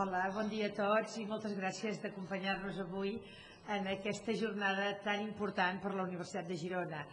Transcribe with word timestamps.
Hola, 0.00 0.30
bon 0.34 0.48
dia 0.50 0.66
a 0.70 0.74
tots 0.74 1.14
i 1.20 1.26
moltes 1.30 1.54
gràcies 1.58 2.00
d'acompanyar-nos 2.02 2.80
avui 2.82 3.12
en 3.70 3.86
aquesta 3.92 4.34
jornada 4.34 4.88
tan 5.04 5.22
important 5.22 5.78
per 5.84 5.92
la 5.94 6.08
Universitat 6.08 6.48
de 6.50 6.58
Girona. 6.58 7.04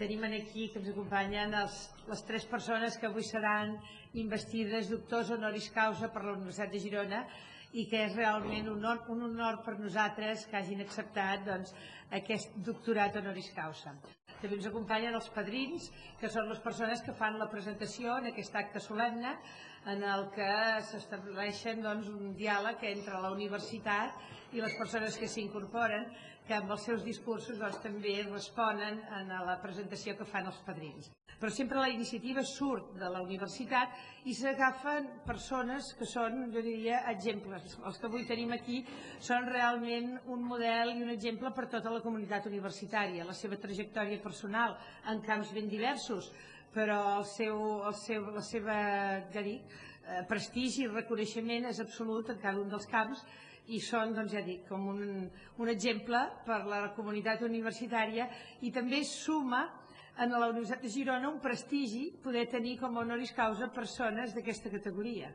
Tenim 0.00 0.24
aquí 0.26 0.66
que 0.72 0.80
ens 0.82 0.90
acompanyen 0.90 1.54
els, 1.54 1.78
les 2.10 2.24
tres 2.26 2.48
persones 2.50 2.98
que 2.98 3.06
avui 3.06 3.22
seran 3.28 3.76
investides 4.24 4.90
doctors 4.90 5.30
honoris 5.30 5.70
causa 5.70 6.10
per 6.10 6.24
la 6.24 6.34
Universitat 6.34 6.74
de 6.74 6.82
Girona 6.82 7.22
i 7.72 7.84
que 7.90 8.00
és 8.06 8.16
realment 8.16 8.68
un 8.68 8.78
honor, 8.78 9.04
un 9.14 9.22
honor 9.28 9.60
per 9.66 9.76
nosaltres 9.78 10.46
que 10.50 10.58
hagin 10.58 10.82
acceptat 10.82 11.44
doncs, 11.46 11.74
aquest 12.18 12.56
doctorat 12.66 13.16
honoris 13.20 13.50
causa. 13.54 13.94
També 14.40 14.56
ens 14.56 14.66
acompanyen 14.70 15.14
els 15.14 15.28
padrins, 15.34 15.90
que 16.20 16.30
són 16.32 16.48
les 16.50 16.62
persones 16.64 17.02
que 17.06 17.14
fan 17.14 17.38
la 17.38 17.50
presentació 17.52 18.16
en 18.18 18.30
aquest 18.30 18.56
acte 18.56 18.80
solemne 18.82 19.36
en 19.92 20.02
el 20.14 20.26
que 20.34 20.50
s'estableixen 20.88 21.84
doncs, 21.84 22.08
un 22.08 22.34
diàleg 22.36 22.82
entre 22.90 23.20
la 23.22 23.30
universitat 23.36 24.18
i 24.56 24.64
les 24.64 24.74
persones 24.80 25.16
que 25.20 25.28
s'incorporen, 25.30 26.08
que 26.48 26.56
amb 26.56 26.72
els 26.74 26.88
seus 26.88 27.04
discursos 27.06 27.60
doncs, 27.60 27.78
també 27.84 28.18
responen 28.26 29.04
a 29.14 29.44
la 29.46 29.60
presentació 29.62 30.16
que 30.18 30.28
fan 30.28 30.50
els 30.50 30.62
padrins. 30.66 31.12
Però 31.40 31.48
sempre 31.48 31.80
la 31.80 31.88
iniciativa 31.88 32.42
surt 32.44 32.90
de 33.00 33.08
la 33.08 33.22
universitat 33.24 33.94
i 34.28 34.34
s'agafen 34.36 35.06
persones 35.24 35.94
que 35.96 36.04
són, 36.04 36.50
jo 36.52 36.60
diria, 36.60 36.98
exemples. 37.08 37.78
Els 37.80 37.96
que 37.96 38.08
avui 38.10 38.26
tenim 38.28 38.52
aquí 38.52 38.82
són 39.24 39.48
realment 39.48 40.18
un 40.34 40.44
model 40.44 40.92
i 40.92 41.00
un 41.00 41.08
exemple 41.14 41.54
per 41.56 41.70
tota 41.72 41.94
la 41.94 42.02
comunitat 42.04 42.50
universitària, 42.52 43.24
la 43.24 43.36
seva 43.36 43.56
trajectòria 43.56 44.20
personal 44.20 44.76
en 45.08 45.24
camps 45.24 45.54
ben 45.56 45.72
diversos, 45.72 46.28
però 46.76 47.00
el 47.16 47.24
seu, 47.32 47.56
el 47.88 47.96
seu, 47.96 48.28
la 48.36 48.44
seva 48.44 48.76
ja 49.32 49.40
dic, 49.40 49.64
eh, 50.04 50.22
prestigi 50.28 50.84
i 50.84 50.92
reconeixement 50.92 51.72
és 51.72 51.80
absolut 51.80 52.28
en 52.28 52.44
cada 52.44 52.60
un 52.60 52.68
dels 52.68 52.88
camps 52.92 53.24
i 53.70 53.80
són, 53.80 54.12
doncs 54.12 54.36
ja 54.36 54.44
dic, 54.44 54.66
com 54.68 54.88
un, 54.92 55.28
un 55.56 55.72
exemple 55.72 56.20
per 56.44 56.66
la 56.68 56.88
comunitat 56.96 57.48
universitària 57.48 58.28
i 58.60 58.72
també 58.74 59.04
suma 59.08 59.64
en 60.18 60.34
la 60.34 60.48
Universitat 60.48 60.82
de 60.82 60.90
Girona 60.90 61.30
un 61.30 61.38
prestigi 61.40 62.10
poder 62.24 62.46
tenir 62.50 62.78
com 62.80 62.96
a 62.96 63.04
honoris 63.04 63.32
causa 63.36 63.70
persones 63.72 64.34
d'aquesta 64.34 64.70
categoria. 64.70 65.30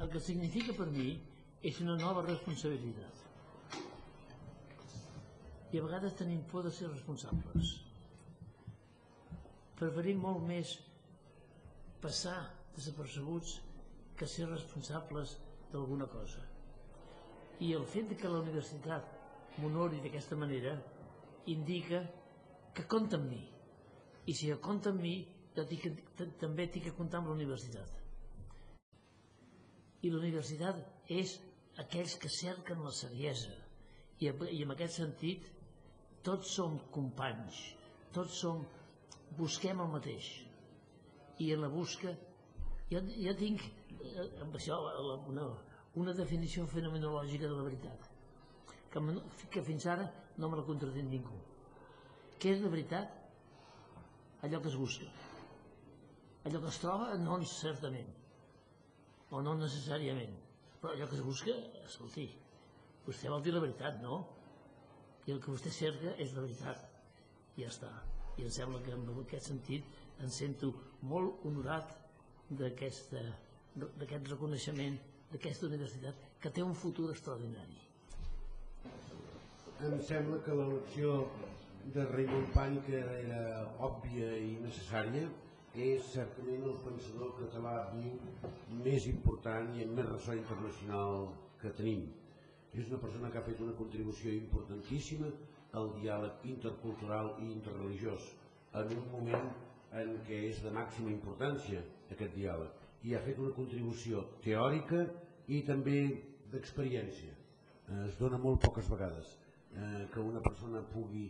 El 0.00 0.10
que 0.10 0.20
significa 0.20 0.74
per 0.76 0.90
mi 0.90 1.14
és 1.62 1.80
una 1.80 1.96
nova 1.96 2.26
responsabilitat. 2.26 3.22
I 5.72 5.80
a 5.80 5.86
vegades 5.86 6.14
tenim 6.18 6.42
por 6.50 6.66
de 6.66 6.70
ser 6.74 6.90
responsables 6.90 7.84
preferim 9.78 10.20
molt 10.22 10.44
més 10.46 10.76
passar 12.02 12.38
desapercebuts 12.76 13.56
que 14.18 14.28
ser 14.30 14.46
responsables 14.48 15.36
d'alguna 15.72 16.06
cosa. 16.10 16.42
I 17.60 17.72
el 17.74 17.86
fet 17.90 18.14
que 18.20 18.30
la 18.30 18.42
universitat 18.44 19.58
m'honori 19.58 20.00
d'aquesta 20.02 20.38
manera 20.38 20.76
indica 21.50 22.04
que 22.74 22.86
compta 22.90 23.18
amb 23.18 23.30
mi. 23.30 23.42
I 24.26 24.34
si 24.36 24.52
compta 24.62 24.92
amb 24.94 25.02
mi, 25.04 25.16
també 25.54 26.66
tinc 26.66 26.88
que 26.88 26.94
comptar 26.96 27.20
amb 27.20 27.30
la 27.30 27.36
universitat. 27.36 28.00
I 30.04 30.12
la 30.12 30.20
universitat 30.20 30.80
és 31.12 31.36
aquells 31.80 32.16
que 32.20 32.30
cerquen 32.32 32.82
la 32.84 32.92
seriesa. 32.92 33.52
I, 34.20 34.30
I 34.30 34.62
en 34.64 34.72
aquest 34.74 35.00
sentit, 35.00 35.46
tots 36.24 36.54
som 36.56 36.78
companys, 36.94 37.58
tots 38.14 38.40
som 38.40 38.62
busquem 39.38 39.80
el 39.82 39.90
mateix 39.92 40.28
i 41.42 41.50
en 41.54 41.64
la 41.64 41.70
busca 41.72 42.12
jo, 42.90 43.00
jo 43.00 43.34
tinc 43.38 43.64
eh, 43.64 44.26
amb 44.44 44.54
això 44.58 44.78
una, 45.32 45.48
una 46.00 46.14
definició 46.14 46.66
fenomenològica 46.70 47.48
de 47.48 47.56
la 47.56 47.66
veritat 47.66 48.06
que, 48.92 49.02
que 49.50 49.64
fins 49.66 49.88
ara 49.90 50.06
no 50.38 50.50
me 50.50 50.60
la 50.60 50.66
contradit 50.68 51.08
ningú 51.10 51.40
què 52.38 52.54
és 52.54 52.62
la 52.62 52.70
veritat? 52.70 53.23
Allò 54.44 54.60
que 54.60 54.70
es 54.70 54.76
busca. 54.76 55.08
Allò 56.44 56.60
que 56.60 56.70
es 56.70 56.78
troba 56.82 57.18
no 57.18 57.40
certament. 57.48 58.10
O 59.32 59.40
no 59.42 59.54
necessàriament. 59.58 60.34
Però 60.80 60.92
allò 60.92 61.08
que 61.08 61.16
es 61.18 61.24
busca 61.24 61.54
escolti 61.84 62.28
vostè 63.04 63.28
vol 63.28 63.42
dir 63.44 63.52
la 63.52 63.60
veritat, 63.60 64.00
no? 64.00 64.22
i 65.26 65.32
el 65.32 65.40
que 65.40 65.52
vostè 65.52 65.70
cerca 65.72 66.12
és 66.20 66.34
la 66.36 66.44
veritat. 66.44 66.84
I 67.56 67.64
ja 67.64 67.70
està. 67.72 67.90
I 68.36 68.44
em 68.44 68.52
sembla 68.52 68.80
que 68.84 68.92
en 68.92 69.06
aquest 69.22 69.48
sentit 69.50 69.84
em 70.24 70.30
sento 70.32 70.72
molt 71.08 71.44
honorat 71.48 71.94
d'aquest 72.50 73.14
reconeixement 74.30 74.98
d'aquesta 75.32 75.66
universitat 75.70 76.14
que 76.40 76.50
té 76.50 76.62
un 76.62 76.74
futur 76.76 77.10
extraordinari. 77.12 77.80
Em 79.84 79.96
sembla 80.06 80.40
que 80.44 80.54
l'elecció 80.54 81.16
de 81.92 82.04
Raymond 82.08 82.48
Pànica 82.54 83.00
era 83.20 83.40
òbvia 83.84 84.30
i 84.40 84.54
necessària 84.62 85.26
és 85.86 86.06
certament 86.14 86.62
el 86.70 86.78
pensador 86.84 87.34
català 87.40 87.74
viu 87.92 88.14
més 88.84 89.08
important 89.10 89.74
i 89.76 89.84
amb 89.84 89.98
més 89.98 90.08
ressò 90.08 90.36
internacional 90.38 91.28
que 91.60 91.72
tenim. 91.80 92.06
És 92.72 92.88
una 92.88 93.00
persona 93.02 93.30
que 93.30 93.38
ha 93.38 93.46
fet 93.48 93.60
una 93.60 93.76
contribució 93.78 94.32
importantíssima 94.32 95.28
el 95.80 95.92
diàleg 95.98 96.48
intercultural 96.54 97.34
i 97.42 97.50
interreligiós 97.52 98.30
en 98.80 98.96
un 98.96 99.06
moment 99.12 99.52
en 100.00 100.16
què 100.26 100.40
és 100.48 100.62
de 100.64 100.72
màxima 100.74 101.12
importància 101.12 101.82
aquest 102.14 102.34
diàleg 102.38 103.06
i 103.06 103.14
ha 103.14 103.22
fet 103.22 103.38
una 103.42 103.52
contribució 103.54 104.24
teòrica 104.42 105.04
i 105.52 105.60
també 105.68 105.98
d'experiència. 106.50 107.34
Eh, 107.34 108.04
es 108.08 108.16
dona 108.18 108.38
molt 108.40 108.62
poques 108.64 108.88
vegades 108.88 109.34
eh, 109.76 110.06
que 110.12 110.20
una 110.22 110.40
persona 110.40 110.80
pugui 110.94 111.28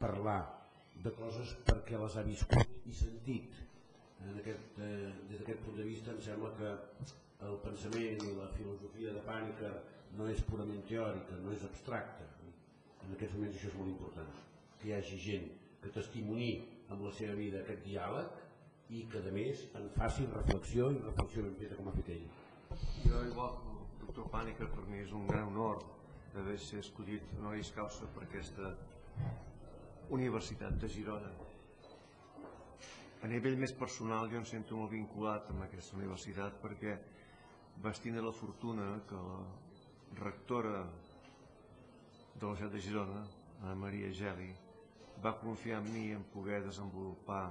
parlar 0.00 0.40
de 1.04 1.12
coses 1.16 1.54
perquè 1.68 2.00
les 2.00 2.16
ha 2.16 2.24
viscut 2.26 2.88
i 2.88 2.96
sentit. 2.96 3.56
En 4.26 4.36
aquest, 4.40 4.78
eh, 4.84 5.12
des 5.28 5.38
d'aquest 5.38 5.62
punt 5.64 5.76
de 5.76 5.86
vista 5.86 6.12
em 6.12 6.20
sembla 6.20 6.50
que 6.58 6.74
el 7.48 7.56
pensament 7.64 8.26
i 8.26 8.34
la 8.36 8.50
filosofia 8.56 9.14
de 9.16 9.22
Pànica 9.24 9.70
no 10.18 10.26
és 10.28 10.42
purament 10.50 10.82
teòrica, 10.88 11.38
no 11.44 11.52
és 11.52 11.64
abstracta, 11.64 12.26
en 13.06 13.16
aquests 13.16 13.36
moments 13.36 13.56
això 13.56 13.70
és 13.70 13.78
molt 13.78 13.92
important, 13.92 14.28
que 14.80 14.88
hi 14.88 14.94
hagi 14.96 15.18
gent 15.24 15.48
que 15.80 15.92
testimoni 15.94 16.50
amb 16.92 17.04
la 17.06 17.12
seva 17.16 17.36
vida 17.38 17.62
aquest 17.62 17.82
diàleg 17.86 18.92
i 18.98 19.04
que 19.10 19.22
a 19.22 19.32
més 19.34 19.62
en 19.78 19.88
faci 19.96 20.26
reflexió 20.34 20.90
i 20.92 21.00
reflexió 21.04 21.44
ben 21.46 21.56
feta 21.60 21.78
com 21.78 21.88
ha 21.88 21.96
fet 21.96 22.12
ell. 22.16 22.26
Jo 23.06 23.22
igual 23.30 23.56
que 23.62 23.74
el 23.74 24.06
doctor 24.06 24.30
Pànica 24.34 24.68
per 24.74 24.86
mi 24.88 25.00
és 25.04 25.14
un 25.16 25.26
gran 25.30 25.48
honor 25.52 25.84
d'haver 26.34 26.58
ser 26.62 26.82
escollit 26.84 27.32
honoris 27.38 27.72
causa 27.76 28.08
per 28.14 28.26
aquesta 28.26 28.74
Universitat 30.10 30.74
de 30.82 30.88
Girona. 30.90 31.30
A 33.22 33.28
nivell 33.30 33.58
més 33.62 33.72
personal 33.78 34.26
jo 34.32 34.40
em 34.40 34.46
sento 34.48 34.74
molt 34.78 34.90
vinculat 34.90 35.46
amb 35.52 35.62
aquesta 35.66 35.94
universitat 35.98 36.56
perquè 36.62 36.96
vaig 37.84 38.00
tindre 38.02 38.24
la 38.24 38.32
fortuna 38.34 38.88
que 39.06 39.20
la 39.28 39.38
rectora 40.22 40.82
de 40.82 42.42
la 42.42 42.50
Universitat 42.50 42.74
de 42.74 42.82
Girona, 42.88 43.22
Ana 43.60 43.78
Maria 43.84 44.10
Geli, 44.10 44.50
va 45.22 45.36
confiar 45.38 45.78
en 45.78 45.90
mi 45.94 46.04
en 46.16 46.26
poder 46.34 46.62
desenvolupar 46.66 47.44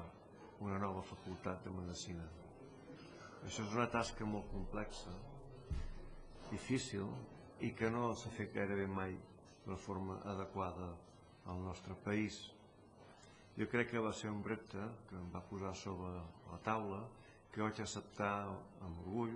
una 0.60 0.80
nova 0.84 1.02
facultat 1.06 1.64
de 1.64 1.72
Medicina. 1.72 2.28
Això 3.46 3.64
és 3.64 3.76
una 3.78 3.88
tasca 3.88 4.28
molt 4.28 4.50
complexa, 4.52 5.14
difícil 6.52 7.08
i 7.64 7.72
que 7.72 7.88
no 7.94 8.10
s'ha 8.16 8.36
fet 8.36 8.52
gairebé 8.56 8.88
mai 8.88 9.16
de 9.68 9.78
forma 9.78 10.20
adequada 10.34 10.90
al 11.50 11.64
nostre 11.64 11.98
país. 12.06 12.38
Jo 13.58 13.68
crec 13.68 13.92
que 13.92 14.04
va 14.04 14.14
ser 14.14 14.30
un 14.32 14.44
repte 14.46 14.86
que 15.10 15.18
em 15.18 15.32
va 15.34 15.42
posar 15.50 15.74
sobre 15.76 16.14
la 16.52 16.62
taula, 16.64 17.02
que 17.52 17.66
vaig 17.66 17.82
acceptar 17.82 18.36
amb 18.86 19.04
orgull 19.08 19.36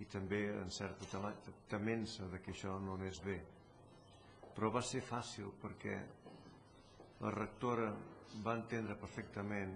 i 0.00 0.06
també 0.12 0.44
en 0.60 0.70
certa 0.70 1.32
temença 1.68 2.28
de 2.30 2.40
que 2.44 2.52
això 2.54 2.78
no 2.80 2.94
anés 3.00 3.22
bé 3.24 3.40
però 4.56 4.70
va 4.72 4.82
ser 4.84 5.00
fàcil 5.04 5.52
perquè 5.62 5.96
la 7.22 7.32
rectora 7.32 7.88
va 8.44 8.56
entendre 8.58 8.98
perfectament 9.00 9.72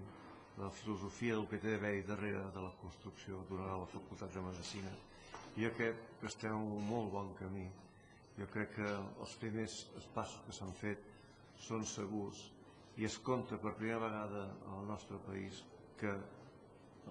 la 0.57 0.69
filosofia 0.73 1.35
del 1.37 1.47
que 1.49 1.59
té 1.61 1.73
d'haver 1.73 2.05
darrere 2.05 2.45
de 2.53 2.63
la 2.65 2.73
construcció 2.81 3.43
d'una 3.49 3.67
nova 3.69 3.89
facultat 3.89 4.33
de 4.33 4.41
Medicina. 4.41 4.93
I 5.57 5.65
jo 5.65 5.73
crec 5.77 6.01
que 6.21 6.29
estem 6.29 6.53
en 6.53 6.71
un 6.77 6.87
molt 6.89 7.11
bon 7.13 7.33
camí. 7.37 7.67
Jo 8.37 8.47
crec 8.53 8.73
que 8.75 8.87
els 8.87 9.35
primers 9.41 9.77
passos 10.13 10.41
que 10.45 10.53
s'han 10.53 10.73
fet 10.77 11.05
són 11.65 11.85
segurs. 11.85 12.39
I 12.97 13.05
es 13.05 13.17
compta 13.21 13.57
per 13.61 13.75
primera 13.77 14.01
vegada 14.01 14.43
al 14.73 14.87
nostre 14.89 15.19
país 15.25 15.63
que 15.99 16.13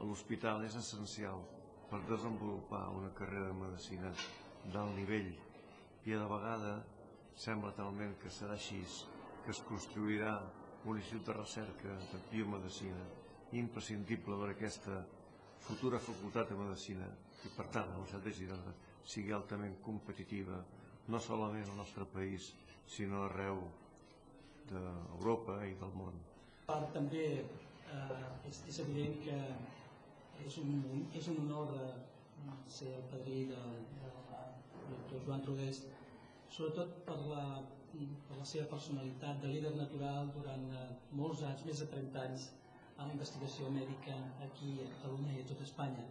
l'hospital 0.02 0.64
és 0.66 0.76
essencial 0.78 1.42
per 1.90 2.02
desenvolupar 2.08 2.88
una 2.94 3.12
carrera 3.14 3.50
de 3.50 3.58
medicina 3.60 4.10
d'alt 4.72 4.96
nivell. 4.98 5.30
I 6.06 6.14
a 6.14 6.22
la 6.22 6.30
vegada 6.30 6.72
sembla 7.36 7.74
talment 7.76 8.16
que 8.22 8.32
serà 8.32 8.56
així 8.56 8.80
que 9.44 9.54
es 9.54 9.62
construirà 9.68 10.34
un 10.86 10.98
institut 10.98 11.26
de 11.28 11.38
recerca 11.38 11.94
de 12.12 12.20
biomedicina 12.30 13.06
imprescindible 13.60 14.38
per 14.40 14.50
aquesta 14.50 14.98
futura 15.66 15.98
facultat 16.02 16.50
de 16.50 16.58
medicina. 16.58 17.06
I 17.46 17.52
per 17.54 17.66
tant 17.70 17.90
la 17.90 17.98
Universitat 18.00 18.24
de 18.26 18.34
Girona 18.34 18.74
sigui 19.06 19.34
altament 19.34 19.76
competitiva 19.82 20.58
no 21.06 21.20
solament 21.22 21.68
al 21.70 21.78
nostre 21.78 22.06
país 22.10 22.50
sinó 22.90 23.22
arreu 23.24 23.60
d'Europa 24.70 25.60
i 25.66 25.74
del 25.80 25.94
món. 26.00 26.18
part 26.66 26.92
també 26.94 27.26
eh, 27.38 28.48
és, 28.48 28.62
és 28.70 28.78
evident 28.82 29.20
que 29.22 29.36
és 30.46 30.58
un, 30.62 31.06
és 31.14 31.28
un 31.32 31.38
honor 31.44 31.72
eh, 31.76 31.92
ser 32.78 32.92
el 32.96 33.06
padrí 33.12 33.44
de, 33.52 33.62
de, 34.00 34.10
del 34.74 34.90
doctor 34.90 35.24
Joan 35.26 35.46
Rodés, 35.46 35.82
sobretot 36.50 36.98
per 37.06 37.16
la, 37.30 37.44
per 38.28 38.38
la 38.38 38.46
seva 38.52 38.66
personalitat 38.74 39.40
de 39.42 39.52
líder 39.54 39.74
natural 39.78 40.30
durant 40.34 40.68
eh, 40.74 40.86
molts 41.22 41.42
anys, 41.48 41.64
més 41.70 41.82
de 41.84 41.88
30 41.94 42.22
anys, 42.26 42.50
a 42.96 43.06
la 43.06 43.12
investigació 43.12 43.68
mèdica 43.72 44.14
aquí 44.44 44.78
a 44.82 44.92
Catalunya 44.94 45.34
i 45.36 45.42
a 45.42 45.48
tot 45.50 45.62
Espanya. 45.64 46.06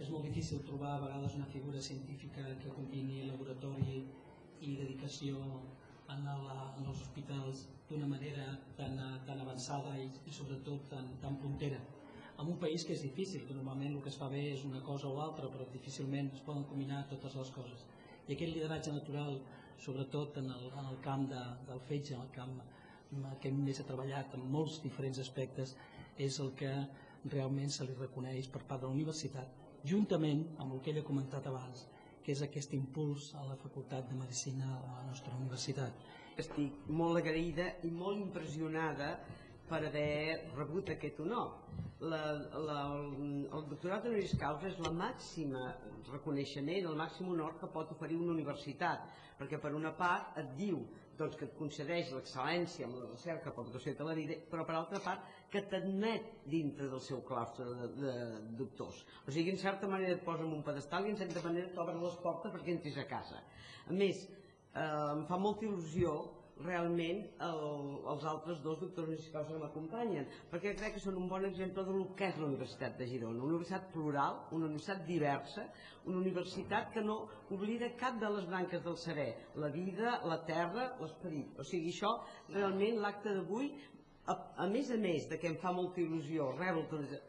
És 0.00 0.10
molt 0.12 0.26
difícil 0.28 0.60
trobar 0.68 0.92
a 0.96 1.02
vegades 1.06 1.34
una 1.38 1.48
figura 1.50 1.80
científica 1.82 2.44
que 2.62 2.74
combini 2.76 3.24
laboratori 3.26 4.02
i 4.60 4.76
dedicació 4.76 5.40
en, 6.14 6.24
la, 6.24 6.56
en 6.78 6.86
els 6.86 7.02
hospitals 7.02 7.66
d'una 7.88 8.08
manera 8.10 8.46
tan, 8.78 8.98
tan 9.26 9.42
avançada 9.42 9.94
i, 10.02 10.08
i 10.26 10.34
sobretot 10.34 10.88
tan, 10.92 11.12
tan 11.22 11.38
puntera. 11.42 11.78
En 12.36 12.50
un 12.52 12.58
país 12.60 12.84
que 12.84 12.92
és 12.92 13.02
difícil, 13.04 13.46
que 13.48 13.54
normalment 13.56 13.94
el 13.94 14.02
que 14.04 14.10
es 14.12 14.18
fa 14.20 14.28
bé 14.32 14.42
és 14.52 14.64
una 14.68 14.82
cosa 14.84 15.08
o 15.08 15.14
l'altra, 15.16 15.48
però 15.52 15.66
difícilment 15.72 16.32
es 16.36 16.42
poden 16.44 16.66
combinar 16.70 17.06
totes 17.12 17.36
les 17.40 17.52
coses. 17.54 17.86
I 18.28 18.34
aquest 18.34 18.52
lideratge 18.52 18.92
natural, 18.92 19.38
sobretot 19.80 20.36
en 20.42 20.50
el, 20.52 20.66
en 20.72 20.90
el 20.90 20.98
camp 21.04 21.28
de, 21.32 21.42
del 21.70 21.80
fetge, 21.88 22.16
en 22.16 22.26
el 22.26 22.32
camp 22.34 22.58
que 23.40 23.52
més 23.54 23.80
ha 23.80 23.86
treballat 23.88 24.34
en 24.36 24.44
molts 24.52 24.80
diferents 24.84 25.20
aspectes, 25.22 25.76
és 26.18 26.40
el 26.42 26.52
que 26.60 26.72
realment 27.32 27.72
se 27.72 27.86
li 27.86 27.94
reconeix 27.96 28.50
per 28.52 28.62
part 28.68 28.82
de 28.82 28.90
la 28.90 28.96
universitat, 28.98 29.62
juntament 29.86 30.42
amb 30.58 30.74
el 30.74 30.82
que 30.82 30.92
ell 30.92 31.00
ha 31.00 31.06
comentat 31.06 31.46
abans, 31.48 31.86
que 32.26 32.34
és 32.34 32.40
aquest 32.42 32.72
impuls 32.74 33.28
a 33.38 33.44
la 33.46 33.54
Facultat 33.60 34.08
de 34.10 34.16
Medicina 34.18 34.66
a 34.74 34.94
la 34.96 35.02
nostra 35.06 35.36
universitat. 35.38 36.00
Estic 36.42 36.88
molt 37.00 37.20
agraïda 37.20 37.68
i 37.86 37.90
molt 37.94 38.18
impressionada 38.18 39.12
per 39.68 39.78
haver 39.86 40.50
rebut 40.56 40.90
aquest 40.90 41.20
honor. 41.22 41.52
La, 42.02 42.20
la, 42.66 42.80
el 42.98 43.68
doctorat 43.70 44.08
honoris 44.10 44.34
causa 44.40 44.66
és 44.72 44.82
la 44.82 44.90
màxima 44.90 45.68
reconeixement, 46.10 46.90
el 46.90 46.98
màxim 46.98 47.30
honor 47.30 47.54
que 47.60 47.70
pot 47.78 47.94
oferir 47.94 48.18
una 48.18 48.34
universitat, 48.34 49.06
perquè 49.38 49.62
per 49.62 49.76
una 49.78 49.94
part 49.94 50.34
et 50.42 50.50
diu 50.58 50.82
doncs, 51.18 51.36
que 51.38 51.46
et 51.48 51.54
concedeix 51.58 52.12
l'excel·lència 52.14 52.86
en 52.86 52.94
la 52.98 53.08
recerca 53.10 53.52
per 53.54 53.64
dotació 53.66 53.94
de 53.98 54.06
la 54.08 54.14
vida, 54.18 54.38
però 54.50 54.64
per 54.68 54.76
altra 54.78 55.00
part 55.04 55.26
que 55.52 55.62
t'admet 55.70 56.30
dintre 56.52 56.88
del 56.92 57.02
seu 57.04 57.22
claustre 57.26 57.66
de, 57.72 57.90
de 58.00 58.14
doctors. 58.60 59.02
O 59.26 59.34
sigui, 59.34 59.52
en 59.54 59.60
certa 59.60 59.90
manera 59.90 60.16
et 60.16 60.24
posa 60.26 60.46
en 60.46 60.54
un 60.56 60.64
pedestal 60.66 61.06
i 61.06 61.14
en 61.14 61.20
certa 61.20 61.42
manera 61.44 61.72
t'obren 61.74 62.02
les 62.02 62.18
portes 62.24 62.54
perquè 62.54 62.74
entris 62.74 62.98
a 63.00 63.06
casa. 63.10 63.42
A 63.86 63.94
més, 63.94 64.26
eh, 64.26 64.88
em 65.14 65.24
fa 65.30 65.38
molta 65.40 65.66
il·lusió 65.68 66.16
realment 66.64 67.18
el, 67.44 67.64
els 68.12 68.24
altres 68.24 68.62
dos 68.64 68.78
doctors 68.80 69.08
universitaris 69.10 69.50
que 69.52 69.58
m'acompanyen, 69.60 70.28
perquè 70.52 70.72
crec 70.78 70.94
que 70.96 71.02
són 71.04 71.18
un 71.20 71.26
bon 71.28 71.44
exemple 71.48 71.84
del 71.84 72.06
que 72.16 72.30
és 72.30 72.38
la 72.40 72.48
Universitat 72.48 72.96
de 72.96 73.08
Girona, 73.10 73.42
una 73.42 73.58
universitat 73.58 73.90
plural, 73.92 74.38
una 74.56 74.70
universitat 74.70 75.04
diversa, 75.08 75.66
una 76.06 76.22
universitat 76.22 76.88
que 76.94 77.04
no 77.04 77.18
oblida 77.52 77.92
cap 78.00 78.16
de 78.22 78.30
les 78.38 78.48
branques 78.48 78.84
del 78.86 78.96
serè, 79.02 79.28
la 79.60 79.68
vida, 79.74 80.20
la 80.24 80.40
terra, 80.48 80.94
l'esperit. 81.02 81.52
O 81.60 81.66
sigui, 81.66 81.92
això 81.92 82.14
realment 82.54 83.02
l'acte 83.04 83.36
d'avui 83.36 83.70
a, 84.26 84.34
a 84.64 84.66
més 84.70 84.90
a 84.90 84.96
més 84.98 85.28
de 85.30 85.38
que 85.38 85.50
em 85.52 85.56
fa 85.60 85.72
molta 85.76 86.00
il·lusió 86.02 86.48
rebre 86.56 86.86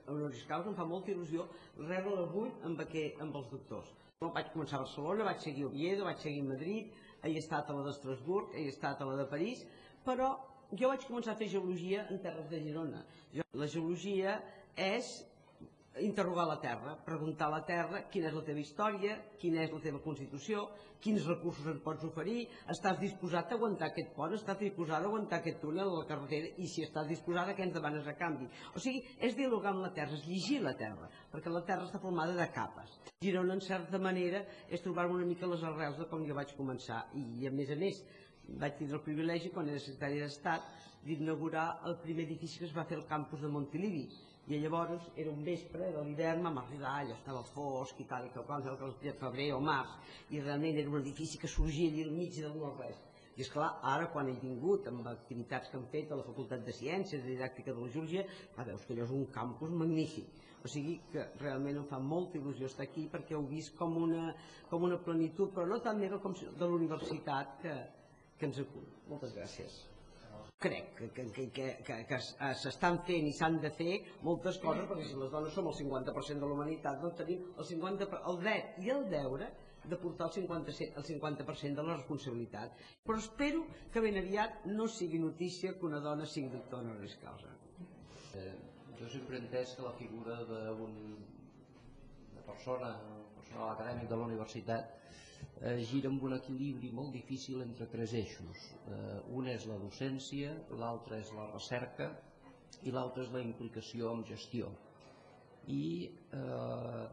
honoris 0.08 0.46
causa, 0.50 0.72
em 0.72 0.78
fa 0.78 0.88
molta 0.88 1.12
il·lusió 1.14 1.46
rebre 1.84 2.16
avui 2.24 2.54
amb, 2.66 2.80
aquest, 2.88 3.20
amb 3.22 3.36
els 3.38 3.52
doctors. 3.52 3.92
Vaig 4.24 4.48
començar 4.50 4.80
a 4.80 4.86
Barcelona, 4.86 5.28
vaig 5.28 5.44
seguir 5.44 5.68
a 5.68 5.68
Oviedo, 5.68 6.08
vaig 6.08 6.24
seguir 6.24 6.42
a 6.42 6.48
Madrid, 6.48 6.96
he 7.24 7.38
estat 7.40 7.69
a 7.69 7.75
la 7.78 7.86
d'Estrasburg, 7.88 8.54
he 8.56 8.68
estat 8.72 9.02
a 9.02 9.08
la 9.10 9.18
de 9.19 9.25
París, 9.31 9.64
però 10.06 10.34
jo 10.75 10.92
vaig 10.92 11.06
començar 11.08 11.34
a 11.34 11.40
fer 11.40 11.50
geologia 11.52 12.06
en 12.12 12.22
terres 12.24 12.50
de 12.52 12.60
Girona. 12.64 13.04
Jo, 13.34 13.46
la 13.54 13.68
geologia 13.72 14.38
és 14.75 15.12
interrogar 16.02 16.48
la 16.48 16.60
terra, 16.62 16.96
preguntar 17.06 17.48
a 17.48 17.58
la 17.58 17.64
terra 17.66 18.04
quina 18.12 18.30
és 18.30 18.36
la 18.36 18.44
teva 18.46 18.62
història, 18.62 19.16
quina 19.40 19.64
és 19.64 19.72
la 19.74 19.80
teva 19.84 20.02
constitució, 20.04 20.68
quins 21.02 21.26
recursos 21.30 21.68
ens 21.70 21.82
pots 21.86 22.06
oferir, 22.08 22.48
estàs 22.74 22.98
disposat 23.02 23.52
a 23.52 23.58
aguantar 23.58 23.90
aquest 23.92 24.14
pont, 24.16 24.34
estàs 24.34 24.60
disposat 24.60 25.04
a 25.04 25.10
aguantar 25.10 25.40
aquest 25.40 25.60
túnel 25.62 25.90
a 25.90 26.00
la 26.00 26.06
carretera 26.10 26.50
i 26.58 26.68
si 26.72 26.84
estàs 26.86 27.08
disposat 27.10 27.52
a 27.52 27.56
què 27.58 27.66
ens 27.68 27.76
demanes 27.76 28.08
a 28.08 28.16
canvi. 28.18 28.50
O 28.74 28.82
sigui, 28.84 29.04
és 29.24 29.38
dialogar 29.38 29.74
amb 29.74 29.86
la 29.86 29.94
terra, 29.96 30.18
és 30.18 30.26
llegir 30.28 30.62
la 30.66 30.76
terra, 30.78 31.10
perquè 31.34 31.54
la 31.54 31.64
terra 31.68 31.86
està 31.88 32.02
formada 32.04 32.38
de 32.38 32.50
capes. 32.56 32.98
Girona, 33.24 33.58
en 33.58 33.64
certa 33.66 34.02
manera, 34.02 34.44
és 34.70 34.84
trobar-me 34.86 35.20
una 35.20 35.30
mica 35.30 35.50
les 35.50 35.66
arrels 35.66 36.02
de 36.02 36.10
com 36.10 36.26
jo 36.26 36.38
vaig 36.38 36.56
començar 36.58 37.06
i, 37.14 37.45
a 37.48 37.54
més 37.54 37.74
a 37.74 37.78
més, 37.80 38.02
vaig 38.62 38.78
tindre 38.80 38.98
el 38.98 39.06
privilegi, 39.06 39.52
quan 39.54 39.69
era 39.69 39.81
secretari 39.83 40.21
d'Estat, 40.24 40.68
d'inaugurar 41.07 41.68
el 41.88 42.00
primer 42.04 42.26
edifici 42.26 42.60
que 42.60 42.68
es 42.68 42.76
va 42.76 42.86
fer 42.88 42.98
al 42.98 43.07
campus 43.07 43.44
de 43.44 43.52
Montilivi, 43.52 44.07
i 44.47 44.59
llavors 44.61 45.09
era 45.19 45.31
un 45.31 45.42
vespre 45.44 45.89
de 45.92 46.01
l'hivern, 46.04 46.45
vam 46.47 46.61
arribar, 46.61 46.94
allò 47.01 47.16
estava 47.18 47.42
fosc 47.44 47.99
i 47.99 48.06
tal, 48.07 48.27
i 48.27 48.31
que 48.31 48.44
quan 48.47 48.63
era 48.63 48.87
el 48.87 48.94
febrer 49.19 49.49
o 49.51 49.59
març, 49.59 49.97
i 50.31 50.39
realment 50.39 50.77
era 50.80 50.92
un 50.94 51.01
edifici 51.01 51.39
que 51.42 51.49
sorgia 51.51 51.89
allà 51.92 52.06
al 52.06 52.13
mig 52.16 52.37
del 52.37 52.56
no-res. 52.56 53.01
I 53.37 53.44
és 53.44 53.51
clar, 53.54 53.68
ara 53.85 54.07
quan 54.13 54.30
he 54.31 54.35
vingut 54.39 54.87
amb 54.89 55.09
activitats 55.11 55.69
que 55.69 55.77
han 55.77 55.89
fet 55.92 56.13
a 56.13 56.19
la 56.21 56.23
Facultat 56.25 56.63
de 56.66 56.73
Ciències, 56.77 57.25
de 57.25 57.33
Didàctica 57.33 57.75
de 57.75 57.83
la 57.83 57.92
Georgia, 57.97 58.23
ah, 58.56 58.63
veus 58.69 58.87
que 58.87 58.95
allò 58.95 59.04
és 59.04 59.13
un 59.19 59.27
campus 59.35 59.75
magnífic. 59.83 60.31
O 60.63 60.71
sigui 60.71 60.95
que 61.11 61.27
realment 61.44 61.83
em 61.83 61.85
fa 61.92 61.99
molta 61.99 62.39
il·lusió 62.39 62.71
estar 62.71 62.87
aquí 62.87 63.06
perquè 63.11 63.35
heu 63.35 63.44
vist 63.51 63.75
com 63.77 63.99
una, 63.99 64.31
com 64.71 64.87
una 64.87 64.97
plenitud, 65.04 65.51
però 65.54 65.68
no 65.68 65.83
tan 65.83 65.99
meva 65.99 66.23
com 66.23 66.33
de 66.39 66.63
la 66.63 66.73
universitat 66.80 67.59
que, 67.61 67.77
que 68.39 68.49
ens 68.49 68.63
acull. 68.63 68.89
Moltes 69.11 69.35
gràcies 69.37 69.77
crec 70.59 70.95
que, 70.97 71.09
que, 71.11 71.23
que, 71.31 71.49
que, 71.52 71.68
que, 71.85 71.95
que 72.09 72.18
s'estan 72.57 72.97
fent 73.06 73.28
i 73.30 73.33
s'han 73.40 73.59
de 73.61 73.69
fer 73.78 73.99
moltes 74.26 74.57
coses 74.64 74.87
perquè 74.90 75.06
si 75.06 75.18
les 75.19 75.30
dones 75.33 75.54
som 75.54 75.69
el 75.69 75.76
50% 75.78 76.42
de 76.42 76.49
l'humanitat 76.49 77.02
doncs 77.04 77.19
tenim 77.19 77.44
el, 77.54 77.66
50, 77.71 78.07
el 78.31 78.40
dret 78.42 78.80
i 78.81 78.90
el 78.95 79.06
deure 79.11 79.52
de 79.87 79.95
portar 80.02 80.28
el 80.28 80.33
50%, 80.33 80.97
el 80.97 81.04
50 81.04 81.44
de 81.76 81.83
la 81.83 81.95
responsabilitat. 81.95 82.73
Però 83.06 83.18
espero 83.18 83.61
que 83.94 84.02
ben 84.04 84.18
aviat 84.19 84.66
no 84.66 84.87
sigui 84.87 85.19
notícia 85.19 85.78
que 85.78 85.85
una 85.85 86.02
dona 86.04 86.26
sigui 86.26 86.49
doctor 86.52 86.81
honoris 86.81 87.16
causa. 87.21 87.54
Eh, 88.35 88.56
jo 88.99 89.07
sempre 89.07 89.37
he 89.37 89.40
entès 89.45 89.76
que 89.78 89.85
la 89.85 89.94
figura 89.94 90.42
d'una 90.49 92.44
persona, 92.49 92.97
personal 93.37 93.69
acadèmic 93.76 94.09
de 94.09 94.18
la 94.18 94.26
universitat, 94.26 94.97
eh, 95.61 95.78
gira 95.90 96.09
amb 96.11 96.23
un 96.23 96.35
equilibri 96.37 96.92
molt 96.94 97.14
difícil 97.16 97.61
entre 97.66 97.87
tres 97.92 98.14
eixos. 98.14 98.66
Eh, 98.87 99.19
un 99.40 99.47
és 99.52 99.66
la 99.69 99.78
docència, 99.81 100.54
l'altre 100.81 101.21
és 101.23 101.31
la 101.37 101.47
recerca 101.52 102.11
i 102.83 102.94
l'altre 102.94 103.26
és 103.26 103.31
la 103.33 103.42
implicació 103.42 104.11
en 104.14 104.23
gestió. 104.28 104.69
I 105.68 105.81
eh, 106.37 107.07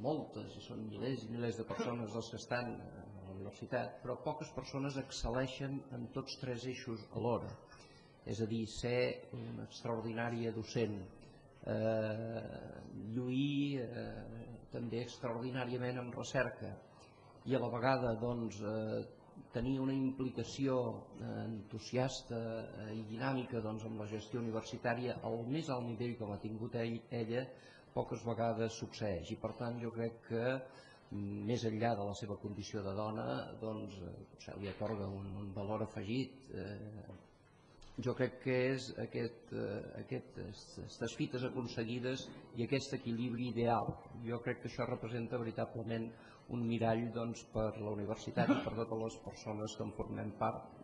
moltes, 0.00 0.56
són 0.64 0.86
milers 0.88 1.26
i 1.26 1.30
milers 1.34 1.60
de 1.60 1.66
persones 1.68 2.12
dels 2.14 2.30
que 2.32 2.40
estan 2.40 2.74
a 2.80 3.06
la 3.26 3.34
universitat, 3.34 4.00
però 4.02 4.16
poques 4.24 4.50
persones 4.56 4.96
excel·leixen 5.00 5.80
en 5.96 6.06
tots 6.14 6.38
tres 6.40 6.66
eixos 6.72 7.04
alhora. 7.16 7.50
És 8.28 8.40
a 8.44 8.46
dir, 8.48 8.66
ser 8.68 9.30
una 9.36 9.64
extraordinària 9.64 10.52
docent, 10.52 10.98
eh, 11.66 12.42
lluir 13.14 13.80
eh, 13.80 14.06
també 14.72 15.02
extraordinàriament 15.04 16.00
en 16.02 16.12
recerca, 16.14 16.74
i 17.50 17.54
a 17.56 17.58
la 17.58 17.68
vegada 17.72 18.12
doncs, 18.14 18.60
eh, 18.62 19.00
tenir 19.54 19.78
una 19.82 19.94
implicació 19.94 20.76
eh, 21.18 21.30
entusiasta 21.44 22.38
eh, 22.84 22.92
i 22.94 23.02
dinàmica 23.08 23.62
doncs, 23.64 23.86
amb 23.88 23.98
la 23.98 24.06
gestió 24.10 24.42
universitària 24.42 25.16
al 25.26 25.40
més 25.50 25.70
alt 25.74 25.88
nivell 25.88 26.14
com 26.20 26.30
ha 26.30 26.38
tingut 26.44 26.76
ell, 26.78 27.00
ella 27.22 27.42
poques 27.94 28.22
vegades 28.26 28.78
succeeix. 28.78 29.32
I 29.34 29.38
per 29.42 29.56
tant 29.58 29.80
jo 29.82 29.90
crec 29.96 30.20
que 30.28 30.44
mm, 30.52 31.40
més 31.50 31.66
enllà 31.66 31.96
de 31.98 32.06
la 32.06 32.14
seva 32.20 32.38
condició 32.44 32.84
de 32.86 32.94
dona 32.94 33.26
doncs, 33.64 33.98
eh, 33.98 34.14
potser 34.34 34.54
li 34.60 34.70
atorga 34.70 35.10
un, 35.10 35.34
un 35.42 35.50
valor 35.56 35.88
afegit 35.88 36.54
eh, 36.54 37.18
jo 38.04 38.14
crec 38.16 38.38
que 38.44 38.56
és 38.70 38.86
aquest, 39.02 39.50
eh, 39.52 39.78
aquest, 40.00 40.38
aquestes 40.46 41.14
fites 41.18 41.44
aconseguides 41.50 42.26
i 42.56 42.64
aquest 42.64 42.94
equilibri 42.96 43.50
ideal. 43.50 43.90
Jo 44.24 44.38
crec 44.44 44.62
que 44.62 44.70
això 44.70 44.86
representa 44.88 45.40
veritablement 45.40 46.08
un 46.56 46.62
mirall 46.70 47.02
doncs, 47.16 47.42
per 47.56 47.66
la 47.86 47.92
universitat 47.96 48.52
i 48.54 48.58
per 48.66 48.74
totes 48.80 49.02
les 49.04 49.18
persones 49.28 49.76
que 49.78 49.86
en 49.88 49.94
formem 50.00 50.34
part 50.44 50.76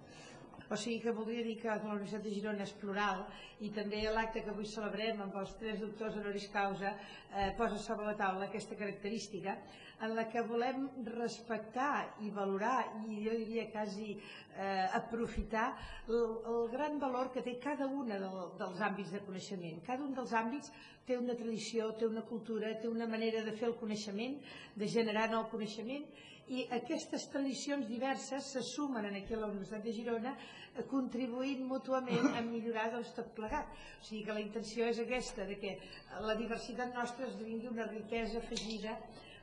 O 0.68 0.74
sigui 0.74 0.98
que 0.98 1.12
voldria 1.14 1.44
dir 1.46 1.54
que 1.60 1.68
la 1.70 1.78
Universitat 1.94 2.24
de 2.26 2.32
Girona 2.34 2.64
és 2.66 2.72
plural 2.80 3.20
i 3.62 3.68
també 3.74 4.00
l'acte 4.10 4.42
que 4.42 4.50
avui 4.50 4.66
celebrem 4.66 5.20
amb 5.22 5.36
els 5.38 5.52
tres 5.60 5.78
doctors 5.78 6.16
honoris 6.18 6.48
causa 6.50 6.90
eh, 6.90 7.52
posa 7.58 7.78
sobre 7.78 8.08
la 8.08 8.16
taula 8.18 8.48
aquesta 8.48 8.74
característica 8.74 9.54
en 10.02 10.16
la 10.18 10.26
que 10.28 10.42
volem 10.42 10.88
respectar 11.06 12.18
i 12.26 12.32
valorar 12.34 12.80
i 13.06 13.22
jo 13.28 13.38
diria 13.38 13.68
quasi 13.70 14.16
eh, 14.16 14.88
aprofitar 14.98 15.68
el, 16.08 16.18
el 16.50 16.68
gran 16.74 16.98
valor 16.98 17.30
que 17.32 17.46
té 17.46 17.56
cada 17.62 17.86
una 17.86 18.18
del, 18.18 18.36
dels 18.58 18.82
àmbits 18.90 19.14
de 19.14 19.22
coneixement. 19.24 19.80
Cada 19.86 20.02
un 20.02 20.18
dels 20.18 20.34
àmbits 20.34 20.74
té 21.06 21.16
una 21.16 21.38
tradició, 21.38 21.92
té 21.94 22.10
una 22.10 22.26
cultura, 22.26 22.74
té 22.82 22.90
una 22.90 23.06
manera 23.06 23.46
de 23.46 23.54
fer 23.54 23.70
el 23.70 23.78
coneixement, 23.78 24.40
de 24.74 24.90
generar 24.90 25.30
nou 25.30 25.46
coneixement 25.52 26.10
i 26.46 26.62
aquestes 26.70 27.26
tradicions 27.32 27.88
diverses 27.90 28.52
se 28.54 28.62
sumen 28.62 29.08
aquí 29.08 29.34
a 29.34 29.40
la 29.40 29.48
Universitat 29.50 29.82
de 29.82 29.92
Girona 29.96 30.32
eh, 30.36 30.84
contribuint 30.86 31.64
mútuament 31.66 32.36
a 32.38 32.42
millorar 32.46 32.92
doncs, 32.92 33.10
tot 33.16 33.32
plegat. 33.34 33.72
O 34.00 34.04
sigui 34.06 34.22
que 34.28 34.36
la 34.36 34.44
intenció 34.44 34.86
és 34.86 35.00
aquesta, 35.02 35.46
de 35.48 35.58
que 35.58 35.74
la 36.22 36.36
diversitat 36.38 36.94
nostra 36.94 37.26
esdevingui 37.26 37.72
una 37.72 37.88
riquesa 37.90 38.38
afegida 38.38 38.94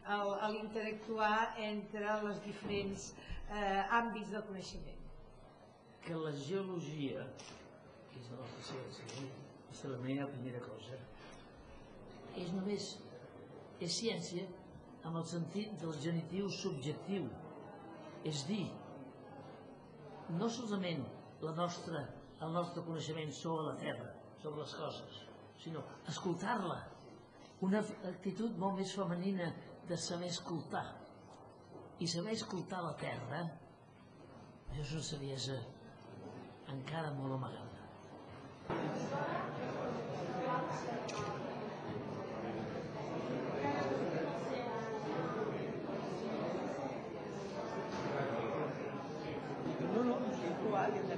a 0.04 0.50
l'interactuar 0.52 1.56
entre 1.64 2.08
els 2.18 2.42
diferents 2.44 3.12
eh, 3.14 3.84
àmbits 4.00 4.32
del 4.32 4.44
coneixement. 4.48 5.04
Que 6.04 6.16
la 6.20 6.34
geologia, 6.36 7.24
que 8.12 8.20
és 8.20 8.32
la 8.32 8.42
nostra 8.42 8.66
ciència, 8.72 9.30
és 9.72 9.86
la 9.92 10.02
meva 10.04 10.28
primera 10.34 10.60
cosa, 10.66 11.00
és 12.40 12.52
només 12.56 12.94
és 13.84 13.96
ciència 13.96 14.44
amb 15.04 15.20
el 15.20 15.26
sentit 15.28 15.76
del 15.82 15.94
genitiu 16.04 16.50
subjectiu. 16.52 17.28
És 18.30 18.46
dir, 18.48 18.66
no 20.40 20.48
solament 20.50 21.04
la 21.44 21.52
nostra, 21.58 22.06
el 22.40 22.56
nostre 22.56 22.84
coneixement 22.88 23.34
sobre 23.36 23.68
la 23.68 23.76
Terra, 23.82 24.10
sobre 24.42 24.64
les 24.64 24.76
coses, 24.80 25.20
sinó 25.64 25.84
escoltar-la. 26.12 26.80
Una 27.64 27.84
actitud 28.10 28.56
molt 28.60 28.80
més 28.80 28.96
femenina 28.96 29.52
de 29.88 29.98
saber 30.00 30.32
escoltar. 30.32 30.86
I 32.00 32.08
saber 32.08 32.34
escoltar 32.36 32.82
la 32.84 32.96
Terra, 33.00 33.44
això 34.72 34.82
és 34.82 34.96
una 34.98 35.08
saviesa 35.12 35.60
encara 36.74 37.14
molt 37.20 37.38
amagada. 37.38 37.74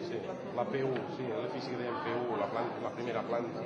Sí, 0.05 0.44
la 0.55 0.63
P1, 0.63 1.03
sí, 1.17 1.27
l'edifici 1.27 1.73
que 1.73 1.81
dèiem 1.81 1.99
P1, 2.05 2.39
la, 2.39 2.47
planta, 2.53 2.81
la 2.85 2.95
primera 2.95 3.23
planta. 3.27 3.63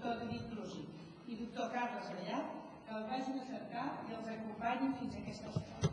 Doctor 0.00 0.18
David 0.26 0.42
Brusi 0.50 0.84
i 1.28 1.36
doctor 1.36 1.70
Carles 1.72 2.08
Gallat, 2.08 2.46
que 2.86 2.94
el 2.96 3.02
vagin 3.10 3.36
a 3.40 3.44
cercar 3.50 3.84
i 4.08 4.14
els 4.16 4.30
acompanyin 4.34 4.96
fins 5.00 5.14
a 5.14 5.20
aquesta 5.20 5.48
escola. 5.52 5.90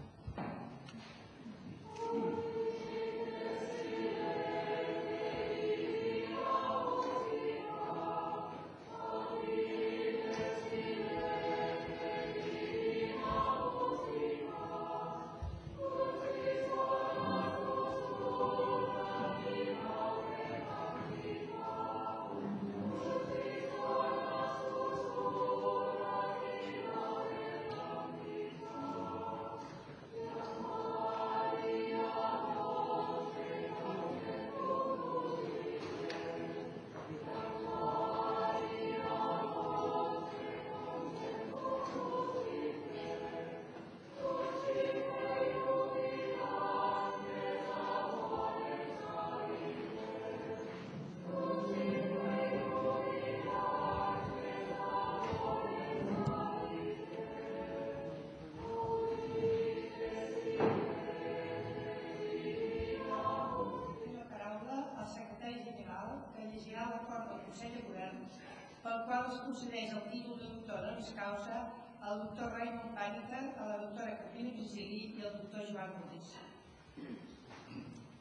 Doctor 72.28 72.52
Raimon 72.52 72.92
Pànica, 72.96 73.40
a 73.56 73.66
la 73.70 73.78
doctora 73.84 74.16
Carmina 74.20 74.52
Virgili 74.60 74.98
i 75.16 75.22
al 75.28 75.36
doctor 75.40 75.62
Joan 75.72 75.94
Modés. 76.00 76.32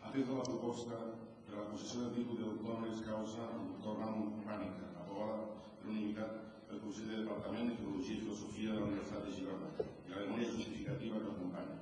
Atès 0.06 0.30
a 0.30 0.36
la 0.38 0.46
proposta 0.46 0.98
per 1.46 1.56
la 1.56 1.64
concessió 1.70 2.04
del 2.04 2.14
títol 2.18 2.38
de 2.38 2.44
doctor 2.50 2.76
honoris 2.76 3.02
causa 3.08 3.48
al 3.48 3.64
doctor 3.72 3.98
Ramon 4.02 4.44
Pànica, 4.46 4.92
aprovada 5.02 5.40
per 5.80 5.90
unanimitat 5.90 6.38
pel 6.68 6.82
Consell 6.84 7.10
de 7.10 7.18
Departament 7.24 7.72
de 7.72 7.80
Filologia 7.80 8.14
i 8.16 8.22
Filosofia 8.22 8.70
de 8.70 8.78
la 8.78 8.86
Universitat 8.92 9.26
de 9.26 9.34
Girona 9.40 9.74
i 9.82 10.14
la 10.14 10.22
memòria 10.22 10.54
justificativa 10.54 11.18
que 11.18 11.26
l'acompanya. 11.26 11.76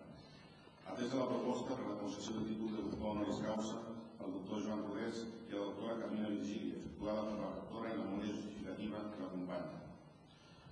Atesa 0.95 1.21
la 1.21 1.31
proposta 1.35 1.77
per 1.77 1.89
la 1.93 2.01
concessió 2.01 2.39
del 2.39 2.51
títol 2.55 2.73
de 2.73 2.89
doctor 2.89 3.09
honoris 3.13 3.47
causa 3.51 3.79
al 4.25 4.37
doctor 4.41 4.65
Joan 4.65 4.87
Rodés 4.89 5.27
i 5.29 5.53
a 5.53 5.61
la 5.61 5.71
doctora 5.71 6.01
Carmina 6.01 6.33
Virgili, 6.39 6.77
efectuada 6.81 7.29
per 7.31 7.41
la 7.45 7.57
rectora 7.59 7.93
i 7.93 7.99
la 7.99 8.05
memòria 8.05 8.37
justificativa 8.37 9.09
que 9.13 9.27
l'acompanya. 9.27 9.84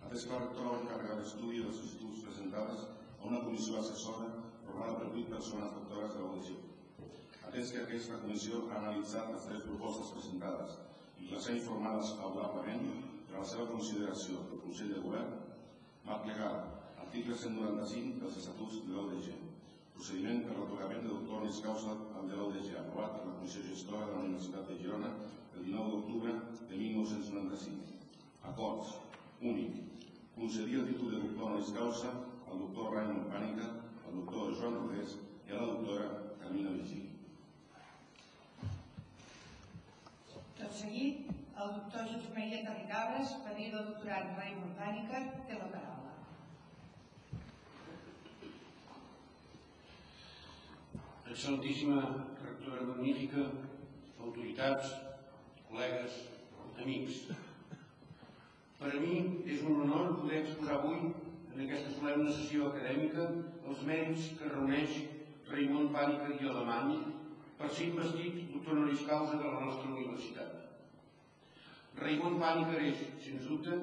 Atès 0.07 0.25
que 0.27 0.35
la 0.35 0.41
rectora 0.43 0.73
va 0.75 0.81
encarregar 0.83 1.19
l'estudi 1.19 1.61
de 1.61 1.69
les 1.69 1.79
sol·licituds 1.81 2.25
presentades 2.27 2.85
a 2.87 3.29
una 3.31 3.43
comissió 3.45 3.79
assessora 3.81 4.29
formada 4.65 4.99
per 5.01 5.13
vuit 5.15 5.31
persones 5.35 5.75
doctores 5.79 6.17
de 6.17 6.25
l'audició. 6.25 6.57
Atès 7.51 7.73
que 7.75 7.85
aquesta 7.85 8.21
comissió 8.25 8.65
ha 8.71 8.81
analitzat 8.81 9.33
les 9.35 9.47
tres 9.49 9.67
propostes 9.69 10.13
presentades 10.17 10.77
i 11.21 11.31
les 11.31 11.49
ha 11.49 11.57
informades 11.61 12.15
favorablement 12.21 12.87
per 13.29 13.39
la 13.39 13.49
seva 13.55 13.69
consideració 13.71 14.45
del 14.51 14.63
Consell 14.67 14.95
de 14.95 15.05
Govern, 15.07 15.37
marc 16.09 16.29
legal, 16.33 16.61
article 17.07 17.39
195 17.47 18.23
dels 18.25 18.41
Estatuts 18.43 18.81
de 18.89 18.97
l'ODG, 18.97 19.31
procediment 19.95 20.45
per 20.49 20.59
l'atorgament 20.59 21.05
de 21.07 21.13
doctor 21.13 21.33
honoris 21.43 21.61
causa 21.61 21.91
al 22.17 22.29
de 22.29 22.37
l'ODG, 22.37 22.69
aprovat 22.79 23.17
per 23.19 23.27
la 23.27 23.35
Comissió 23.37 23.63
Gestora 23.67 24.07
de 24.07 24.13
la 24.15 24.23
Universitat 24.25 24.69
de 24.69 24.77
Girona 24.79 25.11
el 25.57 25.65
19 25.67 25.91
d'octubre 25.91 26.33
de 26.71 26.77
1995. 26.77 27.99
Acords. 28.53 28.95
Únic. 29.43 29.92
Concedir 30.35 30.79
el 30.81 30.87
títol 30.89 31.11
de 31.11 31.19
doctor 31.21 31.45
honoris 31.47 31.73
causa 31.77 32.11
al 32.51 32.59
doctor 32.59 32.95
Raimon 32.95 33.29
Pànica, 33.31 33.67
al 34.07 34.15
doctor 34.17 34.55
Joan 34.57 34.79
Rodés 34.81 35.17
i 35.47 35.53
a 35.53 35.61
la 35.61 35.67
doctora 35.73 36.07
Carmina 36.41 36.73
Virgili. 36.73 37.11
Tot 40.57 40.73
seguit, 40.79 41.29
el 41.53 41.75
doctor 41.77 42.09
Just 42.09 42.33
Maria 42.35 42.63
Terricabres, 42.65 43.37
padrí 43.45 43.69
del 43.75 43.87
doctorat 43.93 44.33
Raimon 44.41 44.73
Pànica, 44.81 45.23
té 45.47 45.61
la 45.61 45.69
paraula. 45.77 46.17
Excelentíssima 51.29 52.03
rectora 52.41 52.89
magnífica, 52.91 53.47
autoritats, 54.19 54.97
col·legues, 55.69 56.21
amics. 56.81 57.25
Per 58.83 58.91
a 58.91 59.01
mi 59.01 59.17
és 59.47 59.61
un 59.63 59.77
honor 59.85 60.17
poder 60.19 60.41
exposar 60.43 60.81
avui 60.81 61.13
en 61.55 61.61
aquesta 61.65 61.91
solemne 61.95 62.33
sessió 62.35 62.71
acadèmica 62.71 63.27
els 63.71 63.83
mèrits 63.87 64.25
que 64.41 64.49
reuneix 64.51 64.97
Raimon 65.53 65.93
Pànica 65.95 66.33
i 66.35 66.49
Alemany 66.51 66.97
per 67.61 67.69
ser 67.71 67.87
investit 67.93 68.41
doctor 68.55 68.75
honoris 68.75 69.05
causa 69.07 69.39
de 69.39 69.53
la 69.53 69.61
nostra 69.67 69.93
universitat. 69.93 70.57
Raimon 72.01 72.41
Pànica 72.43 72.81
és, 72.89 73.05
sens 73.23 73.47
dubte, 73.47 73.79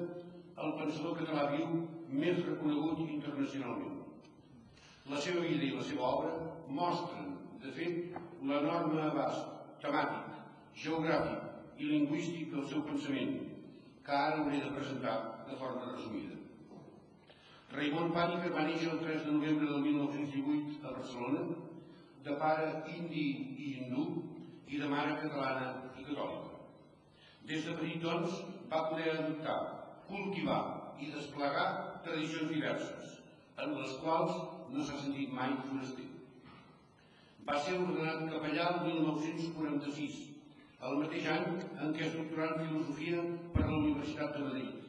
el 0.60 0.76
pensador 0.82 1.16
català 1.22 1.46
viu 1.54 1.80
més 2.24 2.42
reconegut 2.44 3.00
internacionalment. 3.06 4.00
La 5.08 5.20
seva 5.24 5.46
vida 5.46 5.64
i 5.64 5.76
la 5.78 5.86
seva 5.86 6.10
obra 6.10 6.34
mostren, 6.80 7.38
de 7.62 7.72
fet, 7.78 8.18
l'enorme 8.42 9.00
abast 9.06 9.48
temàtic, 9.80 10.36
geogràfic 10.84 11.80
i 11.80 11.88
lingüístic 11.94 12.52
del 12.52 12.68
seu 12.68 12.84
pensament, 12.90 13.49
que 14.10 14.16
ara 14.16 14.38
hauré 14.42 14.58
de 14.58 14.70
presentar 14.74 15.46
de 15.48 15.56
forma 15.56 15.92
resumida. 15.92 16.36
Raimon 17.70 18.08
Pànica 18.14 18.48
va 18.56 18.64
néixer 18.66 18.88
el 18.90 19.02
3 19.04 19.20
de 19.26 19.34
novembre 19.36 19.68
del 19.68 19.84
1918 19.84 20.80
a 20.82 20.94
Barcelona, 20.96 21.44
de 22.24 22.34
pare 22.40 22.64
indi 22.90 23.26
i 23.64 23.68
hindú 23.76 24.06
i 24.66 24.80
de 24.80 24.88
mare 24.90 25.14
catalana 25.20 25.68
i 25.94 26.06
catòlica. 26.08 26.58
Des 27.52 27.68
de 27.68 27.76
petit, 27.78 28.02
doncs, 28.02 28.34
va 28.72 28.82
poder 28.88 29.12
adoptar, 29.12 29.60
cultivar 30.08 30.58
i 30.98 31.12
desplegar 31.14 31.68
tradicions 32.08 32.50
diverses, 32.50 33.14
en 33.62 33.78
les 33.78 33.94
quals 34.02 34.34
no 34.74 34.82
s'ha 34.88 34.98
sentit 35.04 35.30
mai 35.38 35.54
foraster. 35.68 36.08
Va 37.46 37.62
ser 37.62 37.78
ordenat 37.78 38.26
capellà 38.34 38.66
el 38.74 38.82
1946, 38.88 40.20
el 40.88 40.94
mateix 41.00 41.26
any 41.28 41.48
en 41.84 41.90
què 41.96 42.06
es 42.06 42.14
doctorà 42.16 42.46
en 42.50 42.60
Filosofia 42.66 43.22
per 43.54 43.64
la 43.66 43.78
Universitat 43.78 44.36
de 44.36 44.44
Madrid. 44.46 44.86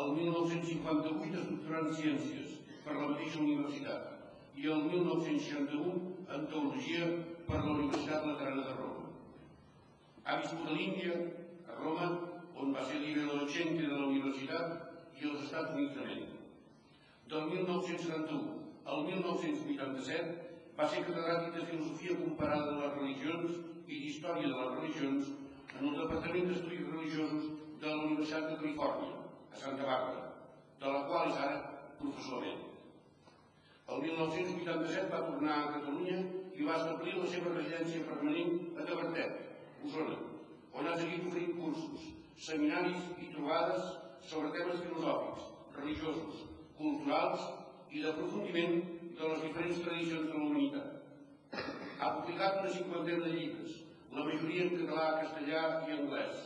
El 0.00 0.12
1958 0.18 1.40
es 1.40 1.48
doctorà 1.48 1.80
en 1.82 1.96
Ciències 2.00 2.52
per 2.84 2.94
la 2.98 3.08
mateixa 3.08 3.40
universitat 3.42 4.60
i 4.62 4.68
el 4.74 4.84
1961 4.92 5.96
en 6.36 6.46
Teologia 6.52 7.10
per 7.48 7.58
la 7.58 7.72
Universitat 7.72 8.28
Laterana 8.30 8.68
de 8.68 8.76
Roma. 8.78 9.10
Ha 10.24 10.38
viscut 10.44 10.70
a 10.70 10.78
l'Índia, 10.78 11.18
a 11.66 11.80
Roma, 11.82 12.08
on 12.54 12.72
va 12.78 12.86
ser 12.86 13.02
líder 13.02 13.26
docente 13.32 13.82
de 13.82 13.98
la 13.98 14.06
universitat 14.06 15.20
i 15.20 15.28
als 15.28 15.42
Estats 15.48 15.74
Units 15.74 15.98
d'Amèrica. 15.98 16.42
Del 17.34 17.50
1971 17.50 18.62
al 18.94 19.06
1987 19.10 20.34
va 20.78 20.86
ser 20.86 21.02
catedràtic 21.02 21.54
de 21.58 21.70
Filosofia 21.72 22.20
Comparada 22.22 22.70
de 22.70 22.80
les 22.80 22.98
Religions 23.02 23.62
i 23.86 24.00
d'Història 24.02 24.50
de 24.50 24.58
les 24.60 24.74
Religions 24.76 25.32
en 25.78 25.88
el 25.88 25.96
Departament 26.00 26.50
d'Estudis 26.50 26.90
Religiosos 26.92 27.48
de 27.82 27.90
la 27.90 28.04
Universitat 28.08 28.46
de 28.50 28.60
Califòrnia, 28.62 29.16
a 29.52 29.60
Santa 29.64 29.88
Bàrbara, 29.88 30.30
de 30.84 30.92
la 30.94 31.02
qual 31.08 31.32
és 31.32 31.42
ara 31.46 31.58
professor 31.98 32.38
emèrit. 32.40 32.70
El 33.94 34.00
1987 34.06 35.10
va 35.12 35.24
tornar 35.26 35.56
a 35.58 35.72
Catalunya 35.74 36.20
i 36.56 36.68
va 36.68 36.78
establir 36.80 37.18
la 37.18 37.28
seva 37.34 37.52
residència 37.56 38.06
permanent 38.08 38.54
a 38.78 38.86
Tavertet, 38.88 39.36
Osona, 39.84 40.16
on 40.72 40.88
ha 40.88 40.96
seguit 40.96 41.28
oferint 41.28 41.58
cursos, 41.60 42.08
seminaris 42.48 43.12
i 43.20 43.30
trobades 43.34 43.92
sobre 44.30 44.54
temes 44.56 44.80
filosòfics, 44.86 45.46
religiosos, 45.76 46.42
culturals 46.78 47.46
i 47.92 48.02
d'aprofundiment 48.02 48.80
de 49.18 49.30
les 49.30 49.42
diferents 49.46 49.82
tradicions 49.84 50.30
de 50.30 50.38
la 50.38 50.44
humanitat. 50.48 50.93
Ha 52.00 52.10
publicat 52.18 52.60
una 52.60 52.72
cinquantena 52.74 53.24
de 53.24 53.32
llibres, 53.36 53.78
la 54.14 54.24
majoria 54.26 54.66
en 54.66 54.76
català, 54.80 55.06
castellà 55.22 55.62
i 55.88 55.94
anglès, 55.96 56.42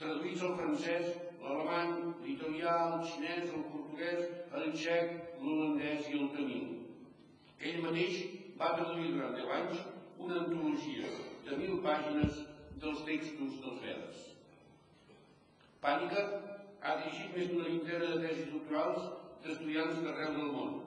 traduïts 0.00 0.44
al 0.48 0.54
francès, 0.60 1.08
l'alemany, 1.42 1.94
l'italià, 2.24 2.74
el 2.96 3.06
xinès, 3.10 3.48
el 3.56 3.64
portuguès, 3.72 4.28
el 4.58 4.70
txec, 4.76 5.16
l'holandès 5.40 6.10
i 6.12 6.20
el 6.20 6.30
tamil. 6.36 6.68
Ell 7.70 7.82
mateix 7.86 8.22
va 8.60 8.74
traduir 8.78 9.10
durant 9.14 9.36
10 9.38 9.52
anys 9.58 9.82
una 10.26 10.38
antologia 10.44 11.10
de 11.48 11.58
mil 11.62 11.80
pàgines 11.86 12.38
dels 12.84 13.02
textos 13.08 13.58
dels 13.64 13.82
Vedes. 13.82 14.22
Pànica 15.82 16.22
ha 16.82 16.96
dirigit 17.00 17.36
més 17.36 17.50
d'una 17.50 17.68
vintena 17.70 18.08
de 18.12 18.22
tesis 18.26 18.50
doctorals 18.54 19.10
d'estudiants 19.44 20.02
d'arreu 20.04 20.34
del 20.38 20.50
món. 20.56 20.80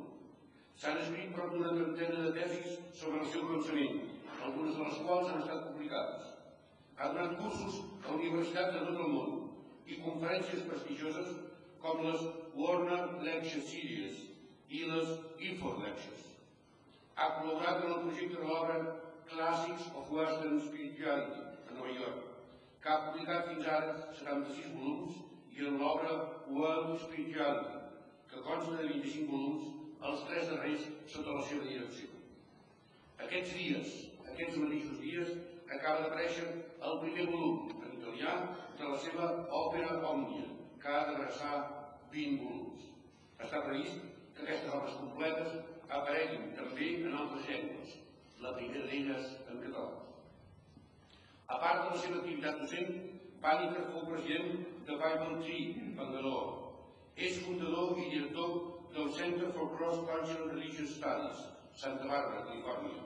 S'han 0.82 0.98
escrit 1.02 1.32
prop 1.36 1.54
d'una 1.54 1.74
trentena 1.76 2.24
de 2.24 2.32
tesis 2.38 2.80
sobre 3.02 3.22
el 3.24 3.28
seu 3.34 3.44
pensament, 3.52 4.00
algunes 4.48 4.74
de 4.76 4.88
les 4.88 4.98
quals 5.06 5.30
han 5.32 5.44
estat 5.44 5.62
publicades. 5.70 6.26
Ha 6.98 7.12
donat 7.14 7.38
cursos 7.40 7.78
a 8.04 8.16
universitats 8.16 8.74
de 8.76 8.82
tot 8.88 9.00
el 9.06 9.14
món 9.14 9.38
i 9.88 10.00
conferències 10.08 10.66
prestigioses 10.72 11.32
com 11.86 12.02
les 12.08 12.26
Warner 12.60 13.00
Lecture 13.28 13.64
Series 13.70 14.20
i 14.80 14.82
les 14.90 15.14
Ilford 15.50 15.80
Lectures. 15.86 16.26
Ha 17.16 17.30
col·laborat 17.38 17.80
en 17.86 17.96
el 17.96 18.04
projecte 18.10 18.42
de 18.42 18.50
l'obra 18.50 18.78
Classics 19.32 19.88
of 20.02 20.12
Western 20.18 20.60
Spirituality 20.68 21.46
a 21.70 21.78
Nova 21.78 21.96
York, 22.02 22.28
que 22.84 22.92
ha 22.92 23.00
publicat 23.08 23.48
fins 23.54 23.72
ara 23.78 23.96
76 24.20 24.76
volums 24.76 25.24
i 25.56 25.72
en 25.72 25.80
l'obra 25.80 26.20
World 26.60 27.00
Spirituality, 27.08 27.82
que 28.34 28.44
consta 28.50 28.76
de 28.82 28.92
25 28.92 29.32
volums, 29.32 29.75
els 30.10 30.24
tres 30.30 30.50
darrers 30.52 30.88
sota 31.12 31.36
la 31.38 31.44
seva 31.50 31.66
direcció. 31.66 32.10
Aquests 33.26 33.54
dies, 33.58 33.94
aquests 34.32 34.58
mateixos 34.62 35.00
dies, 35.02 35.32
acaba 35.66 36.04
d'aparèixer 36.04 36.46
el 36.90 37.00
primer 37.04 37.26
volum, 37.32 37.72
en 37.82 37.96
italià, 38.00 38.36
de 38.80 38.90
la 38.92 38.98
seva 39.06 39.30
òpera 39.62 40.02
Òmnia, 40.12 40.50
que 40.82 40.92
ha 40.92 41.06
d'adreçar 41.10 41.56
20 42.14 42.44
volums. 42.44 42.90
Està 43.46 43.64
previst 43.66 44.04
que 44.36 44.44
aquestes 44.46 44.76
obres 44.78 45.00
completes 45.00 45.58
apareguin 45.88 46.52
també 46.60 46.92
en 47.02 47.18
altres 47.22 47.50
llengües, 47.50 47.96
la 48.44 48.54
primera 48.60 48.86
d'elles 48.92 49.34
en 49.48 49.62
català. 49.64 49.90
A 51.48 51.58
part 51.62 51.84
de 51.84 51.90
la 51.96 52.04
seva 52.04 52.22
activitat 52.22 52.62
docent, 52.62 52.96
Pànica 53.46 53.84
fou 53.92 54.08
president 54.10 54.64
de 54.88 54.96
Bible 55.02 55.42
Tree, 55.42 55.90
Bangalore. 55.98 56.64
És 57.16 57.38
fundador 57.46 58.00
i 58.02 58.08
director 58.10 58.75
del 58.96 59.12
Center 59.12 59.52
for 59.52 59.76
Cross-Cultural 59.78 60.52
Religious 60.54 60.96
Studies, 60.96 61.40
Santa 61.76 62.08
Bàrbara, 62.08 62.46
Califòrnia, 62.48 63.02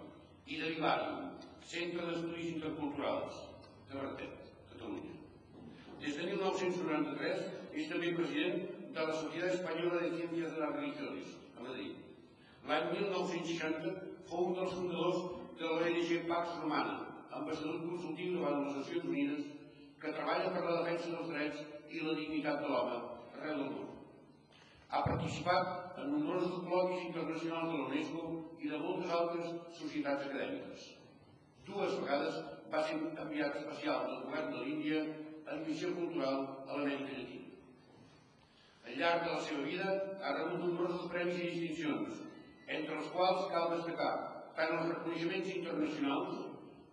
i 0.46 0.60
de 0.62 0.68
l'Hivàrium, 0.70 1.32
Centre 1.72 2.06
d'Estudis 2.06 2.52
Interculturals, 2.54 3.40
de 3.90 3.98
Bertet, 3.98 4.52
Catalunya. 4.70 5.16
Des 6.04 6.20
de 6.20 6.28
1993 6.30 7.42
és 7.74 7.90
també 7.90 8.14
president 8.20 8.62
de 8.94 9.08
la 9.10 9.18
Societat 9.18 9.58
Espanyola 9.58 10.04
de 10.04 10.14
Ciències 10.14 10.54
de 10.54 10.62
les 10.62 10.78
Religiones, 10.78 11.36
a 11.58 11.66
Madrid. 11.66 11.98
L'any 12.70 12.90
1960 12.94 13.98
fou 14.30 14.50
un 14.52 14.58
dels 14.62 14.78
fundadors 14.78 15.22
de 15.58 15.74
l'ONG 15.74 16.16
Pax 16.30 16.58
Romana, 16.62 16.98
ambaixador 17.42 17.82
consultiu 17.90 18.38
davant 18.38 18.62
les 18.62 18.82
Nacions 18.84 19.10
Unides, 19.10 19.46
que 20.00 20.14
treballa 20.14 20.54
per 20.54 20.66
la 20.66 20.82
defensa 20.84 21.16
dels 21.18 21.34
drets 21.34 21.70
i 21.90 22.06
la 22.06 22.20
dignitat 22.22 22.62
de 22.62 22.76
l'home 22.76 23.00
arreu 23.00 23.64
del 23.64 23.72
món. 23.74 23.89
Ha 24.90 25.02
participat 25.06 26.00
en 26.02 26.08
nombrosos 26.16 26.64
col·loquis 26.66 27.04
internacionals 27.08 27.68
de 27.70 27.76
la 27.78 27.88
UNESCO 27.90 28.24
i 28.60 28.72
de 28.72 28.80
moltes 28.86 29.12
altres 29.18 29.52
societats 29.80 30.26
acadèmiques. 30.26 30.88
Dues 31.68 31.94
vegades 32.00 32.40
va 32.72 32.82
ser 32.88 32.98
enviat 33.26 33.60
especial 33.60 34.08
del 34.08 34.24
govern 34.26 34.50
de 34.56 34.64
l'Índia 34.64 35.04
en 35.54 35.62
missió 35.68 35.94
cultural 36.00 36.42
a 36.66 36.80
l'Amèrica 36.80 37.20
Llatina. 37.20 37.46
Al 38.88 38.98
llarg 38.98 39.24
de 39.28 39.32
la 39.36 39.46
seva 39.46 39.68
vida 39.70 39.94
ha 40.26 40.36
rebut 40.40 40.66
nombrosos 40.66 41.08
premis 41.14 41.38
i 41.38 41.52
distincions, 41.52 42.22
entre 42.80 42.98
els 42.98 43.14
quals 43.14 43.48
cal 43.54 43.72
destacar 43.76 44.14
tant 44.58 44.78
els 44.78 44.90
reconeixements 44.94 45.56
internacionals, 45.56 46.46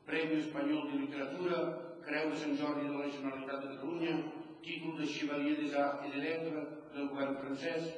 Premi 0.07 0.37
Espanyol 0.39 0.91
de 0.91 0.99
Literatura, 1.01 1.63
Creu 2.07 2.29
de 2.31 2.37
Sant 2.43 2.59
Jordi 2.61 2.85
de 2.87 2.99
la 2.99 3.09
Generalitat 3.11 3.65
de 3.65 3.71
Catalunya, 3.73 4.19
títol 4.63 5.01
de 5.01 5.09
Chevalier 5.11 5.57
des 5.59 5.75
Arts 5.75 6.05
et 6.07 6.13
des 6.15 6.23
Lettres 6.29 6.86
del 6.97 7.09
govern 7.13 7.37
francès, 7.43 7.89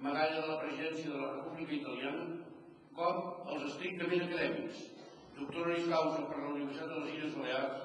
medalla 0.00 0.40
de 0.40 0.48
la 0.50 0.60
presidència 0.62 1.12
de 1.12 1.18
la 1.20 1.32
República 1.34 1.74
Italiana, 1.76 2.26
com 2.96 3.18
els 3.52 3.66
estrictament 3.70 4.24
acadèmics, 4.26 4.84
doctor 5.36 5.66
honoris 5.66 5.90
causa 5.92 6.22
per 6.30 6.38
la 6.40 6.52
Universitat 6.54 6.92
de 6.92 7.00
les 7.02 7.14
Illes 7.16 7.36
Balears, 7.36 7.82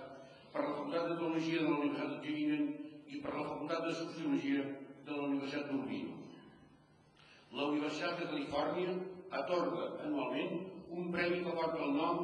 per 0.54 0.64
la 0.64 0.74
Facultat 0.78 1.10
de 1.10 1.18
Teologia 1.20 1.64
de 1.64 1.70
la 1.70 1.80
Universitat 1.80 2.14
de 2.14 2.20
Tübingen 2.26 2.64
i 3.12 3.22
per 3.24 3.34
la 3.36 3.48
Facultat 3.50 3.88
de 3.88 3.96
Sociologia 4.00 4.64
de 5.08 5.18
la 5.18 5.26
Universitat 5.28 5.72
d'Urbino. 5.72 6.20
La 7.60 7.68
Universitat 7.74 8.22
de 8.22 8.30
Califòrnia 8.32 8.96
atorga 9.42 9.90
anualment 10.06 10.62
un 10.92 11.12
premi 11.12 11.44
que 11.44 11.58
porta 11.58 11.84
el 11.84 11.98
nom 11.98 12.24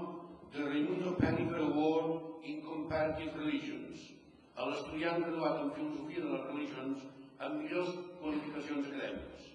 de 0.54 0.64
Raimundo 0.64 1.16
Panifer 1.20 1.66
Award 1.66 2.48
in 2.48 2.64
Comparative 2.64 3.36
Religions, 3.44 4.08
a 4.56 4.70
l'estudiant 4.70 5.20
graduat 5.24 5.64
en 5.66 5.72
Filosofia 5.76 6.24
de 6.24 6.32
les 6.32 6.46
Religions 6.48 7.06
amb 7.45 7.62
millors 7.62 7.91
qualificacions 8.21 8.88
acadèmiques. 8.89 9.50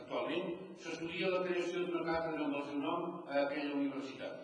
Actualment 0.00 0.50
s'estudia 0.82 1.30
la 1.32 1.44
creació 1.46 1.84
d'una 1.84 2.04
càtedra 2.08 2.44
amb 2.46 2.58
el 2.58 2.66
seu 2.70 2.82
nom 2.82 3.06
a 3.28 3.38
aquella 3.44 3.78
universitat. 3.78 4.42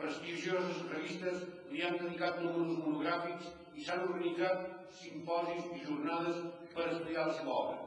Prestigioses 0.00 0.80
revistes 0.92 1.44
li 1.72 1.84
han 1.84 1.98
dedicat 2.00 2.40
números 2.40 2.78
monogràfics 2.84 3.50
i 3.76 3.84
s'han 3.84 4.06
organitzat 4.06 4.64
simposis 5.02 5.68
i 5.76 5.82
jornades 5.84 6.40
per 6.74 6.88
estudiar 6.88 7.26
la 7.28 7.36
seva 7.36 7.56
obra. 7.64 7.78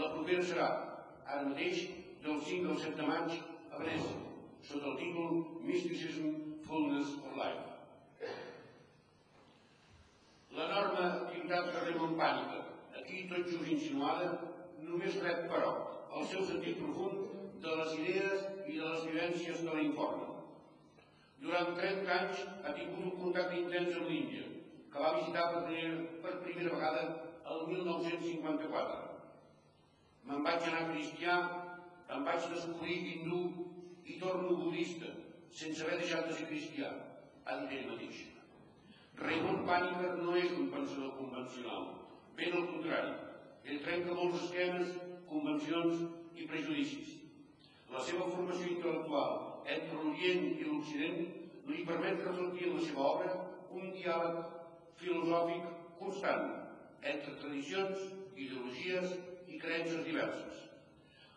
La 0.00 0.10
propera 0.16 0.42
serà, 0.50 0.68
ara 1.24 1.46
mateix, 1.46 1.86
del 2.26 2.42
5 2.50 2.72
al 2.74 2.82
7 2.82 2.98
de 2.98 3.06
maig 3.12 3.38
a 3.70 3.78
Venècia, 3.78 4.18
sota 4.66 4.90
el 4.92 4.98
títol 4.98 5.42
Mysticism, 5.62 6.34
Fullness 6.66 7.14
of 7.22 7.38
Life. 7.38 8.32
L'enorme 10.56 11.04
activitat 11.06 11.70
de 11.70 11.84
Raymond 11.84 12.18
Pànica, 12.18 12.64
aquí 13.00 13.26
tot 13.30 13.48
just 13.50 13.68
insinuada, 13.76 14.30
només 14.86 15.18
rep, 15.22 15.46
però, 15.52 15.72
el 16.16 16.26
seu 16.32 16.44
sentit 16.48 16.78
profund 16.80 17.60
de 17.64 17.76
les 17.80 17.94
idees 18.00 18.46
i 18.66 18.78
de 18.78 18.88
les 18.92 19.06
vivències 19.10 19.62
que 19.62 19.76
la 19.76 19.84
informen. 19.84 20.34
Durant 21.42 21.74
30 21.78 22.12
anys 22.18 22.44
ha 22.64 22.74
tingut 22.76 23.02
un 23.04 23.16
contacte 23.22 23.58
intens 23.60 23.98
amb 23.98 24.08
l'Índia, 24.10 24.46
que 24.92 25.02
va 25.02 25.14
visitar 25.18 25.44
per 25.52 25.64
primera, 25.66 25.98
per 26.22 26.34
primera 26.44 26.74
vegada 26.76 27.02
el 27.54 27.66
1954. 27.72 29.02
Me'n 30.26 30.46
vaig 30.46 30.64
anar 30.70 30.86
cristià, 30.92 31.36
em 32.16 32.24
vaig 32.26 32.48
descobrir 32.54 32.96
hindú 33.12 33.42
i 34.06 34.16
torno 34.22 34.56
budista, 34.62 35.12
sense 35.60 35.84
haver 35.84 36.00
deixat 36.00 36.26
de 36.30 36.38
ser 36.38 36.48
cristià, 36.48 36.90
ha 37.44 37.60
dit 37.60 37.76
ell 37.76 37.92
mateix. 37.92 38.24
Raymond 39.20 39.62
Paniker 39.68 40.16
no 40.22 40.34
és 40.36 40.50
un 40.56 40.66
pensador 40.72 41.14
convencional, 41.20 41.86
ben 42.36 42.52
al 42.52 42.66
contrari, 42.68 43.12
ell 43.64 43.78
trenca 43.84 44.14
molts 44.18 44.42
esquemes, 44.44 44.90
convencions 45.30 46.02
i 46.36 46.44
prejudicis. 46.50 47.14
La 47.92 48.02
seva 48.04 48.26
formació 48.32 48.68
intel·lectual 48.74 49.38
entre 49.76 49.96
l'Orient 50.02 50.44
i 50.60 50.66
l'Occident 50.66 51.22
li 51.70 51.84
permet 51.88 52.20
reflectir 52.26 52.68
en 52.68 52.76
la 52.76 52.84
seva 52.88 53.06
obra 53.12 53.32
un 53.78 53.88
diàleg 53.96 54.36
filosòfic 55.00 55.64
constant 56.02 56.44
entre 57.14 57.34
tradicions, 57.40 58.04
ideologies 58.36 59.16
i 59.48 59.58
creences 59.64 60.04
diverses. 60.10 60.60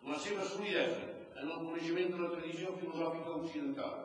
La 0.10 0.20
seva 0.26 0.46
solidesa 0.52 1.08
en 1.40 1.48
el 1.48 1.60
coneixement 1.64 2.12
de 2.14 2.22
la 2.26 2.32
tradició 2.36 2.76
filosòfica 2.84 3.38
occidental 3.40 3.98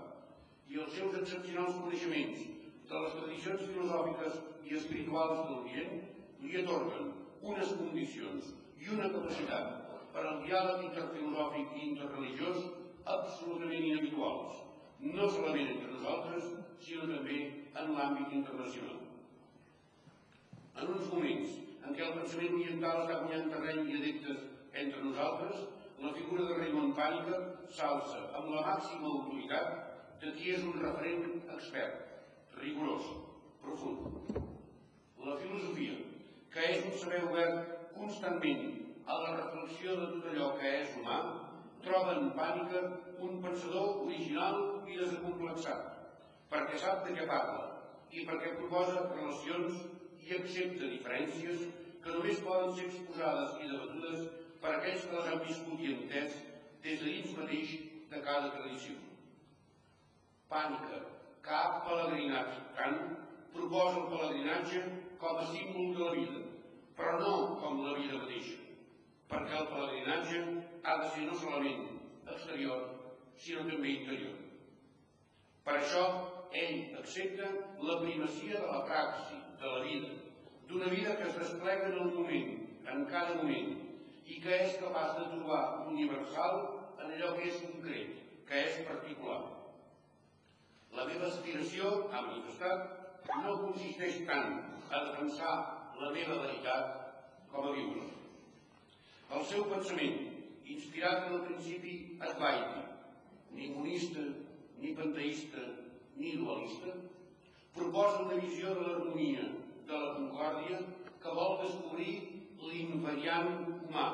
i 0.70 0.78
els 0.84 0.94
seus 0.96 1.18
excepcionals 1.20 1.78
coneixements 1.82 2.46
de 2.90 3.02
les 3.04 3.14
tradicions 3.20 3.66
filosòfiques 3.72 4.42
i 4.70 4.78
espirituals 4.80 5.40
de 5.42 5.54
l'Orient 5.54 6.13
li 6.42 6.60
atorguen 6.62 7.10
unes 7.52 7.72
condicions 7.78 8.52
i 8.82 8.90
una 8.96 9.10
capacitat 9.12 9.84
per 10.14 10.24
al 10.28 10.40
diàleg 10.44 10.84
interfilosòfic 10.88 11.74
i 11.78 11.86
interreligiós 11.90 12.68
absolutament 13.14 13.84
inhabituals, 13.88 14.60
no 15.00 15.28
solament 15.28 15.72
entre 15.74 15.90
nosaltres, 15.92 16.50
sinó 16.86 17.08
també 17.10 17.38
en 17.82 17.94
l'àmbit 17.96 18.32
internacional. 18.38 19.00
En 20.80 20.92
uns 20.94 21.10
moments 21.12 21.58
en 21.84 21.96
què 21.96 22.04
el 22.06 22.14
pensament 22.18 22.56
oriental 22.60 23.02
està 23.02 23.18
guanyant 23.22 23.50
terreny 23.52 23.90
i 23.90 23.98
adeptes 23.98 24.46
entre 24.84 25.02
nosaltres, 25.04 25.66
la 26.04 26.12
figura 26.16 26.46
de 26.48 26.56
Raymond 26.60 26.96
Pànica 26.98 27.42
s'alça 27.76 28.22
amb 28.38 28.50
la 28.54 28.64
màxima 28.70 29.10
autoritat 29.10 29.68
de 30.22 30.32
qui 30.38 30.54
és 30.54 30.64
un 30.64 30.80
referent 30.80 31.38
expert, 31.56 32.00
rigorós, 32.62 33.12
profund. 33.62 34.40
La 35.24 35.36
filosofia, 35.40 35.94
que 36.54 36.66
és 36.70 36.84
un 36.86 36.92
saber 37.02 37.20
obert 37.26 37.70
constantment 37.96 38.66
a 39.10 39.16
la 39.22 39.30
reflexió 39.38 39.96
de 40.00 40.06
tot 40.12 40.28
allò 40.32 40.50
que 40.60 40.70
és 40.82 40.92
humà, 41.00 41.16
troba 41.86 42.14
en 42.18 42.28
Pànica 42.36 42.82
un 43.26 43.40
pensador 43.42 44.04
original 44.04 44.60
i 44.86 45.00
desacomplexat, 45.00 45.88
perquè 46.52 46.78
sap 46.78 47.02
de 47.08 47.16
què 47.16 47.26
parla 47.30 47.64
i 48.14 48.22
perquè 48.28 48.54
proposa 48.60 49.02
relacions 49.10 49.82
i 50.24 50.36
accepta 50.38 50.92
diferències 50.92 51.66
que 52.04 52.14
només 52.14 52.42
poden 52.46 52.72
ser 52.78 52.86
exposades 52.86 53.58
i 53.64 53.70
debatudes 53.72 54.28
per 54.62 54.76
aquells 54.76 55.08
que 55.08 55.18
les 55.18 55.30
han 55.32 55.42
viscut 55.48 55.82
i 55.82 55.90
entès 55.96 56.38
des 56.86 57.02
de 57.02 57.10
dins 57.10 57.34
mateix 57.40 57.74
de 58.12 58.20
cada 58.28 58.52
tradició. 58.54 58.94
Pànica, 60.54 61.00
cap 61.42 61.82
pelegrinatge, 61.88 62.62
tant 62.78 63.00
proposa 63.56 64.04
el 64.04 64.10
pelegrinatge 64.12 64.84
com 65.24 65.38
a 65.38 65.46
símbol 65.46 65.94
de 65.96 66.04
la 66.04 66.12
vida, 66.12 66.40
però 66.96 67.12
no 67.18 67.32
com 67.60 67.78
la 67.80 67.94
vida 67.96 68.18
mateixa, 68.20 68.58
perquè 69.30 69.54
el 69.56 69.68
pelegrinatge 69.70 70.40
ha 70.84 70.96
de 71.00 71.06
ser 71.14 71.22
no 71.28 71.36
solament 71.40 71.86
exterior, 72.34 72.82
sinó 73.44 73.62
també 73.70 73.94
interior. 73.94 74.34
Per 75.64 75.78
això, 75.78 76.02
ell 76.64 76.98
accepta 77.00 77.48
la 77.88 77.96
primacia 78.02 78.60
de 78.60 78.68
la 78.68 78.82
praxi, 78.90 79.38
de 79.62 79.72
la 79.72 79.80
vida, 79.86 80.10
d'una 80.68 80.92
vida 80.92 81.16
que 81.16 81.30
es 81.30 81.40
desplega 81.40 81.88
en 81.88 81.96
el 82.02 82.12
moment, 82.18 82.52
en 82.92 83.06
cada 83.14 83.38
moment, 83.40 83.72
i 84.28 84.38
que 84.44 84.60
és 84.66 84.76
capaç 84.82 85.16
de 85.22 85.30
trobar 85.32 85.62
universal 85.88 86.60
en 86.98 87.16
allò 87.16 87.32
que 87.38 87.48
és 87.48 87.64
concret, 87.64 88.20
que 88.44 88.60
és 88.66 88.84
particular. 88.90 89.40
La 90.92 91.08
meva 91.08 91.32
aspiració, 91.32 91.96
ha 92.12 92.22
manifestat, 92.28 93.00
no 93.40 93.56
consisteix 93.64 94.20
tant 94.28 94.73
a 94.94 95.04
defensar 95.10 95.54
la 96.00 96.10
meva 96.14 96.40
veritat 96.42 97.46
com 97.52 97.68
a 97.68 97.74
viure. 97.76 98.04
El 99.34 99.46
seu 99.50 99.64
pensament, 99.70 100.20
inspirat 100.74 101.28
en 101.28 101.38
el 101.38 101.46
principi 101.48 101.94
advaiti, 102.28 102.84
ni 103.56 103.70
monista, 103.74 104.24
ni 104.82 104.92
panteista, 104.98 105.64
ni 106.16 106.36
dualista, 106.38 106.94
proposa 107.74 108.22
una 108.26 108.38
visió 108.42 108.74
de 108.74 108.86
l'harmonia, 108.86 109.48
de 109.88 109.98
la 110.04 110.12
concòrdia, 110.18 110.78
que 111.22 111.34
vol 111.40 111.58
descobrir 111.64 112.14
l'invariant 112.62 113.50
humà, 113.88 114.06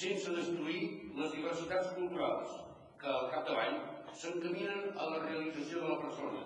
sense 0.00 0.34
destruir 0.34 0.82
les 1.18 1.32
diversitats 1.36 1.94
culturals, 1.96 2.58
que 3.00 3.08
al 3.08 3.30
capdavall 3.32 3.80
s'encaminen 4.20 4.92
a 4.96 5.08
la 5.14 5.22
realització 5.24 5.82
de 5.84 5.94
la 5.94 6.00
persona, 6.02 6.44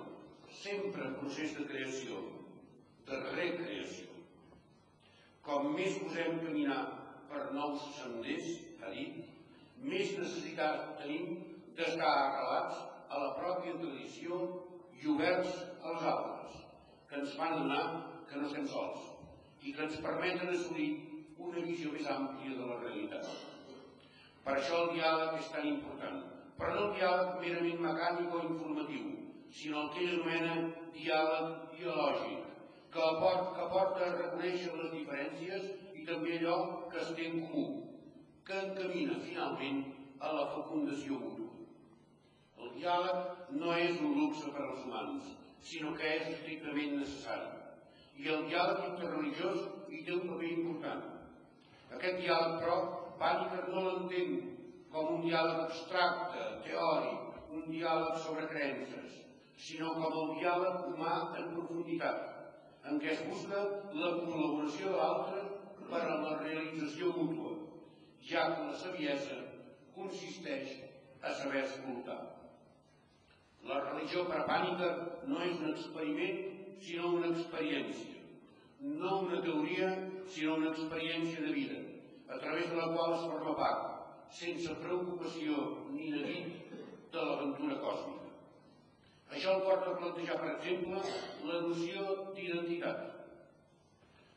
sempre 0.62 1.08
en 1.08 1.20
procés 1.20 1.56
de 1.58 1.66
creació, 1.72 2.20
de 3.08 3.20
recreació. 3.36 4.10
Com 5.44 5.72
més 5.76 5.96
posem 6.02 6.38
caminar 6.44 6.80
per 7.30 7.46
nous 7.56 7.88
senders, 7.98 8.52
ha 8.80 8.92
dit, 8.94 9.24
més 9.84 10.12
necessitat 10.18 10.94
tenim 11.00 11.34
d'estar 11.76 12.10
arrelats 12.10 12.84
a 13.10 13.20
la 13.20 13.32
pròpia 13.38 13.76
tradició 13.80 14.38
i 15.00 15.10
oberts 15.14 15.58
als 15.82 16.06
altres, 16.12 16.60
que 17.08 17.20
ens 17.20 17.34
fan 17.40 17.58
donar 17.58 17.82
que 18.28 18.40
no 18.40 18.48
estem 18.48 18.68
sols 18.70 19.10
i 19.64 19.72
que 19.72 19.84
ens 19.86 20.00
permeten 20.04 20.52
assolir 20.52 20.88
una 21.40 21.64
visió 21.66 21.92
més 21.92 22.08
àmplia 22.14 22.56
de 22.56 22.70
la 22.70 22.78
realitat. 22.80 23.28
Per 24.44 24.56
això 24.56 24.80
el 24.84 24.94
diàleg 24.96 25.36
és 25.40 25.52
tan 25.52 25.68
important, 25.68 26.24
però 26.58 26.72
no 26.74 26.86
el 26.86 26.96
diàleg 26.98 27.36
merament 27.42 27.84
mecànic 27.84 28.34
o 28.38 28.42
informatiu, 28.48 29.12
sinó 29.60 29.84
el 29.84 29.92
que 29.94 30.02
ell 30.04 30.16
anomena 30.16 30.56
diàleg 30.96 31.54
dialògic, 31.76 32.53
que 32.94 33.02
aporta, 33.02 34.06
a 34.06 34.10
reconèixer 34.14 34.70
les 34.78 34.92
diferències 34.94 35.64
i 35.98 36.04
també 36.06 36.36
allò 36.38 36.58
que 36.92 37.00
es 37.02 37.08
té 37.18 37.24
en 37.26 37.40
comú, 37.48 37.64
que 38.46 38.58
encamina 38.66 39.16
finalment 39.24 39.80
a 40.22 40.30
la 40.36 40.44
fecundació 40.52 41.18
mútua. 41.18 41.64
El 42.62 42.70
diàleg 42.76 43.48
no 43.58 43.72
és 43.74 43.98
un 43.98 44.14
luxe 44.20 44.52
per 44.54 44.62
als 44.62 44.84
humans, 44.84 45.32
sinó 45.70 45.90
que 45.98 46.12
és 46.18 46.28
estrictament 46.36 46.94
necessari. 47.00 47.50
I 48.22 48.30
el 48.36 48.46
diàleg 48.52 48.84
interreligiós 48.92 49.64
hi 49.90 50.04
té 50.06 50.14
un 50.14 50.28
paper 50.28 50.52
important. 50.52 51.02
Aquest 51.96 52.20
diàleg, 52.22 52.60
però, 52.62 52.76
Pàniker 53.18 53.64
no 53.70 53.82
l'entén 53.88 54.38
com 54.94 55.10
un 55.16 55.26
diàleg 55.26 55.64
abstracte, 55.64 56.46
teòric, 56.68 57.42
un 57.58 57.66
diàleg 57.70 58.22
sobre 58.22 58.46
creences, 58.54 59.18
sinó 59.66 59.96
com 59.98 60.16
el 60.22 60.32
diàleg 60.38 60.88
humà 60.92 61.18
en 61.40 61.52
profunditat, 61.56 62.33
en 62.90 63.00
què 63.00 63.12
es 63.14 63.22
busca 63.28 63.60
la 63.96 64.10
col·laboració 64.20 64.92
de 64.92 64.98
l'altre 65.00 65.42
per 65.90 66.02
a 66.02 66.18
la 66.24 66.34
realització 66.42 67.12
mútua, 67.16 67.54
ja 68.30 68.44
que 68.52 68.68
la 68.70 68.78
saviesa 68.80 69.38
consisteix 69.96 70.74
a 71.22 71.32
saber 71.40 71.64
escoltar. 71.64 72.18
La 73.68 73.80
religió 73.86 74.26
per 74.28 74.42
a 74.42 74.48
Pàniker 74.48 74.90
no 75.30 75.40
és 75.44 75.56
un 75.60 75.70
experiment, 75.70 76.42
sinó 76.84 77.14
una 77.18 77.30
experiència. 77.32 78.20
No 78.84 79.20
una 79.24 79.40
teoria, 79.44 79.88
sinó 80.34 80.58
una 80.60 80.72
experiència 80.74 81.44
de 81.46 81.52
vida, 81.56 81.78
a 82.28 82.40
través 82.42 82.68
de 82.68 82.76
la 82.76 82.90
qual 82.92 83.14
es 83.14 83.24
forma 83.30 83.54
part, 83.56 83.86
sense 84.40 84.76
preocupació 84.82 85.64
ni 85.94 86.10
neguit, 86.12 86.60
de 87.14 87.24
l'aventura 87.24 87.78
còsmica. 87.80 88.23
Això 89.34 89.56
el 89.56 89.64
porta 89.66 89.90
a 89.90 89.96
plantejar, 89.98 90.36
per 90.38 90.50
exemple, 90.52 91.00
la 91.48 91.56
noció 91.64 92.02
d'identitat. 92.36 93.00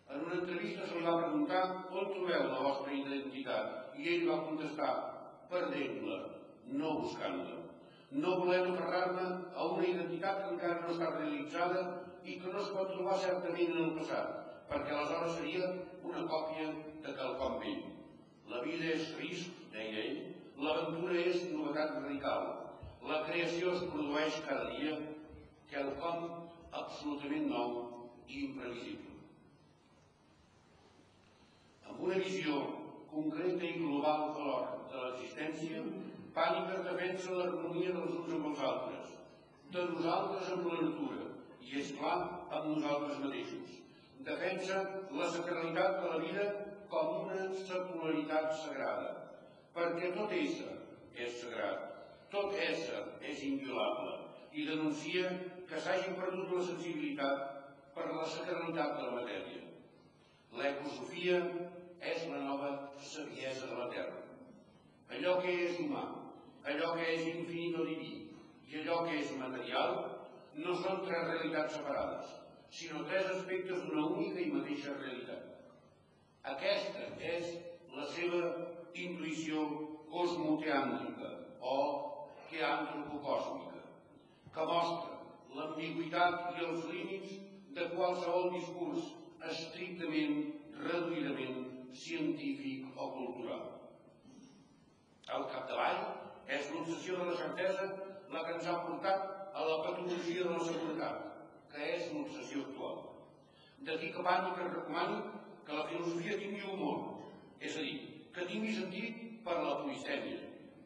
En 0.10 0.24
una 0.26 0.40
entrevista 0.40 0.88
se 0.88 0.98
li 0.98 1.06
va 1.06 1.20
preguntar 1.20 1.62
on 1.92 2.10
trobeu 2.16 2.48
la 2.50 2.64
vostra 2.66 2.96
identitat 2.96 4.00
i 4.02 4.10
ell 4.16 4.26
va 4.32 4.40
contestar 4.48 4.90
perdent-la, 5.52 6.18
no 6.82 6.96
buscant-la. 7.04 7.62
No 8.24 8.36
volem 8.42 8.72
aferrar-me 8.72 9.28
a 9.54 9.70
una 9.76 9.86
identitat 9.86 10.42
que 10.42 10.52
encara 10.56 10.82
no 10.82 10.94
està 10.96 11.14
realitzada 11.14 11.86
i 12.26 12.40
que 12.42 12.54
no 12.54 12.64
es 12.64 12.74
pot 12.74 12.94
trobar 12.96 13.22
certament 13.22 13.74
en 13.76 13.84
el 13.86 13.96
passat, 14.00 14.36
perquè 14.72 14.96
aleshores 14.96 15.38
seria 15.38 15.74
una 16.10 16.26
còpia 16.32 16.72
de 17.06 17.18
quelcom 17.20 17.60
vell. 17.62 17.84
La 18.50 18.64
vida 18.66 18.96
és 18.96 19.12
risc, 19.22 19.62
deia 19.76 20.08
ell, 20.08 20.24
l'aventura 20.58 21.22
és 21.22 21.52
novetat 21.52 22.00
radical, 22.00 22.56
la 23.08 23.22
creació 23.28 23.74
es 23.76 23.86
produeix 23.92 24.40
cada 24.48 24.72
dia, 24.76 24.96
quelcom 25.72 26.26
absolutament 26.82 27.48
nou 27.52 27.78
i 28.28 28.42
imprevisible. 28.48 29.16
Amb 31.88 32.04
una 32.10 32.20
visió 32.24 32.60
concreta 33.12 33.64
i 33.64 33.80
global 33.80 34.28
l'ordre 34.36 34.84
de 34.92 35.04
l'existència, 35.06 35.84
Pàniker 36.38 36.84
defensa 36.86 37.34
l'harmonia 37.34 37.94
dels 37.96 38.12
uns 38.20 38.34
amb 38.36 38.48
els 38.52 38.60
altres, 38.68 39.14
de 39.74 39.86
nosaltres 39.94 40.52
amb 40.54 40.68
la 40.70 40.82
natura, 40.84 41.24
i 41.66 41.80
és 41.82 41.90
clar, 41.98 42.18
amb 42.52 42.68
nosaltres 42.76 43.24
mateixos. 43.24 43.80
Defensa 44.28 44.84
la 45.18 45.32
sacralitat 45.34 45.98
de 46.04 46.12
la 46.12 46.20
vida 46.28 46.46
com 46.92 47.16
una 47.24 47.40
secularitat 47.64 48.54
sagrada, 48.62 49.10
perquè 49.74 50.14
tot 50.20 50.36
ésser 50.44 50.76
és 51.26 51.40
sagrat, 51.42 51.97
tot 52.32 52.56
ésser 52.60 53.04
és 53.22 53.44
inviolable, 53.48 54.18
i 54.52 54.66
denuncia 54.66 55.30
que 55.70 55.80
s'hagi 55.84 56.16
perdut 56.18 56.52
la 56.56 56.64
sensibilitat 56.70 57.58
per 57.96 58.08
la 58.12 58.28
sacralitat 58.34 58.96
de 58.98 59.06
la 59.08 59.16
matèria. 59.20 59.64
L'ecosofia 60.58 61.42
és 62.02 62.26
la 62.32 62.42
nova 62.46 62.72
saviesa 63.12 63.68
de 63.68 63.78
la 63.78 63.90
Terra. 63.94 64.24
Allò 65.18 65.38
que 65.42 65.54
és 65.68 65.80
humà, 65.82 66.04
allò 66.72 66.94
que 66.96 67.06
és 67.14 67.28
infinit 67.34 67.78
o 67.80 67.86
diví 67.88 68.14
i 68.68 68.82
allò 68.82 69.04
que 69.06 69.20
és 69.22 69.32
material 69.40 69.94
no 70.64 70.76
són 70.82 71.04
tres 71.06 71.28
realitats 71.30 71.78
separades, 71.78 72.34
sinó 72.74 73.04
tres 73.08 73.30
aspectes 73.36 73.86
d'una 73.86 74.08
única 74.16 74.42
i 74.42 74.52
mateixa 74.52 74.96
realitat. 74.98 75.54
Aquesta 76.56 77.06
és 77.36 77.54
la 77.96 78.08
seva 78.16 78.42
intuïció 78.94 79.64
cosmoteàntrica 80.12 81.32
o 81.62 81.78
teàntropocòsmica, 82.52 83.84
que 84.54 84.68
mostra 84.72 85.18
l'ambigüitat 85.58 86.58
i 86.58 86.66
els 86.68 86.86
límits 86.92 87.34
de 87.78 87.88
qualsevol 87.94 88.52
discurs 88.56 89.12
estrictament, 89.52 90.54
reduïdament 90.84 91.66
científic 91.94 92.86
o 92.96 93.10
cultural. 93.16 93.66
Al 95.34 95.48
capdavall 95.52 96.04
és 96.58 96.70
l'obsessió 96.74 97.18
de 97.20 97.32
la 97.32 97.38
certesa 97.42 97.88
la 98.34 98.44
que 98.46 98.56
ens 98.58 98.68
ha 98.68 98.80
portat 98.86 99.54
a 99.54 99.66
la 99.70 99.78
patologia 99.86 100.44
de 100.44 100.56
la 100.56 100.66
seguretat, 100.70 101.24
que 101.72 101.92
és 101.96 102.10
l'obsessió 102.14 102.64
actual. 102.66 102.98
D'aquí 103.88 104.12
que 104.14 104.26
Pànic 104.26 104.60
recomani 104.64 105.20
que 105.66 105.78
la 105.78 105.88
filosofia 105.92 106.38
tingui 106.40 106.64
humor, 106.74 107.00
és 107.60 107.78
a 107.78 107.86
dir, 107.86 107.98
que 108.34 108.46
tingui 108.50 108.76
sentit 108.76 109.24
per 109.46 109.58
la 109.64 109.80
polisèmia, 109.82 110.40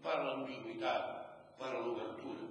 per 0.03 0.17
l'ambigüitat, 0.25 1.20
per 1.61 1.71
a 1.75 1.83
l'obertura. 1.85 2.49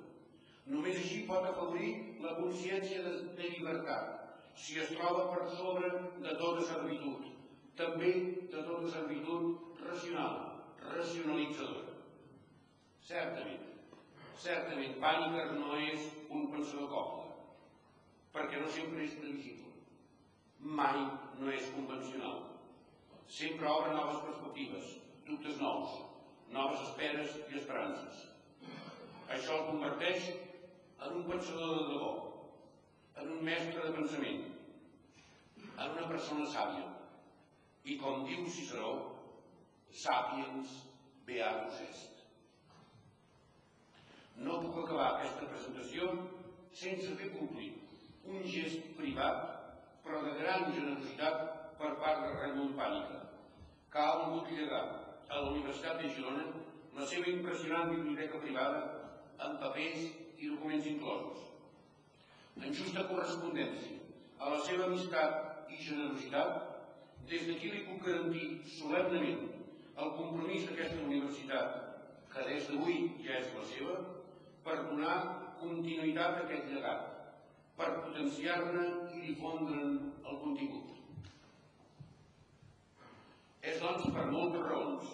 Només 0.71 0.99
així 1.01 1.25
pot 1.29 1.47
afavorir 1.47 1.93
la 2.25 2.37
consciència 2.39 3.03
de, 3.07 3.15
de 3.39 3.53
llibertat, 3.55 4.17
si 4.55 4.79
es 4.83 4.93
troba 4.95 5.27
per 5.33 5.47
sobre 5.57 5.91
de 6.23 6.35
tota 6.39 6.67
servitud, 6.69 7.27
també 7.81 8.13
de 8.53 8.63
tota 8.69 8.93
servitud 8.93 9.81
racional, 9.87 10.37
racionalitzadora. 10.85 11.97
Certament, 13.11 13.65
certament, 14.45 14.99
Pàniker 15.03 15.47
no 15.57 15.79
és 15.81 16.07
un 16.29 16.47
pensador 16.53 16.91
còmode, 16.93 17.33
perquè 18.37 18.61
no 18.63 18.71
sempre 18.77 19.07
és 19.09 19.17
previsible. 19.19 19.73
Mai 20.61 21.01
no 21.41 21.51
és 21.51 21.71
convencional. 21.75 22.45
Sempre 23.31 23.71
obre 23.71 23.95
noves 23.97 24.21
perspectives, 24.27 24.95
dubtes 25.27 25.59
nous, 25.63 25.97
noves 26.55 26.85
esperes 26.89 27.39
i 27.49 27.59
esperances. 27.63 28.27
Això 29.35 29.57
el 29.57 29.67
converteix 29.69 30.25
en 31.07 31.17
un 31.21 31.27
pensador 31.29 31.77
de 31.77 31.83
debò, 31.93 32.11
en 33.23 33.29
un 33.37 33.45
mestre 33.47 33.85
de 33.85 33.93
pensament, 33.95 34.43
en 35.67 35.93
una 35.95 36.09
persona 36.11 36.49
sàvia. 36.51 36.89
I 37.91 37.97
com 38.01 38.25
diu 38.27 38.49
Ciceró, 38.51 38.91
sapiens 40.03 40.75
beatus 41.29 41.79
est. 41.87 42.19
No 44.41 44.59
puc 44.65 44.83
acabar 44.83 45.07
aquesta 45.13 45.47
presentació 45.47 46.11
sense 46.83 47.15
fer 47.21 47.31
complir 47.37 47.71
un 48.27 48.45
gest 48.51 48.93
privat, 48.99 49.47
però 50.05 50.25
de 50.27 50.37
gran 50.41 50.71
generositat 50.75 51.43
per 51.79 51.95
part 52.03 52.25
de 52.25 52.33
Raimon 52.37 52.75
Pànica, 52.79 53.21
que 53.93 54.03
ha 54.03 54.17
volgut 54.25 54.51
llegar 54.57 54.83
a 55.29 55.41
la 55.41 55.51
Universitat 55.55 56.03
de 56.03 56.11
Girona 56.17 56.49
la 56.99 57.07
seva 57.07 57.31
impressionant 57.31 57.95
biblioteca 57.95 58.41
privada 58.43 59.00
amb 59.47 59.61
papers 59.63 60.09
i 60.39 60.49
documents 60.49 60.89
inclosos. 60.91 61.47
En 62.61 62.75
justa 62.77 63.07
correspondència 63.09 63.97
a 64.41 64.51
la 64.55 64.61
seva 64.67 64.87
amistat 64.89 65.71
i 65.73 65.79
generositat, 65.85 66.67
des 67.31 67.47
d'aquí 67.49 67.71
li 67.73 67.85
puc 67.89 68.05
garantir 68.07 68.47
solemnament 68.77 69.47
el 70.01 70.13
compromís 70.17 70.67
d'aquesta 70.67 71.05
universitat, 71.07 71.77
que 72.33 72.47
des 72.49 72.69
d'avui 72.69 72.99
ja 73.25 73.39
és 73.41 73.51
la 73.57 73.65
seva, 73.73 73.97
per 74.65 74.77
donar 74.89 75.17
continuïtat 75.61 76.39
a 76.39 76.45
aquest 76.45 76.71
llegat, 76.73 77.07
per 77.77 77.89
potenciar-ne 78.05 78.87
i 79.17 79.21
difondre'n 79.29 79.99
el 80.25 80.41
contingut. 80.45 80.97
És 83.61 83.81
doncs 83.83 84.09
per 84.15 84.27
moltes 84.33 84.65
raons, 84.69 85.13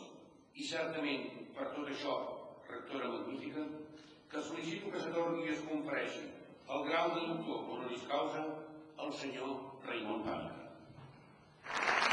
i 0.55 0.65
certament 0.67 1.27
per 1.57 1.71
tot 1.75 1.91
això, 1.91 2.15
rectora 2.71 3.11
magnífica, 3.11 3.65
que 4.31 4.43
sol·licito 4.49 4.93
que 4.93 5.03
s'atorgui 5.03 5.47
i 5.47 5.55
es 5.55 5.63
confereixi 5.69 6.25
el 6.77 6.87
grau 6.89 7.13
de 7.15 7.27
doctor 7.31 7.61
honoris 7.75 8.07
causa 8.13 8.43
al 9.05 9.13
senyor 9.23 9.53
Raimon 9.87 10.25
Pànica. 10.27 12.06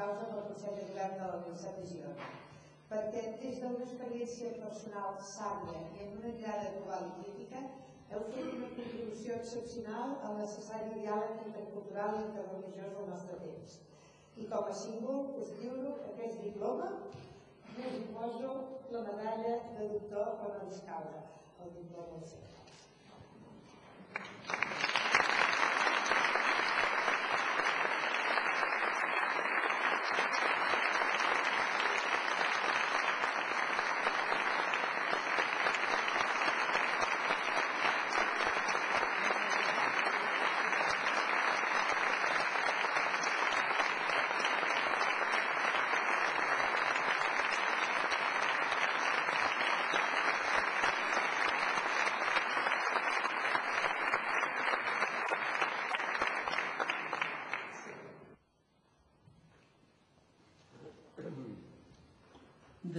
causa 0.00 0.28
del 0.32 0.44
Consell 0.50 0.76
de 0.80 0.88
Govern 0.90 1.16
de 1.20 1.30
la 1.30 1.38
Universitat 1.40 1.80
de 1.80 1.88
Girona 1.92 2.28
perquè 2.90 3.22
des 3.42 3.58
d'una 3.62 3.82
experiència 3.84 4.52
personal 4.60 5.16
sàvia 5.32 5.80
i 5.96 6.04
amb 6.04 6.20
una 6.20 6.32
mirada 6.36 6.72
global 6.76 7.08
i 7.08 7.14
crítica 7.20 7.62
heu 8.10 8.22
fet 8.34 8.52
una 8.58 8.68
contribució 8.76 9.38
excepcional 9.40 10.14
al 10.28 10.38
necessari 10.40 10.92
diàleg 11.00 11.42
intercultural 11.46 12.18
i 12.18 12.24
interreligiós 12.28 12.94
del 12.98 13.10
nostre 13.10 13.40
temps. 13.42 13.78
I 14.36 14.46
com 14.52 14.70
a 14.70 14.78
símbol 14.82 15.20
us 15.42 15.52
lliuro 15.58 15.96
aquest 16.12 16.40
diploma 16.44 16.92
i 17.74 17.90
us 17.90 18.08
poso 18.14 18.54
la 18.94 19.02
medalla 19.10 19.54
de 19.78 19.88
doctor 19.94 20.34
per 20.42 20.52
la 20.54 20.64
discaure, 20.70 21.22
el 21.64 21.74
diploma 21.82 22.20
del 22.20 22.28
centre. 22.34 22.54
Thank 24.46 24.80
you. 24.80 24.85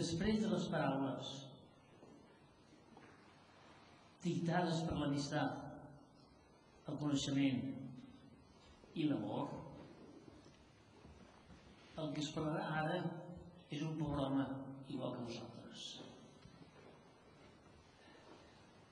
Després 0.07 0.37
de 0.39 0.49
les 0.53 0.65
paraules 0.71 1.29
dictades 4.23 4.77
per 4.87 4.95
l'amistat, 4.95 5.57
el 6.91 6.99
coneixement 7.01 7.59
i 9.01 9.09
l'amor, 9.09 9.51
el 12.05 12.15
que 12.15 12.23
es 12.23 12.31
parlarà 12.37 12.63
ara 12.85 13.01
és 13.01 13.83
un 13.89 13.99
programa 13.99 14.47
igual 14.95 15.17
que 15.17 15.27
vosaltres. 15.27 15.85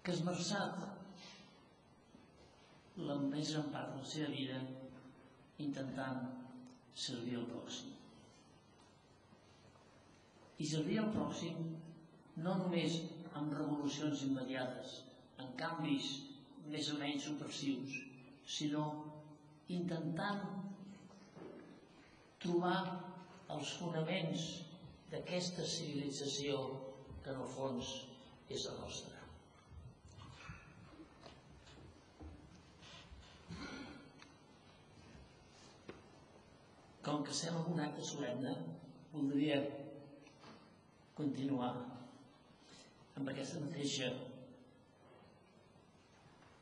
Que 0.03 0.17
esmerçat 0.19 0.79
la 3.07 3.21
més 3.23 3.55
gran 3.55 3.71
part 3.77 3.95
de 3.95 4.03
la 4.03 4.15
seva 4.19 4.33
vida 4.35 4.63
intentant 5.71 6.25
servir 7.07 7.39
el 7.39 7.53
pròxim. 7.55 7.94
I 10.59 10.65
servir 10.67 10.99
al 11.01 11.11
pròxim 11.15 11.57
no 12.45 12.53
només 12.61 12.99
amb 13.39 13.55
revolucions 13.57 14.23
immediates, 14.27 15.01
en 15.43 15.51
canvis 15.59 16.11
més 16.71 16.87
o 16.93 16.99
menys 16.99 17.27
subversius, 17.27 17.97
sinó 18.57 18.85
intentant 19.75 20.45
trobar 22.45 22.77
els 23.55 23.73
fonaments 23.79 24.45
d'aquesta 25.11 25.65
civilització 25.75 26.61
que 27.23 27.33
en 27.33 27.41
el 27.41 27.51
fons 27.55 27.91
és 28.55 28.65
la 28.69 28.75
nostra. 28.79 29.21
Com 37.05 37.21
que 37.25 37.33
estem 37.35 37.57
en 37.59 37.73
un 37.73 37.81
acte 37.83 38.05
solemne, 38.05 38.55
voldria 39.13 39.59
continuar 41.15 41.73
amb 43.15 43.29
aquesta 43.31 43.61
mateixa 43.63 44.09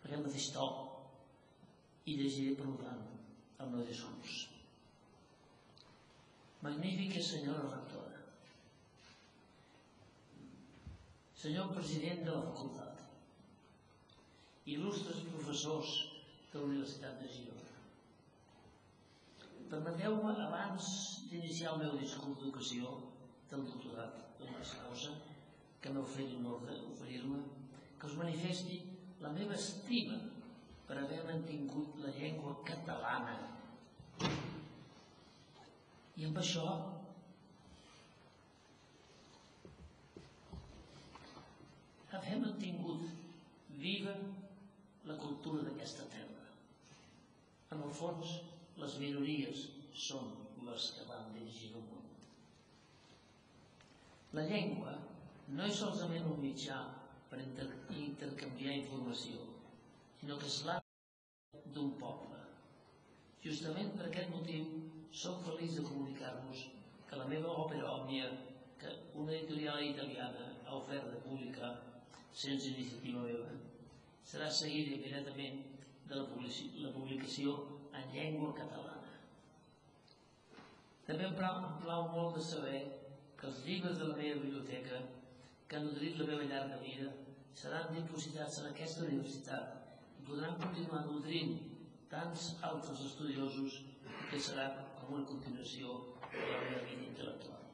aquest 0.03 0.25
mateix 0.25 0.47
to 0.53 0.65
i 2.11 2.15
llegiré 2.19 2.55
per 2.59 2.71
tant 2.81 3.03
el 3.63 3.69
meu 3.73 3.85
discurs. 3.87 4.41
Magnífica 6.63 7.21
senyora 7.23 7.69
rectora, 7.71 8.19
senyor 11.43 11.71
president 11.75 12.23
de 12.27 12.35
la 12.35 12.43
facultat, 12.49 13.01
il·lustres 14.75 15.23
professors 15.31 15.95
de 16.51 16.59
la 16.59 16.67
Universitat 16.69 17.19
de 17.23 17.31
Girona, 17.33 17.71
permeteu-me 19.73 20.35
abans 20.45 20.91
d'iniciar 21.31 21.73
el 21.73 21.83
meu 21.83 21.97
discurs 21.99 22.37
d'educació 22.39 22.93
del 23.51 23.65
doctorat 23.71 24.22
la 24.51 24.63
causa 24.83 25.13
que 25.81 25.91
m'heu 25.91 26.05
fet 26.15 26.29
l'honor 26.31 26.61
d'oferir-me, 26.67 27.39
que 27.99 28.07
us 28.07 28.17
manifesti 28.19 28.79
la 29.23 29.31
meva 29.35 29.55
estima 29.55 30.17
per 30.87 30.97
haver 30.99 31.21
mantingut 31.27 31.97
la 32.03 32.11
llengua 32.17 32.55
catalana. 32.67 33.35
I 36.19 36.27
amb 36.29 36.39
això 36.39 36.67
haver 42.17 42.37
mantingut 42.43 43.07
viva 43.83 44.13
la 45.09 45.17
cultura 45.23 45.63
d'aquesta 45.65 46.05
terra. 46.13 46.45
En 47.73 47.81
el 47.87 47.95
fons, 47.99 48.37
les 48.83 48.99
minories 49.01 49.65
són 50.07 50.29
les 50.69 50.93
que 50.97 51.09
van 51.09 51.33
dirigir 51.39 51.73
el. 51.75 51.92
La 54.33 54.43
llengua 54.49 54.93
no 55.53 55.65
és 55.69 55.75
solament 55.79 56.23
un 56.25 56.39
mitjà 56.41 56.77
per 57.29 57.37
inter 57.41 57.67
intercanviar 58.03 58.77
informació, 58.79 59.43
sinó 60.21 60.37
que 60.41 60.47
és 60.49 60.55
l'art 60.67 61.67
d'un 61.75 61.91
poble. 61.99 62.39
Justament 63.43 63.91
per 63.97 64.07
aquest 64.07 64.31
motiu 64.33 64.71
soc 65.23 65.43
feliç 65.47 65.75
de 65.77 65.83
comunicar-vos 65.89 66.63
que 67.09 67.19
la 67.19 67.27
meva 67.29 67.51
òpera 67.65 67.91
òmnia, 67.91 68.31
que 68.81 68.95
una 69.21 69.35
editorial 69.35 69.83
italiana 69.85 70.47
ha 70.65 70.79
ofert 70.79 71.11
de 71.11 71.21
publicar 71.27 71.69
sense 72.45 72.71
iniciativa 72.71 73.27
meva, 73.27 73.51
serà 74.31 74.49
seguida 74.49 74.97
immediatament 74.97 75.61
de 76.09 76.17
la, 76.17 76.25
la 76.87 76.95
publicació 76.97 77.53
en 77.93 78.09
llengua 78.15 78.49
catalana. 78.57 79.13
També 81.05 81.29
em 81.29 81.37
plau 81.85 82.09
molt 82.15 82.39
de 82.39 82.43
saber 82.49 82.81
que 83.43 83.49
els 83.49 83.63
llibres 83.67 83.97
de 83.99 84.05
la 84.07 84.13
meva 84.15 84.39
biblioteca 84.39 84.97
que 85.67 85.75
han 85.75 85.87
nodrit 85.89 86.13
la 86.19 86.27
meva 86.29 86.45
llarga 86.47 86.77
vida 86.79 87.09
seran 87.61 87.89
dipositats 87.91 88.61
en 88.61 88.69
aquesta 88.69 89.03
universitat 89.03 90.21
i 90.21 90.23
podran 90.29 90.55
continuar 90.61 91.01
nodrint 91.09 91.51
tants 92.13 92.45
altres 92.69 93.01
estudiosos 93.09 93.75
que 94.29 94.39
serà 94.47 94.69
com 95.01 95.11
una 95.17 95.27
continuació 95.33 95.97
de 96.29 96.45
la 96.53 96.61
meva 96.61 96.85
vida 96.87 97.03
intel·lectual. 97.09 97.67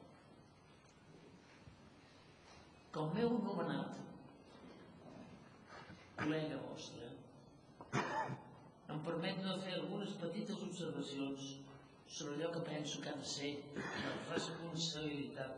Com 2.98 3.14
m'heu 3.14 3.38
nomenat 3.46 3.94
col·lega 6.18 6.62
vostre, 6.66 7.14
em 8.90 9.06
permet 9.06 9.38
de 9.46 9.58
fer 9.62 9.78
algunes 9.78 10.18
petites 10.26 10.66
observacions 10.66 11.52
sobre 12.10 12.34
allò 12.34 12.50
que 12.50 12.60
penso 12.66 13.00
que 13.00 13.08
ha 13.08 13.16
de 13.16 13.24
ser 13.24 13.52
la 13.76 14.34
responsabilitat 14.34 15.52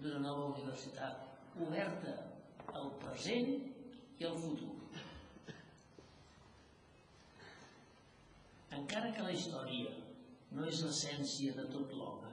d'una 0.00 0.20
nova 0.24 0.46
universitat 0.54 1.60
oberta 1.60 2.14
al 2.72 2.88
present 3.02 3.50
i 4.18 4.24
al 4.24 4.38
futur. 4.40 4.76
Encara 8.78 9.12
que 9.12 9.26
la 9.26 9.34
història 9.36 9.92
no 10.56 10.64
és 10.70 10.80
l'essència 10.86 11.52
de 11.58 11.66
tot 11.74 11.92
l'home, 11.98 12.30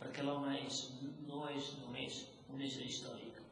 perquè 0.00 0.24
l'home 0.24 0.54
és, 0.62 0.80
no 1.28 1.44
és 1.52 1.74
només 1.82 2.22
un 2.54 2.62
ésser 2.64 2.86
històric, 2.88 3.42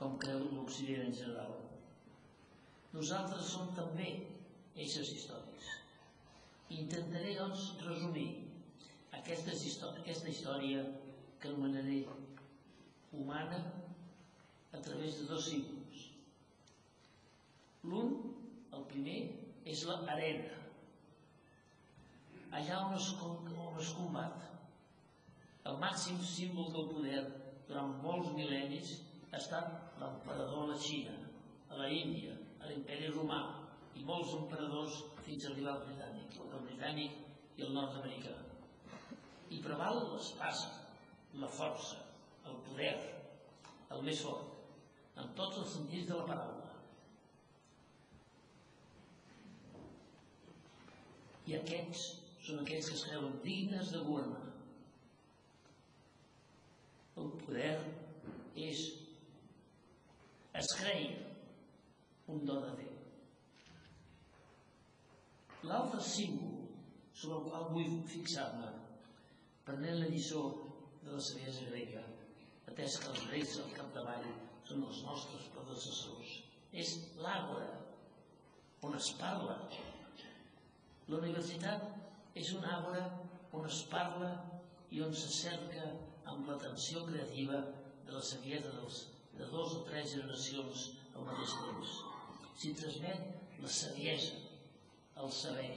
com 0.00 0.18
creu 0.24 0.48
l'Occident 0.56 1.06
en 1.06 1.14
general. 1.20 1.54
Nosaltres 2.96 3.52
som 3.54 3.70
també 3.78 4.10
éssers 4.86 5.14
històrics. 5.14 5.70
Intentaré, 6.72 7.34
doncs, 7.36 7.68
resumir 7.84 8.28
aquesta, 9.18 9.52
aquesta 9.90 10.30
història 10.32 10.82
que 11.40 11.50
anomenaré 11.50 12.00
humana 13.12 13.60
a 14.72 14.80
través 14.80 15.20
de 15.20 15.28
dos 15.28 15.50
símbols. 15.50 16.08
L'un, 17.84 18.12
el 18.72 18.84
primer, 18.88 19.20
és 19.68 19.84
l'arena, 19.88 20.62
allà 22.58 22.80
on 22.86 22.96
es, 22.96 23.08
on 23.22 23.80
es 23.82 23.92
combat. 23.98 24.48
El 25.68 25.78
màxim 25.82 26.18
símbol 26.26 26.70
del 26.74 26.88
poder 26.90 27.22
durant 27.68 27.92
molts 28.04 28.32
mil·lennis 28.36 28.96
ha 29.30 29.38
estat 29.38 29.98
l'emperador 30.00 30.64
a 30.64 30.70
la 30.72 30.78
Xina, 30.86 31.14
a 31.70 31.78
la 31.78 31.88
Índia, 31.88 32.34
a 32.60 32.70
l'imperi 32.70 33.12
romà 33.14 33.42
i 33.96 34.04
molts 34.08 34.34
emperadors 34.38 35.02
fins 35.26 35.46
a 35.46 35.52
arribar 35.52 35.76
al 35.76 35.84
el 36.52 36.64
britànic 36.68 37.18
i 37.58 37.66
el 37.66 37.74
nord-americà. 37.76 38.34
I 39.52 39.60
preval 39.64 40.00
l'espasa, 40.12 40.70
la 41.40 41.50
força, 41.58 41.98
el 42.48 42.58
poder, 42.68 42.94
el 43.92 44.04
més 44.06 44.22
fort, 44.24 44.48
en 45.20 45.32
tots 45.38 45.60
els 45.62 45.74
sentits 45.76 46.08
de 46.08 46.18
la 46.18 46.26
paraula. 46.28 46.70
I 51.50 51.58
aquests 51.58 52.06
són 52.46 52.62
aquells 52.62 52.88
que 52.88 52.96
es 52.96 53.04
creuen 53.08 53.36
dignes 53.44 53.92
de 53.94 54.00
governar. 54.06 54.46
El 57.22 57.28
poder 57.42 57.74
és 58.68 58.86
es 60.62 60.72
creia 60.78 61.20
un 62.32 62.44
do 62.48 62.60
de 62.64 62.72
Déu. 62.80 62.91
L'altre 65.70 66.00
símbol 66.02 66.62
sobre 67.14 67.38
el 67.38 67.44
qual 67.48 67.68
vull 67.74 67.98
fixar-me, 68.10 68.70
prenent 69.66 70.00
la 70.00 70.08
lliçó 70.10 70.42
de 71.02 71.12
la 71.12 71.20
saviesa 71.22 71.68
grega, 71.70 72.02
atès 72.72 72.98
que 73.02 73.10
els 73.12 73.26
reis 73.30 73.54
al 73.62 73.70
capdavall 73.76 74.26
són 74.68 74.82
els 74.88 75.02
nostres 75.06 75.46
predecessors, 75.54 76.32
és 76.82 76.96
l'àgora 77.22 77.70
on 78.88 78.96
es 78.98 79.12
parla. 79.20 79.56
La 81.08 81.18
universitat 81.20 81.86
és 82.42 82.52
una 82.58 82.74
àgora 82.78 83.04
on 83.58 83.68
es 83.68 83.82
parla 83.92 84.32
i 84.90 85.02
on 85.04 85.14
se 85.22 85.30
cerca 85.36 85.90
amb 86.32 86.48
l'atenció 86.48 87.04
creativa 87.06 87.60
de 88.06 88.14
la 88.16 88.22
saviesa 88.30 88.72
dels, 88.78 89.02
de 89.38 89.48
dos 89.52 89.76
o 89.78 89.84
tres 89.90 90.14
generacions 90.16 90.88
al 91.14 91.28
mateix 91.28 91.54
temps. 91.60 91.92
S'hi 92.58 92.72
transmet 92.80 93.60
la 93.62 93.70
saviesa, 93.78 94.41
el 95.22 95.32
saber. 95.32 95.72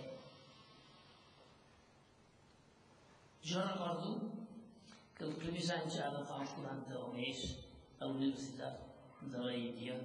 Jo 3.45 3.61
recordo 3.61 4.13
que 5.17 5.25
els 5.27 5.37
primers 5.41 5.69
anys, 5.75 5.97
ara 6.07 6.23
fa 6.29 6.39
uns 6.43 6.53
40 6.57 6.97
o 6.99 7.11
més, 7.13 7.43
a 7.99 8.07
la 8.07 8.13
Universitat 8.15 8.75
de 9.33 9.43
la 9.43 9.53
Índia, 9.57 9.97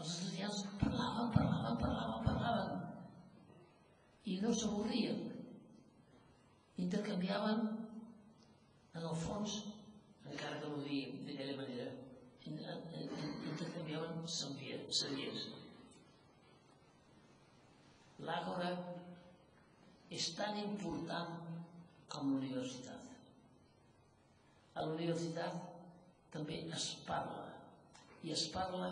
els 0.00 0.12
estudiants 0.16 0.60
parlaven, 0.82 1.32
parlaven, 1.36 1.78
parlaven, 1.80 2.20
parlaven 2.28 2.70
i 4.32 4.36
no 4.44 4.52
s'avorrien. 4.54 5.24
Intercanviaven, 6.84 7.64
en 8.94 9.08
el 9.12 9.16
fons, 9.24 9.56
encara 10.26 10.60
que 10.60 10.68
no 10.68 10.76
ho 10.76 10.84
diguin 10.84 11.24
d'aquella 11.26 11.56
manera, 11.62 11.88
intercanviaven 12.50 14.22
savies. 14.36 15.59
L'àgora 18.26 18.70
és 20.16 20.26
tan 20.36 20.58
important 20.60 21.36
com 22.12 22.32
la 22.32 22.38
universitat. 22.40 23.06
A 24.74 24.84
la 24.84 24.92
universitat 24.94 25.56
també 26.34 26.60
es 26.78 26.86
parla, 27.06 27.46
i 28.26 28.32
es 28.34 28.44
parla 28.52 28.90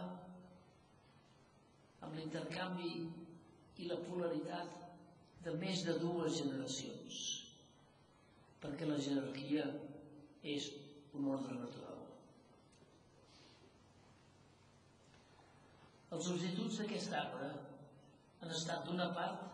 amb 2.06 2.14
l'intercanvi 2.16 2.92
i 3.78 3.86
la 3.90 3.98
polaritat 4.06 4.74
de 5.44 5.54
més 5.60 5.84
de 5.86 5.94
dues 6.00 6.38
generacions, 6.40 7.20
perquè 8.62 8.88
la 8.88 8.98
jerarquia 9.02 9.66
és 10.56 10.72
un 11.18 11.28
ordre 11.34 11.54
natural. 11.58 12.02
Els 16.16 16.24
substituts 16.24 16.80
d'aquest 16.80 17.14
arbre 17.14 17.50
han 18.40 18.54
estat 18.54 18.84
d'una 18.86 19.08
part 19.16 19.48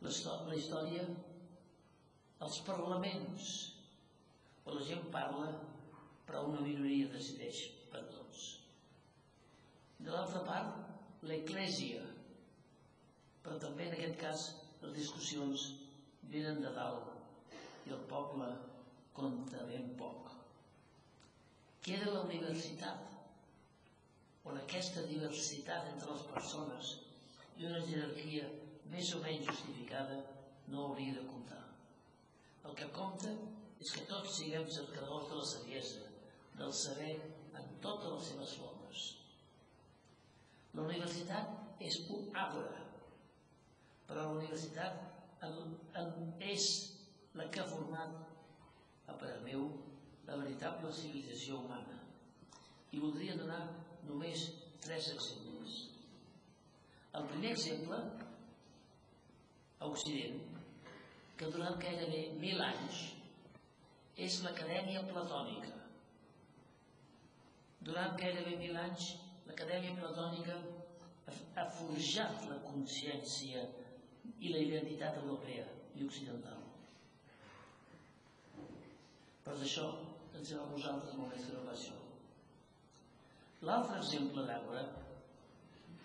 la 0.00 0.56
història, 0.56 1.02
els 2.44 2.60
parlaments, 2.66 3.50
on 4.64 4.78
la 4.78 4.84
gent 4.86 5.04
parla 5.12 5.50
però 6.30 6.44
una 6.46 6.62
minoria 6.62 7.10
decideix 7.10 7.60
per 7.90 8.00
tots. 8.12 8.46
De 10.00 10.12
l'altra 10.14 10.40
part, 10.46 10.76
l'Eclèsia, 11.26 12.04
però 13.42 13.58
també 13.60 13.88
en 13.88 13.96
aquest 13.96 14.16
cas 14.20 14.44
les 14.84 14.94
discussions 14.96 15.66
venen 16.32 16.62
de 16.64 16.70
dalt 16.76 17.88
i 17.88 17.94
el 17.96 18.04
poble 18.12 18.48
compta 19.16 19.64
ben 19.68 19.90
poc. 19.98 20.30
Queda 21.84 22.12
la 22.14 22.22
universitat, 22.28 23.19
on 24.48 24.58
aquesta 24.58 25.04
diversitat 25.08 25.88
entre 25.92 26.12
les 26.14 26.26
persones 26.34 26.92
i 27.60 27.66
una 27.68 27.80
jerarquia 27.86 28.46
més 28.92 29.12
o 29.16 29.20
menys 29.24 29.46
justificada 29.48 30.20
no 30.72 30.86
hauria 30.86 31.16
de 31.18 31.26
comptar. 31.28 31.62
El 32.64 32.76
que 32.78 32.88
compta 32.96 33.32
és 33.80 33.92
que 33.96 34.06
tots 34.08 34.36
siguem 34.38 34.66
cercadors 34.68 35.28
de 35.30 35.40
la 35.40 35.48
saviesa, 35.50 36.06
del 36.56 36.72
saber 36.76 37.14
en 37.56 37.68
totes 37.84 38.12
les 38.14 38.30
seves 38.32 38.54
formes. 38.60 39.04
La 40.74 40.84
universitat 40.86 41.82
és 41.82 42.00
un 42.16 42.28
arbre, 42.36 42.82
però 44.08 44.26
la 44.26 44.34
universitat 44.38 45.06
és 46.52 46.66
la 47.38 47.46
que 47.50 47.62
ha 47.62 47.70
format, 47.70 48.16
a 49.10 49.16
parer 49.18 49.40
meu, 49.42 49.64
la 50.26 50.36
veritable 50.38 50.92
civilització 50.94 51.60
humana. 51.62 51.98
I 52.94 53.00
voldria 53.02 53.36
donar 53.38 53.62
només 54.08 54.46
tres 54.84 55.10
exemples. 55.14 55.76
El 57.18 57.26
primer 57.32 57.52
exemple, 57.56 57.98
a 59.80 59.88
Occident, 59.88 60.40
que 61.40 61.48
durant 61.54 61.78
gairebé 61.82 62.22
mil 62.40 62.60
anys 62.64 63.00
és 64.26 64.40
l'Acadèmia 64.44 65.02
Platònica. 65.08 65.72
Durant 67.88 68.16
gairebé 68.20 68.58
mil 68.60 68.76
anys, 68.76 69.14
l'Acadèmia 69.48 69.96
Platònica 70.02 70.58
ha 71.56 71.66
forjat 71.78 72.44
la 72.50 72.58
consciència 72.66 73.64
i 74.40 74.52
la 74.52 74.60
identitat 74.66 75.16
europea 75.22 75.64
i 75.96 76.04
occidental. 76.06 76.60
Per 79.46 79.56
això 79.56 79.88
ens 80.36 80.52
a 80.54 80.68
vosaltres 80.74 81.16
molt 81.18 81.34
més 81.34 81.48
que 81.48 81.72
això. 81.72 81.96
L'altre 83.68 83.98
exemple 84.00 84.46
d'Àgora, 84.48 84.86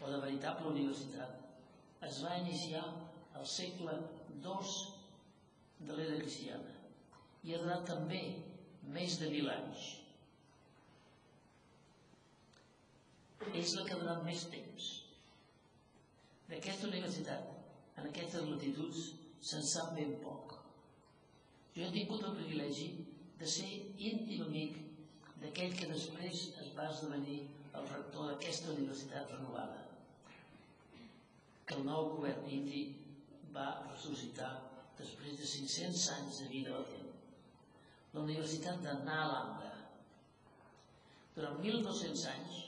o 0.03 0.09
de 0.11 0.17
veritable 0.23 0.71
universitat, 0.73 1.37
es 2.07 2.17
va 2.23 2.35
iniciar 2.41 2.83
al 3.39 3.45
segle 3.47 3.93
II 4.43 5.85
de 5.87 5.95
l'era 5.95 6.17
cristiana 6.19 6.73
i 7.45 7.53
ha 7.53 7.61
durat 7.61 7.85
també 7.87 8.21
més 8.97 9.15
de 9.21 9.29
mil 9.31 9.47
anys. 9.53 9.87
És 13.53 13.73
la 13.77 13.85
que 13.85 13.95
ha 13.95 14.01
durat 14.01 14.23
més 14.27 14.45
temps. 14.51 14.91
D'aquesta 16.49 16.89
universitat, 16.89 17.47
en 17.95 18.09
aquestes 18.09 18.47
latituds, 18.49 19.03
se'n 19.45 19.63
sap 19.71 19.93
ben 19.97 20.15
poc. 20.23 20.57
Jo 21.75 21.85
he 21.85 21.93
tingut 21.93 22.25
el 22.25 22.35
privilegi 22.39 22.89
de 23.39 23.47
ser 23.51 23.69
íntim 24.09 24.43
amic 24.47 24.84
d'aquell 25.45 25.75
que 25.77 25.87
després 25.91 26.43
es 26.63 26.69
va 26.77 26.87
esdevenir 26.89 27.41
el 27.77 27.89
rector 27.91 28.31
d'aquesta 28.31 28.71
universitat 28.73 29.33
renovada, 29.35 29.81
que 31.65 31.75
el 31.77 31.83
nou 31.85 32.09
govern 32.15 32.47
indi 32.57 32.85
va 33.53 33.67
ressuscitar 33.83 34.51
després 34.97 35.37
de 35.39 35.49
500 35.51 36.05
anys 36.15 36.39
de 36.41 36.47
vida 36.53 36.73
latent. 36.73 37.11
La 38.15 38.23
Universitat 38.23 38.81
de 38.85 38.93
Nalanda. 39.05 39.71
Durant 41.35 41.59
1.200 41.61 42.25
anys, 42.31 42.61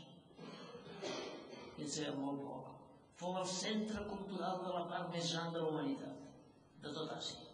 i 1.78 1.86
en 1.86 1.94
sabem 1.94 2.20
molt 2.20 2.44
poc, 2.44 2.74
fou 3.22 3.40
el 3.42 3.48
centre 3.54 4.04
cultural 4.12 4.62
de 4.66 4.76
la 4.76 4.84
part 4.92 5.10
més 5.16 5.32
gran 5.34 5.56
de 5.56 5.64
la 5.64 5.72
humanitat, 5.72 6.28
de 6.84 6.94
tot 7.00 7.16
Àsia. 7.16 7.48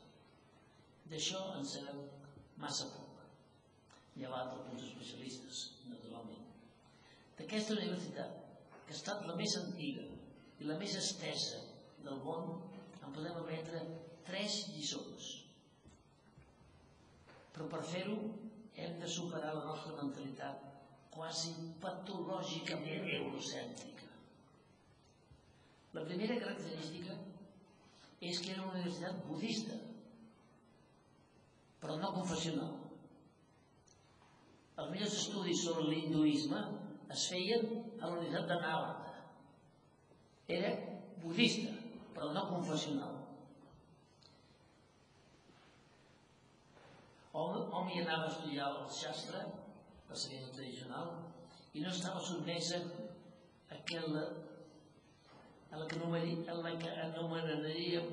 D'això 1.13 1.45
en 1.59 1.71
sabem 1.75 2.03
massa 2.65 2.89
poc 2.89 3.02
llevat 4.19 4.53
alguns 4.53 4.83
especialistes, 4.89 5.61
naturalment. 5.89 6.43
D'aquesta 7.39 7.77
universitat, 7.77 8.35
que 8.85 8.93
ha 8.93 8.97
estat 8.99 9.25
la 9.27 9.37
més 9.39 9.55
antiga 9.59 10.05
i 10.59 10.69
la 10.69 10.77
més 10.81 10.95
estesa 10.99 11.61
del 12.03 12.19
món, 12.25 12.51
en 13.01 13.15
podem 13.15 13.39
aprendre 13.41 13.81
tres 14.27 14.59
lliçons. 14.73 15.31
Però 17.53 17.67
per 17.71 17.81
fer-ho 17.89 18.17
hem 18.83 18.99
de 19.01 19.09
superar 19.15 19.53
la 19.55 19.65
nostra 19.69 19.97
mentalitat 19.99 20.69
quasi 21.13 21.53
patològicament 21.81 23.09
eurocèntrica. 23.19 24.09
La 25.93 26.05
primera 26.07 26.39
característica 26.41 27.17
és 28.23 28.39
que 28.41 28.53
era 28.55 28.63
una 28.63 28.79
universitat 28.79 29.19
budista, 29.27 29.77
però 31.83 31.99
no 32.01 32.13
confessional. 32.15 32.82
Els 34.73 34.89
millors 34.89 35.17
estudis 35.21 35.59
sobre 35.65 35.85
l'hinduisme 35.89 36.61
es 37.13 37.27
feien 37.29 37.67
a 37.99 38.07
la 38.07 38.15
Universitat 38.15 38.47
de 38.49 38.55
Nalanda. 38.63 39.11
Era 40.55 40.71
budista, 41.21 41.73
però 42.15 42.31
no 42.33 42.47
confessional. 42.49 43.19
Hom, 47.33 47.53
hom 47.73 47.87
hi 47.89 48.01
anava 48.01 48.27
a 48.27 48.31
estudiar 48.33 48.71
el 48.71 48.89
xastre, 48.93 49.43
la 50.09 50.17
saviesa 50.23 50.51
tradicional, 50.53 51.13
i 51.73 51.81
no 51.81 51.89
estava 51.93 52.21
sotmesa 52.21 52.81
a 53.69 53.77
aquella 53.79 54.25
a 55.73 55.77
la 55.81 55.87
que, 55.89 55.95
anomeni- 55.97 56.43
a 56.49 56.53
la 56.53 56.75
que 56.77 56.89
anomenaríem 57.07 58.11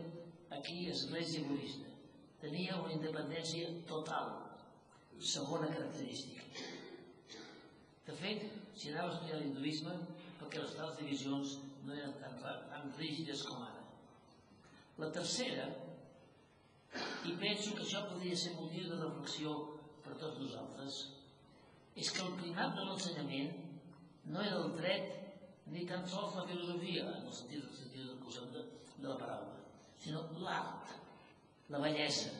aquí 0.56 0.88
església 0.88 1.44
budista. 1.44 1.90
Tenia 2.40 2.78
una 2.80 2.94
independència 2.94 3.68
total, 3.88 4.30
segona 5.20 5.68
característica. 5.68 6.44
De 8.06 8.16
fet, 8.16 8.46
s'hi 8.74 8.90
anava 8.92 9.10
a 9.10 9.14
estudiar 9.14 9.40
l'hinduisme 9.40 9.92
perquè 10.40 10.62
les 10.62 10.74
tals 10.78 10.96
divisions 10.98 11.58
no 11.84 11.94
eren 11.94 12.14
tan, 12.22 12.38
tan 12.42 12.92
rígides 12.98 13.44
com 13.48 13.62
ara. 13.66 13.84
La 15.00 15.10
tercera, 15.12 15.68
i 17.28 17.36
penso 17.40 17.76
que 17.76 17.84
això 17.84 18.02
podria 18.08 18.36
ser 18.36 18.56
motiu 18.56 18.88
de 18.88 18.98
reflexió 19.02 19.54
per 20.04 20.16
tots 20.22 20.40
nosaltres, 20.40 21.00
és 22.00 22.10
que 22.16 22.24
el 22.24 22.36
primat 22.40 22.74
de 22.76 22.86
l'ensenyament 22.86 23.52
no 24.32 24.42
era 24.42 24.58
el 24.64 24.74
dret 24.80 25.16
ni 25.70 25.84
tan 25.86 26.06
sols 26.08 26.34
la 26.38 26.46
filosofia, 26.48 27.06
en 27.06 27.28
el 27.28 27.36
sentit, 27.36 27.62
el 27.62 27.76
sentit 27.76 28.08
del 28.08 28.50
de, 28.56 28.64
de 28.96 29.08
la 29.08 29.18
paraula, 29.20 29.60
sinó 30.00 30.24
l'art, 30.40 30.96
la 31.70 31.80
bellesa. 31.84 32.32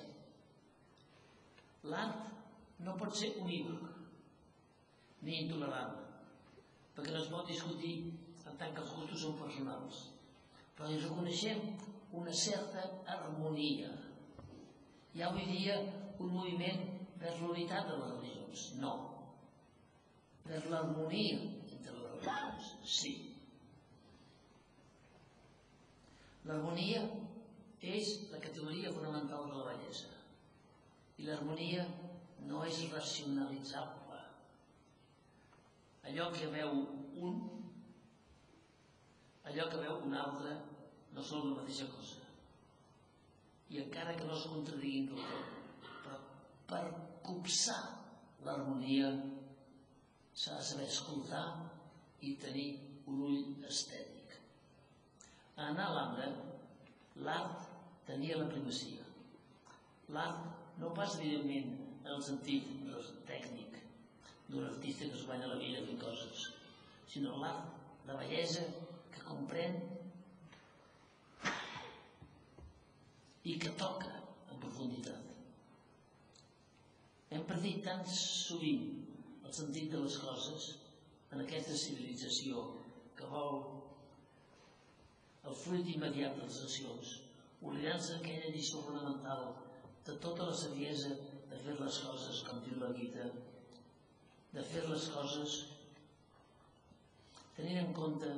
L'art 1.93 2.40
no 2.85 2.97
pot 3.01 3.17
ser 3.17 3.35
unívoc 3.43 3.89
ni 5.27 5.43
intolerant, 5.43 5.97
perquè 6.97 7.13
no 7.13 7.21
es 7.21 7.31
pot 7.33 7.49
discutir 7.49 7.95
en 8.49 8.57
tant 8.61 8.73
que 8.75 8.83
els 8.85 8.95
gustos 8.97 9.25
són 9.25 9.37
personals, 9.41 10.05
però 10.77 10.89
hi 10.89 11.01
reconeixem 11.03 11.61
una 12.21 12.33
certa 12.33 12.87
harmonia. 13.15 13.91
Hi 15.15 15.23
ha 15.23 15.29
avui 15.29 15.47
dia 15.51 15.77
un 16.19 16.33
moviment 16.33 16.87
vers 17.21 17.41
l'unitat 17.43 17.91
de 17.91 17.99
les 18.01 18.13
religions? 18.15 18.67
No. 18.83 18.95
Vers 20.47 20.69
l'harmonia 20.73 21.41
entre 21.77 21.97
les 21.99 22.07
religions? 22.15 22.71
Sí. 22.97 23.15
L'harmonia 26.49 27.03
és 27.81 28.15
la 28.33 28.41
categoria 28.41 28.93
fonamental 28.93 29.51
de 29.51 29.59
la 29.59 29.67
bellesa. 29.69 30.15
I 31.21 31.29
l'harmonia 31.29 31.85
no 32.49 32.65
és 32.69 32.81
racionalitzable. 32.93 34.21
Allò 36.11 36.31
que 36.35 36.49
veu 36.53 36.73
un, 37.27 37.41
allò 39.51 39.69
que 39.71 39.83
veu 39.85 40.01
un 40.07 40.17
altre, 40.17 40.57
no 41.15 41.25
són 41.27 41.49
la 41.49 41.61
mateixa 41.61 41.89
cosa. 41.93 42.29
I 43.71 43.83
encara 43.85 44.17
que 44.19 44.27
no 44.27 44.37
es 44.37 44.47
contradiguin 44.51 45.11
tot, 45.13 45.59
però 46.05 46.19
per 46.71 46.85
copsar 47.27 47.83
l'harmonia 48.47 49.11
s'ha 50.35 50.57
de 50.57 50.65
saber 50.71 50.89
escoltar 50.89 51.45
i 52.27 52.35
tenir 52.43 52.71
un 53.11 53.21
ull 53.27 53.67
estètic. 53.69 54.39
A 55.57 55.69
anar 55.69 55.91
a 55.91 55.95
l'Ambra, 55.97 56.31
l'art 57.27 57.69
tenia 58.09 58.39
la 58.41 58.49
primacia. 58.49 59.05
L'art 60.17 60.79
no 60.81 60.91
pas, 60.97 61.19
evidentment, 61.21 61.80
en 62.05 62.13
el 62.17 62.23
sentit 62.25 62.69
doncs, 62.87 63.11
tècnic 63.29 63.77
d'un 64.51 64.67
artista 64.67 65.07
que 65.07 65.19
es 65.19 65.27
guanya 65.29 65.51
la 65.51 65.59
vida 65.61 65.85
fent 65.87 66.01
coses, 66.01 66.47
sinó 67.13 67.37
l'art, 67.43 67.67
la 68.09 68.17
bellesa 68.19 68.65
que 69.15 69.23
comprèn 69.27 69.77
i 73.45 73.57
que 73.63 73.73
toca 73.83 74.11
en 74.51 74.59
profunditat. 74.63 75.29
Hem 77.31 77.45
perdit 77.47 77.85
tan 77.87 78.03
sovint 78.11 78.89
el 79.47 79.53
sentit 79.55 79.91
de 79.93 80.03
les 80.03 80.19
coses 80.25 80.71
en 81.31 81.45
aquesta 81.45 81.77
civilització 81.79 82.67
que 83.19 83.29
vol 83.31 83.61
el 85.47 85.57
fruit 85.63 85.89
immediat 85.95 86.37
de 86.37 86.47
les 86.47 86.61
accions, 86.67 87.17
oblidant-se 87.63 88.17
d'aquella 88.17 88.51
lliçó 88.55 88.83
fonamental 88.87 89.53
de 90.07 90.17
tota 90.25 90.49
la 90.51 90.57
saviesa 90.57 91.15
de 91.51 91.59
fer 91.65 91.77
les 91.81 91.99
coses, 92.07 92.41
com 92.47 92.63
diu 92.67 92.79
la 92.81 92.95
Gita, 92.97 93.27
de 94.55 94.65
fer 94.73 94.87
les 94.89 95.11
coses 95.15 95.61
tenint 97.61 97.81
en 97.83 97.93
compte 97.95 98.31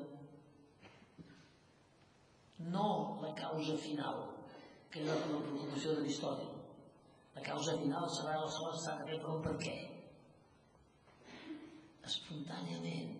no 2.72 2.86
la 3.22 3.32
causa 3.38 3.76
final, 3.78 4.22
que 4.90 5.02
és 5.02 5.08
la, 5.08 5.16
preocupació 5.24 5.96
d'Aristòtil. 5.96 6.50
La 7.36 7.42
causa 7.46 7.76
final 7.80 8.08
serà 8.12 8.36
les 8.42 8.56
coses 8.60 8.84
s'han 8.84 9.02
de 9.02 9.08
fer 9.10 9.18
per 9.22 9.34
un 9.34 9.44
per 9.46 9.54
què. 9.62 9.76
Espontàniament, 12.10 13.14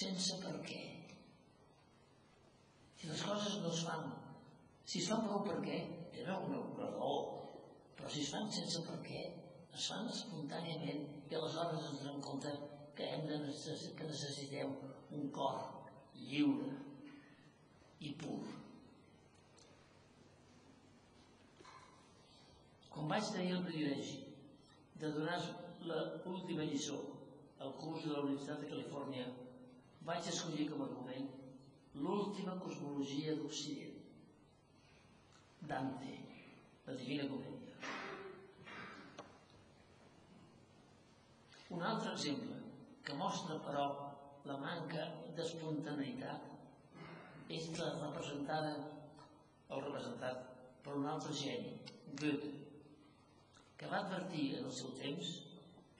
sense 0.00 0.38
per 0.42 0.56
què. 0.66 0.82
Si 3.00 3.08
les 3.08 3.22
coses 3.24 3.60
no 3.62 3.72
es 3.72 3.84
fan, 3.86 4.10
si 4.84 5.00
es 5.00 5.08
fan 5.08 5.24
per 5.26 5.36
un 5.38 5.46
per 5.46 5.60
què, 5.64 5.78
una, 6.20 6.58
una 6.58 6.90
raó, 6.96 7.39
però 8.00 8.10
si 8.10 8.22
es 8.24 8.30
fan 8.32 8.48
sense 8.56 8.80
per 8.86 8.96
què, 9.04 9.24
es 9.76 9.88
fan 9.92 10.08
espontàniament 10.08 11.02
i 11.30 11.36
aleshores 11.36 11.84
ens 11.90 12.00
donem 12.00 12.22
compte 12.24 12.52
que, 12.96 13.04
hem 13.06 13.26
de 13.28 13.36
necess 13.44 13.90
que 13.98 14.08
necessitem 14.08 14.72
un 15.18 15.28
cor 15.36 15.60
lliure 16.16 16.72
i 18.08 18.14
pur. 18.22 18.40
Quan 22.90 23.12
vaig 23.12 23.28
tenir 23.36 23.52
el 23.58 23.64
privilegi 23.68 24.18
de 25.00 25.12
donar 25.14 25.38
l'última 25.84 26.66
lliçó 26.72 26.98
al 27.60 27.76
curs 27.82 28.08
de 28.08 28.16
la 28.16 28.24
Universitat 28.24 28.64
de 28.64 28.72
Califòrnia, 28.72 29.28
vaig 30.08 30.32
escollir 30.32 30.70
com 30.72 30.82
a 30.82 30.88
argument 30.88 31.28
l'última 32.00 32.56
cosmologia 32.64 33.36
d'Occident, 33.36 33.96
Dante, 35.70 36.18
la 36.86 36.96
Divina 36.96 37.28
Comèdia. 37.28 37.59
Un 41.70 41.82
altre 41.86 42.12
exemple 42.12 42.56
que 43.06 43.14
mostra, 43.18 43.58
però, 43.66 43.84
la 44.48 44.56
manca 44.62 45.04
d'espontaneïtat 45.36 46.40
és 47.56 47.68
la 47.78 47.90
representada 47.98 48.72
o 49.68 49.78
representat 49.84 50.36
per 50.84 50.96
un 50.98 51.06
altre 51.12 51.34
geni, 51.36 51.76
Goethe, 52.20 52.50
que 53.78 53.90
va 53.90 54.00
advertir 54.04 54.46
en 54.58 54.66
el 54.70 54.74
seu 54.76 54.90
temps 54.98 55.30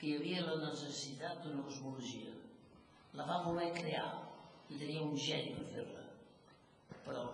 que 0.01 0.09
hi 0.09 0.16
havia 0.16 0.47
la 0.47 0.57
necessitat 0.62 1.45
d'una 1.45 1.66
cosmologia. 1.68 2.33
La 3.18 3.27
va 3.29 3.43
voler 3.47 3.71
crear 3.77 4.09
i 4.71 4.79
tenia 4.81 5.05
un 5.05 5.16
geni 5.18 5.55
per 5.59 5.66
fer-la, 5.75 6.05
però 7.07 7.25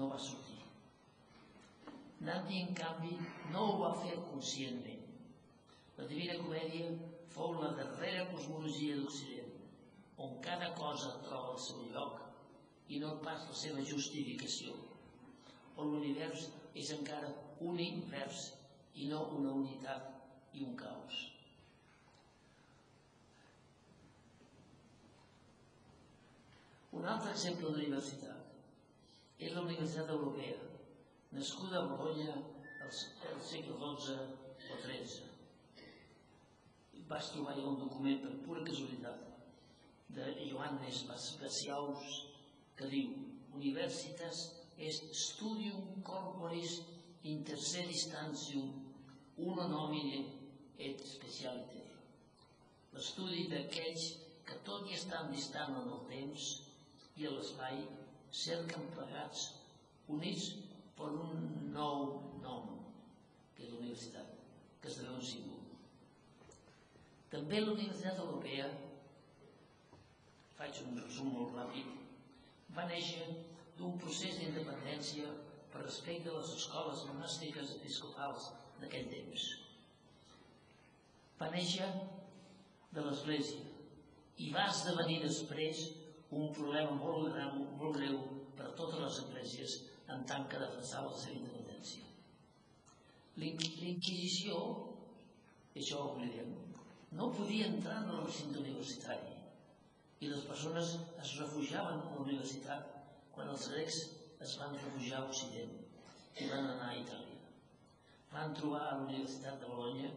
no 0.00 0.10
va 0.10 0.18
sortir. 0.26 0.60
Dante, 2.24 2.60
en 2.60 2.74
canvi, 2.78 3.16
no 3.52 3.64
ho 3.68 3.78
va 3.82 3.94
fer 4.02 4.14
conscientment. 4.30 4.93
La 5.98 6.06
Divina 6.10 6.34
Comèdia 6.40 6.88
fou 7.34 7.52
la 7.60 7.68
darrera 7.78 8.24
cosmologia 8.32 8.96
d'Occident, 8.98 9.52
on 10.24 10.32
cada 10.46 10.72
cosa 10.78 11.12
troba 11.26 11.52
el 11.54 11.60
seu 11.66 11.84
lloc 11.94 12.20
i 12.94 12.98
no 13.02 13.12
pas 13.26 13.44
la 13.50 13.54
seva 13.60 13.84
justificació, 13.90 14.74
on 15.76 15.92
l'univers 15.92 16.48
és 16.82 16.90
encara 16.96 17.30
un 17.68 17.78
invers 17.84 18.48
i 19.02 19.06
no 19.10 19.22
una 19.38 19.54
unitat 19.60 20.10
i 20.58 20.64
un 20.66 20.74
caos. 20.82 21.20
Un 26.94 27.06
altre 27.12 27.32
exemple 27.34 27.70
d'universitat 27.70 29.42
és 29.42 29.54
la 29.54 29.62
Universitat 29.66 30.10
Europea, 30.14 30.58
nascuda 31.34 31.80
a 31.80 31.86
Bologna 31.90 32.36
al 32.86 32.92
segle 32.98 33.78
XII 33.82 34.18
o 34.70 34.82
XIII. 34.86 35.33
Vaig 37.08 37.30
trobar 37.32 37.54
un 37.60 37.78
document 37.80 38.20
per 38.24 38.32
pura 38.46 38.64
casualitat 38.68 39.18
de 40.16 40.28
Johannes 40.50 41.02
Vespasiaus 41.10 42.14
que 42.78 42.88
diu 42.92 43.10
Universitas 43.58 44.38
est 44.88 45.12
studium 45.14 46.02
corporis 46.02 46.80
inter 47.32 47.58
se 47.58 47.82
distantium 47.86 48.72
uno 49.36 49.68
nomine 49.68 50.24
et 50.78 51.00
specialite. 51.06 51.82
L'estudi 52.94 53.48
d'aquells 53.52 54.04
que 54.46 54.56
tot 54.68 54.88
i 54.90 54.96
estan 54.98 55.30
distant 55.32 55.74
en 55.80 55.90
el 55.96 56.02
temps 56.10 56.48
i 57.20 57.26
a 57.26 57.32
l'espai 57.34 57.80
cerquen 58.44 58.86
plegats, 58.94 59.48
units 60.16 60.50
per 60.98 61.10
un 61.26 61.44
nou 61.76 62.06
nom, 62.42 62.70
que 63.54 63.66
és 63.66 63.72
la 63.72 63.80
universitat, 63.82 64.34
que 64.80 64.90
esdevé 64.92 65.14
un 65.14 65.28
símbol. 65.32 65.63
També 67.34 67.60
la 67.60 67.72
Universitat 67.72 68.18
Europea, 68.22 68.66
faig 70.54 70.76
un 70.84 70.98
resum 71.02 71.32
molt 71.34 71.56
ràpid, 71.58 71.88
va 72.76 72.84
néixer 72.90 73.24
d'un 73.78 73.96
procés 74.02 74.36
d'independència 74.38 75.30
per 75.72 75.82
respecte 75.82 76.30
a 76.30 76.36
les 76.36 76.52
escoles 76.54 77.00
monàstiques 77.08 77.72
episcopals 77.76 78.46
d'aquell 78.80 79.08
temps. 79.10 79.46
Va 81.40 81.48
néixer 81.56 81.88
de 82.94 83.02
l'Església 83.02 83.64
i 84.44 84.52
va 84.54 84.68
esdevenir 84.70 85.18
després 85.24 85.80
un 86.42 86.52
problema 86.54 86.94
molt 87.00 87.32
greu, 87.32 87.56
molt 87.80 87.98
greu 87.98 88.20
per 88.60 88.68
a 88.68 88.76
totes 88.78 89.02
les 89.02 89.18
esglésies 89.24 89.74
en 90.14 90.22
tant 90.30 90.46
que 90.52 90.62
defensava 90.62 91.10
la 91.10 91.18
seva 91.24 91.40
independència. 91.40 92.06
L'Inquisició, 93.42 94.62
això 95.74 95.98
ho 95.98 96.12
oblidem, 96.14 96.54
no 97.14 97.30
podia 97.32 97.66
entrar 97.70 98.00
en 98.02 98.10
el 98.10 98.20
recinte 98.24 98.58
universitari 98.58 99.34
i 100.24 100.30
les 100.30 100.44
persones 100.50 100.92
es 101.22 101.32
refugiaven 101.40 102.00
a 102.00 102.10
la 102.10 102.20
universitat 102.24 102.92
quan 103.34 103.50
els 103.54 103.68
grecs 103.72 103.98
es 104.46 104.54
van 104.60 104.76
refugiar 104.76 105.20
a 105.20 105.28
Occident 105.30 105.72
i 106.42 106.48
van 106.50 106.68
anar 106.72 106.90
a 106.90 106.98
Itàlia. 106.98 107.40
Van 108.32 108.54
trobar 108.58 108.82
a 108.84 108.96
la 108.96 109.06
Universitat 109.06 109.60
de 109.62 109.70
Bologna 109.70 110.10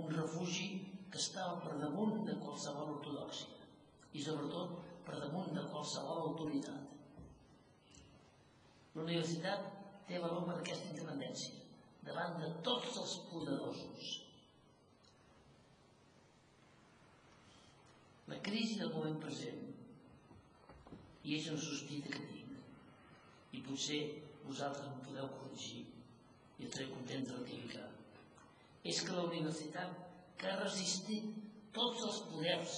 un 0.00 0.10
refugi 0.14 0.68
que 1.10 1.20
estava 1.22 1.58
per 1.64 1.76
damunt 1.80 2.24
de 2.28 2.34
qualsevol 2.42 2.94
ortodoxia 2.96 3.68
i 4.14 4.22
sobretot 4.22 4.78
per 5.06 5.20
damunt 5.20 5.54
de 5.58 5.64
qualsevol 5.72 6.22
autoritat. 6.30 6.82
La 8.94 9.02
universitat 9.02 9.70
té 10.08 10.20
valor 10.22 10.46
per 10.48 10.58
aquesta 10.60 10.90
independència 10.92 11.62
davant 12.06 12.38
de 12.42 12.50
tots 12.68 13.00
els 13.02 13.16
poderosos. 13.30 14.14
La 18.34 18.42
crisi 18.42 18.82
del 18.82 18.92
moment 18.92 19.16
present. 19.22 19.64
I 21.24 21.38
és 21.38 21.50
una 21.54 21.64
sospita 21.64 22.12
que 22.12 22.28
tinc. 22.28 22.54
I 23.54 23.64
potser 23.64 24.04
vosaltres 24.44 24.90
em 24.90 25.02
podeu 25.08 25.30
corregir. 25.38 25.84
I 26.58 26.66
estaré 26.66 26.90
content 26.90 27.28
de 27.30 27.38
rectificar 27.38 27.90
és 28.84 29.00
que 29.00 29.14
la 29.16 29.24
universitat 29.24 30.00
que 30.40 30.50
ha 30.50 30.58
resistit 30.60 31.30
tots 31.76 32.02
els 32.04 32.18
poders 32.28 32.74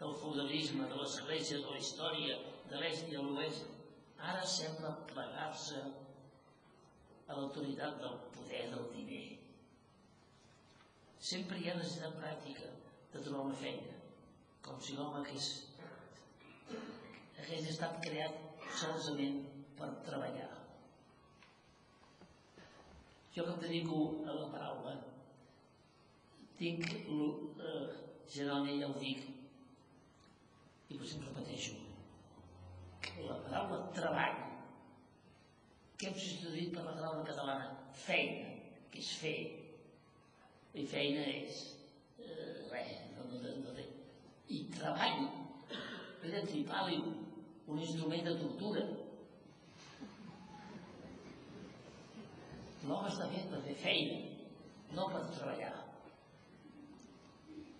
del 0.00 0.12
feudalisme, 0.20 0.88
de 0.90 0.98
l'església, 1.00 1.60
de 1.62 1.70
la 1.72 1.80
història, 1.80 2.36
de 2.68 2.80
l'est 2.80 3.08
i 3.08 3.14
de 3.16 3.22
l'oest, 3.24 3.70
ara 4.32 4.44
sembla 4.56 4.92
plegar-se 5.08 5.80
a 7.24 7.38
l'autoritat 7.38 7.96
del 8.02 8.18
poder 8.36 8.62
del 8.74 8.86
diner. 8.92 9.24
Sempre 11.32 11.60
hi 11.60 11.70
ha 11.70 11.78
necessitat 11.78 12.20
pràctica 12.20 12.68
de 13.14 13.22
trobar 13.24 13.46
una 13.48 13.60
feina, 13.62 13.96
com 14.64 14.80
si 14.80 14.96
l'home 14.96 15.20
hagués, 15.20 15.48
hagués 17.38 17.66
estat 17.72 17.98
creat 18.06 18.64
solament 18.80 19.42
per 19.78 19.90
treballar. 20.06 20.48
Jo 23.34 23.44
que 23.44 23.52
em 23.52 23.60
dedico 23.64 23.98
a 24.30 24.36
la 24.38 24.48
paraula, 24.54 24.94
tinc, 26.60 26.86
eh, 26.94 27.84
generalment 28.36 28.80
ja 28.80 28.88
ho 28.88 29.00
dic, 29.02 29.26
i 30.88 30.96
potser 31.00 31.18
em 31.18 31.26
repeteixo, 31.28 31.76
la 33.28 33.38
paraula 33.44 33.82
treball, 33.98 34.40
que 35.98 36.08
hem 36.08 36.16
substituït 36.22 36.72
per 36.74 36.86
la 36.86 36.96
paraula 36.96 37.28
catalana 37.28 37.92
feina, 38.06 38.54
que 38.90 39.02
és 39.04 39.12
fer, 39.20 39.36
i 40.74 40.86
feina 40.90 41.26
és 41.34 41.60
eh, 42.22 42.66
res, 42.70 42.96
no, 43.18 43.28
no, 43.30 43.42
no, 43.42 43.73
i 44.52 44.60
treball 44.74 45.24
era 46.24 46.42
tripàlium, 46.48 47.14
un 47.68 47.80
instrument 47.80 48.24
de 48.26 48.34
tortura. 48.40 48.84
L'home 52.84 53.08
està 53.08 53.28
fet 53.32 53.48
per 53.52 53.60
fer 53.64 53.76
feina, 53.80 54.18
no 54.96 55.08
per 55.12 55.22
treballar, 55.30 55.72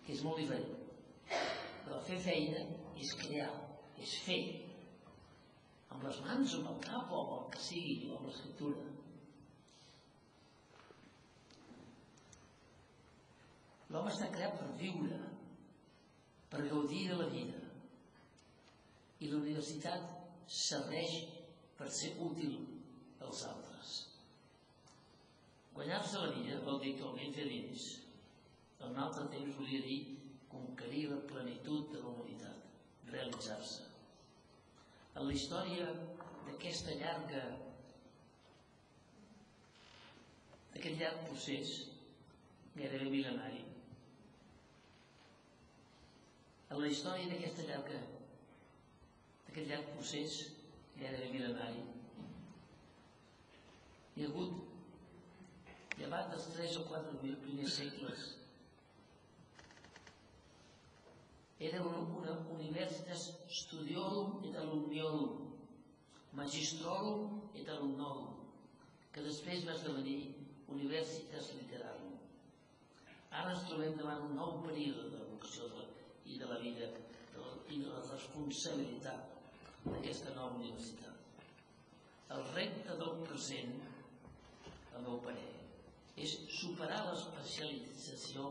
que 0.04 0.14
és 0.16 0.24
molt 0.24 0.40
diferent. 0.40 0.80
Però 1.84 2.00
fer 2.08 2.20
feina 2.24 2.64
és 3.00 3.12
crear, 3.20 3.50
és 4.00 4.16
fer, 4.24 4.40
amb 5.92 6.04
les 6.08 6.20
mans, 6.24 6.56
amb 6.58 6.72
el 6.72 6.80
cap 6.88 7.12
o 7.12 7.20
amb 7.20 7.34
el 7.38 7.46
que 7.52 7.64
sigui, 7.68 8.08
o 8.08 8.18
amb 8.18 8.30
l'escriptura. 8.30 8.88
L'home 13.92 14.10
està 14.10 14.30
creat 14.32 14.56
per 14.58 14.72
viure, 14.80 15.20
per 16.54 16.68
gaudir 16.70 17.08
de 17.10 17.16
la 17.18 17.26
vida. 17.32 17.60
I 19.18 19.30
la 19.30 19.40
universitat 19.40 20.04
serveix 20.46 21.14
per 21.78 21.88
ser 21.90 22.12
útil 22.22 22.60
als 23.26 23.42
altres. 23.48 23.94
Guanyar-se 25.74 26.20
la 26.22 26.30
vida 26.36 26.60
vol 26.68 26.78
dir 26.84 26.94
que 26.98 27.06
almenys 27.08 27.40
a 27.42 27.48
dins. 27.50 27.88
En 28.78 28.92
un 28.92 29.02
altre 29.06 29.26
temps 29.32 29.58
volia 29.58 29.82
dir 29.82 29.98
conquerir 30.52 31.08
la 31.10 31.18
plenitud 31.32 31.90
de 31.90 32.02
la 32.04 32.12
humanitat, 32.12 32.70
realitzar-se. 33.10 33.90
En 35.16 35.26
la 35.26 35.34
història 35.34 35.90
d'aquesta 36.46 36.94
llarga 37.00 37.44
d'aquest 40.74 40.98
llarg 41.00 41.26
procés 41.26 41.78
gairebé 42.76 43.10
mil·lenari 43.10 43.62
en 46.74 46.80
la 46.82 46.90
història 46.90 47.30
d'aquesta 47.30 47.64
llarga 47.68 47.98
d'aquest 49.46 49.68
llarg 49.70 49.90
procés 49.94 50.38
gairebé 50.98 51.28
mil·lenari. 51.30 51.84
Hi 54.14 54.24
ha 54.24 54.30
hagut 54.30 55.98
llevat 56.00 56.32
dels 56.32 56.48
3 56.56 56.80
o 56.80 56.84
4 56.88 57.20
primers 57.44 57.76
segles 57.78 58.24
era 61.68 61.82
una, 61.86 62.02
una 62.18 62.36
universitas 62.56 63.28
studiorum 63.60 64.42
et 64.48 64.58
alumniorum 64.64 65.38
magistrorum 66.40 67.38
et 67.54 67.70
alumnorum 67.76 68.34
que 69.14 69.22
després 69.28 69.66
va 69.68 69.78
esdevenir 69.78 70.18
universitas 70.74 71.54
literarium 71.60 72.18
ara 73.30 73.54
ens 73.54 73.66
trobem 73.70 73.94
davant 74.02 74.26
un 74.30 74.40
nou 74.42 74.58
període 74.66 75.12
de 75.14 75.26
vocació 75.30 75.70
de 75.70 75.78
la, 75.78 75.93
i 76.34 76.38
de 76.42 76.50
la 76.50 76.58
vida 76.66 76.90
i 77.74 77.80
de 77.80 77.88
la 77.88 78.02
responsabilitat 78.10 79.32
d'aquesta 79.86 80.34
nova 80.36 80.58
universitat 80.60 82.34
el 82.36 82.46
repte 82.54 82.96
del 83.02 83.18
present 83.28 83.74
al 84.94 85.02
meu 85.08 85.20
parer 85.26 85.50
és 86.26 86.36
superar 86.60 87.02
l'especialització 87.08 88.48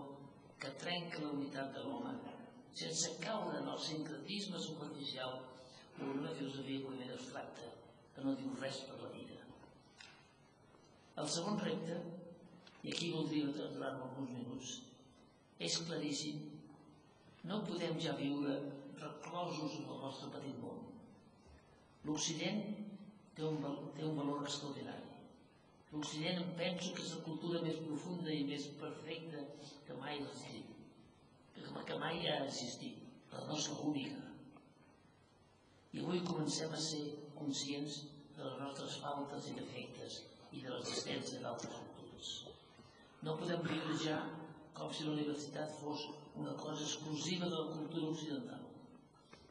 que 0.59 0.71
trenca 0.83 1.23
la 1.23 1.33
unitat 1.37 1.73
de 1.75 1.83
l'home 1.87 2.13
sense 2.81 3.11
caure 3.21 3.59
en 3.59 3.67
el 3.69 3.79
sincretisme 3.79 4.59
superficial 4.59 5.41
o 5.99 6.03
en 6.03 6.19
una 6.19 6.33
filosofia 6.37 6.81
purament 6.85 7.11
abstracta 7.13 7.69
que 8.15 8.23
no 8.25 8.33
diu 8.37 8.53
res 8.61 8.79
per 8.87 8.97
la 9.01 9.11
vida. 9.13 9.37
El 11.21 11.29
segon 11.35 11.59
repte, 11.61 11.99
i 12.83 12.91
aquí 12.93 13.11
voldria 13.13 13.51
aturar-me 13.51 14.07
alguns 14.07 14.33
minuts, 14.37 14.73
és 15.59 15.77
claríssim. 15.87 16.41
No 17.51 17.61
podem 17.67 17.99
ja 18.05 18.15
viure 18.19 18.57
reclosos 19.01 19.79
en 19.79 19.89
el 19.89 20.03
nostre 20.05 20.29
petit 20.35 20.59
món. 20.63 20.83
L'Occident 22.07 22.61
té, 23.35 23.43
un, 23.47 23.59
té 23.97 24.05
un 24.07 24.19
valor 24.19 24.45
extraordinari. 24.45 25.09
L'Occident 25.93 26.43
em 26.43 26.53
penso 26.59 26.93
que 26.93 27.03
és 27.05 27.15
la 27.17 27.25
cultura 27.27 27.63
més 27.65 27.81
profunda 27.87 28.31
i 28.33 28.45
més 28.47 28.69
perfecta 28.79 29.43
que 29.87 29.99
mai 29.99 30.17
ha 30.19 30.29
existit 30.29 30.73
que 31.85 31.99
mai 31.99 32.27
ha 32.27 32.43
existit, 32.45 32.99
però 33.29 33.45
no 33.47 33.57
és 33.59 33.67
l'única. 33.71 34.21
I 35.93 36.03
avui 36.03 36.21
comencem 36.25 36.71
a 36.73 36.79
ser 36.85 37.03
conscients 37.37 37.99
de 38.37 38.45
les 38.45 38.61
nostres 38.61 38.95
faltes 39.03 39.49
i 39.51 39.57
defectes 39.57 40.21
i 40.57 40.63
de 40.63 40.71
l'existència 40.71 41.41
d'altres 41.43 41.75
cultures. 41.81 42.31
No 43.27 43.35
podem 43.41 43.61
viure 43.67 43.97
ja 44.05 44.17
com 44.77 44.93
si 44.93 45.05
la 45.05 45.13
universitat 45.13 45.75
fos 45.79 46.07
una 46.41 46.53
cosa 46.57 46.83
exclusiva 46.83 47.49
de 47.49 47.57
la 47.59 47.75
cultura 47.75 48.09
occidental, 48.13 48.63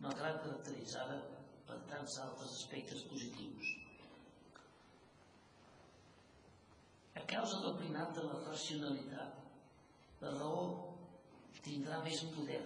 malgrat 0.02 0.42
caracteritzada 0.44 1.20
per 1.68 1.78
tants 1.90 2.18
altres 2.24 2.56
aspectes 2.58 3.04
positius. 3.10 3.70
A 7.14 7.22
causa 7.34 7.60
del 7.62 7.78
primat 7.78 8.14
de 8.16 8.26
la 8.26 8.40
racionalitat, 8.48 9.38
la 10.22 10.34
raó 10.38 10.64
tindrà 11.62 12.00
més 12.02 12.24
poder, 12.34 12.60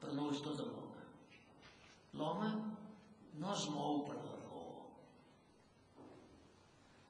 però 0.00 0.14
no 0.16 0.30
és 0.32 0.42
tot 0.44 0.62
l'home. 0.64 1.06
L'home 2.16 2.50
no 3.42 3.54
es 3.54 3.66
mou 3.74 4.04
per 4.08 4.16
la 4.16 4.36
raó. 4.40 4.62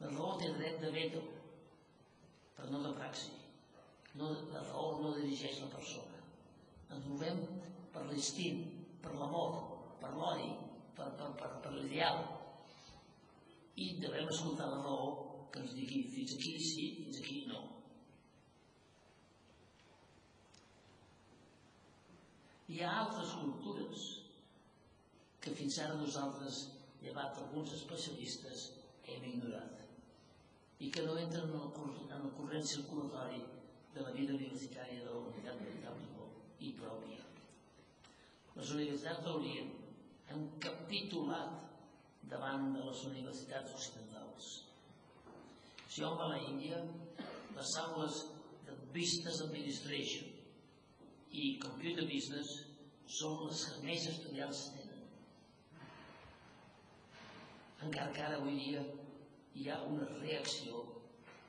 La 0.01 0.11
raó 0.15 0.33
té 0.41 0.51
dret 0.57 0.81
de 0.83 0.95
veto, 0.97 1.23
però 2.57 2.73
no 2.73 2.83
de 2.89 2.97
praxi. 2.99 3.38
No, 4.19 4.29
la 4.53 4.63
raó 4.67 4.99
no 5.03 5.15
dirigeix 5.17 5.61
la 5.63 5.71
persona. 5.75 6.23
Ens 6.95 7.07
movem 7.07 7.39
per 7.95 8.05
l'instint, 8.09 8.65
per 9.05 9.15
l'amor, 9.15 9.57
per 10.01 10.11
l'odi, 10.17 10.51
per, 10.97 11.09
per, 11.21 11.31
per, 11.41 11.51
per 11.65 11.73
l'ideal. 11.77 12.21
I 13.79 13.93
devem 14.03 14.31
escoltar 14.33 14.69
la 14.73 14.81
raó 14.83 15.11
que 15.53 15.63
ens 15.63 15.75
digui 15.77 16.03
fins 16.15 16.35
aquí 16.35 16.55
sí, 16.71 16.87
fins 16.99 17.21
aquí 17.23 17.43
no. 17.51 17.63
Hi 22.69 22.83
ha 22.85 22.97
altres 23.05 23.37
cultures 23.41 24.09
que 25.41 25.55
fins 25.57 25.79
ara 25.85 25.95
nosaltres, 26.03 26.65
llevat 27.01 27.39
alguns 27.41 27.71
especialistes, 27.79 28.67
hem 29.09 29.31
ignorat 29.31 29.79
i 30.85 30.91
que 30.95 31.03
no 31.07 31.15
entren 31.19 31.49
en 31.51 31.61
el, 31.61 31.95
en 32.07 32.19
el 32.19 32.35
corrent 32.37 32.67
circulatori 32.71 33.41
de 33.99 34.05
la 34.07 34.15
vida 34.15 34.35
universitària 34.39 35.03
de 35.03 35.11
la 35.11 35.21
Unitat 35.27 35.59
Veritable 35.65 36.27
i 36.63 36.73
pròpia. 36.79 37.25
Les 38.59 38.71
universitats 38.77 39.25
d'Orient 39.25 39.73
han 40.33 40.45
capitulat 40.63 41.57
davant 42.31 42.69
de 42.77 42.85
les 42.85 43.05
universitats 43.11 43.75
occidentals. 43.75 44.49
Si 45.89 46.05
hom 46.05 46.19
va 46.21 46.29
a 46.29 46.35
la 46.35 46.43
Índia, 46.51 46.79
les 47.57 47.75
aules 47.83 48.21
de 48.69 48.77
Business 48.95 49.41
Administration 49.47 50.29
i 51.43 51.57
Computer 51.65 52.07
Business 52.13 52.55
són 53.19 53.41
les 53.47 53.65
que 53.67 53.83
més 53.87 54.07
estudiants 54.13 54.63
tenen. 54.77 55.03
Encara 57.89 58.15
que 58.15 58.25
ara 58.29 58.39
avui 58.39 58.59
dia 58.61 58.85
hi 59.59 59.69
ha 59.73 59.83
una 59.91 60.07
reacció 60.21 60.85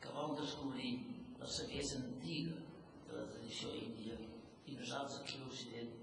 que 0.01 0.13
vol 0.15 0.37
descobrir 0.39 0.93
la 1.39 1.47
saviesa 1.47 1.99
antiga 2.03 2.57
de 3.07 3.15
la 3.17 3.25
tradició 3.31 3.71
índia 3.75 4.17
i 4.67 4.75
nosaltres 4.75 5.21
aquí 5.21 5.37
a 5.37 5.45
l'Occident 5.45 5.93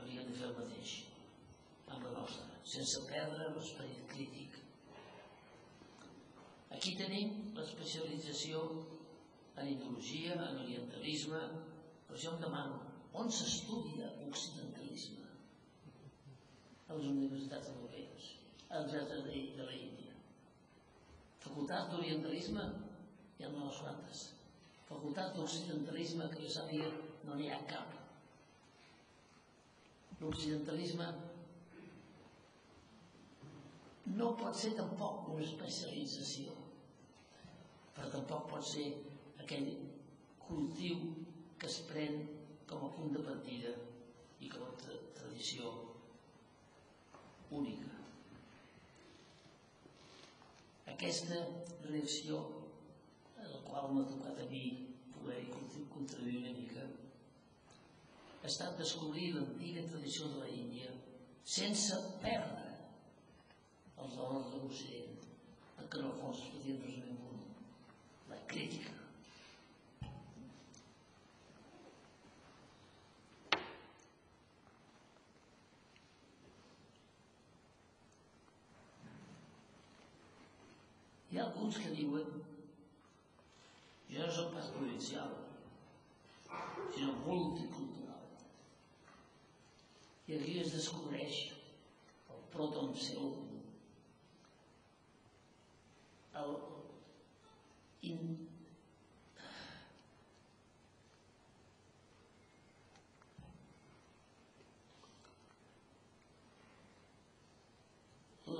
hauríem 0.00 0.26
de 0.30 0.38
fer 0.40 0.48
el 0.48 0.56
mateix 0.58 0.94
amb 1.90 2.06
la 2.06 2.12
nostra, 2.16 2.46
sense 2.74 3.02
perdre 3.08 3.48
l'esperit 3.54 4.02
crític. 4.12 4.58
Aquí 6.76 6.94
tenim 6.98 7.32
l'especialització 7.56 8.62
en 9.60 9.68
ideologia, 9.68 10.36
en 10.48 10.60
orientalisme, 10.64 11.40
però 12.06 12.20
jo 12.24 12.34
em 12.34 12.42
demano, 12.44 12.78
on 13.12 13.30
s'estudia 13.30 14.10
occidentalisme? 14.26 15.26
A 16.88 16.98
les 16.98 17.08
universitats 17.10 17.70
europees, 17.74 18.30
a 18.70 18.82
les 18.84 18.92
de, 18.92 19.22
de 19.58 19.64
la 19.66 19.74
Índia. 19.74 20.14
Facultats 21.46 21.90
d'orientalisme 21.92 22.66
hi 23.38 23.46
ha 23.46 23.50
unes 23.54 23.82
quantes. 23.84 24.28
Facultats 24.90 25.36
d'occidentalisme, 25.36 26.26
que 26.32 26.42
jo 26.42 26.50
sàpiga, 26.50 26.88
no 27.26 27.36
n'hi 27.38 27.50
ha 27.54 27.58
cap. 27.70 27.92
L'occidentalisme 30.20 31.06
no 34.18 34.32
pot 34.40 34.58
ser 34.58 34.72
tampoc 34.80 35.28
una 35.30 35.46
especialització, 35.46 36.56
però 37.94 38.10
tampoc 38.16 38.50
pot 38.50 38.66
ser 38.66 38.88
aquell 39.44 39.70
cultiu 40.48 41.06
que 41.60 41.70
es 41.70 41.78
pren 41.92 42.18
com 42.66 42.82
a 42.86 42.92
punt 42.96 43.14
de 43.14 43.22
partida 43.30 43.72
i 44.42 44.50
com 44.50 44.66
a 44.66 44.74
tra 44.82 44.96
tradició 45.20 45.70
única. 47.60 47.94
Aquesta 50.90 51.44
reacció 51.86 52.42
la 53.48 53.60
qual 53.68 53.92
m'ha 53.94 54.04
tocat 54.12 54.40
a 54.44 54.48
mi 54.52 54.64
poder 55.14 55.40
contribuir 55.94 56.38
una 56.42 56.52
mica 56.58 56.84
ha 58.42 58.46
estat 58.46 58.78
descobrir 58.78 59.34
l'antiga 59.34 59.86
tradició 59.90 60.28
de 60.32 60.42
la 60.42 60.48
Índia 60.48 60.92
sense 61.56 61.96
perdre 62.22 62.70
els 64.02 64.14
valors 64.16 64.48
de 64.52 64.60
l'Occident, 64.62 65.16
en 65.78 65.88
què 65.92 66.00
en 66.00 66.06
el 66.08 66.16
fons 66.20 66.40
podien 66.52 66.80
resumir 66.84 67.00
la 68.30 68.38
crítica. 68.52 68.96
Hi 81.30 81.38
ha 81.38 81.44
alguns 81.44 81.76
que 81.78 81.92
diuen 81.94 82.49
jo 84.10 84.26
no 84.26 84.32
soc 84.32 84.52
pas 84.54 84.66
provincial, 84.74 85.30
sinó 86.94 87.12
multicultural. 87.26 88.24
I 90.26 90.34
aquí 90.38 90.58
es 90.62 90.72
descobreix 90.74 91.38
el 92.34 92.42
proton 92.50 92.90
seu, 92.98 93.30
el, 96.42 96.52
in, 98.10 98.20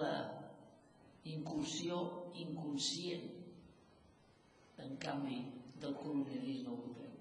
la 0.01 0.15
incursió 1.35 2.01
inconscient 2.47 3.40
en 4.85 4.97
canvi 5.05 5.41
del 5.81 5.95
colonialisme 6.03 6.73
europeu. 6.75 7.13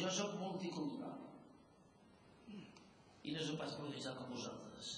Jo 0.00 0.10
sóc 0.10 0.36
multicultural 0.40 1.18
i 3.24 3.32
no 3.34 3.42
sóc 3.44 3.58
pas 3.60 3.74
provincial 3.78 4.16
com 4.16 4.30
vosaltres, 4.32 4.90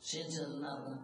sense 0.00 0.42
adonar-me 0.42 0.96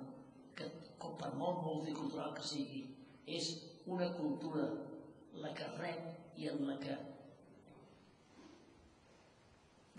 que, 0.58 0.66
com 1.00 1.14
per 1.20 1.30
molt 1.40 1.62
multicultural 1.66 2.34
que 2.36 2.44
sigui, 2.46 2.82
és 3.26 3.48
una 3.86 4.10
cultura 4.18 4.66
la 5.44 5.52
que 5.56 5.70
rep 5.78 6.38
i 6.42 6.50
en 6.52 6.66
la 6.68 6.76
que 6.82 6.98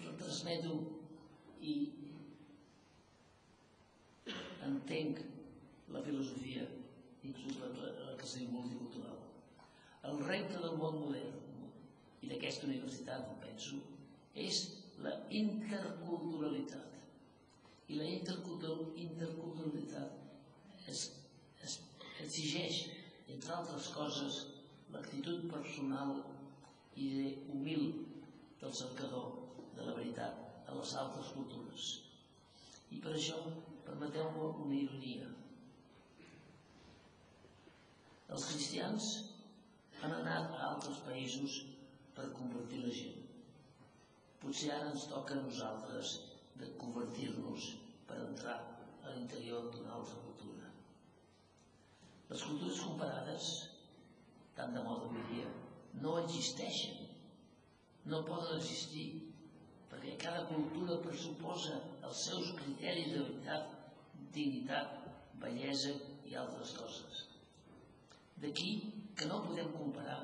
retransmeto 0.03 0.77
i 1.61 1.75
entenc 4.69 5.19
la 5.93 6.01
filosofia, 6.05 6.65
inclús 7.27 7.59
la, 7.59 7.69
la 8.07 8.17
que 8.19 8.27
sigui 8.27 8.51
multicultural. 8.53 9.19
El 10.09 10.19
repte 10.27 10.59
del 10.59 10.75
món 10.79 10.97
modern 10.99 11.43
i 12.23 12.29
d'aquesta 12.31 12.67
universitat, 12.67 13.27
ho 13.27 13.35
penso, 13.43 13.79
és 14.45 14.63
la 15.05 15.13
interculturalitat. 15.41 16.89
I 17.91 17.99
la 17.99 18.07
intercultur 18.09 18.75
interculturalitat 19.03 20.89
es, 20.91 21.03
es 21.67 21.77
exigeix, 22.23 22.83
entre 23.33 23.55
altres 23.57 23.89
coses, 23.95 24.39
l'actitud 24.93 25.47
personal 25.51 26.15
i 26.99 27.09
humil 27.51 27.85
del 28.61 28.73
cercador 28.79 29.31
de 29.75 29.85
la 29.87 29.95
veritat 29.97 30.69
a 30.69 30.75
les 30.77 30.95
altres 30.99 31.31
cultures. 31.35 31.89
I 32.93 32.99
per 33.03 33.15
això, 33.17 33.39
permeteu-me 33.87 34.49
una 34.65 34.77
ironia. 34.77 35.29
Els 38.33 38.45
cristians 38.49 39.09
han 40.03 40.13
anat 40.19 40.51
a 40.57 40.69
altres 40.73 40.99
països 41.07 41.59
per 42.15 42.25
convertir 42.37 42.81
la 42.83 42.93
gent. 42.97 43.19
Potser 44.41 44.71
ara 44.75 44.89
ens 44.91 45.05
toca 45.11 45.37
a 45.37 45.43
nosaltres 45.43 46.17
de 46.59 46.67
convertir-nos 46.81 47.69
per 48.09 48.17
entrar 48.25 48.57
a 49.03 49.13
l'interior 49.13 49.69
d'una 49.71 49.93
altra 49.97 50.17
cultura. 50.25 50.71
Les 52.31 52.43
cultures 52.49 52.81
comparades, 52.87 53.47
tant 54.57 54.75
de 54.75 54.83
moda 54.83 55.07
avui 55.07 55.23
dia, 55.29 55.47
no 56.03 56.17
existeixen, 56.23 56.99
no 58.11 58.25
poden 58.27 58.59
existir, 58.59 59.07
perquè 59.91 60.17
cada 60.25 60.43
cultura 60.49 60.99
pressuposa 61.05 61.77
els 62.09 62.25
seus 62.27 62.51
criteris 62.59 63.13
de 63.13 63.23
veritat, 63.29 63.71
dignitat, 64.35 64.99
bellesa 65.39 65.95
i 66.27 66.35
altres 66.43 66.75
coses. 66.75 67.23
D'aquí 68.43 68.73
que 69.17 69.27
no 69.29 69.43
podem 69.45 69.69
comparar, 69.75 70.21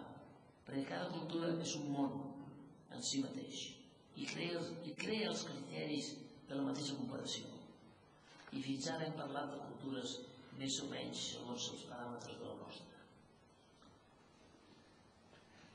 perquè 0.65 0.85
cada 0.91 1.11
cultura 1.13 1.51
és 1.65 1.75
un 1.81 1.91
món 1.93 2.17
en 2.95 3.05
si 3.05 3.21
mateix 3.23 3.67
i 4.19 4.25
crea, 4.27 4.59
i 4.89 4.95
crea 5.03 5.29
els 5.31 5.45
criteris 5.47 6.11
de 6.49 6.57
la 6.57 6.65
mateixa 6.65 6.97
comparació. 6.97 7.47
I 8.57 8.61
fins 8.65 8.89
ara 8.91 9.05
hem 9.05 9.15
parlat 9.17 9.51
de 9.53 9.59
cultures 9.67 10.15
més 10.59 10.77
o 10.83 10.89
menys 10.91 11.25
segons 11.35 11.67
els 11.73 11.85
paràmetres 11.91 12.39
de 12.39 12.47
la 12.47 12.55
nostra. 12.59 13.03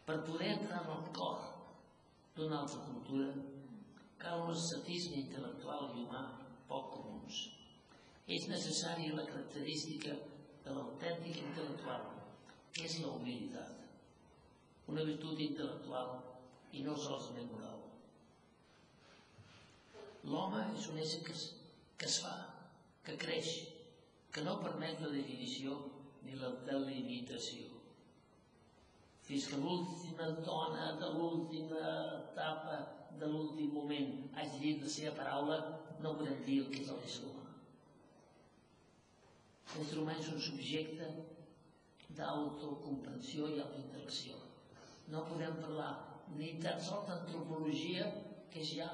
Per 0.04 0.16
poder 0.28 0.50
entrar 0.56 0.82
en 0.82 0.90
el 0.96 1.04
cor 1.16 1.44
d'una 2.36 2.58
altra 2.60 2.82
cultura 2.88 3.28
cal 4.24 4.42
un 4.44 4.52
ascetisme 4.56 5.22
intel·lectual 5.22 5.86
i 5.94 6.02
humà 6.02 6.24
poc 6.68 6.90
comuns. 6.96 7.40
És 8.36 8.48
necessària 8.50 9.16
la 9.16 9.24
característica 9.30 10.12
de 10.64 10.74
l'autèntic 10.74 11.40
intel·lectual, 11.44 12.04
és 12.82 12.96
la 13.02 13.10
humilitat, 13.14 13.82
una 14.90 15.04
virtut 15.06 15.38
intel·lectual 15.44 16.16
i 16.74 16.82
no 16.82 16.96
solament 16.98 17.52
moral. 17.52 17.82
L'home 20.26 20.64
és 20.78 20.88
un 20.90 20.98
ésser 20.98 21.20
que 21.26 21.34
es, 21.36 21.44
que 22.00 22.08
es 22.10 22.18
fa, 22.24 22.34
que 23.06 23.14
creix, 23.20 23.52
que 24.34 24.42
no 24.42 24.56
permet 24.62 24.98
la 25.04 25.12
definició 25.12 25.76
ni 26.24 26.34
la 26.40 26.50
delimitació. 26.66 27.68
Fins 29.28 29.46
que 29.48 29.60
l'última 29.60 30.26
dona 30.48 30.90
de 31.00 31.12
l'última 31.14 31.84
etapa 32.16 32.80
de 33.20 33.28
l'últim 33.30 33.70
moment 33.78 34.10
hagi 34.34 34.58
dit 34.64 34.82
la 34.82 34.90
seva 34.96 35.14
paraula, 35.20 35.60
no 36.02 36.16
podem 36.18 36.42
dir 36.48 36.58
el 36.64 36.72
que 36.72 36.82
és 36.82 36.90
l'ésser 36.90 37.28
humà. 37.28 37.46
L'ésser 39.76 40.00
humà 40.02 40.18
és 40.18 40.32
un 40.34 40.42
subjecte 40.48 41.12
d'autocomprensió 42.18 43.48
i 43.50 43.60
autointeracció. 43.62 44.38
No 45.12 45.26
podem 45.28 45.56
parlar 45.60 45.92
ni 46.38 46.54
tan 46.62 46.80
sols 46.80 47.08
d'antropologia, 47.08 48.06
que 48.50 48.62
és 48.62 48.74
ja 48.78 48.88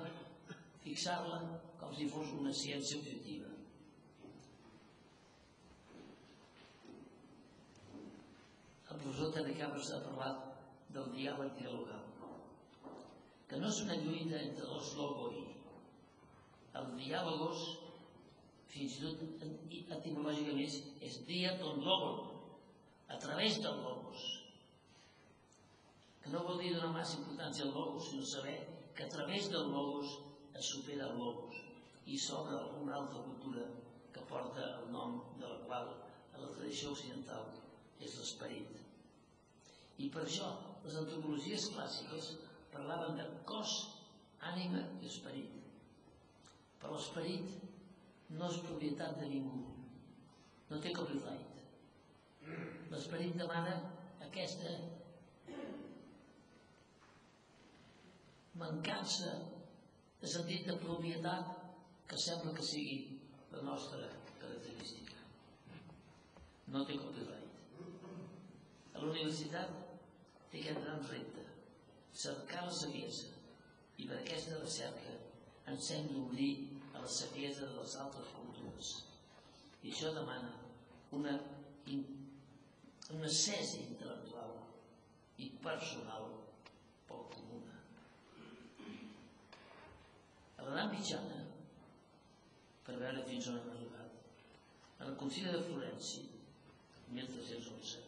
fixar-la 0.84 1.40
com 1.80 1.92
si 1.96 2.08
fos 2.12 2.32
una 2.38 2.52
ciència 2.56 2.98
objectiva. 3.00 3.50
El 8.90 8.98
professor 9.04 9.30
Tere 9.36 9.54
Cabres 9.58 9.92
ha 9.94 10.00
parlat 10.06 10.48
del 10.94 11.12
diàleg 11.14 11.54
dialogal, 11.60 12.08
que 13.50 13.60
no 13.60 13.70
és 13.70 13.84
una 13.84 14.00
lluita 14.00 14.40
entre 14.40 14.66
els 14.78 14.90
logoi. 14.98 15.44
El 16.80 16.90
diàlogos, 16.98 17.62
fins 18.70 18.98
i 18.98 19.04
tot 19.04 19.46
etimològicament, 19.98 20.76
és 21.06 21.20
diaton 21.28 21.80
logon, 21.86 22.29
a 23.10 23.18
través 23.18 23.60
del 23.62 23.82
logos. 23.82 24.20
Que 26.22 26.30
no 26.30 26.44
vol 26.46 26.60
dir 26.62 26.74
donar 26.74 26.92
massa 26.94 27.18
importància 27.18 27.66
al 27.66 27.74
logos, 27.74 28.08
sinó 28.08 28.24
saber 28.24 28.58
que 28.94 29.04
a 29.04 29.08
través 29.08 29.50
del 29.50 29.70
logos 29.72 30.18
es 30.54 30.66
supera 30.74 31.08
el 31.10 31.18
logos 31.18 31.56
i 32.06 32.18
s'obre 32.18 32.58
una 32.80 32.96
altra 33.00 33.22
cultura 33.26 33.66
que 34.14 34.22
porta 34.30 34.66
el 34.80 34.90
nom 34.94 35.18
de 35.40 35.48
la 35.48 35.58
qual 35.66 35.90
a 36.34 36.38
la 36.42 36.52
tradició 36.54 36.92
occidental 36.94 37.50
és 38.00 38.16
l'esperit. 38.18 38.78
I 39.98 40.08
per 40.14 40.24
això 40.24 40.52
les 40.84 40.96
antropologies 41.02 41.68
clàssiques 41.74 42.32
parlaven 42.72 43.18
de 43.18 43.26
cos, 43.50 43.74
ànima 44.52 44.86
i 45.02 45.10
esperit. 45.10 45.58
Però 46.80 46.94
l'esperit 46.94 47.58
no 48.38 48.48
és 48.48 48.62
propietat 48.64 49.18
de 49.20 49.28
ningú, 49.34 49.64
no 50.70 50.78
té 50.80 50.94
copyright. 50.96 51.49
L'esperit 52.90 53.36
demana 53.38 53.76
aquesta 54.26 54.74
mancança 58.60 59.32
de 60.20 60.28
sentit 60.28 60.66
de 60.68 60.76
propietat 60.82 61.52
que 62.10 62.18
sembla 62.18 62.54
que 62.56 62.66
sigui 62.66 62.98
la 63.52 63.62
nostra 63.68 64.08
característica. 64.40 65.16
No 66.72 66.84
té 66.86 66.98
copyright. 66.98 67.46
A 68.94 68.98
la 68.98 69.06
universitat 69.12 69.70
té 70.50 70.60
aquest 70.60 70.82
gran 70.84 71.06
repte, 71.12 71.46
cercar 72.24 72.66
la 72.66 72.74
saviesa, 72.80 73.30
i 73.96 74.08
per 74.08 74.18
aquesta 74.18 74.58
recerca 74.58 75.14
ens 75.70 75.90
hem 75.94 76.10
d'obrir 76.12 76.52
a 76.94 77.02
la 77.04 77.10
saviesa 77.16 77.68
de 77.68 77.78
les 77.78 77.96
altres 78.04 78.34
cultures. 78.36 78.92
I 79.82 79.92
això 79.92 80.12
demana 80.16 80.50
una, 81.16 81.38
cesi 83.30 83.80
intel·lectual 83.86 84.56
i 85.42 85.48
personal 85.64 86.26
poc 87.08 87.30
comuna. 87.34 87.78
A 90.58 90.66
l'edat 90.66 90.90
mitjana, 90.92 91.38
per 92.86 92.98
veure 93.00 93.24
fins 93.28 93.48
on 93.50 93.58
hem 93.60 93.70
arribat, 93.74 94.18
en 94.98 95.06
el 95.08 95.16
Concili 95.22 95.54
de 95.54 95.62
Florenci, 95.68 96.26
1311, 97.14 98.02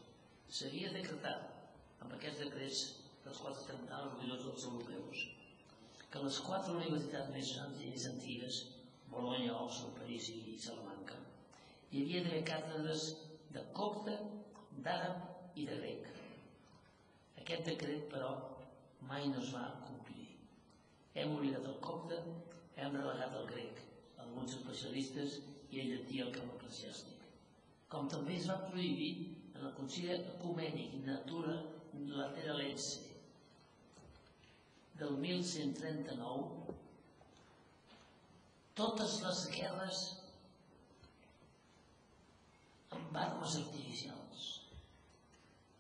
s'havia 0.59 0.93
decretat 0.95 2.03
amb 2.05 2.13
aquests 2.19 2.45
decrets 2.45 2.83
dels 3.25 3.41
quals 3.43 3.63
estem 3.63 3.87
tan 3.89 4.11
orgullosos 4.11 4.51
dels 4.51 4.69
europeus, 4.71 5.25
que 6.13 6.23
les 6.27 6.39
quatre 6.45 6.77
universitats 6.77 7.33
més 7.33 7.55
grans 7.57 7.81
i 7.81 7.91
més 7.95 8.07
antigues, 8.11 8.61
Bologna, 9.13 9.57
Oxford, 9.65 9.97
París 10.03 10.29
i 10.35 10.59
Salamanca, 10.61 11.19
hi 11.93 12.03
havia 12.03 12.23
d'haver 12.27 12.45
càtedres 12.49 13.09
de 13.55 13.65
copte, 13.77 14.15
d'àrab 14.87 15.59
i 15.61 15.67
de 15.69 15.77
grec. 15.83 16.09
Aquest 17.43 17.69
decret, 17.69 18.09
però, 18.13 18.33
mai 19.11 19.29
no 19.33 19.43
es 19.43 19.53
va 19.55 19.65
complir. 19.87 20.29
Hem 21.15 21.37
oblidat 21.37 21.69
el 21.69 21.79
copte, 21.85 22.21
hem 22.77 22.97
relegat 22.97 23.37
el 23.41 23.47
grec, 23.53 23.83
alguns 24.25 24.57
especialistes 24.59 25.41
i 25.71 25.83
el 25.83 25.93
llatí 25.93 26.23
al 26.23 26.33
camp 26.37 26.51
eclesiàstic. 26.57 27.29
Com 27.93 28.09
també 28.09 28.39
es 28.39 28.49
va 28.49 28.63
prohibir 28.71 29.13
en 29.55 29.67
el 29.67 29.75
Concili 29.77 30.15
Ecumènic 30.17 30.95
Natura 31.07 31.59
Lateralense 31.93 33.03
del 35.03 35.17
1139 35.19 36.79
totes 38.79 39.19
les 39.27 39.41
guerres 39.57 40.01
amb 42.99 43.17
armes 43.25 43.57
artificials. 43.61 44.22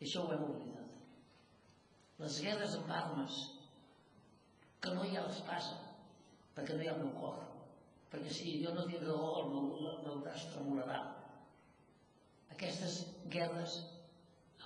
I 0.02 0.04
això 0.08 0.24
ho 0.26 0.32
hem 0.34 0.40
oblidat. 0.42 0.94
Les 2.18 2.36
guerres 2.42 2.72
amb 2.74 2.88
armes 2.90 3.36
que 4.82 4.90
no 4.96 5.04
hi 5.06 5.14
ha 5.14 5.22
l'espasa, 5.28 5.76
perquè 6.56 6.74
no 6.74 6.82
hi 6.82 6.88
ha 6.90 6.94
el 6.96 7.04
meu 7.04 7.12
cor, 7.20 7.36
perquè 8.10 8.32
si 8.34 8.56
jo 8.64 8.72
no 8.74 8.82
tinc 8.88 9.04
raó 9.06 9.28
el 9.44 9.52
meu, 9.52 9.68
el 9.92 10.00
meu 10.02 10.16
braç 10.24 10.48
tremolarà. 10.50 10.98
Aquestes 12.56 12.96
guerres 13.30 13.76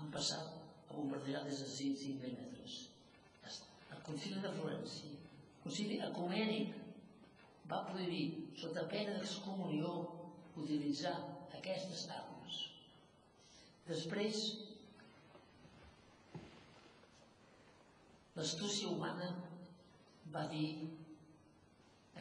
han 0.01 0.09
passat 0.15 0.57
a 0.89 0.97
bombardejar 0.97 1.45
des 1.45 1.61
de 1.61 1.69
5.000 1.75 2.33
metres. 2.41 2.79
El 3.93 4.01
concili 4.09 4.41
de 4.41 4.55
Florència, 4.57 5.13
el 5.13 5.63
concili 5.67 6.01
ecumènic, 6.07 6.73
va 7.69 7.83
prohibir, 7.91 8.25
sota 8.57 8.87
pena 8.89 9.19
d'excomunió, 9.19 9.93
utilitzar 10.65 11.19
aquestes 11.61 12.07
armes. 12.17 12.63
Després, 13.91 14.41
l'astúcia 18.37 18.89
humana 18.89 19.31
va 20.35 20.45
dir 20.53 20.69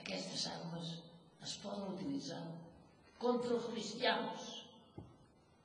aquestes 0.01 0.45
armes 0.51 0.93
es 1.45 1.55
poden 1.63 1.89
utilitzar 1.93 2.41
contra 3.19 3.55
els 3.57 3.67
cristians. 3.71 4.51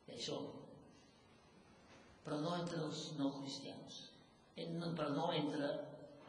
I 0.09 0.17
això, 0.17 0.39
però 2.25 2.41
no 2.43 2.57
entre 2.59 2.81
els 2.87 3.05
no 3.19 3.31
cristians, 3.39 4.01
però 4.57 5.09
no 5.15 5.31
entre 5.33 5.71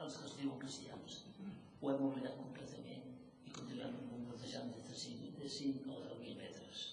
els 0.02 0.18
que 0.18 0.28
es 0.30 0.38
diuen 0.38 0.60
cristians. 0.62 1.22
Ho 1.82 1.90
hem 1.92 2.04
oblidat 2.08 2.38
completament 2.38 3.08
i 3.48 3.54
continuem 3.56 3.96
bombardejant 4.12 4.70
des 4.76 4.90
de 4.90 5.00
5, 5.04 5.32
de 5.40 5.50
5 5.58 5.96
o 5.96 6.04
10.000 6.06 6.36
metres. 6.44 6.86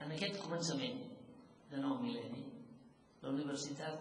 En 0.00 0.16
aquest 0.16 0.40
començament 0.40 1.04
de 1.70 1.82
nou 1.84 2.00
mil·lenni, 2.00 2.59
la 3.22 3.28
universitat 3.28 3.96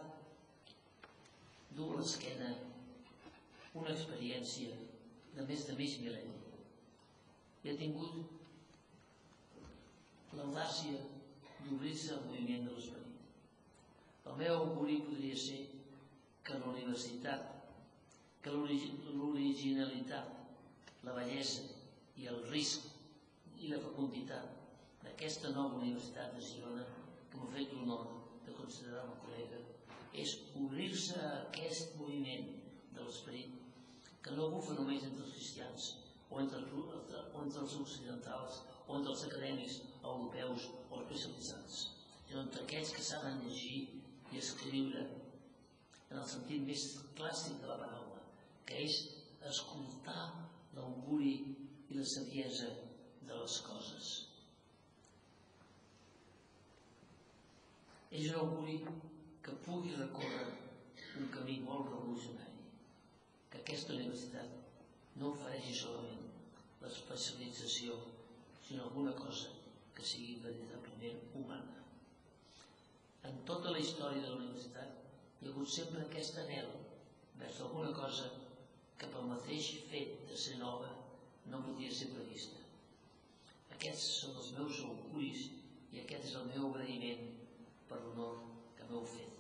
du 1.76 1.84
a 1.92 1.96
l'esquena 2.00 2.50
una 3.80 3.92
experiència 3.94 4.76
de 5.36 5.46
més 5.50 5.66
de 5.68 5.76
mig 5.80 5.96
mil·lenni 6.04 6.38
i 7.64 7.72
ha 7.72 7.80
tingut 7.82 8.14
l'audàcia 10.38 11.00
d'obrir-se 11.64 12.14
al 12.16 12.26
moviment 12.28 12.64
de 12.68 12.76
l'esperit. 12.76 13.18
El 14.30 14.38
meu 14.42 14.54
auguri 14.60 14.98
podria 15.08 15.38
ser 15.38 15.62
que 16.44 16.60
la 16.62 16.70
universitat, 16.72 17.42
que 18.44 18.54
l'originalitat, 18.54 20.28
la 21.08 21.16
bellesa 21.18 21.66
i 22.22 22.30
el 22.32 22.40
risc 22.54 22.88
i 23.60 23.74
la 23.74 23.82
fecunditat 23.84 24.56
d'aquesta 25.04 25.52
nova 25.58 25.82
universitat 25.82 26.34
de 26.38 26.46
Girona, 26.48 26.86
que 27.30 27.38
m'ha 27.38 27.52
fet 27.58 27.76
l'honor 27.76 28.19
de 28.60 28.66
considerar-me 28.66 29.16
col·lega, 29.24 29.60
és 30.24 30.36
obrir-se 30.60 31.16
a 31.24 31.32
aquest 31.46 31.96
moviment 32.00 32.50
de 32.96 33.06
l'esperit 33.06 33.56
que 34.26 34.36
no 34.36 34.50
bufa 34.52 34.76
només 34.76 35.06
entre 35.08 35.24
els 35.26 35.36
cristians 35.38 35.86
o 36.30 36.42
entre, 36.42 36.60
o 36.60 37.44
entre 37.44 37.64
els 37.64 37.76
occidentals 37.84 38.60
o 38.88 38.98
entre 38.98 39.14
els 39.14 39.24
acadèmics 39.30 39.80
europeus 40.04 40.68
o 40.90 41.00
especialitzats, 41.04 41.80
sinó 42.28 42.44
entre 42.44 42.66
aquells 42.66 42.94
que 42.98 43.06
saben 43.06 43.42
llegir 43.46 43.80
i 44.34 44.42
escriure 44.42 45.06
en 46.10 46.18
el 46.18 46.28
sentit 46.30 46.66
més 46.66 46.86
clàssic 47.18 47.62
de 47.62 47.70
la 47.70 47.78
paraula, 47.82 48.22
que 48.66 48.84
és 48.86 49.00
escoltar 49.50 50.26
l'auguri 50.76 51.36
i 51.90 51.98
la 51.98 52.06
saviesa 52.06 52.70
de 53.22 53.36
les 53.36 53.62
coses. 53.66 54.29
És 58.12 58.30
un 58.32 58.40
auguri 58.42 58.78
que 59.46 59.58
pugui 59.66 59.96
recórrer 59.98 60.48
un 61.20 61.28
camí 61.36 61.60
molt 61.66 61.92
revolucionari, 61.92 62.64
que 63.52 63.62
aquesta 63.62 63.96
universitat 63.98 65.20
no 65.22 65.34
ofereixi 65.34 65.76
solament 65.82 66.26
l'especialització, 66.82 67.98
sinó 68.68 68.88
alguna 68.88 69.14
cosa 69.20 69.52
que 69.96 70.08
sigui 70.14 70.40
veritablement 70.46 71.22
humana. 71.42 71.84
En 73.30 73.44
tota 73.52 73.76
la 73.76 73.84
història 73.84 74.24
de 74.24 74.30
la 74.32 74.40
universitat 74.42 75.00
Hi 75.40 75.48
ha 75.48 75.52
hagut 75.52 75.70
sempre 75.72 76.02
aquest 76.04 76.38
anel 76.42 76.72
vers 77.42 77.60
alguna 77.66 77.92
cosa 77.98 78.26
que 79.00 79.08
pel 79.12 79.30
mateix 79.30 79.70
fet 79.92 80.18
de 80.32 80.40
ser 80.42 80.58
nova 80.62 80.90
no 81.52 81.62
podia 81.68 81.94
ser 82.00 82.10
prevista. 82.16 82.66
Aquests 83.76 84.10
són 84.24 84.42
els 84.42 84.50
meus 84.58 84.82
auguris 84.88 85.46
i 85.96 86.02
aquest 86.02 86.28
és 86.32 86.36
el 86.42 86.50
meu 86.50 86.68
agraïment 86.72 87.39
per 87.90 88.00
l'honor 88.04 88.36
que 88.78 88.84
m'heu 88.90 89.04
fet. 89.16 89.34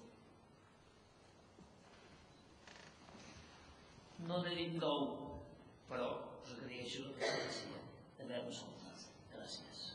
No 4.29 4.41
n'he 4.43 4.55
dit 4.61 4.73
prou, 4.79 5.05
però 5.91 6.09
us 6.43 6.51
agraeixo 6.57 7.05
la 7.05 7.15
paciència 7.21 7.85
d'haver-me 8.17 8.51
escoltat. 8.57 9.07
Gràcies. 9.35 9.85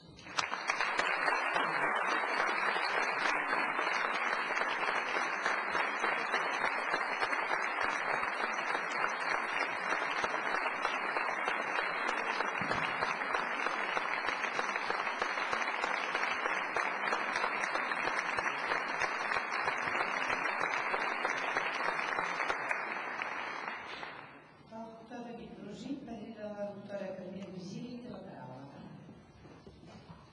El 24.75 24.87
doctor 24.91 25.21
David 25.27 25.51
Rosi, 25.65 25.93
padrí 26.07 26.33
de 26.35 26.43
la 26.43 26.65
doctora 26.75 27.07
Carmina 27.17 27.47
Vigili, 27.55 27.99
té 28.03 28.11
la 28.11 28.19
paraula. 28.25 28.81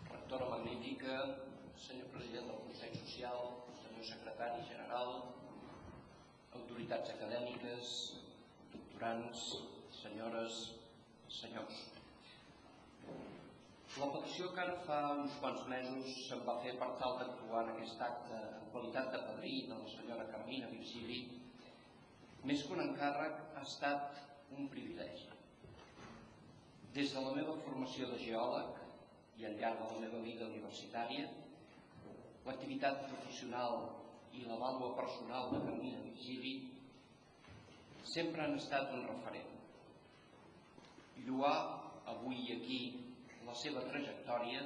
Rectora 0.10 0.48
magnífica, 1.02 1.36
senyor 1.78 2.08
president 2.14 2.48
del 2.48 2.60
Consell 2.66 2.96
Social, 2.96 3.40
senyor 3.82 4.06
secretari 4.06 4.62
general, 4.70 5.34
autoritats 6.54 7.10
acadèmiques, 7.10 8.14
doctorants, 8.74 9.58
senyores, 10.02 10.74
senyors. 11.28 11.78
La 13.98 14.08
petició 14.14 14.52
que 14.54 14.62
ara 14.62 14.78
fa 14.86 15.00
uns 15.20 15.34
quants 15.42 15.66
mesos 15.68 16.28
se'n 16.28 16.46
va 16.48 16.60
fer 16.64 16.78
per 16.80 16.92
tal 17.00 17.18
d'actuar 17.20 17.66
en 17.66 17.74
aquest 17.74 18.02
acte 18.02 18.38
en 18.38 18.70
qualitat 18.72 19.12
de 19.12 19.20
padrí 19.26 19.56
de 19.68 19.76
la 19.76 19.90
senyora 19.90 20.30
Carmina 20.32 20.70
Virgili, 20.70 21.26
més 22.46 22.64
que 22.64 22.74
un 22.78 22.86
encàrrec, 22.86 23.42
ha 23.56 23.62
estat 23.62 24.22
un 24.58 24.70
privilegi. 24.70 25.28
Des 26.94 27.12
de 27.14 27.22
la 27.26 27.36
meva 27.36 27.58
formació 27.66 28.08
de 28.08 28.18
geòleg 28.20 28.81
i 29.40 29.46
al 29.48 29.58
llarg 29.62 29.80
de 29.82 29.88
la 29.94 30.02
meva 30.04 30.20
vida 30.26 30.48
universitària, 30.50 31.30
l'activitat 32.46 33.06
professional 33.08 33.78
i 34.38 34.44
la 34.48 34.58
vàlua 34.60 34.96
personal 34.98 35.52
de 35.54 35.62
Carmina 35.66 36.02
Virgili 36.08 36.54
sempre 38.14 38.44
han 38.44 38.58
estat 38.58 38.94
un 38.98 39.06
referent. 39.08 39.52
Lluar 41.28 41.58
avui 42.14 42.48
aquí 42.56 42.82
la 43.48 43.56
seva 43.64 43.84
trajectòria 43.90 44.64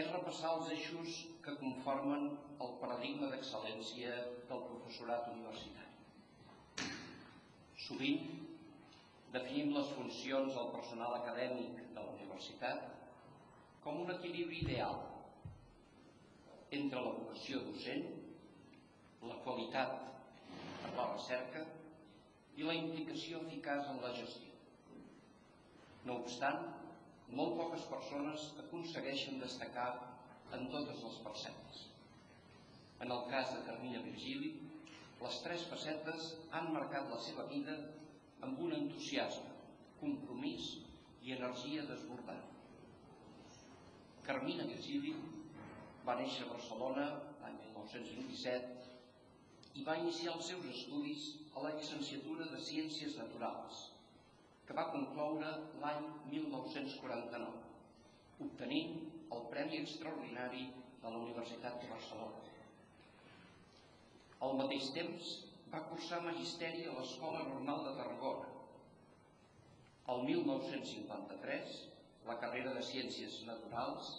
és 0.00 0.08
repassar 0.08 0.52
els 0.56 0.70
eixos 0.76 1.16
que 1.44 1.56
conformen 1.60 2.30
el 2.64 2.72
paradigma 2.80 3.28
d'excel·lència 3.32 4.14
del 4.48 4.62
professorat 4.68 5.28
universitari. 5.34 6.88
Sovint 7.86 8.22
definim 9.34 9.74
les 9.76 9.90
funcions 9.98 10.54
del 10.56 10.72
personal 10.76 11.18
acadèmic 11.18 11.82
de 11.90 12.00
la 12.00 12.10
universitat 12.14 13.01
com 13.84 14.02
un 14.04 14.10
equilibri 14.14 14.62
ideal 14.62 15.00
entre 16.78 17.00
la 17.04 17.14
vocació 17.18 17.60
docent, 17.66 18.04
la 19.28 19.38
qualitat 19.46 19.96
per 20.82 20.92
la 20.96 21.08
recerca 21.12 21.64
i 22.58 22.66
la 22.68 22.76
implicació 22.78 23.42
eficaç 23.46 23.90
en 23.90 24.00
la 24.04 24.12
gestió. 24.16 24.52
No 26.06 26.18
obstant, 26.22 26.62
molt 27.38 27.58
poques 27.58 27.84
persones 27.90 28.46
aconsegueixen 28.64 29.42
destacar 29.42 29.90
en 30.56 30.68
totes 30.72 31.02
les 31.06 31.18
facetes. 31.26 31.82
En 33.02 33.10
el 33.10 33.26
cas 33.30 33.50
de 33.54 33.62
Carmina 33.66 34.02
Virgili, 34.06 34.52
les 35.22 35.38
tres 35.44 35.66
facetes 35.70 36.32
han 36.58 36.72
marcat 36.74 37.10
la 37.10 37.20
seva 37.26 37.48
vida 37.50 37.76
amb 38.46 38.62
un 38.62 38.74
entusiasme, 38.78 39.52
compromís 40.00 40.72
i 41.22 41.34
energia 41.36 41.86
desbordant. 41.90 42.51
Carmina 44.26 44.64
Virgili 44.70 45.12
va 46.06 46.14
néixer 46.18 46.44
a 46.46 46.52
Barcelona 46.52 47.06
l'any 47.42 47.56
1927 47.62 49.80
i 49.80 49.82
va 49.88 49.96
iniciar 49.98 50.34
els 50.36 50.46
seus 50.52 50.68
estudis 50.70 51.22
a 51.56 51.58
la 51.64 51.72
llicenciatura 51.74 52.44
de 52.52 52.60
Ciències 52.68 53.16
Naturals, 53.18 53.76
que 54.66 54.76
va 54.78 54.90
concloure 54.92 55.50
l'any 55.82 56.06
1949, 56.30 57.50
obtenint 58.46 58.92
el 59.34 59.42
Premi 59.52 59.76
Extraordinari 59.82 60.64
de 61.02 61.08
la 61.10 61.20
Universitat 61.24 61.74
de 61.82 61.90
Barcelona. 61.90 62.40
Al 64.46 64.52
mateix 64.58 64.86
temps, 64.94 65.24
va 65.72 65.86
cursar 65.88 66.20
Magisteri 66.22 66.82
a 66.86 66.94
l'Escola 66.98 67.40
Normal 67.48 67.80
de 67.88 67.94
Tarragona. 67.98 68.48
El 70.14 70.24
1953, 70.28 71.74
la 72.26 72.36
carrera 72.42 72.72
de 72.76 72.82
Ciències 72.86 73.40
Naturals 73.48 74.10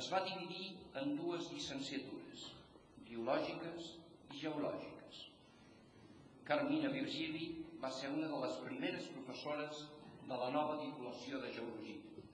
es 0.00 0.08
va 0.12 0.24
dividir 0.26 0.72
en 1.00 1.14
dues 1.18 1.46
llicenciatures, 1.52 2.48
biològiques 3.08 3.90
i 4.34 4.40
geològiques. 4.42 5.20
Carmina 6.48 6.90
Virgili 6.92 7.46
va 7.82 7.90
ser 7.98 8.10
una 8.12 8.28
de 8.32 8.40
les 8.44 8.58
primeres 8.66 9.06
professores 9.14 9.84
de 10.28 10.40
la 10.40 10.50
nova 10.56 10.76
titulació 10.82 11.40
de 11.40 11.52
Geologia. 11.56 12.24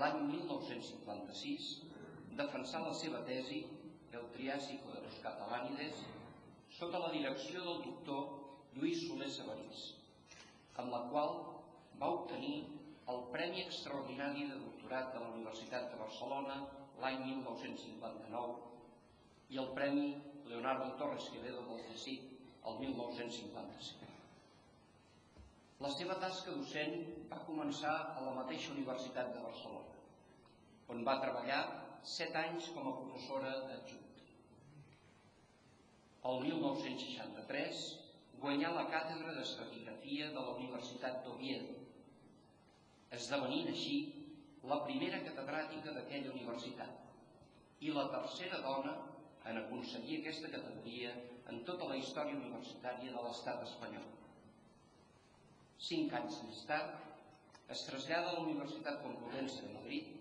L'any 0.00 0.22
1956 0.30 1.68
defensà 2.38 2.82
la 2.84 2.94
seva 2.96 3.22
tesi 3.28 3.64
El 4.16 4.26
Triàsico 4.32 4.92
de 4.94 5.02
los 5.04 5.18
Catalánides 5.24 6.00
sota 6.78 7.00
la 7.02 7.12
direcció 7.12 7.62
del 7.64 7.82
doctor 7.84 8.22
Lluís 8.76 9.02
Soler 9.06 9.28
Sabarís, 9.32 9.82
amb 10.80 10.92
la 10.92 11.02
qual 11.10 11.36
va 12.00 12.12
obtenir 12.18 12.58
el 13.12 13.20
Premi 13.32 13.60
Extraordinari 13.62 14.48
de 14.50 14.56
Doctorat 14.58 15.12
de 15.14 15.20
la 15.22 15.28
Universitat 15.34 15.92
de 15.92 15.98
Barcelona 16.00 16.56
l'any 17.02 17.20
1959 17.26 18.56
i 19.54 19.60
el 19.62 19.68
Premi 19.76 20.08
Leonardo 20.50 20.88
Torres 21.02 21.28
Quevedo 21.34 21.62
del 21.68 21.84
CSIC 21.90 22.22
el 22.70 22.78
1955. 22.80 24.10
La 25.84 25.90
seva 25.92 26.16
tasca 26.24 26.56
docent 26.56 26.96
va 27.30 27.38
començar 27.46 27.94
a 28.16 28.24
la 28.26 28.34
mateixa 28.40 28.72
Universitat 28.74 29.32
de 29.36 29.44
Barcelona, 29.44 29.94
on 30.94 31.04
va 31.06 31.18
treballar 31.22 31.62
set 32.16 32.34
anys 32.42 32.70
com 32.74 32.88
a 32.88 32.96
professora 32.98 33.52
adjunta. 33.76 34.26
El 36.30 36.42
1963 36.48 37.86
guanyà 38.42 38.72
la 38.74 38.86
càtedra 38.90 39.34
d'estratigrafia 39.36 40.32
de 40.34 40.40
la 40.40 40.54
Universitat 40.58 41.22
d'Oviedo, 41.26 41.85
esdevenint 43.14 43.68
així 43.70 43.96
la 44.70 44.80
primera 44.86 45.22
catedràtica 45.24 45.94
d'aquella 45.94 46.32
universitat 46.34 47.84
i 47.86 47.92
la 47.94 48.06
tercera 48.14 48.58
dona 48.64 48.94
en 49.46 49.60
aconseguir 49.60 50.20
aquesta 50.20 50.50
categoria 50.50 51.12
en 51.52 51.62
tota 51.68 51.86
la 51.90 51.98
història 52.00 52.38
universitària 52.38 53.12
de 53.14 53.22
l'estat 53.26 53.62
espanyol. 53.68 54.06
Cinc 55.88 56.14
anys 56.18 56.40
més 56.48 56.64
tard, 56.70 56.96
es 57.74 57.84
trasllada 57.86 58.32
a 58.32 58.34
la 58.38 58.44
Universitat 58.46 59.02
Complutense 59.04 59.62
de 59.62 59.72
Madrid, 59.74 60.12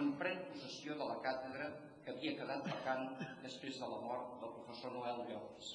on 0.00 0.12
pren 0.20 0.44
possessió 0.52 0.96
de 0.96 1.06
la 1.12 1.18
càtedra 1.24 1.68
que 2.04 2.14
havia 2.14 2.36
quedat 2.38 2.66
vacant 2.66 3.08
després 3.44 3.80
de 3.82 3.88
la 3.92 4.00
mort 4.04 4.36
del 4.42 4.54
professor 4.58 4.94
Noel 4.96 5.24
Llopis. 5.28 5.72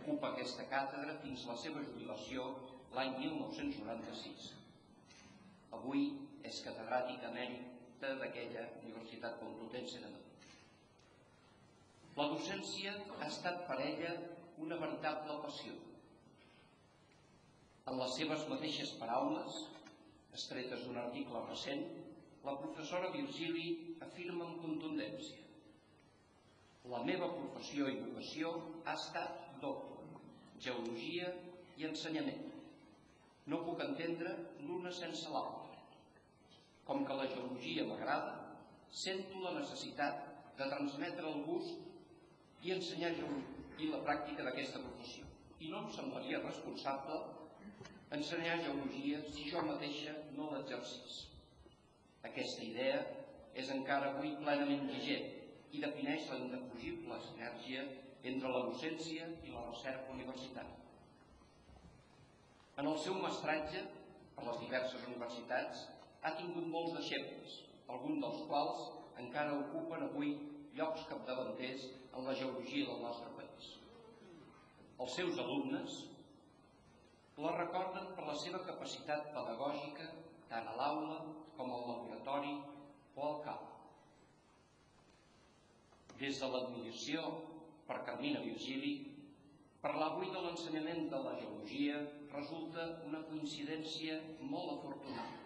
Ocupa 0.00 0.30
aquesta 0.30 0.68
càtedra 0.70 1.16
fins 1.22 1.46
a 1.46 1.54
la 1.54 1.62
seva 1.64 1.82
jubilació 1.86 2.50
l'any 2.94 3.16
1996. 3.22 4.52
Avui 5.74 6.04
és 6.50 6.60
catedràtica 6.66 7.30
emèrita 7.32 8.14
d'aquella 8.20 8.64
Universitat 8.82 9.40
Complutense 9.40 10.00
de 10.02 10.12
Madrid. 10.12 10.24
La 12.18 12.28
docència 12.30 12.94
ha 13.18 13.26
estat 13.26 13.64
per 13.68 13.80
ella 13.82 14.12
una 14.64 14.78
veritable 14.80 15.38
passió. 15.44 15.74
En 17.90 17.98
les 18.00 18.14
seves 18.18 18.44
mateixes 18.50 18.92
paraules, 19.00 19.56
estretes 20.38 20.84
d'un 20.84 21.00
article 21.00 21.42
recent, 21.48 21.82
la 22.44 22.54
professora 22.60 23.10
Virgili 23.16 23.96
afirma 24.04 24.44
amb 24.46 24.60
contundència 24.62 25.40
La 26.92 26.98
meva 27.08 27.30
professió 27.32 27.86
i 27.88 27.94
vocació 27.96 28.50
ha 28.84 28.92
estat 28.92 29.44
doble, 29.62 30.18
geologia 30.64 31.30
i 31.80 31.86
ensenyament. 31.88 32.42
No 33.48 33.62
puc 33.64 33.80
entendre 33.84 34.34
l'una 34.66 34.92
sense 34.92 35.32
l'altra. 35.32 35.63
Com 36.88 37.04
que 37.08 37.16
la 37.16 37.26
geologia 37.32 37.86
m'agrada, 37.88 38.34
sento 39.04 39.40
la 39.42 39.54
necessitat 39.58 40.20
de 40.58 40.66
transmetre 40.70 41.26
el 41.30 41.44
gust 41.46 42.64
i 42.64 42.74
ensenyar 42.74 43.14
i 43.14 43.88
la 43.90 44.02
pràctica 44.06 44.44
d'aquesta 44.46 44.82
professió. 44.82 45.24
I 45.64 45.70
no 45.72 45.80
em 45.84 45.90
semblaria 45.96 46.42
responsable 46.44 47.20
ensenyar 48.14 48.60
geologia 48.62 49.22
si 49.32 49.48
jo 49.50 49.62
mateixa 49.66 50.12
no 50.36 50.50
l'exercís. 50.52 51.24
Aquesta 52.28 52.62
idea 52.62 53.00
és 53.54 53.70
encara 53.74 54.12
avui 54.12 54.34
plenament 54.42 54.86
vigent 54.90 55.26
i 55.74 55.82
defineix 55.82 56.28
la 56.30 56.38
indefugible 56.44 57.18
sinergia 57.26 57.82
entre 58.30 58.52
la 58.54 58.62
docència 58.68 59.26
i 59.44 59.52
la 59.52 59.64
recerca 59.66 60.14
universitària. 60.14 60.80
En 62.78 62.88
el 62.90 62.98
seu 62.98 63.18
mestratge 63.22 63.82
per 64.36 64.46
les 64.48 64.62
diverses 64.62 65.04
universitats 65.08 65.84
ha 66.24 66.32
tingut 66.38 66.66
molts 66.72 66.94
deixebles, 66.96 67.60
alguns 67.92 68.22
dels 68.24 68.42
quals 68.48 68.84
encara 69.20 69.58
ocupen 69.60 70.06
avui 70.06 70.32
llocs 70.78 71.04
capdavanters 71.10 71.84
en 72.16 72.24
la 72.24 72.34
geologia 72.38 72.88
del 72.88 73.02
nostre 73.04 73.30
país. 73.36 73.70
Els 74.98 75.16
seus 75.18 75.38
alumnes 75.42 76.00
la 77.44 77.52
recorden 77.58 78.12
per 78.16 78.24
la 78.28 78.36
seva 78.40 78.62
capacitat 78.66 79.32
pedagògica 79.36 80.08
tant 80.50 80.68
a 80.70 80.74
l'aula 80.78 81.18
com 81.58 81.72
al 81.76 81.86
laboratori 81.90 82.54
o 83.16 83.28
al 83.28 83.40
camp. 83.46 83.70
Des 86.20 86.38
de 86.40 86.50
l'admiració 86.50 87.24
per 87.88 88.04
Carmina 88.08 88.40
Virgili, 88.40 88.94
parlar 89.82 90.12
avui 90.12 90.30
de 90.32 90.40
l'ensenyament 90.40 91.08
de 91.12 91.24
la 91.26 91.34
geologia 91.40 91.98
resulta 92.32 92.86
una 93.08 93.24
coincidència 93.30 94.20
molt 94.40 94.78
afortunada. 94.78 95.43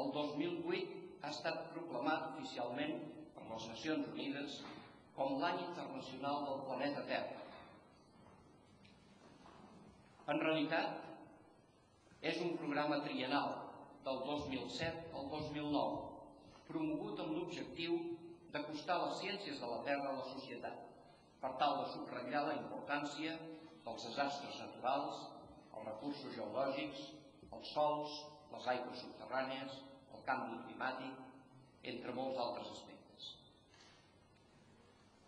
El 0.00 0.08
2008 0.14 1.02
ha 1.22 1.28
estat 1.30 1.68
proclamat 1.72 2.32
oficialment 2.32 2.96
per 3.34 3.44
les 3.50 3.66
Nacions 3.70 4.08
Unides 4.12 4.56
com 5.14 5.36
l'any 5.42 5.60
internacional 5.62 6.40
del 6.48 6.64
planeta 6.66 7.04
Terra. 7.10 7.44
En 10.34 10.42
realitat, 10.42 10.98
és 12.32 12.40
un 12.42 12.56
programa 12.58 12.98
trienal 13.06 13.54
del 14.08 14.20
2007 14.26 15.14
al 15.20 15.30
2009, 15.36 16.02
promogut 16.66 17.22
amb 17.22 17.38
l'objectiu 17.38 17.96
d'acostar 18.52 18.98
les 19.04 19.18
ciències 19.22 19.62
de 19.62 19.70
la 19.70 19.80
Terra 19.86 20.10
a 20.10 20.18
la 20.18 20.28
societat, 20.32 20.84
per 21.40 21.54
tal 21.62 21.82
de 21.82 21.88
subratllar 21.94 22.46
la 22.48 22.58
importància 22.58 23.38
dels 23.86 24.10
desastres 24.10 24.62
naturals, 24.66 25.26
els 25.70 25.90
recursos 25.92 26.34
geològics, 26.34 27.10
els 27.52 27.74
sols, 27.76 28.22
les 28.54 28.66
aigües 28.74 29.04
subterrànies, 29.04 29.78
el 30.16 30.24
canvi 30.28 30.58
climàtic, 30.66 31.22
entre 31.92 32.14
molts 32.16 32.40
altres 32.46 32.70
aspectes. 32.74 33.30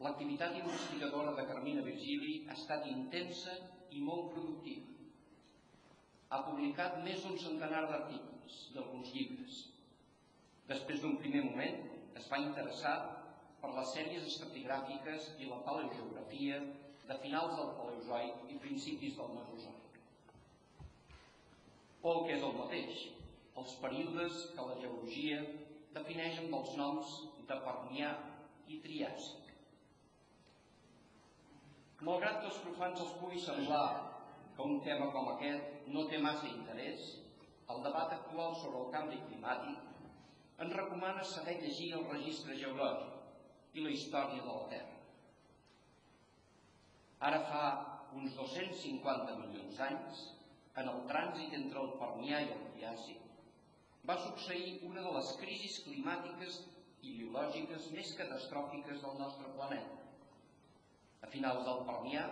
L'activitat 0.04 0.56
investigadora 0.60 1.32
de 1.38 1.46
Carmina 1.50 1.84
Virgili 1.84 2.34
ha 2.48 2.56
estat 2.56 2.86
intensa 2.90 3.56
i 3.96 4.02
molt 4.08 4.32
productiva. 4.34 4.92
Ha 6.30 6.42
publicat 6.48 6.98
més 7.04 7.22
d'un 7.24 7.38
centenar 7.40 7.84
d'articles 7.90 8.58
i 8.74 8.80
alguns 8.82 9.12
llibres. 9.14 9.60
Després 10.70 11.02
d'un 11.02 11.16
primer 11.22 11.44
moment 11.46 11.78
es 12.20 12.26
va 12.32 12.42
interessar 12.42 12.96
per 13.60 13.70
les 13.76 13.94
sèries 13.94 14.26
estratigràfiques 14.32 15.30
i 15.42 15.48
la 15.50 15.62
paleogeografia 15.68 16.60
de 17.08 17.16
finals 17.22 17.56
del 17.56 17.72
Paleozoic 17.78 18.52
i 18.52 18.60
principis 18.62 19.16
del 19.18 19.34
Mesozoic. 19.38 19.75
O 22.06 22.10
el 22.12 22.20
que 22.26 22.34
és 22.36 22.42
el 22.46 22.52
mateix, 22.54 22.98
els 23.60 23.72
períodes 23.82 24.42
que 24.54 24.64
la 24.68 24.74
geologia 24.78 25.40
defineix 25.94 26.36
amb 26.42 26.52
els 26.58 26.68
noms 26.78 27.14
de 27.48 27.56
Permià 27.64 28.10
i 28.70 28.76
Triàsic. 28.84 29.48
Malgrat 32.06 32.38
que 32.42 32.50
als 32.52 32.60
profans 32.66 33.02
els 33.02 33.16
pugui 33.22 33.42
semblar 33.42 33.88
que 34.54 34.68
un 34.68 34.78
tema 34.86 35.08
com 35.16 35.32
aquest 35.32 35.90
no 35.96 36.04
té 36.12 36.22
massa 36.28 36.46
interès, 36.52 37.08
el 37.74 37.82
debat 37.88 38.14
actual 38.20 38.54
sobre 38.60 38.84
el 38.84 38.94
canvi 38.94 39.18
climàtic 39.26 40.62
ens 40.62 40.78
recomana 40.78 41.26
saber 41.32 41.58
llegir 41.64 41.90
el 41.98 42.06
registre 42.12 42.60
geològic 42.62 43.76
i 43.80 43.88
la 43.88 43.96
història 43.98 44.46
de 44.46 44.54
la 44.60 44.70
Terra. 44.76 44.94
Ara 47.32 47.44
fa 47.50 47.66
uns 48.14 48.38
250 48.38 49.38
milions 49.42 49.82
d'anys, 49.82 50.24
en 50.80 50.90
el 50.92 51.04
trànsit 51.10 51.54
entre 51.58 51.82
el 51.82 51.92
Permià 52.00 52.40
i 52.44 52.50
el 52.54 52.64
Triàsic, 52.74 53.22
va 54.08 54.16
succeir 54.22 54.80
una 54.88 55.04
de 55.06 55.12
les 55.16 55.30
crisis 55.40 55.78
climàtiques 55.86 56.58
i 57.02 57.14
biològiques 57.20 57.88
més 57.94 58.12
catastròfiques 58.18 59.00
del 59.04 59.16
nostre 59.22 59.52
planeta. 59.56 59.96
A 61.24 61.30
finals 61.32 61.64
del 61.66 61.82
Permià 61.88 62.26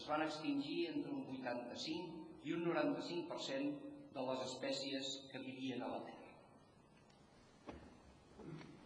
es 0.00 0.08
van 0.08 0.24
extingir 0.24 0.80
entre 0.92 1.12
un 1.14 1.26
85 1.36 2.48
i 2.48 2.56
un 2.56 2.64
95% 2.70 3.92
de 4.16 4.24
les 4.28 4.46
espècies 4.48 5.12
que 5.30 5.42
vivien 5.44 5.84
a 5.84 5.92
la 5.92 6.00
Terra. 6.08 7.76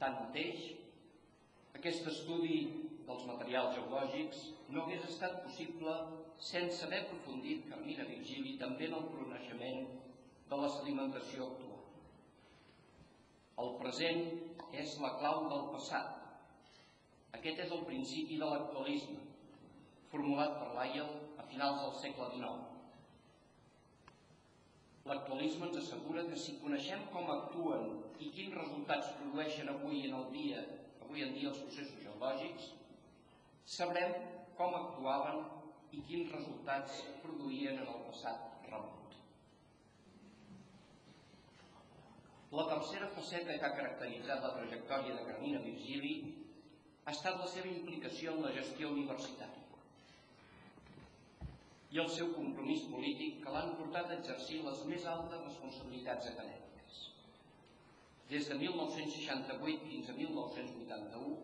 Tanmateix, 0.02 0.66
aquest 1.78 2.10
estudi 2.10 2.58
dels 3.06 3.24
materials 3.30 3.74
geològics 3.78 4.42
no 4.74 4.82
hagués 4.82 5.06
estat 5.08 5.40
possible 5.46 5.94
sense 6.38 6.84
haver 6.84 7.00
aprofundit 7.04 7.64
Carmina 7.70 8.04
Virgili 8.04 8.56
també 8.60 8.90
en 8.90 8.98
el 8.98 9.08
coneixement 9.12 9.88
de 10.50 10.58
la 10.60 10.68
sedimentació 10.76 11.46
actual. 11.46 11.82
El 13.64 13.72
present 13.80 14.22
és 14.84 14.98
la 15.00 15.14
clau 15.16 15.46
del 15.50 15.64
passat. 15.72 16.12
Aquest 17.38 17.62
és 17.64 17.72
el 17.72 17.84
principi 17.88 18.38
de 18.40 18.48
l'actualisme, 18.50 19.22
formulat 20.12 20.58
per 20.60 20.70
Lyell 20.76 21.12
a 21.40 21.46
finals 21.50 21.82
del 21.82 21.94
segle 22.02 22.28
XIX. 22.36 22.72
L'actualisme 25.06 25.68
ens 25.68 25.80
assegura 25.80 26.26
que 26.28 26.38
si 26.42 26.58
coneixem 26.60 27.04
com 27.12 27.30
actuen 27.32 27.92
i 28.20 28.30
quins 28.36 28.56
resultats 28.58 29.12
produeixen 29.18 29.70
avui 29.72 30.06
en 30.08 30.16
el 30.20 30.30
dia, 30.36 30.64
avui 31.04 31.22
en 31.24 31.36
dia 31.36 31.52
els 31.52 31.60
processos 31.64 32.02
geològics, 32.02 32.72
sabrem 33.76 34.16
com 34.58 34.74
actuaven 34.74 35.44
i 35.92 36.02
quins 36.08 36.32
resultats 36.34 37.02
produïen 37.22 37.82
en 37.82 37.90
el 37.92 38.00
passat 38.08 38.70
remot. 38.70 39.14
La 42.56 42.66
tercera 42.72 43.12
faceta 43.14 43.58
que 43.58 43.68
ha 43.68 43.76
caracteritzat 43.76 44.42
la 44.42 44.54
trajectòria 44.58 45.14
de 45.18 45.28
Carmina 45.30 45.62
Virgili 45.66 46.16
ha 47.04 47.14
estat 47.14 47.38
la 47.42 47.48
seva 47.52 47.70
implicació 47.70 48.34
en 48.34 48.44
la 48.46 48.52
gestió 48.58 48.90
universitària 48.94 49.66
i 51.94 52.00
el 52.02 52.08
seu 52.12 52.32
compromís 52.34 52.82
polític 52.92 53.36
que 53.42 53.52
l'han 53.54 53.74
portat 53.78 54.10
a 54.10 54.16
exercir 54.20 54.58
les 54.64 54.80
més 54.90 55.04
altes 55.12 55.44
responsabilitats 55.44 56.30
acadèmiques. 56.32 56.96
Des 58.32 58.48
de 58.50 58.56
1968 58.62 59.86
fins 59.90 60.10
a 60.10 60.16
1981 60.18 61.36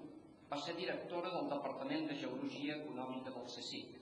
va 0.51 0.59
ser 0.65 0.75
directora 0.77 1.31
del 1.37 1.51
Departament 1.53 2.09
de 2.11 2.19
Geologia 2.25 2.81
Econòmica 2.81 3.31
del 3.37 3.47
CSIC. 3.55 4.02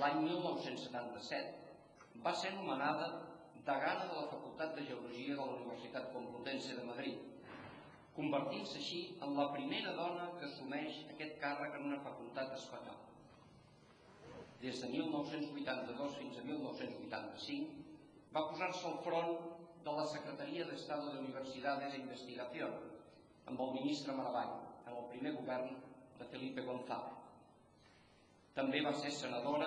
L'any 0.00 0.22
1977 0.24 2.20
va 2.24 2.30
ser 2.42 2.50
nomenada 2.54 3.08
degana 3.66 4.06
de 4.10 4.14
la 4.16 4.28
Facultat 4.30 4.70
de 4.76 4.84
Geologia 4.86 5.34
de 5.34 5.48
la 5.48 5.56
Universitat 5.58 6.06
Complutense 6.14 6.76
de 6.78 6.84
Madrid, 6.86 7.18
convertint-se 8.16 8.78
així 8.80 9.00
en 9.26 9.36
la 9.40 9.46
primera 9.52 9.92
dona 9.98 10.30
que 10.38 10.48
assumeix 10.48 11.02
aquest 11.16 11.36
càrrec 11.44 11.76
en 11.76 11.86
una 11.90 12.00
facultat 12.06 12.56
espanyola. 12.56 13.04
Des 14.64 14.80
de 14.80 14.90
1982 14.94 16.16
fins 16.22 16.40
a 16.40 16.48
1985 16.48 18.34
va 18.34 18.46
posar-se 18.48 18.88
al 18.88 18.98
front 19.04 19.32
de 19.84 19.98
la 20.00 20.08
Secretaria 20.16 20.68
d'Estado 20.72 21.12
de 21.12 21.24
Universidades 21.26 21.92
e 21.92 22.04
Investigación 22.06 22.76
amb 23.52 23.66
el 23.68 23.76
ministre 23.78 24.16
Maragall 24.16 24.56
en 24.86 24.94
el 24.96 25.08
primer 25.12 25.36
govern 25.42 25.74
de 26.18 26.34
Felipe 26.34 26.70
González. 26.72 27.19
També 28.60 28.82
va 28.84 28.90
ser 29.00 29.08
senadora 29.16 29.66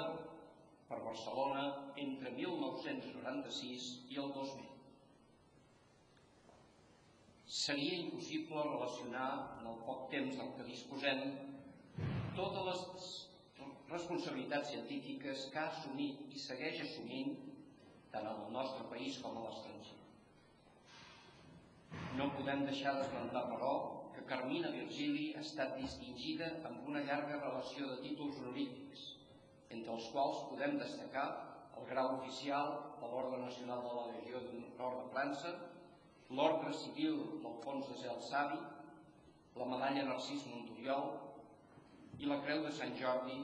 per 0.85 0.99
Barcelona 1.01 1.61
entre 2.01 2.29
1996 2.35 3.85
i 4.13 4.19
el 4.21 4.27
2000. 4.35 4.67
Seria 7.59 7.95
impossible 8.03 8.65
relacionar 8.67 9.29
en 9.55 9.71
el 9.71 9.79
poc 9.87 10.03
temps 10.11 10.37
del 10.37 10.51
que 10.59 10.67
disposem 10.67 11.23
totes 12.37 12.69
les 12.69 13.09
responsabilitats 13.95 14.69
científiques 14.75 15.47
que 15.55 15.63
ha 15.63 15.71
assumit 15.71 16.37
i 16.37 16.43
segueix 16.45 16.85
assumint 16.85 17.33
tant 18.13 18.29
en 18.29 18.45
el 18.45 18.53
nostre 18.59 18.85
país 18.93 19.17
com 19.25 19.41
a 19.41 19.47
l'estranger. 19.47 19.97
No 22.21 22.29
podem 22.37 22.61
deixar 22.69 22.93
d'esmentar, 22.99 23.47
però, 23.55 23.73
Carmina 24.29 24.69
Virgili 24.73 25.33
ha 25.35 25.41
estat 25.43 25.75
distingida 25.79 26.49
amb 26.69 26.87
una 26.89 27.03
llarga 27.07 27.39
relació 27.41 27.89
de 27.89 27.97
títols 28.03 28.39
honorífics, 28.41 29.03
entre 29.75 29.95
els 29.95 30.07
quals 30.13 30.43
podem 30.51 30.77
destacar 30.79 31.25
el 31.79 31.87
grau 31.89 32.13
oficial 32.19 32.73
de 33.01 33.09
l'Ordre 33.11 33.41
Nacional 33.43 33.83
de 33.87 33.93
la 33.97 34.05
Legió 34.13 34.41
d'Honor 34.45 34.97
de 34.99 35.09
França, 35.15 35.53
l'Ordre 36.29 36.73
Civil 36.83 37.19
d'Alfons 37.43 37.89
de 37.89 37.99
Zel 38.03 38.21
Savi, 38.29 38.59
la 39.59 39.69
Medalla 39.73 40.07
Narcís 40.09 40.47
Montoriol, 40.49 41.11
i 42.19 42.29
la 42.29 42.39
Creu 42.45 42.63
de 42.63 42.71
Sant 42.79 42.95
Jordi 42.99 43.39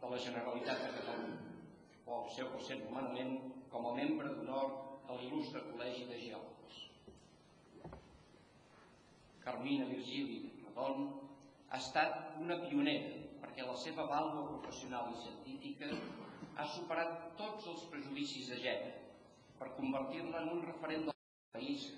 de 0.00 0.10
la 0.12 0.22
Generalitat 0.26 0.82
de 0.84 0.90
Catalunya, 0.98 1.52
o 2.06 2.22
el 2.22 2.32
seu 2.36 2.50
recent 2.54 2.84
nomenament 2.86 3.38
com 3.72 3.88
a 3.90 3.94
membre 4.00 4.34
d'honor 4.36 4.74
a 5.08 5.16
l'il·lustre 5.18 5.64
Col·legi 5.70 6.06
de 6.10 6.20
Geòlegs. 6.26 6.53
Carmina 9.44 9.86
Virgili 9.90 10.40
Redon 10.64 11.08
ha 11.68 11.78
estat 11.78 12.38
una 12.40 12.56
pionera 12.64 13.10
perquè 13.42 13.66
la 13.68 13.76
seva 13.84 14.06
vàlua 14.10 14.46
professional 14.50 15.10
i 15.12 15.20
científica 15.22 15.90
ha 16.56 16.66
superat 16.76 17.16
tots 17.40 17.66
els 17.72 17.84
prejudicis 17.92 18.48
de 18.52 18.60
gènere 18.64 18.94
per 19.58 19.74
convertir-la 19.76 20.42
en 20.42 20.52
un 20.56 20.62
referent 20.68 21.08
del 21.08 21.18
país 21.56 21.88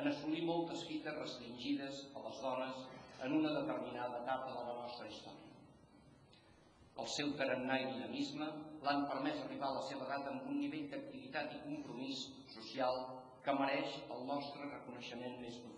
en 0.00 0.10
assolir 0.10 0.42
moltes 0.48 0.84
fites 0.88 1.20
restringides 1.20 2.02
a 2.14 2.24
les 2.26 2.40
dones 2.46 2.82
en 3.26 3.36
una 3.40 3.54
determinada 3.60 4.20
etapa 4.22 4.50
de 4.56 4.66
la 4.68 4.76
nostra 4.82 5.08
història. 5.10 5.46
El 7.02 7.08
seu 7.14 7.32
tarannà 7.38 7.78
i 7.80 7.88
dinamisme 7.92 8.46
l'han 8.84 9.06
permès 9.10 9.40
arribar 9.44 9.70
a 9.70 9.78
la 9.78 9.88
seva 9.88 10.06
edat 10.06 10.30
amb 10.32 10.46
un 10.52 10.60
nivell 10.64 10.86
d'activitat 10.92 11.54
i 11.54 11.64
compromís 11.66 12.28
social 12.54 13.02
que 13.44 13.58
mereix 13.60 13.98
el 14.14 14.24
nostre 14.30 14.70
reconeixement 14.70 15.42
més 15.42 15.58
profund. 15.62 15.77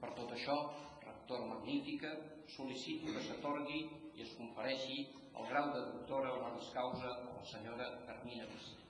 Per 0.00 0.10
tot 0.16 0.32
això, 0.36 0.56
rectora 1.04 1.46
magnífica, 1.52 2.10
sol·licito 2.56 3.14
que 3.14 3.22
s'atorgui 3.28 3.80
i 4.16 4.26
es 4.26 4.34
confereixi 4.40 4.98
el 5.36 5.48
grau 5.52 5.72
de 5.76 5.84
doctora 5.92 6.32
honoris 6.38 6.72
causa 6.78 7.12
a 7.12 7.30
la 7.36 7.44
senyora 7.52 7.92
Carmina 8.08 8.48
Vicent. 8.52 8.82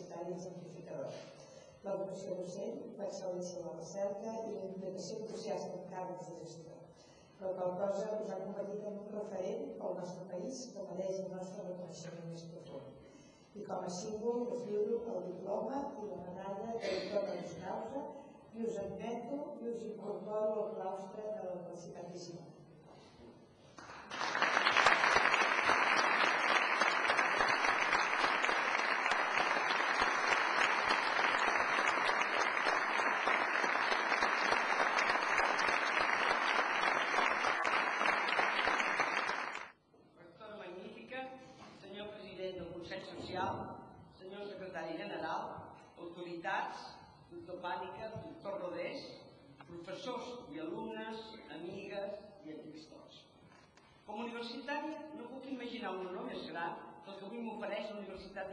Universitari 0.00 0.32
exemplificador. 0.32 1.12
L'educació 1.84 2.36
docent, 2.38 2.76
l'excel·lència 2.98 3.58
en 3.60 3.66
la 3.66 3.74
recerca 3.80 4.30
i 4.46 4.52
la 4.54 4.64
implicació 4.68 5.18
entusiasta 5.24 5.72
en 5.76 5.84
càrrecs 5.92 6.30
de 6.30 6.36
gestió. 6.44 6.78
La 7.40 7.50
qual 7.56 7.72
cosa 7.80 8.06
us 8.20 8.30
ha 8.32 8.38
convertit 8.44 8.86
en 8.90 8.96
un 9.02 9.10
referent 9.16 9.62
pel 9.80 9.98
nostre 10.00 10.24
país 10.32 10.56
que 10.72 10.86
mereix 10.90 11.16
el 11.24 11.30
nostre 11.34 11.66
reconeixement 11.68 12.32
més 12.32 12.44
profund. 12.54 12.88
I 13.56 13.64
com 13.68 13.80
a 13.88 13.92
símbol 13.98 14.38
us 14.54 14.64
lliuro 14.68 14.96
el 15.14 15.20
diploma 15.28 15.82
i 16.04 16.08
la 16.12 16.20
medalla 16.26 16.68
de 16.84 16.94
doctora 16.96 17.32
de 17.40 17.54
causa 17.64 18.00
i 18.54 18.68
us 18.68 18.80
admeto 18.84 19.42
i 19.60 19.72
us 19.74 19.84
incorporo 19.90 20.54
al 20.64 20.72
claustre 20.78 21.28
de 21.36 21.42
la 21.48 21.54
Universitat 21.60 22.06
de 22.12 22.24
Girona. 22.26 22.50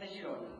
De 0.00 0.08
Girona, 0.14 0.50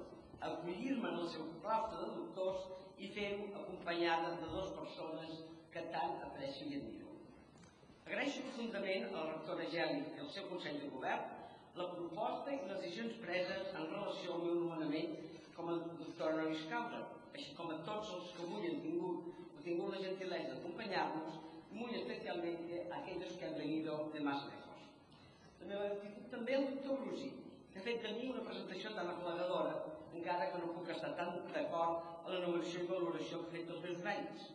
acollir-me 0.40 1.09
en 1.09 1.18
el 1.22 1.28
seu 1.30 1.44
claustre 1.62 1.98
de 2.02 2.14
doctors 2.16 2.64
i 2.98 3.10
fer-ho 3.14 3.46
acompanyada 3.60 4.34
de 4.40 4.48
dues 4.50 4.72
persones 4.78 5.42
que 5.74 5.82
tant 5.94 6.16
aprecio 6.26 6.66
i 6.70 6.78
admiro. 6.80 7.14
Agraeixo 8.06 8.42
profundament 8.48 9.09
al 9.12 9.28
rector 9.30 9.62
Geli 9.74 10.02
i 10.16 10.22
al 10.24 10.30
seu 10.34 10.48
Consell 10.50 10.80
de 10.82 10.90
Govern 10.94 11.34
la 11.78 11.88
proposta 11.94 12.55
i 12.55 12.60
les 12.64 12.80
decisions 12.80 13.18
preses 13.22 13.74
en 13.78 13.90
relació 13.94 14.34
al 14.34 14.46
meu 14.46 14.60
nomenament 14.64 15.14
com 15.56 15.70
a 15.70 15.80
doctor 16.02 16.34
honoris 16.34 16.64
causa, 16.72 17.02
així 17.34 17.55
com 17.59 17.70
a 17.74 17.80
tots 17.86 18.14
els 18.18 18.32
que 18.34 18.46
avui 18.46 18.70
han 18.70 18.80
tingut, 18.86 19.28
han 19.55 19.66
tingut 19.66 19.94
la 19.94 20.06
gentilesa 20.06 20.55
d'acompanyar-nos, 20.55 21.42
muy 21.70 21.94
especialmente 22.00 22.86
a 22.90 23.05
que 23.05 23.44
han 23.46 23.59
venido 23.59 24.09
de 24.14 24.20
más. 24.20 24.48
També, 25.68 26.12
també 26.32 26.54
el 26.56 26.66
doctor 26.72 27.00
Brusi, 27.02 27.26
ha 27.76 27.82
fet 27.84 27.98
de 28.04 28.12
mi 28.16 28.28
una 28.32 28.44
presentació 28.46 28.92
tan 28.96 29.10
aflagadora, 29.12 29.74
encara 30.16 30.46
que 30.52 30.60
no 30.62 30.70
puc 30.76 30.88
estar 30.94 31.10
tan 31.18 31.34
d'acord 31.52 32.06
amb 32.22 32.30
la 32.32 32.40
numeració 32.44 32.84
i 32.84 32.88
valoració 32.88 33.40
que 33.42 33.50
ha 33.50 33.54
fet 33.56 33.68
dels 33.68 33.84
meus 33.84 34.00
mèrits. 34.06 34.46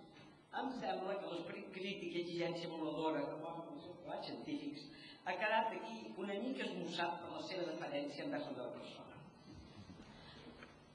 Em 0.62 0.72
sembla 0.80 1.20
que 1.22 1.30
l'esperit 1.30 1.70
crític 1.78 2.18
i 2.18 2.24
exigència 2.24 2.72
voladora 2.72 3.22
que 3.30 3.38
posa 3.46 3.68
els 3.76 3.86
seus 3.86 4.26
científics 4.26 4.90
ha 5.26 5.38
quedat 5.44 5.78
aquí 5.78 6.00
una 6.26 6.40
mica 6.48 6.66
esmossat 6.66 7.22
per 7.22 7.32
la 7.36 7.46
seva 7.52 7.70
deferència 7.70 8.26
envers 8.26 8.50
la 8.50 8.58
meva 8.58 8.74
persona. 8.80 9.22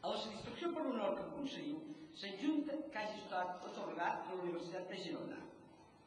A 0.03 0.13
la 0.13 0.21
satisfacció 0.27 0.75
per 0.75 0.85
honor 0.91 1.17
que 1.17 1.27
aconseguiu 1.29 1.81
s'adjunta 2.19 2.83
que 2.91 3.03
hagi 3.05 3.23
estat 3.23 3.67
otorgat 3.71 4.27
a 4.27 4.35
la 4.35 4.43
Universitat 4.43 4.91
de 4.91 5.03
Girona, 5.07 5.43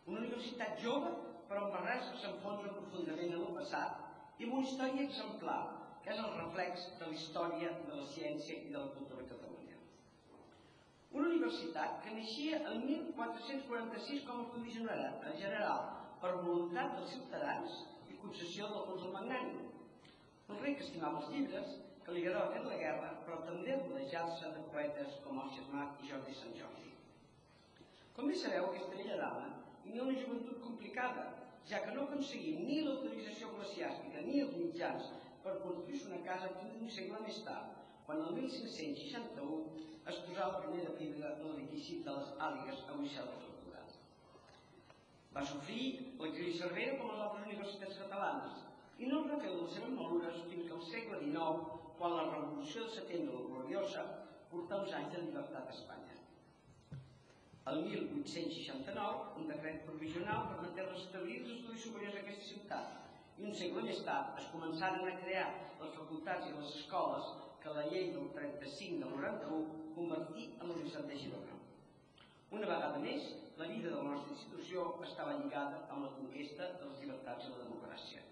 una 0.06 0.20
universitat 0.20 0.80
jove 0.84 1.12
però 1.52 1.68
que 1.68 2.18
s'enfonsa 2.20 2.70
profundament 2.78 3.34
en 3.36 3.42
el 3.46 3.56
passat 3.56 4.40
i 4.40 4.46
amb 4.46 4.54
una 4.58 4.68
història 4.68 5.08
exemplar 5.08 5.60
que 6.04 6.14
és 6.14 6.22
el 6.24 6.32
reflex 6.38 6.86
de 7.00 7.10
la 7.10 7.18
història 7.18 7.74
de 7.90 7.98
la 7.98 8.06
ciència 8.14 8.56
i 8.56 8.72
de 8.72 8.78
la 8.78 8.92
cultura 8.96 9.26
a 9.26 9.28
Catalunya. 9.34 9.80
Una 11.12 11.28
universitat 11.34 12.00
que 12.06 12.16
naixia 12.16 12.62
el 12.72 12.80
1446 12.86 14.24
com 14.30 14.40
a 14.40 14.48
estudi 14.48 14.78
general 14.78 15.84
per 16.24 16.34
voluntat 16.40 16.96
dels 16.98 17.14
ciutadans 17.18 17.78
i 18.08 18.20
concessió 18.24 18.72
del 18.72 18.88
fons 18.88 19.04
del 19.04 19.16
Magnànim. 19.20 19.70
Un 20.48 20.64
rei 20.64 20.80
que 20.80 20.88
estimava 20.88 21.20
els 21.20 21.32
llibres, 21.36 21.78
que 22.06 22.16
li 22.16 22.24
agradava 22.26 22.56
fer 22.56 22.64
la 22.66 22.82
guerra, 22.86 23.16
però 23.26 23.44
també 23.46 23.76
rodejar-se 23.82 24.56
de 24.56 24.68
poetes 24.72 25.20
com 25.26 25.44
Òscar 25.44 25.68
Marc 25.76 26.00
i 26.00 26.14
Jordi 26.14 26.38
Sant 26.40 26.56
Jordi. 26.64 26.94
Com 28.16 28.32
bé 28.32 28.40
sabeu, 28.40 28.72
aquesta 28.72 28.96
bella 28.96 29.26
dama 29.26 29.52
tenia 29.84 30.06
una 30.06 30.18
joventut 30.20 30.62
complicada, 30.64 31.28
ja 31.70 31.82
que 31.86 31.94
no 31.96 32.06
aconseguia 32.08 32.64
ni 32.66 32.82
l'autorització 32.86 33.52
eclesiàstica 33.52 34.24
ni 34.26 34.42
els 34.46 34.58
mitjans 34.58 35.12
per 35.44 35.60
construir 35.66 36.02
una 36.10 36.22
casa 36.26 36.50
que 36.58 36.72
un 36.80 36.90
segle 36.98 37.22
més 37.26 37.40
tard, 37.46 37.78
quan 38.06 38.22
el 38.26 38.36
1561 38.38 39.90
es 40.12 40.22
posà 40.26 40.48
la 40.48 40.62
primera 40.64 40.94
pedra 41.00 41.36
de 41.40 41.50
l'edifici 41.50 42.00
de 42.06 42.16
les 42.18 42.32
Àligues 42.48 42.82
a 42.90 42.98
Moixà 43.00 43.26
de 43.28 43.38
Tortura. 43.44 43.84
Va 45.36 45.46
sofrir 45.52 45.86
l'exili 46.22 46.58
Cervera 46.58 46.98
com 47.00 47.14
les 47.14 47.24
altres 47.28 47.46
universitats 47.48 48.02
catalanes 48.04 48.66
i 49.02 49.12
no 49.12 49.22
es 49.22 49.30
refeu 49.34 49.54
de 49.58 49.62
les 49.62 49.78
seves 49.78 49.94
malures 50.00 50.42
fins 50.50 50.68
que 50.68 50.76
al 50.78 50.88
segle 50.90 51.22
XIX, 51.26 51.78
quan 52.02 52.18
la 52.18 52.28
Revolució 52.32 52.88
de 52.88 52.96
Setembre 52.98 53.38
la 53.38 53.48
gloriosa 53.54 54.08
portà 54.52 54.82
uns 54.84 54.98
anys 55.00 55.16
de 55.16 55.24
llibertat 55.28 55.70
a 55.70 55.78
Espanya. 55.78 56.21
El 57.70 57.84
1869, 57.86 59.38
un 59.38 59.48
decret 59.52 59.84
provisional 59.86 60.48
permeté 60.50 60.86
restablir 60.88 61.36
els 61.44 61.52
estudis 61.56 61.84
superiors 61.86 62.16
a 62.18 62.22
aquesta 62.24 62.48
ciutat, 62.48 62.96
i 63.38 63.46
un 63.50 63.54
segle 63.60 63.84
més 63.86 64.00
tard 64.08 64.40
es 64.42 64.48
començaren 64.54 65.06
a 65.06 65.20
crear 65.20 65.44
les 65.82 65.94
facultats 65.98 66.48
i 66.50 66.56
les 66.56 66.72
escoles 66.80 67.30
que 67.62 67.76
la 67.76 67.84
llei 67.92 68.10
del 68.16 68.32
35 68.40 69.04
del 69.04 69.14
91 69.14 69.94
convertí 70.00 70.48
en 70.56 70.66
la 70.66 70.74
Universitat 70.74 71.06
de 71.12 71.20
Girona. 71.22 71.60
Una 72.58 72.72
vegada 72.74 73.04
més, 73.06 73.30
la 73.62 73.70
vida 73.70 73.92
de 73.92 73.96
la 74.00 74.10
nostra 74.10 74.34
institució 74.34 74.88
estava 75.06 75.38
lligada 75.38 75.86
amb 75.94 76.08
la 76.08 76.12
conquesta 76.18 76.74
de 76.82 76.90
les 76.90 77.06
llibertats 77.06 77.46
i 77.46 77.54
la 77.54 77.62
democràcia. 77.68 78.26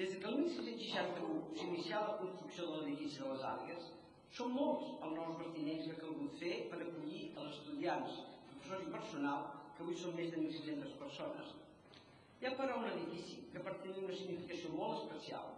Des 0.00 0.16
que 0.16 0.32
el 0.32 0.40
1661 0.46 1.60
s'inicià 1.60 2.02
la 2.08 2.18
construcció 2.24 2.72
de 2.72 2.80
l'edifici 2.80 3.20
de 3.20 3.30
les 3.34 3.48
Àligues, 3.52 3.92
són 4.36 4.52
molts 4.54 4.90
els 5.06 5.14
nous 5.18 5.38
bastiments 5.42 5.86
que 5.86 5.94
ha 5.94 6.02
calgut 6.02 6.36
fer 6.42 6.54
per 6.72 6.82
acollir 6.84 7.22
els 7.36 7.56
estudiants, 7.56 8.18
professors 8.50 8.84
i 8.86 8.92
personal, 8.96 9.48
que 9.76 9.84
avui 9.86 9.96
són 10.02 10.16
més 10.18 10.30
de 10.34 10.42
1.600 10.42 10.96
persones, 11.00 11.54
hi 12.40 12.46
ha 12.46 12.54
però 12.58 12.78
un 12.78 12.88
edifici 12.90 13.40
que 13.52 13.62
per 13.66 13.78
tenir 13.82 14.04
una 14.04 14.16
significació 14.20 14.70
molt 14.74 15.00
especial. 15.02 15.54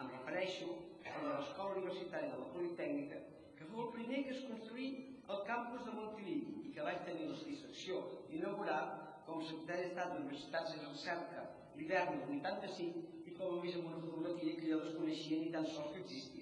Em 0.00 0.10
refereixo 0.14 0.68
de 1.04 1.14
l'Escola 1.26 1.76
Universitària 1.76 2.32
de 2.34 2.42
la 2.42 2.50
Politècnica, 2.54 3.22
que 3.58 3.68
fou 3.70 3.86
el 3.86 3.94
primer 3.96 4.20
que 4.26 4.36
es 4.36 4.44
construí 4.48 4.90
al 5.28 5.42
campus 5.48 5.84
de 5.86 5.94
Montilivi 5.96 6.68
i 6.68 6.74
que 6.76 6.86
vaig 6.86 7.02
tenir 7.08 7.26
la 7.30 7.38
satisfacció 7.40 8.02
d'inaugurar 8.30 8.80
com 9.26 9.40
a 9.40 9.48
secretari 9.48 9.88
d'Estat 9.88 10.14
d'Universitats 10.14 10.76
i 10.76 10.84
Recerca 10.84 11.46
l'hivern 11.76 12.22
del 12.22 12.36
85 12.38 13.26
i 13.30 13.34
com 13.40 13.56
a 13.56 13.64
més 13.64 13.76
amb 13.80 13.90
una 13.90 14.02
fotografia 14.04 14.56
que 14.60 14.70
jo 14.72 14.80
desconeixia 14.84 15.42
ni 15.42 15.52
tan 15.54 15.68
sols 15.74 15.92
que 15.94 16.04
existís. 16.04 16.39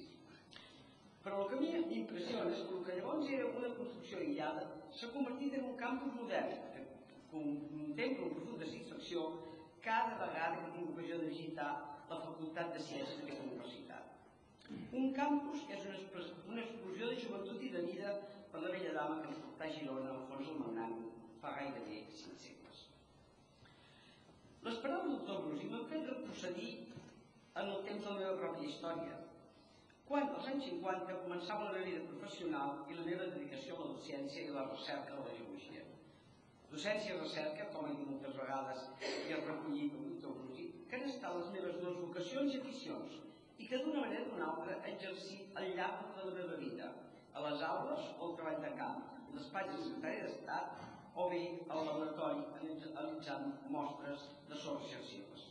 Però 1.29 1.43
el 1.45 1.49
que 1.49 1.57
a 1.57 1.61
mi 1.61 1.71
m'impressiona 1.89 2.53
és 2.57 2.61
que 2.65 2.75
el 2.75 2.85
que 2.85 2.95
llavors 2.97 3.27
era 3.37 3.49
una 3.57 3.69
construcció 3.79 4.21
aïllada 4.21 4.63
s'ha 4.99 5.11
convertit 5.17 5.57
en 5.59 5.67
un 5.71 5.75
campus 5.83 6.15
modern 6.17 6.55
que 6.77 6.85
contempla 7.33 8.29
amb 8.29 8.39
profunda 8.39 8.69
satisfacció 8.71 9.25
cada 9.89 10.15
vegada 10.23 10.63
que 10.63 10.71
tinc 10.77 10.95
ocasió 10.95 11.19
de 11.21 11.29
visitar 11.35 11.69
la 12.15 12.21
Facultat 12.23 12.73
de 12.73 12.87
Ciències 12.87 13.21
d'aquesta 13.21 13.45
universitat. 13.45 14.09
Un 15.03 15.13
campus 15.21 15.69
és 15.77 15.85
una, 15.91 16.25
una 16.55 16.65
explosió 16.65 17.13
de 17.13 17.21
joventut 17.27 17.69
i 17.69 17.75
de 17.77 17.85
vida 17.91 18.17
per 18.49 18.65
la 18.65 18.73
vella 18.79 18.97
dama 18.97 19.21
que 19.21 19.29
ens 19.35 19.45
portà 19.45 19.69
a 19.69 19.77
Girona 19.77 20.17
al 20.17 20.27
fons 20.33 20.49
del 20.49 20.59
Magnam 20.65 20.99
fa 21.45 21.55
gairebé 21.61 22.03
cinc 22.25 22.41
segles. 22.49 22.85
Les 24.65 24.81
paraules 24.81 25.11
del 25.13 25.19
doctor 25.19 25.45
Brusi 25.45 25.69
m'han 25.69 25.89
fet 25.93 26.09
retrocedir 26.09 26.75
en 27.53 27.67
el 27.77 27.83
temps 27.85 28.05
de 28.05 28.13
la 28.15 28.21
meva 28.25 28.37
pròpia 28.41 28.73
història, 28.73 29.25
quan 30.09 30.31
als 30.33 30.47
anys 30.49 30.65
50 30.71 31.17
començava 31.23 31.65
la 31.67 31.73
meva 31.73 31.87
vida 31.87 32.05
professional 32.11 32.79
i 32.89 32.95
la 32.97 33.05
meva 33.09 33.27
dedicació 33.33 33.75
a 33.77 33.81
la 33.83 33.89
docència 33.97 34.45
i 34.45 34.55
la 34.55 34.63
recerca 34.69 35.17
de 35.17 35.25
la 35.27 35.35
geologia. 35.41 35.83
Docència 36.71 37.15
i 37.15 37.19
recerca, 37.19 37.67
com 37.75 37.89
he 37.89 37.97
dit 37.99 38.09
moltes 38.13 38.39
vegades 38.41 38.87
i 39.03 39.35
he 39.35 39.41
recollit 39.43 39.99
doctor 39.99 40.39
Brusi, 40.39 40.65
que 40.89 40.97
han 40.97 41.05
estat 41.11 41.37
les 41.37 41.51
meves 41.57 41.77
dues 41.83 42.01
vocacions 42.07 42.57
i 42.57 42.63
aficions 42.63 43.19
i 43.59 43.69
que 43.69 43.83
d'una 43.85 44.07
manera 44.07 44.25
o 44.25 44.31
d'una 44.31 44.49
altra 44.55 44.79
he 44.79 44.95
exercit 44.95 45.61
al 45.61 45.69
llarg 45.77 46.17
de 46.17 46.27
la 46.31 46.35
meva 46.41 46.59
vida, 46.65 46.91
a 47.35 47.45
les 47.45 47.67
aules 47.69 48.09
o 48.17 48.31
al 48.31 48.37
treball 48.41 48.65
de 48.65 48.73
camp, 48.81 49.05
a 49.29 49.37
despatx 49.37 49.75
de 49.75 49.83
secretari 49.91 50.25
d'Estat 50.25 51.21
o 51.21 51.29
bé 51.35 51.45
al 51.69 51.85
laboratori 51.91 52.49
analitzant 52.63 53.53
mostres 53.77 54.29
de 54.49 54.65
sorts 54.65 54.89
xarxives. 54.95 55.48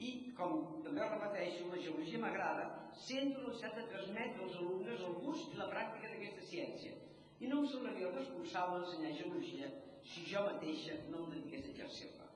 I, 0.00 0.10
com 0.36 0.60
també 0.84 1.04
repeteixo, 1.04 1.66
la 1.68 1.80
geologia 1.84 2.20
m'agrada, 2.22 2.66
sent 3.06 3.34
una 3.36 3.50
necessitat 3.50 3.76
de 3.76 3.86
transmetre 3.92 4.44
als 4.46 4.56
alumnes 4.62 5.02
el 5.08 5.16
gust 5.24 5.52
i 5.52 5.60
la 5.60 5.68
pràctica 5.72 6.08
d'aquesta 6.12 6.46
ciència. 6.52 6.96
I 7.40 7.50
no 7.50 7.60
em 7.62 7.68
semblaria 7.72 8.12
responsable 8.14 8.80
d'ensenyar 8.80 9.12
geologia 9.18 9.68
si 10.12 10.24
jo 10.30 10.44
mateixa 10.46 10.96
no 11.10 11.24
em 11.24 11.34
dediqués 11.34 11.66
a 11.66 11.72
exercir-la. 11.74 12.28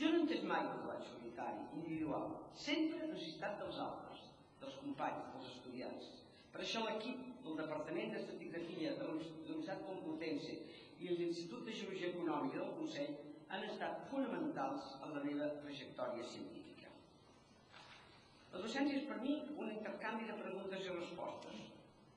Jo 0.00 0.10
no 0.12 0.20
entès 0.22 0.44
mai 0.48 0.62
el 0.64 0.70
treball 0.76 1.02
solitari, 1.08 1.64
individual. 1.80 2.30
Sempre 2.66 3.08
necessitat 3.10 3.58
dels 3.62 3.80
altres, 3.86 4.22
dels 4.62 4.76
companys, 4.84 5.26
dels 5.34 5.50
estudiants. 5.54 6.12
Per 6.54 6.62
això 6.62 6.84
l'equip 6.86 7.26
del 7.44 7.58
Departament 7.58 8.14
d'Estratigrafia 8.14 8.94
de 9.00 9.08
la 9.08 9.16
Universitat 9.16 9.82
Complutense 9.88 10.56
i 11.00 11.10
l'Institut 11.10 11.66
de 11.66 11.76
Geologia 11.80 12.14
Econòmica 12.14 12.62
del 12.62 12.74
Consell 12.78 13.12
han 13.50 13.64
estat 13.66 14.06
fonamentals 14.10 14.92
en 15.04 15.14
la 15.16 15.22
meva 15.24 15.48
trajectòria 15.62 16.26
científica. 16.32 16.92
La 18.52 18.62
docència 18.62 19.00
és 19.00 19.08
per 19.08 19.18
mi 19.24 19.34
un 19.56 19.72
intercanvi 19.74 20.28
de 20.30 20.38
preguntes 20.38 20.86
i 20.86 20.94
respostes, 20.94 21.66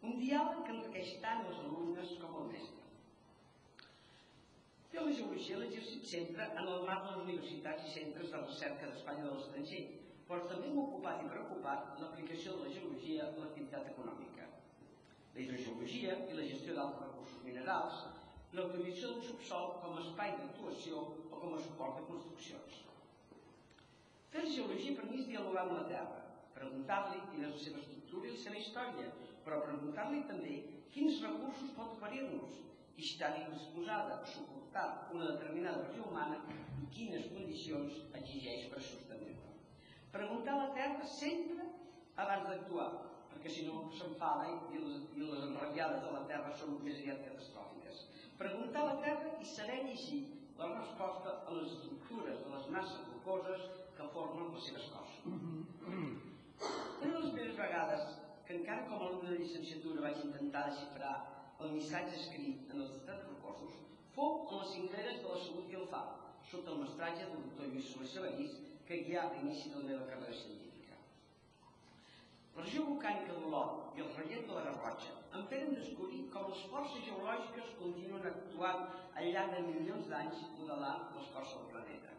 un 0.09 0.15
diàleg 0.21 0.61
que 0.67 0.75
enriqueix 0.75 1.17
tant 1.25 1.43
els 1.47 1.59
alumnes 1.65 2.15
com 2.21 2.39
el 2.41 2.49
mestre. 2.53 2.81
Jo 4.93 5.07
la 5.07 5.13
geologia 5.17 5.57
l'he 5.57 5.69
exercit 5.71 6.09
sempre 6.09 6.45
en 6.61 6.67
el 6.69 6.83
marc 6.87 7.07
de 7.07 7.13
les 7.13 7.23
universitats 7.25 7.85
i 7.89 7.93
centres 7.95 8.33
de 8.33 8.41
recerca 8.43 8.89
d'Espanya 8.89 9.25
de 9.25 9.31
l'estranger, 9.35 9.83
però 10.27 10.43
també 10.49 10.69
m'ha 10.69 10.83
ocupat 10.83 11.23
i 11.23 11.31
preocupat 11.31 11.95
l'aplicació 12.01 12.57
de 12.57 12.67
la 12.67 12.75
geologia 12.75 13.25
a 13.25 13.31
l'activitat 13.39 13.89
econòmica. 13.95 14.45
La 15.33 15.41
hidrogeologia 15.41 16.19
i 16.29 16.37
la 16.37 16.45
gestió 16.51 16.75
d'altres 16.77 17.09
recursos 17.09 17.41
minerals, 17.47 18.03
la 18.53 18.65
utilització 18.69 19.13
del 19.13 19.23
subsol 19.27 19.71
com 19.81 19.95
a 19.97 20.01
espai 20.03 20.33
d'actuació 20.37 20.99
o 21.03 21.37
com 21.43 21.55
a 21.55 21.61
suport 21.61 21.95
de 21.99 22.03
construccions. 22.09 22.81
Fer 24.33 24.43
geologia 24.49 24.97
per 24.97 25.07
mi 25.09 25.21
és 25.21 25.29
dialogar 25.29 25.63
amb 25.63 25.75
la 25.77 25.87
Terra, 25.89 26.19
preguntar-li 26.57 27.21
quina 27.31 27.49
és 27.49 27.55
la 27.55 27.63
seva 27.63 27.81
estructura 27.81 28.29
i 28.29 28.35
la 28.35 28.43
seva 28.43 28.59
història, 28.61 29.07
però 29.45 29.59
preguntar-li 29.65 30.21
també 30.29 30.59
quins 30.93 31.17
recursos 31.25 31.73
pot 31.77 31.95
oferir-nos 31.97 32.59
i 32.93 33.07
està 33.07 33.31
disposada 33.39 34.19
a 34.19 34.29
suportar 34.35 34.85
una 35.15 35.31
determinada 35.31 35.87
regió 35.87 36.05
humana 36.11 36.37
i 36.83 36.87
quines 36.93 37.25
condicions 37.33 38.03
exigeix 38.21 38.67
per 38.69 38.83
sostenir-la. 38.85 39.55
Preguntar 40.13 40.53
a 40.59 40.67
la 40.67 40.73
Terra 40.77 41.09
sempre 41.15 41.65
abans 42.21 42.45
d'actuar, 42.51 42.91
perquè 43.31 43.49
si 43.49 43.65
no 43.65 43.87
s'enfada 43.97 44.45
i, 44.69 44.77
les, 44.77 45.07
i 45.17 45.25
les 45.25 45.47
enrabiades 45.49 46.05
de 46.05 46.13
la 46.13 46.25
Terra 46.29 46.53
són 46.59 46.77
més 46.85 47.01
aviat 47.01 47.25
catastròfiques. 47.25 48.03
Preguntar 48.37 48.81
a 48.81 48.89
la 48.91 49.01
Terra 49.05 49.35
i 49.41 49.45
saber 49.45 49.79
llegir 49.85 50.21
la 50.57 50.69
resposta 50.73 51.35
a 51.47 51.55
les 51.57 51.75
estructures 51.77 52.43
de 52.45 52.49
les 52.55 52.67
masses 52.75 53.07
rocoses 53.13 53.69
que 53.97 54.09
formen 54.15 54.51
les 54.55 54.67
seves 54.69 54.89
coses. 54.95 55.21
Una 57.03 57.13
de 57.13 57.19
les 57.19 57.31
primeres 57.31 57.57
vegades 57.57 58.17
que 58.47 58.57
encara 58.59 58.87
com 58.89 58.99
a 58.99 59.07
alumne 59.07 59.31
de 59.35 59.39
llicenciatura 59.43 60.07
vaig 60.07 60.25
intentar 60.25 60.67
desxifrar 60.69 61.15
el 61.59 61.77
missatge 61.77 62.19
escrit 62.21 62.73
en 62.73 62.81
els 62.81 62.97
estats 62.99 63.27
rocosos 63.29 63.43
fou 64.15 64.33
en 64.49 64.59
les 64.61 64.73
cingleres 64.75 65.21
de 65.21 65.29
la 65.29 65.39
Salut 65.45 65.71
i 65.71 65.79
el 65.79 65.87
FA, 65.89 66.01
sota 66.51 66.73
el 66.73 66.83
mestratge 66.83 67.29
del 67.29 67.47
doctor 67.47 67.71
Lluís 67.71 67.87
Soler 67.93 68.09
Sabarís, 68.11 68.59
que 68.87 68.99
guià 69.07 69.23
l'inici 69.31 69.71
de 69.71 69.81
la 69.81 69.87
meva 69.89 70.09
carrera 70.11 70.35
científica. 70.41 70.62
La 72.55 72.61
regió 72.61 72.81
volcànica 72.87 73.35
de 73.35 73.51
l'Or 73.51 73.69
i 73.97 74.01
el 74.03 74.09
relleu 74.15 74.41
de 74.47 74.55
la 74.55 74.63
Garrotxa 74.65 75.13
em 75.37 75.45
feren 75.51 75.71
descobrir 75.77 76.19
com 76.33 76.49
les 76.51 76.65
forces 76.73 77.05
geològiques 77.05 77.71
continuen 77.79 78.27
actuant 78.31 78.83
al 79.21 79.29
llarg 79.35 79.55
de 79.55 79.61
milions 79.69 80.09
d'anys 80.11 80.43
modelant 80.57 81.07
l'escorça 81.15 81.61
del 81.61 81.71
planeta. 81.71 82.13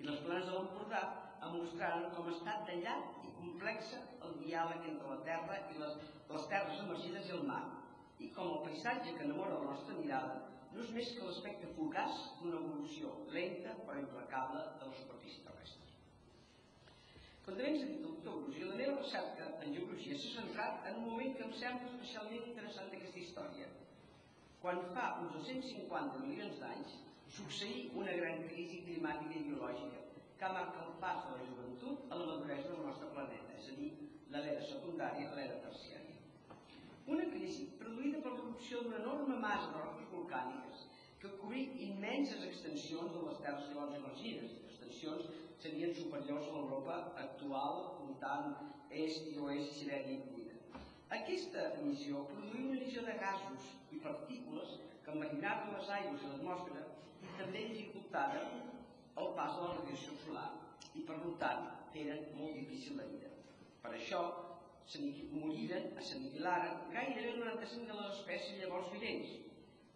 I 0.00 0.08
les 0.08 0.18
planes 0.24 0.48
de 0.48 0.56
l'Empordà 0.56 1.02
em 1.46 1.54
mostraren 1.58 2.08
com 2.16 2.30
ha 2.30 2.34
estat 2.34 2.72
llarg 2.86 3.28
i 3.28 3.30
complexa 3.38 4.00
el 4.28 4.34
diàleg 4.40 4.90
entre 4.90 5.14
la 5.14 5.20
Terra 5.30 5.60
i 5.74 5.78
les, 5.84 5.94
les 6.32 6.48
terres 6.54 6.82
emergides 6.86 7.30
i 7.30 7.36
el 7.38 7.46
mar, 7.52 7.62
i 8.24 8.30
com 8.34 8.50
el 8.56 8.64
paisatge 8.66 9.14
que 9.16 9.28
enamora 9.28 9.60
la 9.60 9.70
nostra 9.70 9.98
mirada 10.00 10.34
no 10.72 10.82
és 10.82 10.92
més 10.96 11.14
que 11.14 11.28
l'aspecte 11.28 11.70
fugaç 11.76 12.18
d'una 12.40 12.60
evolució 12.64 13.14
lenta 13.38 13.78
però 13.86 13.98
implacable 14.02 14.66
de 14.80 14.90
la 14.90 15.00
superfície 15.00 15.46
terrestre. 15.46 15.81
Doctor 17.44 18.38
Brusi, 18.38 18.62
la 18.62 18.76
meva 18.76 18.98
recerca 19.00 19.46
en 19.66 19.72
geologia 19.74 20.14
s'ha 20.14 20.28
centrat 20.34 20.84
en 20.86 20.98
un 21.00 21.06
moment 21.08 21.32
que 21.38 21.42
em 21.42 21.54
sembla 21.58 21.88
especialment 21.90 22.44
interessant 22.50 22.92
d'aquesta 22.92 23.18
història. 23.18 23.66
Quan 24.62 24.78
fa 24.94 25.06
uns 25.22 25.32
250 25.38 26.20
milions 26.22 26.60
d'anys 26.60 26.94
succeí 27.38 27.88
una 27.98 28.14
gran 28.20 28.44
crisi 28.52 28.78
climàtica 28.86 29.40
i 29.40 29.42
biològica 29.48 30.04
que 30.38 30.52
marca 30.58 30.86
el 30.86 30.94
pas 31.02 31.26
de 31.26 31.34
la 31.34 31.48
joventut 31.48 32.06
a 32.12 32.20
la 32.22 32.30
maduresa 32.30 32.70
del 32.70 32.86
nostre 32.86 33.10
planeta, 33.16 33.58
és 33.58 33.68
a 33.74 33.76
dir, 33.80 33.90
de 34.30 34.38
l'era 34.46 34.62
secundària 34.70 35.28
a 35.32 35.34
l'era 35.34 35.58
terciària. 35.66 36.16
Una 37.16 37.26
crisi 37.34 37.66
produïda 37.82 38.22
per 38.22 38.36
l'erupció 38.36 38.84
d'una 38.84 39.02
enorme 39.02 39.42
massa 39.48 39.72
de 39.74 39.82
roques 39.82 40.14
volcàniques 40.14 40.86
que 41.18 41.34
cobrí 41.42 41.66
immenses 41.90 42.46
extensions 42.52 43.10
de 43.18 43.26
les 43.26 43.42
terres 43.42 43.66
llavors. 43.74 43.98
Les 44.22 44.58
extensions 44.62 45.41
serien 45.62 45.94
superiors 45.94 46.48
a 46.48 46.54
l'Europa 46.56 46.94
actual, 47.24 47.76
comptant 47.98 48.56
est 48.90 49.28
i 49.30 49.36
oest, 49.46 49.76
Sibèria 49.78 50.16
incluïda. 50.16 50.56
Aquesta 51.18 51.68
emissió 51.78 52.24
produïa 52.30 52.64
una 52.66 52.78
emissió 52.80 53.04
de 53.06 53.14
gasos 53.20 53.68
i 53.94 54.00
partícules 54.06 54.74
que 55.04 55.14
enverinaven 55.14 55.74
les 55.76 55.90
aigües 55.98 56.24
i 56.24 56.30
l'atmosfera 56.32 56.82
i 57.22 57.34
també 57.38 57.66
dificultaren 57.70 58.58
el 59.22 59.30
pas 59.38 59.54
de 59.58 59.68
la 59.68 59.76
radiació 59.78 60.16
solar 60.24 60.48
i 60.98 61.04
per 61.08 61.20
tant 61.44 61.68
eren 62.02 62.26
molt 62.40 62.58
difícil 62.58 62.98
de 62.98 63.06
vida. 63.12 63.30
Per 63.84 63.92
això, 63.94 64.22
moriren, 65.36 65.90
s'aniquilaren 66.08 66.90
gairebé 66.96 67.30
el 67.36 67.40
95 67.44 67.86
de 67.90 68.00
les 68.00 68.18
espècies 68.18 68.60
llavors 68.62 68.90
vivents. 68.96 69.38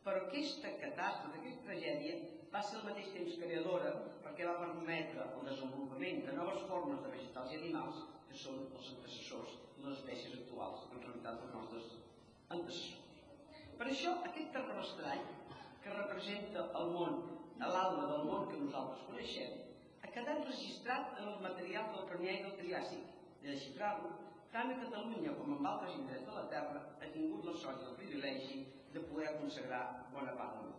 Però 0.07 0.23
aquesta 0.23 0.71
catàstrofe, 0.83 1.41
aquesta 1.41 1.67
tragèdia, 1.71 2.19
va 2.53 2.63
ser 2.67 2.79
al 2.79 2.87
mateix 2.89 3.09
temps 3.15 3.39
creadora 3.43 3.93
perquè 4.25 4.47
va 4.49 4.59
permetre 4.63 5.27
el 5.39 5.49
desenvolupament 5.49 6.23
de 6.27 6.37
noves 6.39 6.63
formes 6.71 7.03
de 7.05 7.15
vegetals 7.15 7.55
i 7.55 7.61
animals 7.63 8.05
que 8.29 8.39
són 8.43 8.63
els 8.67 8.93
antecessors 8.95 9.57
de 9.79 9.89
les 9.89 9.99
espècies 9.99 10.39
actuals, 10.41 10.87
en 10.93 11.03
realitat 11.05 11.43
els 11.47 11.55
nostres 11.57 11.91
antecessors. 12.57 13.03
Per 13.79 13.89
això, 13.93 14.13
aquest 14.29 14.53
terror 14.55 14.79
estrany, 14.83 15.25
que 15.85 15.97
representa 15.97 16.63
el 16.81 16.93
món, 16.95 17.19
l'alma 17.61 18.07
del 18.13 18.25
món 18.29 18.47
que 18.51 18.61
nosaltres 18.61 19.05
coneixem, 19.09 19.59
ha 20.03 20.13
quedat 20.15 20.47
registrat 20.49 21.21
en 21.21 21.29
els 21.33 21.43
materials 21.45 21.93
del 21.95 22.09
Permià 22.13 22.39
i 22.39 22.47
del 22.47 22.57
Triàsic. 22.61 23.13
De 23.43 23.53
desxifrar-lo, 23.53 24.15
tant 24.55 24.73
a 24.73 24.79
Catalunya 24.81 25.35
com 25.37 25.53
en 25.57 25.69
altres 25.73 25.99
indrets 26.01 26.25
de 26.27 26.39
la 26.39 26.47
Terra, 26.53 26.83
ha 27.01 27.13
tingut 27.13 27.45
la 27.47 27.55
sort 27.61 27.85
i 27.85 27.91
el 27.91 28.01
privilegi 28.01 28.65
de 28.95 29.05
poder 29.11 29.37
consagrar 29.43 29.85
bona 30.15 30.35
part 30.41 30.57
del 30.57 30.71
temps. 30.71 30.76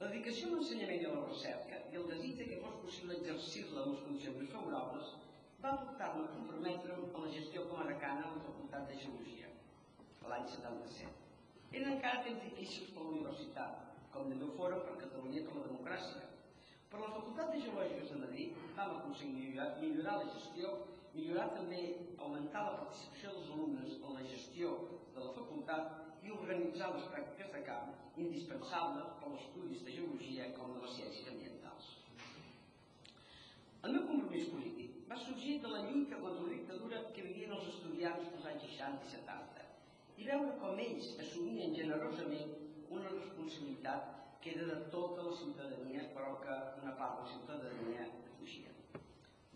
La 0.00 0.08
dedicació 0.10 0.48
a 0.48 0.52
l'ensenyament 0.52 1.02
i 1.02 1.06
a 1.08 1.10
la 1.12 1.20
recerca 1.26 1.76
i 1.92 1.96
el 1.98 2.10
desig 2.10 2.40
que 2.48 2.56
fos 2.64 2.74
possible 2.82 3.14
exercir-la 3.16 3.84
en 3.84 3.94
les 3.94 4.02
condicions 4.08 4.36
més 4.40 4.50
favorables 4.54 5.12
va 5.62 5.72
portar-me 5.84 6.24
a 6.24 6.32
comprometre'm 6.34 7.06
amb 7.06 7.16
la 7.22 7.30
gestió 7.36 7.62
com 7.70 7.80
a 7.80 7.86
decana 7.90 8.26
a 8.26 8.34
la 8.34 8.42
Facultat 8.48 8.84
de 8.90 8.98
Geologia, 9.04 9.48
l'any 10.32 10.44
77. 10.56 11.24
Eren 11.78 11.88
encara 11.94 12.20
temps 12.28 12.44
difícils 12.44 12.92
per 12.92 13.06
la 13.06 13.14
universitat, 13.14 13.80
com 14.12 14.28
també 14.28 14.44
ho 14.44 14.52
fora 14.60 14.82
per 14.84 15.00
Catalunya 15.06 15.46
per 15.48 15.56
la 15.56 15.66
democràcia. 15.70 16.28
Per 16.92 17.00
la 17.00 17.12
Facultat 17.16 17.54
de 17.54 17.64
Geològiques 17.64 18.12
de 18.12 18.22
Madrid 18.26 18.62
vam 18.76 18.96
aconseguir 18.98 19.34
millorar, 19.38 19.70
millorar 19.80 20.18
la 20.20 20.32
gestió, 20.36 20.78
millorar 21.14 21.48
també, 21.56 21.84
augmentar 22.18 22.68
la 22.68 22.80
participació 22.82 23.32
dels 23.38 23.54
alumnes 23.56 23.96
en 24.02 24.20
la 24.20 24.28
gestió 24.34 24.76
de 25.16 25.24
la 25.24 25.32
facultat 25.40 26.05
i 26.26 26.32
organitzar 26.34 26.90
les 26.94 27.06
pràctiques 27.12 27.52
de 27.54 27.62
camp 27.68 27.92
indispensables 28.22 29.12
per 29.20 29.30
als 29.30 29.44
estudis 29.44 29.84
de 29.86 29.94
geologia 29.98 30.48
com 30.56 30.74
de 30.74 30.82
les 30.84 30.96
ciències 30.98 31.30
ambientals. 31.32 31.90
El 33.86 33.94
meu 33.94 34.06
compromís 34.10 34.48
polític 34.50 34.96
va 35.10 35.18
sorgir 35.22 35.58
de 35.62 35.72
la 35.72 35.82
lluita 35.86 36.18
contra 36.22 36.46
la 36.46 36.54
dictadura 36.54 37.02
que 37.14 37.26
vivien 37.28 37.54
els 37.58 37.68
estudiants 37.74 38.30
dels 38.32 38.48
anys 38.52 38.66
60 38.70 39.06
i 39.06 39.12
70 39.14 39.66
i 40.16 40.26
veure 40.30 40.54
com 40.62 40.80
ells 40.86 41.12
assumien 41.22 41.74
generosament 41.76 42.54
una 42.96 43.12
responsabilitat 43.12 44.14
que 44.42 44.54
era 44.54 44.66
de 44.72 44.78
tota 44.94 45.28
la 45.28 45.36
ciutadania 45.42 46.08
però 46.16 46.34
que 46.42 46.56
una 46.82 46.96
part 46.98 47.20
de 47.20 47.26
la 47.26 47.34
ciutadania 47.34 48.08
fugia. 48.38 48.74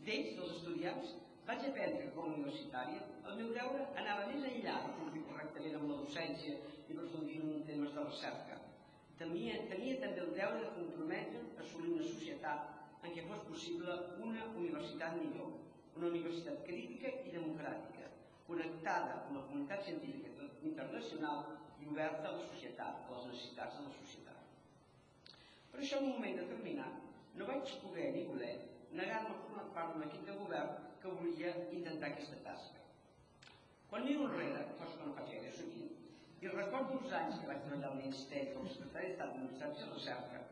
D'ells, 0.04 0.36
dels 0.36 0.54
estudiants, 0.58 1.16
vaig 1.46 1.66
aprendre 1.68 2.10
com 2.14 2.26
a 2.26 2.34
universitària 2.34 3.06
el 3.30 3.38
meu 3.38 3.50
deure 3.54 3.86
anava 4.02 4.26
més 4.30 4.44
enllà 4.48 4.74
de 4.84 4.92
complir 4.98 5.22
correctament 5.28 5.76
amb 5.78 5.90
la 5.92 5.98
docència 6.00 6.56
i 6.56 6.94
aprofundir 6.94 7.36
en 7.40 7.62
temes 7.68 7.92
de 7.96 8.04
recerca. 8.06 8.56
Tenia, 9.20 9.58
tenia 9.70 9.98
també 10.02 10.24
el 10.24 10.32
deure 10.38 10.62
de 10.64 10.72
comprometre 10.78 11.42
a 11.44 11.62
assolir 11.64 11.92
una 11.94 12.08
societat 12.08 13.04
en 13.06 13.14
què 13.14 13.26
fos 13.28 13.44
possible 13.50 13.96
una 14.26 14.48
universitat 14.62 15.16
millor, 15.20 15.52
una 16.00 16.10
universitat 16.10 16.64
crítica 16.66 17.12
i 17.28 17.36
democràtica, 17.36 18.10
connectada 18.48 19.20
amb 19.20 19.38
la 19.38 19.44
comunitat 19.46 19.86
científica 19.86 20.50
internacional 20.72 21.46
i 21.80 21.88
oberta 21.92 22.28
a 22.28 22.36
la 22.36 22.50
societat, 22.50 23.06
a 23.06 23.14
les 23.14 23.30
necessitats 23.30 23.78
de 23.78 23.86
la 23.86 23.94
societat. 24.00 24.44
Per 25.70 25.80
això, 25.80 26.00
en 26.00 26.10
un 26.10 26.16
moment 26.18 26.42
determinat, 26.42 26.98
no 27.38 27.46
vaig 27.48 27.78
poder 27.84 28.10
ni 28.16 28.26
voler 28.28 28.54
negar-me 28.98 29.36
a 29.36 29.42
formar 29.46 29.68
part 29.76 29.94
d'un 29.94 30.08
equip 30.08 30.26
de 30.26 30.38
govern 30.42 30.89
que 31.00 31.08
volia 31.08 31.50
intentar 31.72 32.10
aquesta 32.10 32.36
tasca. 32.44 32.84
Quan 33.90 34.04
miro 34.04 34.26
enrere, 34.28 34.66
cosa 34.78 34.96
que 34.98 35.06
no 35.06 35.14
faig 35.16 35.30
gaire 35.32 35.52
sovint, 35.56 35.94
i 36.44 36.50
recordo 36.52 36.98
els 36.98 37.14
anys 37.20 37.40
que 37.40 37.48
vaig 37.48 37.64
treballar 37.64 37.88
al 37.90 37.98
Ministeri 38.00 38.52
com 38.54 38.66
a 38.66 38.74
secretari 38.74 39.08
d'Estat 39.08 39.32
d'Administració 39.32 39.86
i 39.86 39.94
Recerca, 39.94 40.42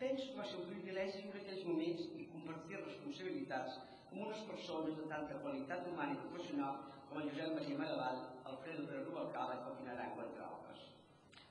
penso 0.00 0.30
que 0.30 0.38
va 0.38 0.46
ser 0.50 0.62
un 0.62 0.70
privilegi 0.70 1.22
viure 1.24 1.42
aquells 1.42 1.66
moments 1.70 2.08
i 2.22 2.28
compartir 2.32 2.80
responsabilitats 2.80 3.78
amb 4.06 4.22
unes 4.28 4.42
persones 4.48 4.96
de 5.00 5.10
tanta 5.12 5.38
qualitat 5.44 5.86
humana 5.90 6.16
i 6.16 6.22
professional 6.24 6.80
com 7.10 7.20
el 7.20 7.30
Josep 7.30 7.54
Maria 7.58 7.78
Maravall, 7.82 8.24
Alfredo 8.52 8.88
de 8.90 9.04
Rubalcaba 9.04 9.58
i 9.58 9.62
Joaquín 9.66 9.92
Arango, 9.92 10.26
entre 10.26 10.48
altres. 10.48 10.88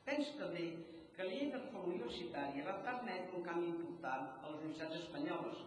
Penso 0.10 0.36
també 0.42 0.66
que 1.16 1.24
la 1.24 1.32
llei 1.32 1.52
de 1.52 1.62
reforma 1.62 1.94
universitària 1.94 2.68
va 2.68 2.82
permetre 2.90 3.38
un 3.40 3.48
canvi 3.48 3.72
important 3.72 4.28
a 4.42 4.52
les 4.52 4.62
universitats 4.64 5.02
espanyoles, 5.04 5.64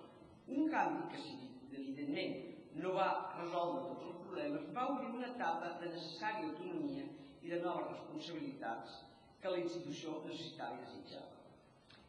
un 0.59 0.71
canvi 0.75 1.09
que, 1.13 1.23
si 1.25 1.39
evidentment 1.73 2.58
no 2.83 2.93
va 2.97 3.09
resoldre 3.39 3.85
tots 3.89 4.07
els 4.11 4.21
problemes, 4.25 4.69
va 4.77 4.87
obrir 4.93 5.11
una 5.17 5.31
etapa 5.33 5.73
de 5.81 5.91
necessària 5.95 6.51
autonomia 6.51 7.07
i 7.43 7.53
de 7.53 7.61
noves 7.65 7.91
responsabilitats 7.95 9.01
que 9.43 9.53
la 9.55 9.61
institució 9.65 10.21
necessitava 10.27 10.79
i 10.79 10.87
desitjava. 10.87 11.35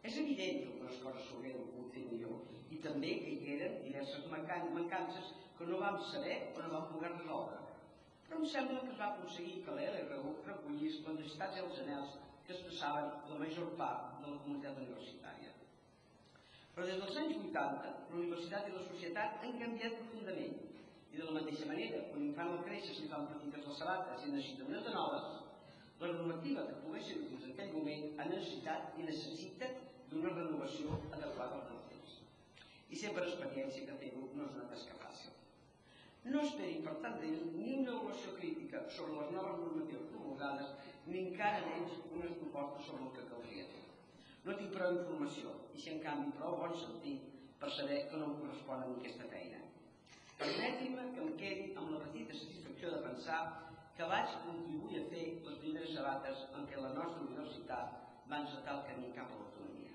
És 0.10 0.18
evident 0.24 0.62
que 0.62 0.70
algunes 0.72 1.02
coses 1.04 1.28
s'haurien 1.30 1.66
pogut 1.70 1.96
fer 1.96 2.06
millor 2.12 2.74
i 2.76 2.80
també 2.86 3.16
que 3.24 3.36
hi 3.36 3.54
eren 3.56 3.80
diverses 3.86 4.28
mancances 4.32 5.34
que 5.58 5.68
no 5.70 5.82
vam 5.82 6.00
saber 6.12 6.38
o 6.56 6.64
no 6.64 6.72
vam 6.76 6.88
poder 6.94 7.12
resoldre. 7.18 7.60
Però 8.28 8.40
em 8.40 8.50
sembla 8.54 8.82
que 8.86 8.94
es 8.94 9.00
va 9.02 9.12
aconseguir 9.14 9.62
que 9.66 9.76
l'LRU 9.76 10.34
recollís 10.48 11.00
les 11.06 11.20
necessitats 11.20 11.58
i 11.58 11.64
els 11.66 11.80
anels 11.86 12.18
que 12.46 12.56
expressaven 12.56 13.10
la 13.32 13.40
major 13.44 13.72
part 13.82 14.20
de 14.22 14.32
la 14.32 14.42
comunitat 14.44 14.84
universitària. 14.86 15.49
Però 16.80 16.88
des 16.88 17.00
dels 17.04 17.18
anys 17.20 17.34
80, 17.38 17.88
la 18.10 18.16
universitat 18.18 18.68
i 18.70 18.72
la 18.72 18.82
societat 18.86 19.42
han 19.44 19.56
canviat 19.62 19.98
profundament 19.98 20.54
i 21.12 21.18
de 21.18 21.26
la 21.28 21.34
mateixa 21.38 21.66
manera, 21.68 21.98
quan 22.12 22.22
l'infant 22.24 22.52
al 22.54 22.62
créixer 22.68 22.94
se 22.96 23.02
li 23.04 23.10
fan 23.14 23.26
petites 23.32 23.66
les 23.68 23.82
sabates 23.82 24.24
i 24.24 24.30
necessita 24.32 24.68
unes 24.70 24.86
de 24.86 24.94
noves, 24.94 25.26
la 26.04 26.12
normativa 26.14 26.64
que 26.70 26.78
pogués 26.86 27.10
ser 27.10 27.18
fins 27.26 27.44
en 27.44 27.52
aquell 27.52 27.74
moment 27.74 28.06
ha 28.16 28.28
necessitat 28.30 28.96
i 29.02 29.10
necessita 29.10 29.70
d'una 30.14 30.32
renovació 30.38 31.02
adequada 31.18 31.58
als 31.58 31.68
nous 31.74 31.90
temps. 31.90 32.16
I 32.96 33.02
sé 33.02 33.12
per 33.18 33.26
experiència 33.26 33.84
que 33.90 34.00
fer-ho 34.06 34.24
no 34.38 34.48
és 34.48 34.56
una 34.62 34.70
tasca 34.72 35.02
fàcil. 35.02 35.36
No 36.32 36.46
esperin, 36.46 36.80
per 36.88 36.96
tant, 37.04 37.20
d'ell 37.20 37.44
ni 37.58 37.76
una 37.82 37.98
avaluació 37.98 38.38
crítica 38.40 38.86
sobre 39.02 39.20
les 39.20 39.36
noves 39.36 39.60
normatives 39.66 40.08
promulgades, 40.16 40.72
ni 41.12 41.26
encara 41.26 41.68
menys 41.68 42.00
unes 42.08 42.40
propostes 42.40 42.88
sobre 42.88 43.10
el 43.10 43.14
que 43.20 43.28
caldria 43.34 43.68
fer. 43.76 43.79
No 44.50 44.56
tinc 44.58 44.72
prou 44.74 44.96
informació, 44.96 45.52
i 45.78 45.80
si 45.82 45.92
en 45.94 46.00
canvi 46.02 46.32
prou 46.34 46.56
bon 46.58 46.72
sentit 46.82 47.26
per 47.62 47.68
saber 47.76 48.00
que 48.10 48.18
no 48.18 48.32
em 48.32 48.38
correspon 48.40 48.80
a 48.82 48.88
aquesta 48.96 49.28
feina. 49.30 49.60
Permetin-me 50.40 51.04
que 51.14 51.22
em 51.26 51.36
quedi 51.42 51.68
amb 51.78 51.92
la 51.94 52.00
petita 52.06 52.38
satisfacció 52.40 52.96
de 52.96 53.02
pensar 53.04 53.42
que 54.00 54.08
vaig 54.14 54.34
contribuir 54.48 55.04
a 55.04 55.06
fer 55.12 55.28
les 55.46 55.62
primeres 55.62 55.94
sabates 55.94 56.42
en 56.58 56.66
què 56.72 56.82
la 56.82 56.96
nostra 56.98 57.22
universitat 57.28 57.94
va 58.32 58.42
encetar 58.42 58.80
el 58.80 58.84
camí 58.90 59.14
cap 59.20 59.30
a 59.30 59.38
l'autonomia. 59.38 59.94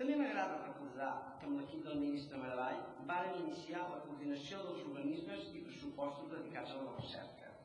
També 0.00 0.16
m'agrada 0.16 0.64
recordar 0.64 1.12
que 1.36 1.50
amb 1.50 1.60
l'equip 1.60 1.84
del 1.84 2.00
ministre 2.06 2.40
Maravall 2.40 2.84
varen 3.12 3.40
iniciar 3.44 3.84
la 3.92 4.00
coordinació 4.08 4.64
dels 4.64 4.88
organismes 4.88 5.52
i 5.52 5.66
pressupostos 5.68 6.32
dedicats 6.32 6.72
a 6.72 6.80
la 6.80 6.96
recerca. 6.96 7.56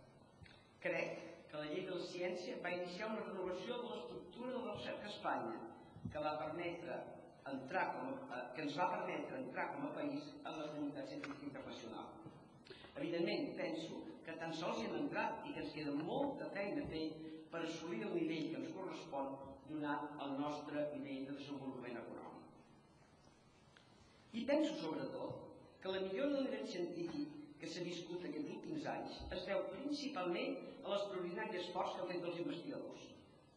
Crec 0.84 1.31
que 1.52 1.60
la 1.60 1.68
llei 1.68 1.82
de 1.84 1.96
la 1.98 2.06
ciència 2.08 2.60
va 2.64 2.72
iniciar 2.72 3.10
una 3.12 3.24
renovació 3.26 3.80
de 3.82 3.88
l'estructura 3.90 4.52
de 4.54 4.60
la 4.66 4.76
recerca 4.76 5.10
a 5.10 5.12
Espanya, 5.12 5.58
que 6.14 6.22
va 6.26 6.38
permetre 6.40 7.00
entrar 7.52 7.84
com 7.96 8.14
a, 8.14 8.38
eh, 8.38 8.46
que 8.56 8.64
ens 8.66 8.78
va 8.80 8.88
permetre 8.94 9.40
entrar 9.42 9.66
com 9.74 9.88
a 9.88 9.92
país 9.98 10.30
en 10.46 10.60
la 10.62 10.70
comunitat 10.70 11.10
científica 11.12 11.50
internacional. 11.50 12.08
Evidentment, 12.96 13.52
penso 13.58 14.00
que 14.24 14.38
tan 14.40 14.56
sols 14.62 14.80
hi 14.80 14.88
hem 14.88 14.96
entrat 15.02 15.44
i 15.50 15.52
que 15.58 15.66
ens 15.66 15.76
queda 15.76 15.98
molta 15.98 16.48
feina 16.56 16.86
a 16.86 16.90
fer 16.94 17.04
per 17.52 17.66
assolir 17.66 18.02
el 18.08 18.16
nivell 18.16 18.48
que 18.54 18.60
ens 18.62 18.72
correspon 18.78 19.36
donat 19.68 20.24
el 20.24 20.38
nostre 20.40 20.86
nivell 20.96 21.28
de 21.28 21.38
desenvolupament 21.42 22.00
econòmic. 22.06 22.48
I 24.40 24.46
penso 24.48 24.80
sobretot 24.80 25.48
que 25.84 25.92
la 25.92 26.04
millora 26.08 26.36
del 26.38 26.48
nivell 26.48 26.68
científic 26.78 27.41
que 27.62 27.70
s'ha 27.70 27.84
viscut 27.86 28.24
aquests 28.26 28.54
últims 28.56 28.86
anys 28.92 29.18
es 29.38 29.44
deu 29.48 29.60
principalment 29.74 30.56
a 30.82 30.94
l'extraordinari 30.94 31.60
esforç 31.60 31.92
que 31.94 32.02
han 32.02 32.10
fet 32.12 32.24
els 32.30 32.40
investigadors, 32.44 33.04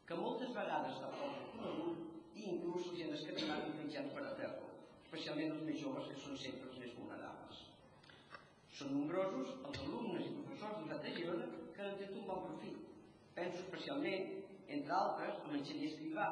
que 0.09 0.19
moltes 0.21 0.53
vegades 0.59 0.99
de 1.05 1.11
forma 1.21 1.47
conegut 1.55 2.37
i 2.37 2.45
inclús 2.51 2.91
els 2.91 3.01
han 3.07 3.17
escatimat 3.19 3.71
mitjans 3.79 4.13
per 4.17 4.27
a 4.29 4.35
fer-lo, 4.43 4.69
especialment 5.07 5.57
els 5.57 5.65
més 5.71 5.81
joves 5.81 6.11
que 6.13 6.21
són 6.27 6.37
sempre 6.45 6.69
els 6.69 6.81
més 6.85 6.97
vulnerables. 6.99 7.63
Són 8.77 8.93
nombrosos 8.93 9.57
els 9.71 9.83
alumnes 9.87 10.29
i 10.29 10.37
professors 10.37 10.89
de 10.93 11.03
de 11.07 11.17
Girona 11.19 11.51
que 11.75 11.87
han 11.89 12.01
fet 12.03 12.17
un 12.21 12.27
bon 12.29 12.45
profit. 12.51 12.81
Penso 13.39 13.63
especialment 13.65 14.33
entre 14.77 14.95
altres, 14.99 15.41
en 15.49 15.65
Xavier 15.65 15.93
Escrivà, 15.93 16.29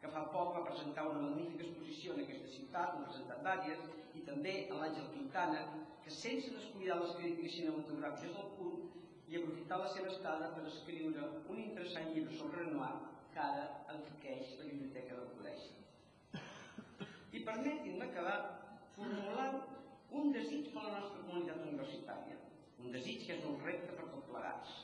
que 0.00 0.10
fa 0.14 0.28
poc 0.34 0.54
va 0.56 0.68
presentar 0.68 1.08
una 1.10 1.26
magnífica 1.26 1.66
exposició 1.66 2.14
en 2.14 2.22
aquesta 2.24 2.54
ciutat, 2.54 2.94
n'ha 2.94 3.08
presentat 3.10 3.42
vàries, 3.46 3.82
i 4.20 4.24
també 4.28 4.54
a 4.68 4.78
l'Àngel 4.80 5.08
Quintana, 5.14 5.60
que 6.04 6.12
sense 6.12 6.52
descuidar 6.52 6.98
les 7.00 7.14
crítiques 7.18 7.54
cinematogràfiques 7.56 8.36
del 8.36 8.50
punt 8.58 8.80
i 9.30 9.38
aprofitar 9.38 9.78
la 9.80 9.90
seva 9.94 10.10
estada 10.12 10.50
per 10.56 10.64
escriure 10.68 11.26
un 11.54 11.60
interessant 11.62 12.10
llibre 12.14 12.36
sobre 12.36 12.64
Renoir 12.64 12.92
que 13.34 13.42
ara 13.44 13.66
enriqueix 13.94 14.56
la 14.58 14.66
biblioteca 14.68 15.18
del 15.18 15.30
col·legi. 15.36 15.70
I 17.38 17.44
permetin-me 17.46 18.08
acabar 18.08 18.38
formulant 18.96 19.60
un 20.20 20.32
desig 20.34 20.72
per 20.74 20.84
la 20.84 20.96
nostra 20.98 21.22
comunitat 21.22 21.62
universitària, 21.64 22.40
un 22.82 22.90
desig 22.96 23.22
que 23.26 23.36
és 23.38 23.46
un 23.46 23.60
repte 23.64 23.94
per 23.94 24.08
tot 24.10 24.26
plegats, 24.32 24.74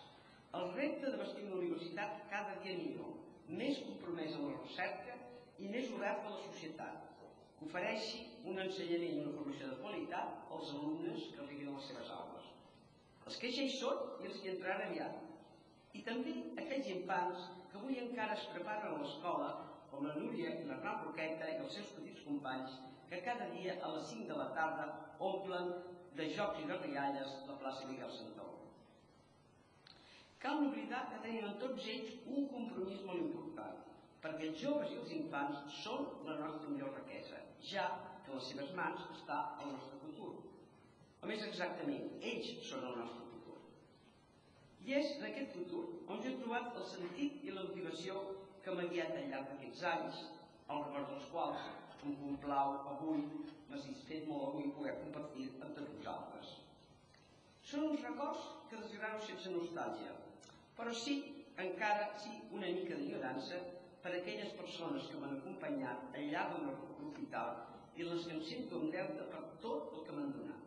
el 0.56 0.70
repte 0.78 1.10
de 1.10 1.20
vestir 1.24 1.48
una 1.48 1.58
universitat 1.58 2.22
cada 2.30 2.54
dia 2.62 2.78
millor, 2.78 3.16
més 3.60 3.82
compromesa 3.88 4.38
amb 4.38 4.52
la 4.52 4.62
recerca 4.62 5.18
i 5.58 5.68
més 5.74 5.90
oberta 5.98 6.30
a 6.30 6.36
la 6.36 6.44
societat, 6.46 7.15
ofereixi 7.64 8.22
un 8.44 8.60
ensenyament 8.62 9.16
i 9.16 9.22
una 9.22 9.34
formació 9.36 9.70
de 9.70 9.78
qualitat 9.82 10.52
als 10.56 10.72
alumnes 10.78 11.28
que 11.32 11.42
arribin 11.44 11.70
a 11.70 11.76
les 11.76 11.88
seves 11.90 12.10
aules. 12.18 12.50
Els 13.26 13.38
que 13.42 13.52
ja 13.54 13.64
hi 13.64 13.72
són 13.78 14.02
i 14.22 14.28
els 14.30 14.42
que 14.42 14.52
entraran 14.52 14.84
aviat. 14.88 15.22
I 15.98 16.02
també 16.08 16.34
aquells 16.62 16.90
infants 16.92 17.46
que 17.70 17.80
avui 17.80 17.98
encara 18.02 18.36
es 18.36 18.44
preparen 18.52 18.92
a 18.92 19.00
l'escola, 19.00 19.48
com 19.90 20.04
la 20.06 20.14
Núria 20.20 20.52
i 20.60 20.66
l'Arnau 20.68 21.06
Roqueta 21.06 21.48
i 21.52 21.58
els 21.62 21.74
seus 21.78 21.90
petits 21.96 22.22
companys, 22.26 22.76
que 23.10 23.22
cada 23.24 23.48
dia 23.54 23.78
a 23.80 23.92
les 23.94 24.10
5 24.12 24.28
de 24.30 24.36
la 24.36 24.50
tarda 24.58 24.86
omplen 25.30 25.72
de 26.18 26.28
jocs 26.36 26.60
i 26.62 26.68
de 26.68 26.78
rialles 26.82 27.34
la 27.48 27.58
plaça 27.62 27.88
Miguel 27.88 28.12
Santó. 28.18 28.46
Cal 30.42 30.62
oblidar 30.68 31.06
que 31.10 31.22
tenim 31.24 31.46
en 31.48 31.58
tots 31.62 31.86
ells 31.92 32.12
un 32.26 32.48
compromís 32.52 33.02
molt 33.08 33.22
important, 33.22 33.78
perquè 34.22 34.50
els 34.50 34.60
joves 34.62 34.92
i 34.92 34.98
els 35.02 35.12
infants 35.16 35.78
són 35.82 36.06
la 36.28 36.36
nostra 36.42 36.70
millor 36.70 36.92
riquesa, 36.98 37.40
ja 37.70 37.86
que 38.24 38.34
les 38.34 38.48
seves 38.50 38.72
mans 38.78 39.04
està 39.14 39.38
el 39.62 39.72
nostre 39.74 40.00
futur. 40.02 40.32
O 41.22 41.30
més 41.30 41.44
exactament, 41.46 42.10
ells 42.32 42.50
són 42.68 42.84
el 42.90 42.98
nostre 43.00 43.24
futur. 43.32 43.58
I 44.86 44.96
és 45.00 45.14
en 45.16 45.28
aquest 45.30 45.54
futur 45.58 45.84
on 46.06 46.22
jo 46.22 46.32
he 46.32 46.40
trobat 46.42 46.76
el 46.80 46.86
sentit 46.90 47.44
i 47.46 47.54
la 47.54 47.64
motivació 47.68 48.20
que 48.64 48.74
m'ha 48.74 48.86
guiat 48.92 49.14
al 49.14 49.28
llarg 49.32 49.50
d'aquests 49.52 49.82
anys, 49.92 50.22
el 50.74 50.84
record 50.84 51.12
dels 51.12 51.28
quals 51.32 51.66
em 52.06 52.14
complau 52.22 52.76
avui, 52.92 53.24
m'ha 53.68 53.80
fet 54.08 54.26
molt 54.30 54.48
avui 54.48 54.70
poder 54.76 54.94
compartir 55.00 55.48
amb 55.54 55.72
tots 55.78 55.94
vosaltres. 55.96 56.52
Són 57.70 57.88
uns 57.88 58.04
records 58.06 58.44
que 58.70 58.82
desgrano 58.82 59.22
sense 59.26 59.54
nostàlgia, 59.54 60.12
però 60.78 60.92
sí, 60.94 61.16
encara 61.64 62.12
sí, 62.22 62.34
una 62.58 62.70
mica 62.78 62.98
d'ignorança 62.98 63.58
per 64.02 64.12
a 64.12 64.18
aquelles 64.20 64.52
persones 64.60 65.08
que 65.10 65.18
m'han 65.22 65.38
acompanyat 65.38 66.14
al 66.14 66.28
llarg 66.30 66.54
del 66.54 66.68
meu 66.68 66.76
vital 67.18 67.52
i 67.96 68.06
les 68.08 68.26
que 68.26 68.34
em 68.36 68.42
sento 68.50 68.80
en 68.80 68.90
deute 68.94 69.28
per 69.32 69.42
tot 69.64 69.94
el 69.96 70.04
que 70.06 70.16
m'han 70.16 70.32
donat. 70.38 70.62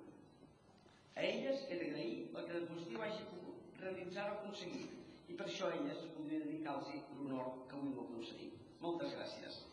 A 1.16 1.26
elles 1.32 1.66
he 1.70 1.80
d'agrair 1.82 2.16
el 2.36 2.46
que 2.48 2.54
de 2.54 2.66
positiu 2.72 3.04
hagi 3.06 3.28
pogut 3.34 3.84
realitzar 3.84 4.30
o 4.32 4.38
aconseguir 4.38 4.88
i 5.30 5.38
per 5.42 5.48
això 5.48 5.74
elles 5.80 6.06
voldria 6.16 6.46
dedicar-los 6.46 6.94
l'honor 7.18 7.52
que 7.68 7.76
avui 7.78 7.94
m'ho 7.96 8.08
concedit. 8.14 8.54
Moltes 8.82 9.16
gràcies. 9.18 9.64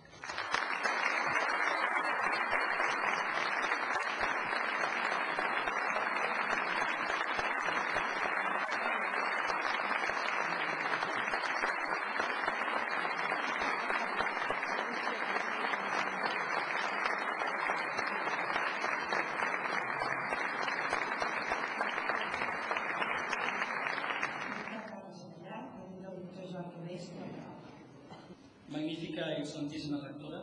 magnífica 28.77 29.33
i 29.33 29.41
excelentíssima 29.41 29.99
rectora, 30.03 30.43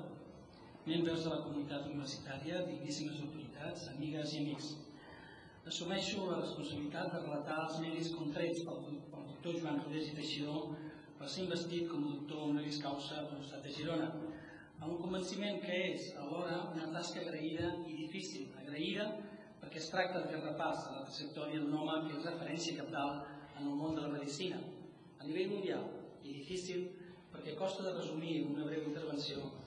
membres 0.86 1.24
de 1.24 1.30
la 1.30 1.42
comunitat 1.46 1.86
universitària, 2.04 2.64
digníssimes 2.68 3.20
autoritats, 3.24 3.86
amigues 3.94 4.34
i 4.36 4.40
amics. 4.42 4.72
Assumeixo 5.72 6.26
la 6.28 6.42
responsabilitat 6.42 7.14
de 7.14 7.22
relatar 7.22 7.60
els 7.64 7.78
mèrits 7.80 8.10
contrets 8.18 8.66
pel, 8.68 8.98
pel 9.14 9.30
doctor 9.30 9.56
Joan 9.62 9.80
Rodés 9.86 10.10
i 10.10 10.18
Teixidor 10.18 10.74
per 11.20 11.30
ser 11.32 11.46
investit 11.46 11.88
com 11.92 12.04
a 12.04 12.12
doctor 12.18 12.50
honoris 12.50 12.82
causa 12.84 13.24
per 13.30 13.38
l'Estat 13.38 13.64
de 13.64 13.72
Girona, 13.78 14.10
amb 14.82 14.90
un 14.90 15.00
convenciment 15.06 15.62
que 15.64 15.80
és 15.94 16.10
alhora 16.26 16.60
una 16.74 16.92
tasca 16.98 17.24
agraïda 17.24 17.72
i 17.88 17.96
difícil. 18.02 18.52
Agraïda 18.66 19.08
perquè 19.64 19.80
es 19.80 19.90
tracta 19.96 20.26
de 20.26 20.36
fer 20.36 20.44
repàs 20.44 20.84
a 20.90 21.00
la 21.00 21.08
trajectòria 21.08 21.64
d'un 21.64 21.80
home 21.80 21.98
que 22.10 22.20
és 22.20 22.32
referència 22.34 22.82
capdalt 22.84 23.32
en 23.62 23.64
el 23.64 23.80
món 23.80 23.96
de 23.96 24.04
la 24.04 24.12
medicina, 24.20 24.60
a 25.22 25.24
nivell 25.24 25.56
mundial, 25.56 25.88
i 26.28 26.36
difícil 26.42 26.90
perquè 27.32 27.56
costa 27.56 27.88
de 27.88 27.96
resumir 27.96 28.42
en 28.42 28.58
una 28.58 28.68
breu 28.68 28.90
intervenció 28.92 29.63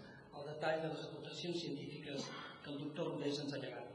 detall 0.56 0.82
de 0.82 0.88
les 0.88 1.04
aportacions 1.04 1.60
científiques 1.60 2.28
que 2.64 2.70
el 2.72 2.78
doctor 2.80 3.12
Rodés 3.12 3.40
ens 3.42 3.52
ha 3.52 3.60
llegat. 3.60 3.92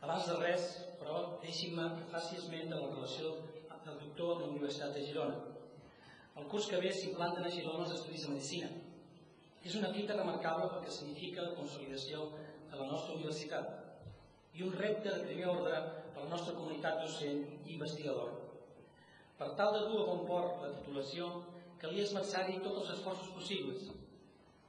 Abans 0.00 0.28
de 0.30 0.36
res, 0.38 0.66
però, 1.00 1.16
deixin-me 1.42 1.88
que 1.96 2.06
faci 2.12 2.38
esment 2.38 2.70
de 2.70 2.78
la 2.78 2.90
relació 2.92 3.32
del 3.84 3.98
doctor 4.04 4.36
amb 4.36 4.44
la 4.44 4.50
Universitat 4.52 4.94
de 4.94 5.02
Girona. 5.08 5.40
El 6.38 6.46
curs 6.52 6.68
que 6.70 6.80
ve 6.80 6.92
s'implanten 6.94 7.44
a 7.44 7.52
Girona 7.52 7.84
els 7.84 7.96
estudis 7.98 8.26
de 8.26 8.32
Medicina. 8.34 8.70
És 9.66 9.76
una 9.76 9.90
fita 9.92 10.16
remarcable 10.16 10.70
perquè 10.72 10.94
significa 10.94 11.44
la 11.44 11.56
consolidació 11.58 12.30
de 12.70 12.78
la 12.78 12.86
nostra 12.92 13.16
universitat 13.18 14.56
i 14.56 14.64
un 14.64 14.76
repte 14.78 15.10
de 15.10 15.24
primer 15.26 15.48
ordre 15.50 15.80
per 16.14 16.24
la 16.24 16.30
nostra 16.30 16.54
comunitat 16.54 17.02
docent 17.02 17.42
i 17.66 17.74
investigadora. 17.74 18.38
Per 19.40 19.50
tal 19.58 19.74
de 19.74 19.86
dur 19.88 20.04
a 20.04 20.06
bon 20.12 20.26
port 20.28 20.62
la 20.62 20.72
titulació, 20.78 21.32
calia 21.82 22.06
esmerçar-hi 22.06 22.60
tots 22.60 22.84
els 22.84 22.94
esforços 22.98 23.34
possibles. 23.36 23.90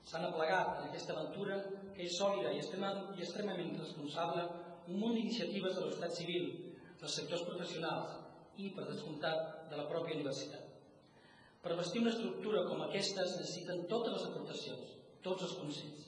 S'han 0.09 0.25
aplegat 0.27 0.79
en 0.79 0.89
aquesta 0.89 1.13
aventura, 1.15 1.59
que 1.95 2.07
és 2.07 2.17
sòlida 2.17 2.51
i, 2.55 2.59
i 2.59 3.23
extremament 3.25 3.77
responsable, 3.77 4.47
un 4.89 4.99
munt 4.99 5.15
d'iniciatives 5.17 5.77
de 5.77 5.85
l'estat 5.85 6.17
civil, 6.17 6.49
dels 7.01 7.17
sectors 7.19 7.45
professionals 7.47 8.17
i, 8.57 8.71
per 8.75 8.87
descomptat, 8.89 9.69
de 9.71 9.79
la 9.79 9.87
pròpia 9.89 10.17
universitat. 10.17 10.67
Per 11.61 11.77
vestir 11.77 12.01
una 12.01 12.11
estructura 12.11 12.65
com 12.67 12.81
aquesta 12.83 13.23
es 13.23 13.35
necessiten 13.37 13.85
totes 13.91 14.15
les 14.17 14.25
aportacions, 14.29 14.95
tots 15.25 15.45
els 15.47 15.57
consells. 15.59 16.07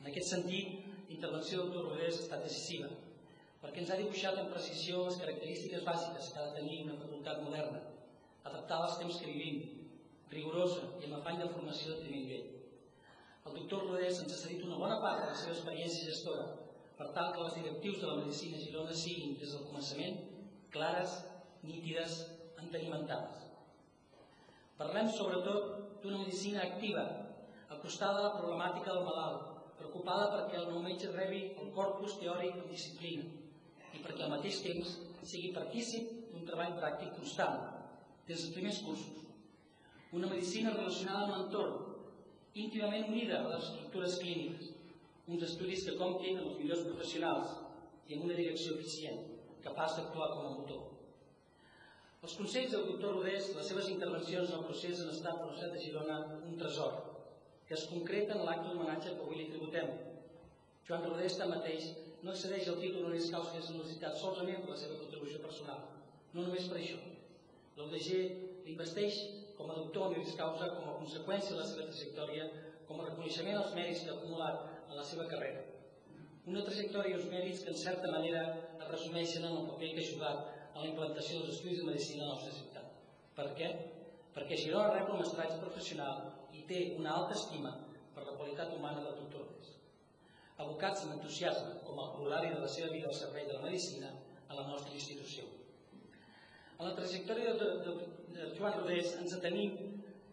En 0.00 0.10
aquest 0.10 0.30
sentit, 0.30 0.86
l'intervenció 1.10 1.58
del 1.58 1.72
doctor 1.74 1.90
Rodés 1.90 2.20
ha 2.20 2.24
estat 2.24 2.44
decisiva, 2.46 2.90
perquè 3.62 3.82
ens 3.82 3.90
ha 3.90 3.98
dibuixat 4.00 4.38
amb 4.38 4.52
precisió 4.54 5.04
les 5.08 5.18
característiques 5.22 5.86
bàsiques 5.86 6.30
que 6.32 6.40
ha 6.40 6.46
de 6.50 6.60
tenir 6.60 6.84
una 6.84 6.98
facultat 7.02 7.42
moderna, 7.42 7.82
adaptada 8.44 8.86
als 8.86 9.00
temps 9.02 9.18
que 9.20 9.32
vivim, 9.32 9.86
rigorosa 10.30 10.84
i 11.00 11.08
amb 11.08 11.18
afany 11.18 11.42
de 11.42 11.50
formació 11.54 11.94
de 11.94 12.04
primer 12.04 12.22
nivell. 12.22 12.55
El 13.46 13.54
doctor 13.54 13.84
Rodés 13.86 14.20
ens 14.22 14.32
ha 14.34 14.38
cedit 14.42 14.64
una 14.66 14.78
bona 14.80 14.96
part 15.02 15.22
de 15.22 15.28
la 15.30 15.38
seva 15.38 15.54
experiència 15.54 16.10
gestora 16.10 16.46
per 16.98 17.10
tal 17.16 17.32
que 17.34 17.44
les 17.44 17.58
directius 17.58 18.00
de 18.02 18.08
la 18.08 18.16
medicina 18.20 18.60
Girona 18.62 18.94
siguin, 18.96 19.36
des 19.40 19.52
del 19.54 19.66
començament, 19.68 20.16
clares, 20.74 21.18
nítides, 21.62 22.16
entenimentades. 22.62 23.44
Parlem 24.80 25.10
sobretot 25.12 26.00
d'una 26.02 26.22
medicina 26.24 26.64
activa, 26.64 27.04
acostada 27.76 28.20
a 28.20 28.26
la 28.28 28.34
problemàtica 28.38 28.92
del 28.92 29.06
malalt, 29.08 29.52
preocupada 29.78 30.28
perquè 30.34 30.60
el 30.60 30.70
nou 30.72 30.82
metge 30.84 31.12
rebi 31.12 31.42
el 31.60 31.72
corpus 31.76 32.16
teòric 32.20 32.56
amb 32.56 32.72
disciplina 32.72 33.26
i 33.92 34.02
perquè 34.04 34.24
al 34.24 34.32
mateix 34.32 34.62
temps 34.64 34.96
sigui 35.22 35.52
partícip 35.56 36.10
d'un 36.32 36.46
treball 36.48 36.78
pràctic 36.80 37.12
constant, 37.18 37.60
des 38.26 38.40
dels 38.40 38.54
primers 38.54 38.80
cursos. 38.86 39.22
Una 40.16 40.30
medicina 40.30 40.72
relacionada 40.74 41.26
amb 41.26 41.34
l'entorn, 41.34 41.95
íntimament 42.56 43.10
unida 43.12 43.42
a 43.42 43.48
les 43.50 43.64
estructures 43.68 44.18
clíniques, 44.22 44.72
uns 45.28 45.42
estudis 45.44 45.84
que 45.84 45.96
comptin 46.00 46.38
amb 46.40 46.52
els 46.52 46.60
millors 46.60 46.84
professionals 46.86 47.56
i 48.08 48.16
amb 48.16 48.28
una 48.28 48.36
direcció 48.38 48.76
eficient, 48.76 49.24
capaç 49.64 49.98
d'actuar 49.98 50.30
com 50.32 50.46
a 50.46 50.54
motor. 50.60 50.84
Els 52.22 52.36
consells 52.38 52.72
del 52.72 52.86
doctor 52.88 53.18
Rodés, 53.18 53.50
les 53.54 53.68
seves 53.70 53.90
intervencions 53.92 54.50
en 54.50 54.60
el 54.60 54.64
procés 54.70 55.02
han 55.02 55.12
estat 55.12 55.36
per 55.36 55.50
l'Universitat 55.50 55.76
de 55.76 55.82
Girona 55.84 56.16
un 56.48 56.56
tresor, 56.58 56.96
que 57.68 57.74
es 57.76 57.86
concreta 57.90 58.34
en 58.34 58.44
l'acte 58.46 58.70
d'homenatge 58.70 59.12
que 59.12 59.22
avui 59.26 59.40
li 59.40 59.50
tributem. 59.52 59.92
Joan 60.88 61.04
Rodés, 61.10 61.36
tanmateix, 61.38 61.90
no 62.22 62.32
accedeix 62.32 62.70
al 62.70 62.80
títol 62.80 63.04
honoris 63.04 63.30
causa 63.34 63.52
de 63.52 63.60
la 63.60 63.74
universitat 63.74 64.16
solament 64.22 64.62
per 64.64 64.72
la 64.72 64.80
seva 64.80 64.98
contribució 65.02 65.42
personal, 65.44 65.82
no 66.32 66.46
només 66.46 66.70
per 66.70 66.80
això. 66.80 66.98
L'UDG 67.76 68.08
l'investeix 68.66 69.20
com 69.56 69.70
a 69.70 69.78
doctor 69.78 70.08
honoris 70.08 70.34
causa 70.38 70.68
com 70.76 70.90
a 70.90 70.96
conseqüència 71.00 71.54
de 71.54 71.60
la 71.60 71.68
seva 71.70 71.86
trajectòria, 71.88 72.48
com 72.88 73.00
a 73.00 73.08
reconeixement 73.08 73.58
als 73.60 73.74
mèrits 73.78 74.04
que 74.04 74.12
ha 74.12 74.18
acumulat 74.18 74.62
en 74.88 74.94
la 74.98 75.06
seva 75.10 75.26
carrera. 75.30 75.64
Una 76.46 76.62
trajectòria 76.66 77.14
i 77.14 77.18
uns 77.18 77.30
mèrits 77.32 77.64
que 77.64 77.72
en 77.72 77.80
certa 77.80 78.10
manera 78.12 78.42
es 78.52 78.86
resumeixen 78.90 79.44
en 79.44 79.56
el 79.56 79.66
paper 79.72 79.92
que 79.94 80.04
ha 80.04 80.10
jugat 80.12 80.52
a 80.76 80.82
la 80.82 80.90
implantació 80.90 81.40
dels 81.40 81.56
estudis 81.56 81.80
de 81.80 81.88
medicina 81.88 82.22
a 82.24 82.28
la 82.28 82.34
nostra 82.34 82.52
ciutat. 82.58 82.92
Per 83.38 83.48
què? 83.58 83.72
Perquè 84.36 84.60
Girona 84.60 84.92
rep 84.92 85.10
un 85.10 85.22
mestratge 85.24 85.58
professional 85.62 86.22
i 86.54 86.62
té 86.70 86.82
una 87.00 87.16
alta 87.16 87.34
estima 87.40 87.72
per 88.14 88.26
la 88.28 88.36
qualitat 88.36 88.72
humana 88.76 89.02
del 89.02 89.18
doctor 89.22 89.46
Rodés. 89.46 89.72
Abocats 90.62 91.02
amb 91.04 91.16
entusiasme, 91.16 91.80
com 91.88 91.98
a 92.00 92.10
corolari 92.14 92.52
de 92.52 92.60
la 92.62 92.70
seva 92.76 92.92
vida 92.92 93.08
al 93.10 93.18
servei 93.18 93.48
de 93.48 93.56
la 93.56 93.64
medicina, 93.64 94.12
a 94.48 94.54
la 94.54 94.66
nostra 94.68 94.94
institució. 94.94 95.44
En 96.78 96.84
la 96.86 96.94
trajectòria 96.94 97.56
de, 97.60 97.68
Joan 98.56 98.74
Rodés, 98.80 99.14
ens 99.20 99.34
atenim, 99.36 99.76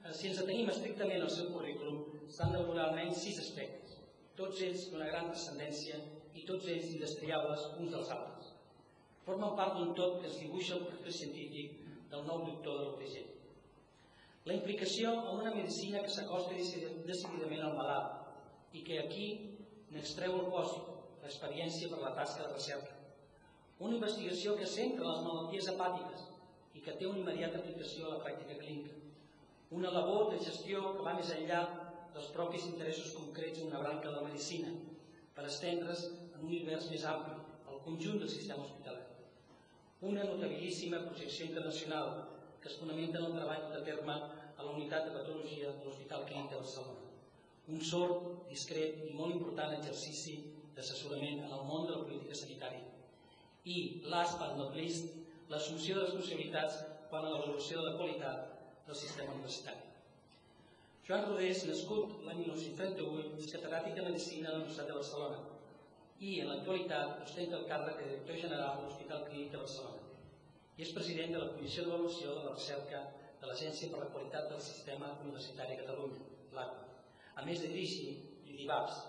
eh, 0.03 0.13
si 0.13 0.27
ens 0.29 0.39
atenim 0.41 0.69
estrictament 0.69 1.21
al 1.23 1.31
seu 1.31 1.51
currículum, 1.53 2.01
s'han 2.27 2.51
de 2.51 2.59
valorar 2.63 2.89
almenys 2.89 3.21
sis 3.23 3.39
aspectes, 3.39 3.97
tots 4.39 4.61
ells 4.65 4.89
d'una 4.91 5.07
gran 5.11 5.29
transcendència 5.31 5.99
i 6.35 6.43
tots 6.49 6.67
ells 6.73 6.89
indestriables 6.95 7.67
uns 7.79 7.93
dels 7.95 8.11
altres. 8.15 8.49
Formen 9.25 9.55
part 9.59 9.77
d'un 9.77 9.93
tot 9.95 10.19
que 10.21 10.27
es 10.27 10.39
dibuixa 10.41 10.75
el 10.79 10.87
perfil 10.89 11.15
científic 11.19 11.77
del 12.11 12.25
nou 12.27 12.43
doctor 12.49 12.79
de 12.79 12.89
l'OTG. 12.89 13.15
La 14.49 14.57
implicació 14.57 15.13
en 15.21 15.39
una 15.39 15.55
medicina 15.55 16.01
que 16.03 16.11
s'acosta 16.11 16.57
decididament 17.07 17.63
al 17.63 17.77
malalt 17.77 18.75
i 18.75 18.83
que 18.83 18.99
aquí 18.99 19.29
n'extreu 19.93 20.35
el 20.41 20.51
pòsit, 20.51 20.91
l'experiència 21.23 21.87
per 21.87 22.01
la 22.01 22.11
tasca 22.17 22.43
de 22.43 22.51
recerca. 22.51 22.99
Una 23.79 23.95
investigació 23.95 24.57
que 24.59 24.67
centra 24.67 25.07
les 25.07 25.23
malalties 25.23 25.69
hepàtiques 25.71 26.32
que 26.83 26.97
té 26.99 27.07
una 27.07 27.21
immediata 27.21 27.59
aplicació 27.61 28.07
a 28.07 28.15
la 28.15 28.23
pràctica 28.25 28.59
clínica. 28.59 28.99
Una 29.71 29.91
labor 29.91 30.29
de 30.31 30.41
gestió 30.43 30.81
que 30.97 31.05
va 31.05 31.15
més 31.17 31.31
enllà 31.33 31.61
dels 32.13 32.29
propis 32.35 32.67
interessos 32.69 33.13
concrets 33.17 33.61
d'una 33.61 33.79
branca 33.81 34.09
de 34.09 34.17
la 34.17 34.27
medicina 34.27 34.73
per 35.33 35.47
estendre's 35.49 36.03
en 36.09 36.43
un 36.43 36.51
univers 36.51 36.89
més 36.91 37.05
ampli, 37.09 37.39
al 37.71 37.79
conjunt 37.85 38.19
del 38.21 38.29
sistema 38.29 38.65
hospitalari. 38.65 39.07
Una 40.09 40.25
notabilíssima 40.27 40.99
projecció 41.07 41.47
internacional 41.47 42.11
que 42.61 42.69
es 42.69 42.77
fonamenta 42.79 43.19
en 43.19 43.25
el 43.29 43.37
treball 43.37 43.65
de 43.71 43.81
terme 43.87 44.13
a 44.13 44.63
la 44.63 44.71
unitat 44.71 45.07
de 45.07 45.15
patologia 45.15 45.71
de 45.71 45.85
l'Hospital 45.87 46.25
Clínic 46.27 46.51
de 46.51 46.59
Barcelona. 46.61 46.99
Un 47.73 47.81
sort, 47.81 48.29
discret 48.51 49.01
i 49.07 49.13
molt 49.15 49.33
important 49.35 49.73
exercici 49.77 50.37
d'assessorament 50.75 51.45
en 51.47 51.51
el 51.57 51.65
món 51.67 51.87
de 51.87 51.95
la 51.95 52.03
política 52.03 52.35
sanitària. 52.35 52.85
I, 53.65 54.03
last 54.11 54.37
but 54.39 54.57
not 54.59 54.75
least, 54.75 55.22
l'assumpció 55.51 55.95
de 55.97 56.05
responsabilitats 56.05 56.83
quant 57.09 57.25
a 57.25 57.31
l'avaluació 57.31 57.81
de 57.81 57.89
la 57.89 57.97
qualitat 57.97 58.85
del 58.87 58.99
sistema 58.99 59.33
universitari. 59.35 59.89
Joan 61.07 61.25
Rodés, 61.27 61.65
nascut 61.67 62.21
l'any 62.25 62.39
1938, 62.45 63.33
és 63.41 63.51
catedràtic 63.51 63.97
de 63.97 64.05
Medicina 64.07 64.53
a 64.53 64.61
la 64.61 64.85
de 64.87 64.95
Barcelona 64.99 65.41
i 66.23 66.37
en 66.39 66.47
l'actualitat 66.47 67.25
ostenta 67.25 67.59
el 67.59 67.67
càrrec 67.67 67.99
de 67.99 68.07
director 68.07 68.39
general 68.45 68.77
de 68.77 68.85
l'Hospital 68.85 69.25
Clínic 69.27 69.51
de 69.51 69.63
Barcelona 69.65 70.03
i 70.77 70.85
és 70.85 70.93
president 70.95 71.35
de 71.35 71.41
la 71.43 71.51
Comissió 71.57 71.83
d'Avaluació 71.83 72.37
de 72.37 72.45
la 72.45 72.55
Recerca 72.55 73.03
de 73.41 73.49
l'Agència 73.49 73.91
per 73.91 73.99
la 74.05 74.11
Qualitat 74.15 74.49
del 74.53 74.63
Sistema 74.63 75.11
Universitari 75.25 75.75
de 75.75 75.81
Catalunya, 75.83 76.23
l'ACU, 76.55 76.89
a 77.35 77.45
més 77.49 77.61
de 77.61 77.73
dirigir 77.75 78.09
l'IDIVAPS, 78.47 79.05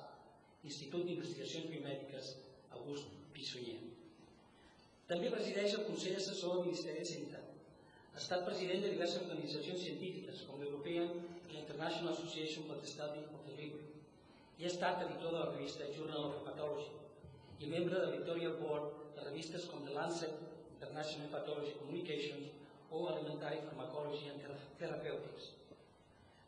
Institut 0.65 1.07
d'Investigacions 1.07 1.71
Biomèdiques 1.71 2.37
August 2.73 3.13
Pissunyer. 3.37 3.94
També 5.09 5.31
presideix 5.33 5.75
el 5.77 5.83
Consell 5.87 6.15
Assessor 6.17 6.55
del 6.55 6.67
Ministeri 6.67 7.03
de 7.03 7.09
Sanitat. 7.09 7.49
Ha 8.15 8.21
estat 8.23 8.45
president 8.47 8.85
de 8.85 8.93
diverses 8.95 9.25
organitzacions 9.27 9.83
científiques, 9.85 10.45
com 10.49 10.63
l'European 10.63 11.11
i 11.51 11.57
l'International 11.57 12.15
Association 12.15 12.65
for 12.69 12.79
the 12.81 12.89
Study 12.93 13.21
of 13.37 13.43
the 13.49 13.57
Liver, 13.59 13.83
i 14.61 14.65
ha 14.65 14.71
estat 14.71 15.03
editor 15.05 15.35
de 15.35 15.43
la 15.43 15.51
revista 15.51 15.91
Journal 15.97 16.29
of 16.31 16.39
Hepatology 16.39 17.67
i 17.67 17.71
membre 17.75 17.99
de 17.99 18.07
l'editorial 18.07 18.57
board 18.63 18.89
de 19.19 19.27
revistes 19.29 19.69
com 19.73 19.85
The 19.85 19.93
Lancet, 19.99 20.41
International 20.79 21.29
Hepatology 21.29 21.77
Communications 21.83 22.49
o 22.91 23.05
Alimentary 23.13 23.61
Pharmacology 23.69 24.33
and 24.33 24.49
Therapeutics. 24.81 25.53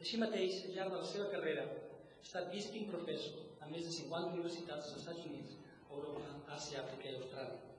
Així 0.01 0.23
mateix, 0.23 0.62
al 0.65 0.77
llarg 0.78 0.97
de 0.97 1.05
la 1.05 1.12
seva 1.12 1.31
carrera, 1.37 1.69
ha 1.69 2.24
estat 2.24 2.53
visiting 2.57 2.89
professor 2.97 3.45
a 3.61 3.70
més 3.70 3.85
de 3.85 3.95
50 4.01 4.37
universitats 4.39 4.93
als 4.93 5.01
Estats 5.03 5.24
Units, 5.28 5.57
Europa, 5.91 6.28
Àsia, 6.57 6.87
Àfrica 6.87 7.12
i 7.12 7.19
Austràlia. 7.20 7.76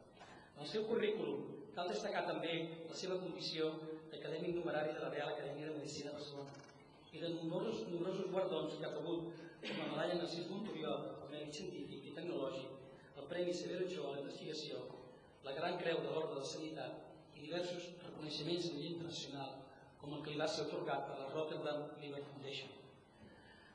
En 0.57 0.63
el 0.65 0.69
seu 0.73 0.87
currículum 0.89 1.41
cal 1.75 1.91
destacar 1.91 2.23
també 2.25 2.53
la 2.89 2.95
seva 2.97 3.19
condició 3.21 3.67
d'acadèmic 4.09 4.55
numerari 4.55 4.95
de 4.95 5.03
la 5.03 5.11
Real 5.13 5.29
Acadèmia 5.35 5.67
de 5.67 5.75
Medicina 5.75 6.09
de 6.09 6.17
Barcelona 6.17 6.55
i 7.13 7.21
de 7.21 7.29
nombrosos, 7.35 7.83
nombrosos 7.91 8.31
guardons 8.31 8.73
que 8.79 8.87
ha 8.87 8.95
rebut 8.95 9.43
com 9.67 9.77
la 9.83 9.91
medalla 9.91 10.17
Narcís 10.17 10.49
Monturiol 10.49 11.05
al 11.11 11.29
mèrit 11.29 11.59
científic 11.59 12.09
i 12.09 12.15
tecnològic, 12.17 12.73
el 13.21 13.29
Premi 13.29 13.53
Severo 13.53 13.85
Ochoa 13.85 14.09
a 14.09 14.15
la 14.15 14.23
investigació, 14.25 14.81
la 15.45 15.53
Gran 15.61 15.77
Creu 15.83 16.01
de 16.01 16.09
l'Ordre 16.09 16.33
de 16.33 16.41
la 16.41 16.51
Sanitat 16.55 17.37
i 17.37 17.45
diversos 17.45 17.89
reconeixements 18.07 18.65
a 18.65 18.75
nivell 18.75 18.91
internacional, 18.95 19.55
com 20.01 20.17
el 20.17 20.25
que 20.25 20.33
li 20.33 20.41
va 20.41 20.49
ser 20.49 20.65
otorgat 20.65 21.05
per 21.05 21.21
la 21.21 21.31
Rotterdam 21.37 21.85
Liver 22.01 22.25
Foundation. 22.31 22.73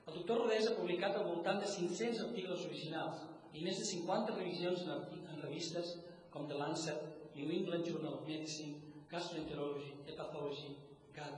El 0.09 0.19
doctor 0.19 0.43
Rodés 0.43 0.67
ha 0.67 0.79
publicat 0.83 1.15
al 1.15 1.31
voltant 1.31 1.63
de 1.63 1.71
500 1.79 2.27
articles 2.27 2.67
originals 2.67 3.23
i 3.55 3.63
més 3.63 3.79
de 3.79 3.87
50 3.87 4.41
revisions 4.41 4.89
en, 4.91 5.05
en 5.31 5.47
revistes 5.47 6.01
com 6.33 6.49
The 6.49 6.55
Lancet, 6.55 7.01
New 7.35 7.51
England 7.53 7.85
Journal 7.85 8.15
of 8.15 8.27
Medicine, 8.27 8.81
Gastroenterology, 9.11 9.93
Hepatology, 10.07 10.77
GAD, 11.15 11.35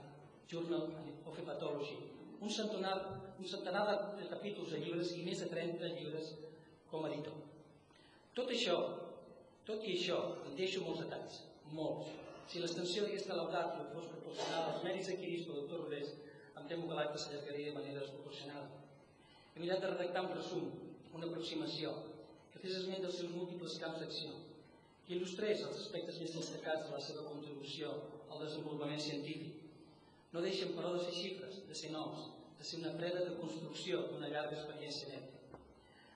Journal 0.49 0.91
of 1.27 1.39
Hepatology, 1.39 1.99
un 2.41 2.51
centenar, 2.51 2.99
un 3.39 3.47
centenar 3.49 3.85
de 4.19 4.29
capítols 4.31 4.71
de 4.71 4.79
llibres 4.85 5.15
i 5.19 5.25
més 5.27 5.41
de 5.43 5.49
30 5.51 5.91
llibres 5.99 6.35
com 6.91 7.05
a 7.05 7.11
editor. 7.11 7.35
Tot 8.39 8.51
això, 8.55 8.77
tot 9.67 9.83
i 9.83 9.97
això, 9.97 10.21
en 10.47 10.55
deixo 10.59 10.85
molts 10.87 11.03
detalls, 11.03 11.41
molts. 11.73 12.15
Si 12.51 12.61
l'extensió 12.63 13.03
d'aquesta 13.07 13.39
laudatio 13.39 13.89
fos 13.95 14.09
proporcional 14.13 14.71
als 14.71 14.83
mèrits 14.87 15.11
adquirits 15.15 15.47
pel 15.49 15.63
doctor 15.63 15.87
Rodés, 15.87 16.15
em 16.55 16.67
temo 16.71 16.89
que 16.89 16.99
l'acte 16.99 17.19
s'allargaria 17.19 17.71
de 17.73 17.79
manera 17.79 18.03
desproporcionada. 18.03 18.69
He 19.55 19.63
mirat 19.63 19.81
de 19.83 19.93
redactar 19.95 20.27
un 20.27 20.35
resum, 20.37 20.67
una 21.15 21.31
aproximació, 21.31 21.95
que 22.53 22.61
fes 22.63 22.77
esment 22.83 23.03
dels 23.03 23.17
seus 23.23 23.33
múltiples 23.35 23.79
camps 23.83 24.03
d'acció, 24.03 24.35
que 25.05 25.13
il·lustrés 25.19 25.63
els 25.69 25.81
aspectes 25.83 26.19
més 26.23 26.33
destacats 26.33 26.87
de 26.87 26.95
la 26.95 27.03
seva 27.07 27.27
contribució 27.29 27.91
al 28.31 28.41
desenvolupament 28.47 29.03
científic. 29.05 29.61
No 30.33 30.43
deixen, 30.45 30.73
però, 30.77 30.95
de 30.95 31.05
ser 31.05 31.15
xifres, 31.19 31.61
de 31.69 31.77
ser 31.81 31.91
noms, 31.93 32.31
de 32.59 32.65
ser 32.65 32.81
una 32.81 32.95
freda 32.97 33.21
de 33.27 33.37
construcció 33.37 34.01
d'una 34.09 34.31
llarga 34.33 34.57
experiència 34.57 35.11
neta. 35.13 35.61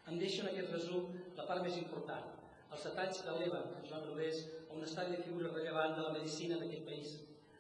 Em 0.09 0.17
deixo 0.23 0.41
en 0.43 0.51
aquest 0.51 0.73
resum 0.73 1.11
la 1.37 1.45
part 1.51 1.61
més 1.67 1.77
important, 1.77 2.31
els 2.73 2.85
detalls 2.89 3.21
que 3.25 3.35
eleven 3.35 3.77
en 3.77 3.85
Joan 3.91 4.07
Rodés 4.09 4.41
a 4.71 4.73
un 4.77 4.87
estadi 4.87 5.17
de 5.17 5.25
figura 5.27 5.53
rellevant 5.53 5.95
de 5.99 6.07
la 6.07 6.15
medicina 6.17 6.57
d'aquest 6.61 6.89
país, 6.89 7.13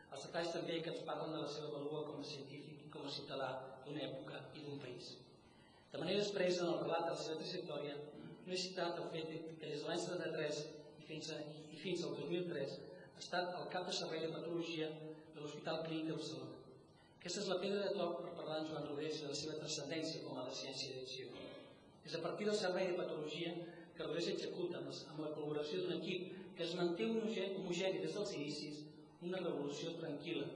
els 0.08 0.24
detalls 0.24 0.54
també 0.56 0.80
que 0.84 0.94
ens 0.94 1.04
parlen 1.10 1.36
de 1.36 1.42
la 1.44 1.52
seva 1.52 1.74
valua 1.76 2.06
com 2.08 2.24
a 2.24 2.30
científic 2.30 2.86
i 2.86 2.90
com 2.94 3.04
a 3.04 3.12
ciutadà 3.18 3.50
d'una 3.84 4.04
època 4.08 4.40
i 4.56 4.64
d'un 4.64 4.80
país. 4.80 5.12
De 5.92 6.00
manera 6.00 6.24
expressa 6.24 6.64
en 6.64 6.72
el 6.72 6.82
relat 6.86 7.04
de 7.04 7.12
la 7.12 7.20
seva 7.20 7.38
trajectòria, 7.42 7.94
no 8.46 8.56
he 8.56 8.60
citat 8.64 8.96
el 9.04 9.12
fet 9.12 9.32
que 9.60 9.68
des 9.68 9.84
de 9.84 9.88
l'any 9.88 10.00
73 10.08 10.64
fins, 11.08 11.30
a, 11.32 11.38
i 11.72 11.80
fins 11.80 12.04
al 12.04 12.14
2003 12.20 12.76
ha 13.14 13.22
estat 13.22 13.54
el 13.58 13.68
cap 13.72 13.86
de 13.88 13.94
servei 13.96 14.20
de 14.24 14.32
patologia 14.34 14.88
de 15.34 15.40
l'Hospital 15.40 15.82
Clínic 15.86 16.10
de 16.10 16.16
Barcelona. 16.18 16.56
Aquesta 17.18 17.42
és 17.42 17.48
la 17.50 17.58
pedra 17.62 17.86
de 17.86 17.94
toc 17.98 18.20
per 18.24 18.34
parlar 18.40 18.58
amb 18.60 18.70
Joan 18.72 18.86
Rodés 18.90 19.22
de 19.22 19.30
la 19.32 19.38
seva 19.40 19.56
transcendència 19.58 20.22
com 20.26 20.38
a 20.38 20.46
la 20.46 20.54
ciència 20.60 20.94
d'acció. 20.96 21.32
És 22.06 22.14
a 22.16 22.22
partir 22.24 22.46
del 22.48 22.58
servei 22.60 22.90
de 22.90 22.98
patologia 23.00 23.54
que 23.96 24.06
Rodés 24.06 24.30
executa 24.32 24.78
amb, 24.80 24.92
amb 25.12 25.24
la 25.24 25.32
col·laboració 25.34 25.82
d'un 25.82 25.96
equip 25.98 26.54
que 26.58 26.66
es 26.66 26.74
manté 26.78 27.08
homogeni 27.08 28.04
des 28.04 28.14
dels 28.14 28.34
inicis 28.38 28.82
una 29.26 29.42
revolució 29.42 29.94
tranquil·la, 29.98 30.46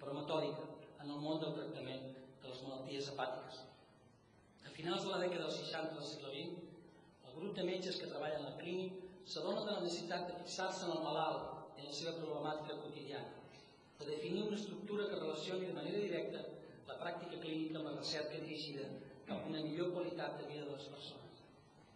però 0.00 0.14
metòdica, 0.16 0.66
en 1.00 1.10
el 1.14 1.20
món 1.24 1.40
del 1.40 1.54
tractament 1.56 2.08
de 2.42 2.48
les 2.48 2.62
malalties 2.66 3.08
hepàtiques. 3.12 3.62
A 4.68 4.72
finals 4.76 5.06
de 5.06 5.14
la 5.14 5.20
dècada 5.22 5.46
dels 5.46 5.60
60 5.62 5.96
del 5.96 6.08
segle 6.08 6.34
XX, 6.34 6.66
el 7.28 7.38
grup 7.38 7.56
de 7.56 7.64
metges 7.68 8.00
que 8.00 8.10
treballen 8.12 8.44
a 8.44 8.50
la 8.50 8.58
clínica 8.60 9.09
s'adona 9.26 9.64
de 9.64 9.72
la 9.72 9.80
necessitat 9.80 10.26
de 10.28 10.38
fixar-se 10.42 10.86
en 10.86 10.96
el 10.96 11.04
malalt 11.04 11.76
i 11.76 11.82
en 11.82 11.86
la 11.90 11.96
seva 12.00 12.16
problemàtica 12.18 12.78
quotidiana, 12.82 13.40
de 14.00 14.06
definir 14.06 14.46
una 14.46 14.56
estructura 14.56 15.08
que 15.08 15.20
relacioni 15.20 15.66
de 15.66 15.76
manera 15.76 15.98
directa 15.98 16.44
la 16.88 16.96
pràctica 17.02 17.40
clínica 17.42 17.78
amb 17.78 17.90
la 17.90 17.96
recerca 17.98 18.40
dirigida 18.40 18.86
cap 19.26 19.44
a 19.44 19.50
una 19.52 19.62
millor 19.66 19.92
qualitat 19.96 20.38
de 20.40 20.46
vida 20.52 20.64
de 20.64 20.76
les 20.76 20.88
persones. 20.94 21.44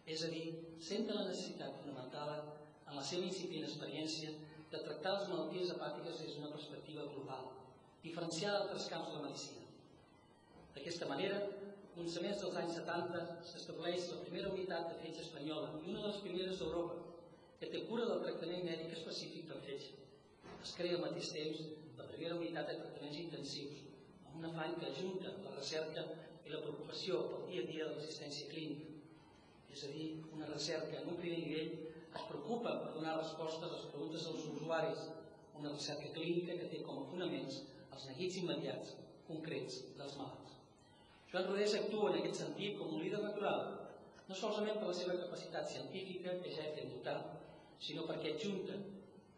És 0.05 0.23
a 0.23 0.29
dir, 0.29 0.45
senta 0.79 1.17
la 1.17 1.27
necessitat 1.29 1.79
fonamentada 1.81 2.37
en 2.85 2.95
la 2.95 3.03
seva 3.03 3.25
incipient 3.25 3.65
experiència 3.65 4.31
de 4.71 4.81
tractar 4.85 5.15
les 5.17 5.29
malalties 5.31 5.71
hepàtiques 5.73 6.21
des 6.21 6.35
d'una 6.35 6.53
perspectiva 6.53 7.07
global, 7.13 7.49
diferenciada 8.03 8.59
d'altres 8.59 8.87
camps 8.93 9.09
de 9.09 9.15
la 9.17 9.25
medicina. 9.27 9.65
D'aquesta 10.75 11.09
manera, 11.09 11.41
començaments 11.95 12.41
dels 12.43 12.55
anys 12.61 12.77
70 12.77 13.25
s'estableix 13.49 14.07
la 14.11 14.21
primera 14.23 14.53
unitat 14.53 14.89
de 14.91 15.01
fetge 15.01 15.25
espanyola 15.25 15.73
i 15.81 15.89
una 15.89 16.01
de 16.01 16.07
les 16.11 16.23
primeres 16.27 16.59
d'Europa 16.61 17.14
que 17.59 17.69
té 17.71 17.81
cura 17.89 18.05
del 18.09 18.23
tractament 18.25 18.65
mèdic 18.67 18.93
específic 18.97 19.47
del 19.51 19.61
fetge. 19.67 19.91
Es 20.65 20.73
crea 20.77 20.97
al 20.97 21.03
mateix 21.05 21.31
temps 21.35 21.61
la 21.99 22.07
primera 22.09 22.37
unitat 22.39 22.69
de 22.69 22.77
tractaments 22.81 23.19
intensius, 23.23 23.83
amb 24.27 24.39
un 24.41 24.47
afany 24.49 24.75
que 24.81 24.91
ajunta 24.91 25.33
la 25.45 25.53
recerca 25.55 26.05
i 26.45 26.53
la 26.53 26.61
preocupació 26.65 27.21
pel 27.31 27.45
dia 27.51 27.63
a 27.63 27.69
dia 27.71 27.87
de 27.87 27.97
l'assistència 27.97 28.49
clínica. 28.51 28.91
És 29.75 29.83
a 29.87 29.91
dir, 29.93 30.09
una 30.35 30.49
recerca 30.51 30.99
en 31.01 31.13
un 31.13 31.21
primer 31.21 31.39
nivell 31.43 31.71
es 32.15 32.27
preocupa 32.31 32.75
per 32.81 32.91
donar 32.97 33.15
respostes 33.19 33.69
a 33.69 33.71
les 33.75 33.87
preguntes 33.93 34.27
dels 34.27 34.49
usuaris, 34.51 35.07
una 35.59 35.71
recerca 35.71 36.11
clínica 36.17 36.59
que 36.59 36.69
té 36.73 36.83
com 36.83 37.01
a 37.01 37.07
fonaments 37.11 37.61
els 37.95 38.05
neguits 38.11 38.37
immediats, 38.41 38.93
concrets, 39.27 39.81
dels 39.99 40.19
malalts. 40.19 40.59
Joan 41.31 41.49
Rodés 41.49 41.75
actua 41.79 42.11
en 42.11 42.19
aquest 42.19 42.41
sentit 42.43 42.77
com 42.79 42.93
un 42.95 43.03
líder 43.03 43.21
natural, 43.23 43.65
no 44.27 44.37
solament 44.37 44.79
per 44.79 44.91
la 44.91 44.97
seva 44.99 45.17
capacitat 45.23 45.67
científica, 45.71 46.35
que 46.43 46.53
ja 46.55 46.63
he 46.65 46.75
fet 46.77 46.87
notar, 46.91 47.17
sinó 47.81 48.05
perquè 48.07 48.33
adjunta, 48.33 48.75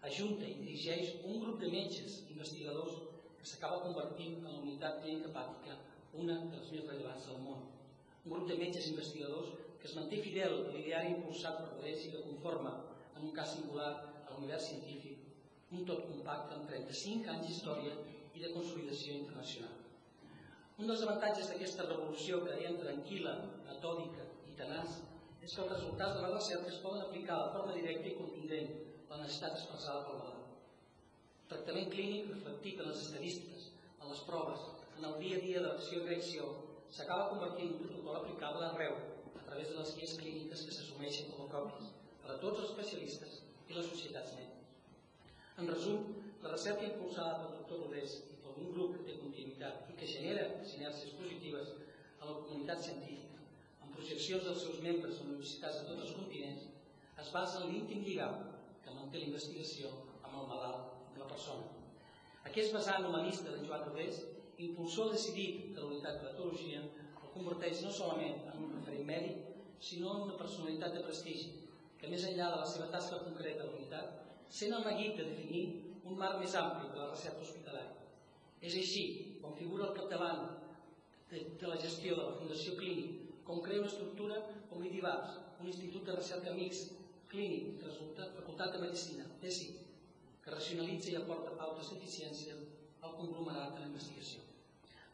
ajunta 0.07 0.47
i 0.47 0.57
dirigeix 0.61 1.15
un 1.25 1.39
grup 1.43 1.59
de 1.61 1.69
metges 1.73 2.21
investigadors 2.29 2.99
que 3.39 3.47
s'acaba 3.49 3.83
convertint 3.85 4.37
en 4.43 4.51
la 4.51 4.59
unitat 4.61 5.01
clínica 5.03 5.31
hepàtica, 5.31 5.77
una 6.23 6.37
de 6.43 6.59
les 6.59 6.71
més 6.73 6.85
rellevants 6.89 7.29
del 7.29 7.41
món. 7.45 7.63
Un 8.25 8.33
grup 8.33 8.47
de 8.49 8.59
metges 8.59 8.89
investigadors 8.91 9.53
que 9.79 9.87
es 9.89 9.95
manté 9.95 10.21
fidel 10.23 10.53
a 10.59 10.75
l'ideari 10.75 11.13
impulsat 11.15 11.59
per 11.61 11.71
Rodés 11.73 12.05
i 12.05 12.13
que 12.13 12.25
conforma, 12.25 12.73
en 13.15 13.27
un 13.29 13.33
cas 13.35 13.53
singular, 13.55 13.91
a 14.27 14.33
l'univers 14.33 14.69
científic, 14.69 15.19
un 15.71 15.83
tot 15.89 16.05
compacte 16.07 16.55
amb 16.55 16.69
35 16.71 17.33
anys 17.33 17.47
d'història 17.47 17.93
i 18.37 18.43
de 18.43 18.53
consolidació 18.53 19.15
internacional. 19.17 19.75
Un 20.77 20.89
dels 20.89 21.03
avantatges 21.05 21.49
d'aquesta 21.49 21.87
revolució 21.87 22.43
que 22.43 22.55
dèiem 22.55 22.77
tranquil·la, 22.81 23.33
metòdica 23.69 24.25
i 24.51 24.57
tenaç 24.59 24.99
és 25.47 25.53
que 25.55 25.61
els 25.63 25.69
resultats 25.71 26.15
de 26.17 26.21
la 26.23 26.29
recerca 26.33 26.71
es 26.73 26.79
poden 26.83 27.03
aplicar 27.05 27.35
de 27.41 27.51
forma 27.55 27.75
directa 27.75 28.09
i 28.09 28.15
contundent 28.17 28.71
la 29.11 29.19
necessitat 29.21 29.53
expressada 29.55 30.01
pel 30.07 30.17
malalt. 30.19 30.55
Tractament 31.51 31.91
clínic 31.93 32.25
reflectit 32.33 32.81
en 32.83 32.89
les 32.89 33.03
estadístiques, 33.05 33.67
en 34.01 34.09
les 34.11 34.23
proves, 34.27 34.65
en 34.97 35.05
el 35.09 35.15
dia 35.21 35.37
a 35.37 35.43
dia 35.45 35.61
de 35.61 35.69
l'acció 35.69 36.01
i 36.01 36.07
reacció, 36.09 36.47
s'acaba 36.97 37.29
convertint 37.29 37.69
en 37.69 37.77
un 37.77 37.85
protocol 37.85 38.17
aplicable 38.19 38.65
arreu, 38.67 38.97
a 39.39 39.45
través 39.45 39.71
de 39.71 39.77
les 39.77 39.93
guies 39.95 40.17
clíniques 40.19 40.65
que 40.65 40.75
s'assumeixen 40.75 41.31
com 41.31 41.45
a 41.45 41.49
còpies 41.53 41.93
per 42.25 42.33
a 42.33 42.39
tots 42.43 42.59
els 42.59 42.73
especialistes 42.73 43.39
i 43.69 43.77
les 43.77 43.87
societats 43.93 44.35
mèdiques. 44.35 44.75
En 45.63 45.71
resum, 45.71 46.03
la 46.43 46.51
recerca 46.57 46.89
impulsada 46.89 47.39
pel 47.39 47.55
doctor 47.61 47.85
Rodés 47.85 48.19
i 48.33 48.41
per 48.43 48.57
un 48.65 48.75
grup 48.75 48.99
té 49.07 49.15
continuïtat 49.23 49.87
i 49.93 49.95
que 50.01 50.11
genera 50.11 50.49
sinèrcies 50.73 51.15
positives 51.21 51.71
a 52.19 52.27
la 52.27 52.35
comunitat 52.41 52.83
científica, 52.83 53.26
investigacions 53.97 54.43
dels 54.45 54.61
seus 54.61 54.79
membres 54.85 55.17
a 55.17 55.25
universitats 55.25 55.79
de 55.81 55.87
tots 55.89 56.03
els 56.05 56.13
continents 56.19 56.65
es 57.23 57.31
basa 57.33 57.63
en 57.63 57.71
l'íntim 57.71 58.03
lligam 58.05 58.35
que 58.83 58.93
manté 58.93 59.23
la 59.23 59.29
investigació 59.31 59.89
amb 60.21 60.35
el 60.41 60.45
malalt, 60.51 60.91
amb 61.09 61.17
la 61.23 61.29
persona. 61.31 61.65
Aquest 62.45 62.75
vessant 62.75 63.07
humanista 63.07 63.49
de 63.49 63.65
Joan 63.65 63.87
Rodés, 63.87 64.21
impulsor 64.67 65.09
decidit 65.15 65.73
de 65.73 65.81
la 65.81 65.89
unitat 65.89 66.19
de 66.19 66.29
patologia, 66.29 66.83
el 67.23 67.33
converteix 67.33 67.81
no 67.83 67.91
solament 67.91 68.45
en 68.53 68.63
un 68.67 68.77
referent 68.77 69.09
mèdic, 69.09 69.41
sinó 69.89 70.13
en 70.13 70.23
una 70.27 70.37
personalitat 70.37 70.93
de 70.93 71.03
prestigi, 71.09 71.51
que 71.97 72.09
més 72.13 72.29
enllà 72.29 72.53
de 72.53 72.61
la 72.61 72.69
seva 72.69 72.91
tasca 72.93 73.23
concreta 73.25 73.65
a 73.65 73.67
la 73.67 73.77
unitat, 73.81 74.17
sent 74.59 74.73
el 74.77 74.85
neguit 74.85 75.17
de 75.17 75.25
definir 75.31 75.63
un 76.05 76.17
marc 76.21 76.37
més 76.39 76.53
ampli 76.55 76.93
de 76.93 77.01
la 77.01 77.09
recerca 77.09 77.43
hospitalària. 77.43 77.97
És 78.61 78.77
així, 78.77 79.05
com 79.41 79.57
figura 79.57 79.89
al 79.89 79.97
capdavant 79.97 80.45
de, 81.31 81.43
de 81.59 81.67
la 81.67 81.81
gestió 81.81 82.15
de 82.15 82.29
la 82.29 82.37
Fundació 82.37 82.77
Clínic, 82.77 83.26
com 83.47 83.61
crea 83.63 83.79
una 83.79 83.87
estructura 83.91 84.37
com 84.69 84.81
l'IDIVAPS, 84.83 85.37
un 85.63 85.69
institut 85.71 86.03
de 86.05 86.15
recerca 86.17 86.53
mixt, 86.57 86.91
clínic, 87.31 87.79
resultat, 87.85 88.33
facultat 88.35 88.75
de 88.75 88.81
medicina, 88.83 89.27
PESI, 89.41 89.69
que 90.43 90.53
racionalitza 90.55 91.13
i 91.13 91.17
aporta 91.19 91.55
pautes 91.59 91.93
d'eficiència 91.93 92.57
al 93.07 93.15
conglomerat 93.15 93.73
de 93.77 93.85
la 93.85 93.89
investigació. 93.91 94.43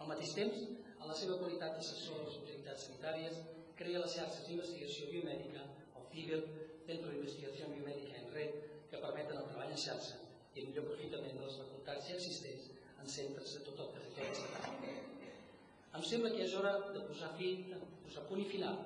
Al 0.02 0.10
mateix 0.10 0.34
temps, 0.40 0.66
en 0.98 1.08
la 1.12 1.18
seva 1.22 1.38
qualitat 1.44 1.78
d'assessor 1.78 2.20
de 2.20 2.28
les 2.28 2.40
autoritats 2.42 2.90
sanitàries, 2.90 3.40
crea 3.80 4.02
les 4.04 4.18
xarxes 4.18 4.50
d'investigació 4.50 5.10
biomèdica, 5.14 5.64
el 6.00 6.10
CIBER, 6.12 6.42
Centro 6.90 7.14
d'Investigació 7.14 7.70
Biomèdica 7.72 8.20
en 8.20 8.30
Red, 8.36 8.60
que 8.92 9.02
permeten 9.06 9.40
el 9.40 9.50
treball 9.54 9.72
en 9.78 9.82
xarxa 9.86 10.20
i 10.54 10.62
el 10.64 10.70
millor 10.70 10.90
aprofitament 10.90 11.40
de 11.40 11.48
les 11.48 11.62
facultats 11.62 12.10
ja 12.12 12.20
existents 12.20 12.70
en 13.00 13.18
centres 13.18 13.58
de 13.58 13.66
tot 13.70 13.86
el 13.86 13.98
territori. 13.98 15.13
Em 15.98 16.04
sembla 16.10 16.32
que 16.34 16.42
és 16.42 16.54
hora 16.58 16.74
de 16.94 17.02
posar 17.08 17.30
fi, 17.38 17.50
de 17.70 17.78
posar 18.04 18.24
punt 18.30 18.42
i 18.42 18.48
final. 18.50 18.78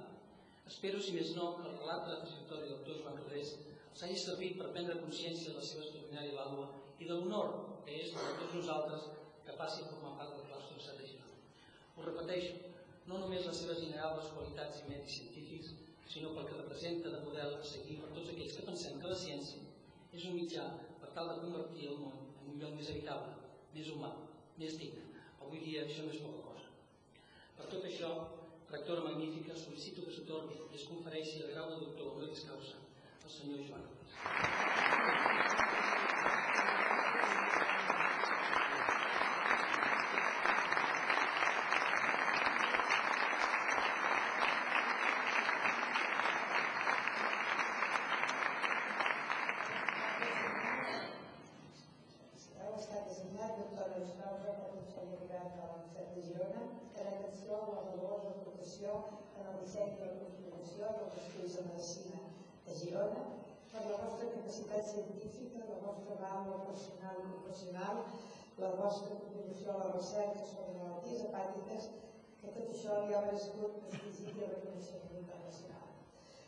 Espero, 0.67 0.99
si 0.99 1.13
més 1.15 1.29
no, 1.37 1.53
que 1.55 1.69
el 1.69 1.77
relat 1.79 2.01
de 2.03 2.13
la 2.13 2.23
trajectòria 2.23 2.65
del 2.65 2.73
doctor 2.79 2.97
Joan 3.03 3.21
Rodés 3.21 3.53
els 3.97 4.01
hagi 4.03 4.17
servit 4.21 4.57
per 4.59 4.73
prendre 4.73 4.97
consciència 4.99 5.53
de 5.53 5.61
la 5.61 5.67
seva 5.69 5.85
extraordinària 5.85 6.35
vàlua 6.35 6.65
i 6.99 7.07
de 7.07 7.13
l'honor 7.13 7.53
que 7.85 7.95
és 8.01 8.11
per 8.17 8.33
tots 8.41 8.57
nosaltres 8.57 9.05
que 9.45 9.55
passi 9.61 9.85
a 9.85 9.91
formar 9.93 10.11
part 10.17 10.33
del 10.35 10.43
claustre 10.49 10.97
de 10.97 11.07
Girona. 11.13 11.37
Ho 11.95 12.09
repeteixo, 12.09 12.75
no 13.07 13.21
només 13.23 13.47
les 13.47 13.61
seves 13.63 13.79
innerables 13.87 14.27
qualitats 14.35 14.83
i 14.83 14.91
mèrits 14.91 15.15
científics, 15.21 15.71
sinó 16.11 16.33
pel 16.35 16.51
que 16.51 16.59
representa 16.59 17.15
de 17.15 17.23
model 17.23 17.55
a 17.55 17.63
seguir 17.71 18.01
per 18.03 18.11
tots 18.17 18.33
aquells 18.33 18.59
que 18.59 18.67
pensem 18.67 18.99
que 18.99 19.13
la 19.13 19.21
ciència 19.23 19.63
és 20.11 20.27
un 20.27 20.35
mitjà 20.41 20.67
per 20.99 21.15
tal 21.15 21.31
de 21.31 21.39
convertir 21.45 21.87
el 21.93 22.03
món 22.03 22.19
en 22.27 22.51
un 22.51 22.61
lloc 22.61 22.75
més 22.75 22.91
habitable, 22.91 23.33
més 23.73 23.95
humà, 23.95 24.11
més 24.59 24.77
digne. 24.83 25.07
Avui 25.39 25.63
dia 25.63 25.87
això 25.87 26.03
no 26.03 26.11
és 26.11 26.21
poca 26.27 26.43
cosa. 26.43 26.56
Per 27.57 27.65
tot 27.71 27.85
això, 27.89 28.09
rectora 28.71 29.01
magnífica, 29.07 29.55
sol·licito 29.57 30.03
que 30.05 30.13
s'atorgui 30.15 30.57
i 30.61 30.75
es 30.79 30.85
confereixi 30.91 31.41
el 31.43 31.53
grau 31.55 31.71
de 31.73 31.79
doctor 31.85 32.11
honoris 32.13 32.43
causa 32.51 32.77
al 33.23 33.31
senyor 33.37 33.63
Joan 33.69 33.83
Rodés. 33.87 34.13
Heu 52.61 52.73
estat 52.79 53.03
designat 53.09 53.51
doctor 53.59 53.85
honoris 53.89 54.13
causa 54.21 54.49
per 54.59 54.69
Consell 54.75 55.09
Privat 55.17 55.47
de 55.55 55.61
la 55.61 55.73
Universitat 55.73 56.07
de 56.15 56.21
Girona 56.27 56.63
en 57.01 57.07
atenció 57.07 57.57
a 57.57 57.67
la 57.71 57.81
valorosa 57.87 58.29
aportació 58.35 58.93
en 59.39 59.49
el 59.51 59.57
disseny 59.63 59.91
i 59.97 59.99
la 60.05 60.13
configuració 60.21 60.89
dels 60.97 61.17
estudis 61.23 61.57
de 61.57 61.65
medicina 61.67 62.21
de 62.67 62.77
Girona, 62.81 63.23
per 63.71 63.83
la 63.85 63.99
vostra 64.03 64.29
capacitat 64.33 64.89
científica, 64.91 65.67
la 65.69 65.77
vostra 65.85 66.17
vàlua 66.23 66.57
personal 66.69 67.21
i 67.21 67.29
professional, 67.35 68.01
la 68.63 68.71
vostra 68.81 69.19
contribució 69.21 69.75
a 69.75 69.79
la 69.83 69.91
recerca 69.93 70.45
sobre 70.53 70.79
malalties 70.79 71.23
hepàtiques, 71.27 71.89
que 72.41 72.53
tot 72.57 72.73
això 72.73 73.01
li 73.05 73.17
ha 73.17 73.25
merescut 73.27 73.79
prestigi 73.85 74.31
i 74.33 74.49
reconeixement 74.55 75.21
internacional. 75.21 75.85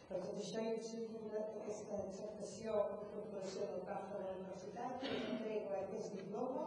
Per 0.10 0.18
tot 0.26 0.38
això 0.42 0.62
he 0.66 0.78
sigut 0.82 1.34
aquesta 1.40 2.00
acceptació 2.04 2.72
i 2.74 2.96
incorporació 3.04 3.68
del 3.72 3.84
CAF 3.90 4.08
de 4.14 4.24
la 4.24 4.32
universitat, 4.40 5.06
us 5.06 5.28
entrego 5.36 5.76
aquest 5.82 6.16
diploma 6.18 6.66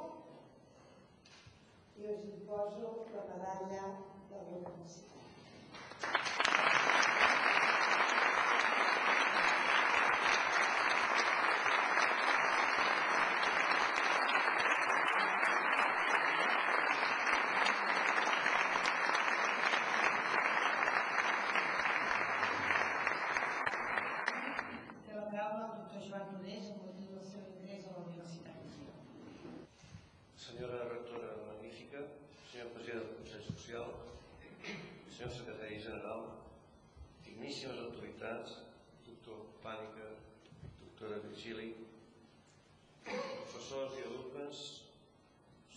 i 1.99 2.07
us 2.15 2.23
imposo 2.31 2.95
la 3.17 3.27
medalla 3.33 3.85
de 4.31 4.37
la 4.37 4.47
universitat. 4.61 5.09
Té 25.03 25.15
la 25.17 25.25
paraula 25.31 25.65
el 25.67 25.73
doctor 25.79 26.03
Joan 26.09 26.29
Rodés 26.33 26.69
amb 26.73 26.85
motiu 26.87 27.09
del 27.17 27.25
seu 27.29 27.43
ingrés 27.53 27.87
a 27.89 27.95
la 27.97 28.03
Universitat 28.07 28.57
de 28.63 28.69
Girona. 28.75 29.67
Senyora 30.45 30.79
rectora 30.89 31.33
magnífica, 31.47 32.03
senyor 32.51 32.71
president 32.77 33.03
del 33.03 33.17
Consell 33.19 33.45
Social, 33.49 33.87
senyor 35.17 35.33
secretari 35.37 35.79
general, 35.87 36.23
digníssimes 37.27 37.81
autoritats, 37.85 38.59
doctor 39.09 39.41
Pànica, 39.65 40.11
doctora 40.83 41.21
Virgili, 41.27 41.71
professors 43.07 43.97
i 43.99 44.05
alumnes, 44.09 44.61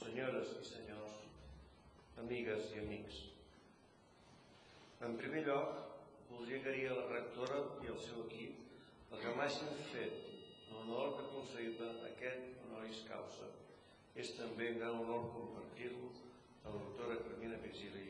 senyores 0.01 0.53
i 0.61 0.67
senyors, 0.73 1.17
amigues 2.23 2.69
i 2.75 2.83
amics. 2.83 3.23
En 5.05 5.17
primer 5.19 5.43
lloc, 5.47 5.81
voldria 6.29 6.61
agrair 6.61 6.91
a 6.91 6.99
la 7.01 7.09
rectora 7.11 7.59
i 7.83 7.91
al 7.91 7.99
seu 8.01 8.23
equip 8.27 8.61
el 9.11 9.19
que 9.21 9.33
m'hagin 9.37 9.75
fet 9.91 10.15
l'honor 10.71 11.13
de 11.17 11.25
concedir 11.31 11.89
aquest 12.09 12.63
honoris 12.63 13.03
causa. 13.09 13.47
És 14.15 14.31
també 14.35 14.71
un 14.71 14.79
gran 14.81 14.97
honor 15.03 15.29
compartir-lo 15.35 16.09
amb 16.63 16.73
la 16.73 16.81
doctora 16.81 17.19
Carmina 17.21 17.59
Virgili 17.63 18.05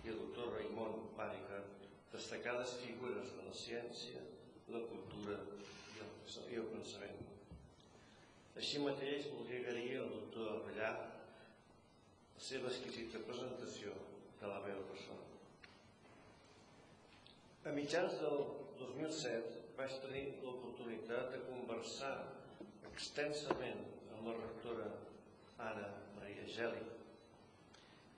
i 0.00 0.10
el 0.12 0.18
doctor 0.22 0.54
Raimon 0.56 1.10
Pànica, 1.18 1.60
destacades 2.30 2.76
figures 2.78 3.30
de 3.34 3.42
la 3.42 3.52
ciència, 3.58 4.20
la 4.70 4.80
cultura 4.86 5.38
i 6.46 6.58
el, 6.60 6.68
pensament. 6.70 7.24
Així 8.54 8.82
mateix 8.84 9.26
voldria 9.32 9.64
agrair 9.64 9.96
al 9.98 10.12
doctor 10.12 10.52
Avellà 10.52 10.92
la 11.00 12.44
seva 12.50 12.70
exquisita 12.70 13.24
presentació 13.26 13.96
de 14.38 14.46
la 14.46 14.60
meva 14.62 14.86
persona. 14.92 15.26
A 17.66 17.74
mitjans 17.74 18.14
del 18.22 18.46
2007 18.78 19.66
vaig 19.82 19.98
tenir 20.06 20.24
l'oportunitat 20.46 21.34
de 21.34 21.44
conversar 21.50 22.14
extensament 22.94 23.86
amb 24.14 24.26
la 24.30 24.38
rectora 24.38 24.90
Anna 25.66 25.90
Maria 26.14 26.46
Geli. 26.46 26.86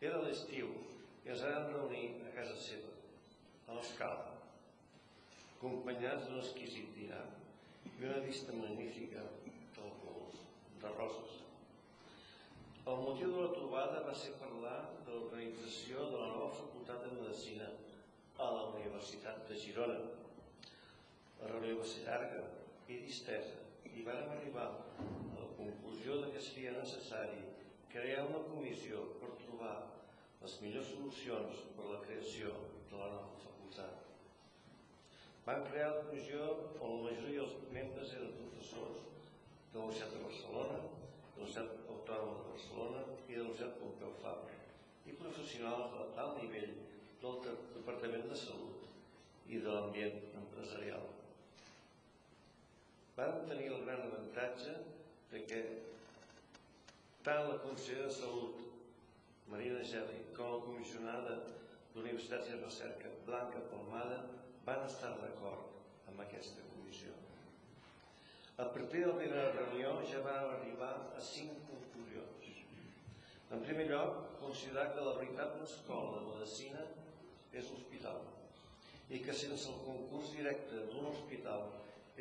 Era 0.04 0.20
l'estiu 0.28 0.74
i 1.24 1.32
ens 1.32 1.48
vam 1.48 1.78
reunir 1.78 2.08
a 2.28 2.36
casa 2.36 2.60
seva, 2.60 2.91
a 3.72 3.78
l'Escala, 3.78 4.32
acompanyats 5.56 6.26
d'un 6.28 6.40
exquisit 6.42 6.90
dinar 6.96 7.22
i 7.88 8.04
una 8.04 8.18
vista 8.26 8.52
magnífica 8.52 9.22
del 9.76 9.94
golf 10.02 10.40
de 10.82 10.90
roses. 10.98 11.38
El 12.92 12.98
motiu 13.06 13.30
de 13.32 13.44
la 13.44 13.52
trobada 13.54 14.02
va 14.08 14.14
ser 14.22 14.34
parlar 14.40 14.78
de 15.06 15.14
l'organització 15.14 16.08
de 16.10 16.20
la 16.20 16.28
nova 16.34 16.48
Facultat 16.56 17.04
de 17.06 17.12
Medicina 17.14 17.68
a 18.42 18.48
la 18.56 18.64
Universitat 18.72 19.46
de 19.48 19.58
Girona. 19.64 20.00
La 21.40 21.52
reunió 21.52 21.78
va 21.78 21.86
ser 21.92 22.04
llarga 22.08 22.42
i 22.90 22.98
distesa 23.06 23.62
i 23.92 24.04
vam 24.08 24.34
arribar 24.34 24.66
a 24.66 25.06
la 25.38 25.48
conclusió 25.60 26.18
de 26.24 26.32
que 26.34 26.42
seria 26.48 26.74
necessari 26.76 27.40
crear 27.94 28.26
una 28.26 28.42
comissió 28.50 29.06
per 29.22 29.32
trobar 29.46 29.76
les 30.42 30.58
millors 30.66 30.92
solucions 30.96 31.64
per 31.78 31.86
a 31.86 31.94
la 31.94 32.02
creació 32.08 32.56
de 32.90 32.98
la 32.98 33.08
nova 33.14 33.22
facultat. 33.30 33.51
Van 35.46 35.64
crear 35.66 35.88
la 35.90 36.02
comissió 36.06 36.44
on 36.86 36.92
la 36.92 36.98
majoria 37.08 37.44
dels 37.44 37.54
membres 37.74 38.10
eren 38.14 38.34
professors 38.36 38.98
de 39.72 39.78
la 39.78 39.86
Universitat 39.86 40.12
de 40.14 40.20
Barcelona, 40.24 40.76
de 40.82 41.40
la 41.40 41.46
Universitat 41.46 41.88
Autònoma 41.94 42.36
de 42.36 42.44
Barcelona 42.50 43.00
i 43.08 43.32
de 43.32 43.38
la 43.40 43.46
Universitat 43.48 43.80
Pompeu 43.80 44.12
Fabra 44.22 44.58
i 45.10 45.16
professionals 45.22 45.96
de 45.96 46.04
alt 46.24 46.38
nivell 46.42 46.76
del 47.24 47.40
Departament 47.74 48.28
de 48.30 48.38
Salut 48.38 48.86
i 49.50 49.58
de 49.64 49.74
l'ambient 49.74 50.20
empresarial. 50.42 51.08
Vam 53.16 53.40
tenir 53.48 53.66
el 53.72 53.82
gran 53.88 54.04
avantatge 54.06 54.76
de 55.32 55.42
que 55.48 55.64
tant 57.26 57.48
la 57.50 57.58
consellera 57.66 58.06
de 58.06 58.14
Salut, 58.20 58.62
Marina 59.50 59.82
Geli, 59.90 60.22
com 60.38 60.54
la 60.54 60.62
comissionada 60.68 61.36
d'Universitats 61.94 62.48
i 62.50 62.58
Recerca, 62.60 63.10
Blanca 63.26 63.60
Palmada, 63.70 64.22
van 64.66 64.84
estar 64.86 65.12
d'acord 65.20 66.08
amb 66.10 66.22
aquesta 66.24 66.64
comissió. 66.72 67.12
A 68.58 68.68
partir 68.72 69.02
de 69.02 69.10
la 69.10 69.18
primera 69.18 69.52
reunió 69.56 69.94
ja 70.08 70.20
van 70.24 70.50
arribar 70.54 70.92
a 71.16 71.20
cinc 71.20 71.64
conclusions. 71.68 72.50
En 73.52 73.64
primer 73.66 73.88
lloc, 73.90 74.20
considerar 74.40 74.92
que 74.94 75.04
la 75.04 75.16
veritable 75.18 75.64
escola 75.68 76.20
de 76.20 76.26
medicina 76.28 76.84
és 77.52 77.68
l'hospital 77.68 78.22
i 79.12 79.20
que 79.24 79.34
sense 79.36 79.68
el 79.68 79.80
concurs 79.84 80.30
directe 80.36 80.86
d'un 80.92 81.10
hospital 81.10 81.66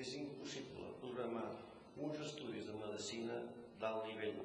és 0.02 0.15
impossible 0.19 0.89
programar 1.03 1.48
uns 2.07 2.19
estudis 2.26 2.68
de 2.68 2.76
medicina 2.80 3.38
d'alt 3.80 4.07
nivell. 4.10 4.41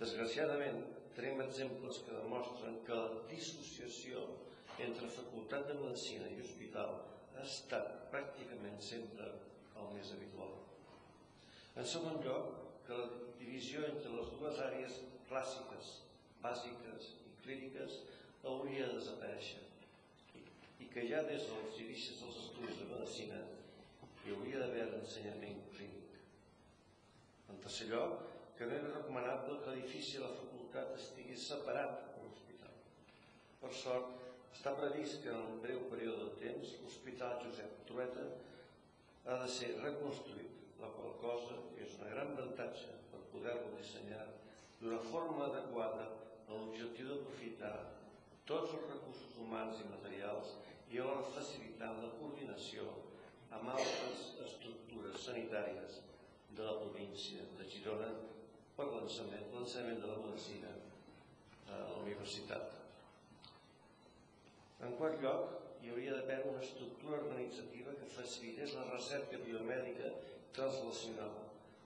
Desgraciadament, 0.00 0.80
tenim 1.16 1.40
exemples 1.44 2.00
que 2.06 2.16
demostren 2.16 2.78
que 2.86 2.96
la 2.96 3.22
dissociació 3.30 4.24
entre 4.80 5.10
facultat 5.12 5.66
de 5.68 5.78
medicina 5.80 6.28
i 6.32 6.40
hospital 6.40 6.94
ha 7.36 7.44
estat 7.44 7.90
pràcticament 8.12 8.78
sempre 8.82 9.28
el 9.80 9.90
més 9.96 10.12
habitual. 10.16 10.54
En 11.76 11.88
segon 11.88 12.20
lloc, 12.24 12.54
que 12.86 12.96
la 12.98 13.08
divisió 13.40 13.84
entre 13.88 14.14
les 14.16 14.32
dues 14.38 14.60
àrees 14.66 14.98
clàssiques, 15.28 15.92
bàsiques 16.42 17.12
i 17.28 17.34
clíniques 17.44 18.00
hauria 18.42 18.88
de 18.88 18.98
desaparèixer 18.98 19.62
i, 20.36 20.88
que 20.92 21.06
ja 21.08 21.22
des 21.28 21.46
dels 21.48 21.78
inicis 21.80 22.20
dels 22.20 22.40
estudis 22.42 22.80
de 22.80 22.88
medicina 22.90 23.38
hi 24.24 24.34
hauria 24.34 24.64
d'haver 24.64 24.88
ensenyament 24.98 25.62
clínic. 25.76 26.18
En 27.48 27.60
tercer 27.64 27.88
lloc, 27.92 28.18
que 28.58 28.66
no 28.66 28.76
era 28.76 28.96
recomanable 28.98 29.60
que 29.62 29.72
l'edifici 29.72 30.18
de 30.18 30.26
la 30.26 30.34
facultat 30.34 30.51
estigués 30.80 31.42
separat 31.50 31.98
de 32.16 32.22
l'hospital. 32.24 32.74
Per 33.60 33.72
sort, 33.76 34.14
està 34.56 34.72
previst 34.78 35.20
que 35.22 35.30
en 35.32 35.40
un 35.54 35.60
breu 35.64 35.84
període 35.90 36.28
de 36.30 36.36
temps 36.40 36.72
l'Hospital 36.82 37.38
Josep 37.44 37.82
Trueta 37.88 38.24
ha 39.26 39.36
de 39.42 39.48
ser 39.50 39.70
reconstruït, 39.82 40.56
la 40.80 40.90
qual 40.96 41.12
cosa 41.22 41.58
és 41.84 41.94
un 42.00 42.10
gran 42.14 42.32
avantatge 42.34 42.96
per 43.12 43.20
poder-lo 43.34 43.74
dissenyar 43.76 44.24
d'una 44.80 44.98
forma 45.10 45.46
adequada 45.50 46.08
a 46.48 46.52
l'objectiu 46.56 47.08
d'aprofitar 47.10 47.74
tots 48.48 48.72
els 48.74 48.88
recursos 48.94 49.36
humans 49.44 49.78
i 49.84 49.88
materials 49.92 50.56
i 50.90 50.98
alhora 50.98 51.28
facilitar 51.36 51.92
la 52.00 52.10
coordinació 52.18 52.88
amb 53.58 53.70
altres 53.76 54.26
estructures 54.48 55.20
sanitàries 55.28 56.00
de 56.56 56.62
la 56.66 56.76
província 56.82 57.46
de 57.58 57.68
Girona 57.76 58.31
per 58.90 59.02
l'ensenyament 59.02 60.00
de 60.02 60.10
la 60.10 60.20
medicina 60.24 60.70
a 61.68 61.78
la 61.78 61.98
universitat. 62.02 62.78
En 64.86 64.96
quart 64.98 65.20
lloc, 65.22 65.58
hi 65.82 65.90
hauria 65.92 66.16
d'haver 66.16 66.40
una 66.50 66.62
estructura 66.62 67.20
organitzativa 67.20 67.94
que 67.98 68.10
facilités 68.16 68.74
la 68.78 68.88
recerca 68.90 69.38
biomèdica 69.44 70.10
translacional, 70.56 71.36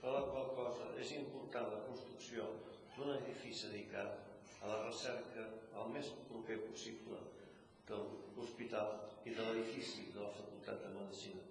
per 0.01 0.13
la 0.15 0.23
qual 0.31 0.53
cosa 0.59 0.89
és 1.03 1.13
important 1.19 1.71
la 1.73 1.83
construcció 1.89 2.49
d'un 2.97 3.13
edifici 3.17 3.69
dedicat 3.69 4.63
a 4.63 4.71
la 4.73 4.83
recerca 4.87 5.47
el 5.83 5.93
més 5.95 6.13
proper 6.31 6.59
possible 6.65 7.21
de 7.89 7.99
l'hospital 8.37 8.95
i 9.25 9.35
de 9.37 9.45
l'edifici 9.45 10.09
de 10.15 10.23
la 10.25 10.33
Facultat 10.39 10.83
de 10.85 10.93
Medicina. 10.97 11.45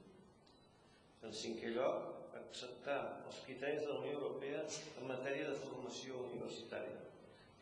En 1.25 1.33
cinquè 1.33 1.71
lloc, 1.77 2.14
acceptar 2.41 2.99
els 3.27 3.39
criteris 3.47 3.83
de 3.83 3.91
la 3.91 3.99
Unió 4.01 4.19
Europea 4.19 4.61
en 4.99 5.07
matèria 5.09 5.49
de 5.49 5.57
formació 5.63 6.21
universitària. 6.29 7.01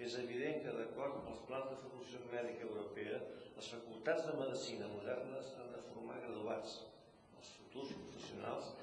És 0.04 0.18
evident 0.20 0.64
que, 0.64 0.74
d'acord 0.78 1.20
amb 1.20 1.30
els 1.34 1.44
plans 1.50 1.70
de 1.72 1.78
formació 1.84 2.22
mèdica 2.32 2.68
europea, 2.68 3.20
les 3.58 3.70
facultats 3.76 4.26
de 4.28 4.36
medicina 4.40 4.90
modernes 4.91 5.54
han 5.62 5.72
de 5.76 5.82
formar 5.91 6.20
graduats, 6.26 6.80
els 7.40 7.52
futurs 7.60 7.94
professionals, 8.02 8.74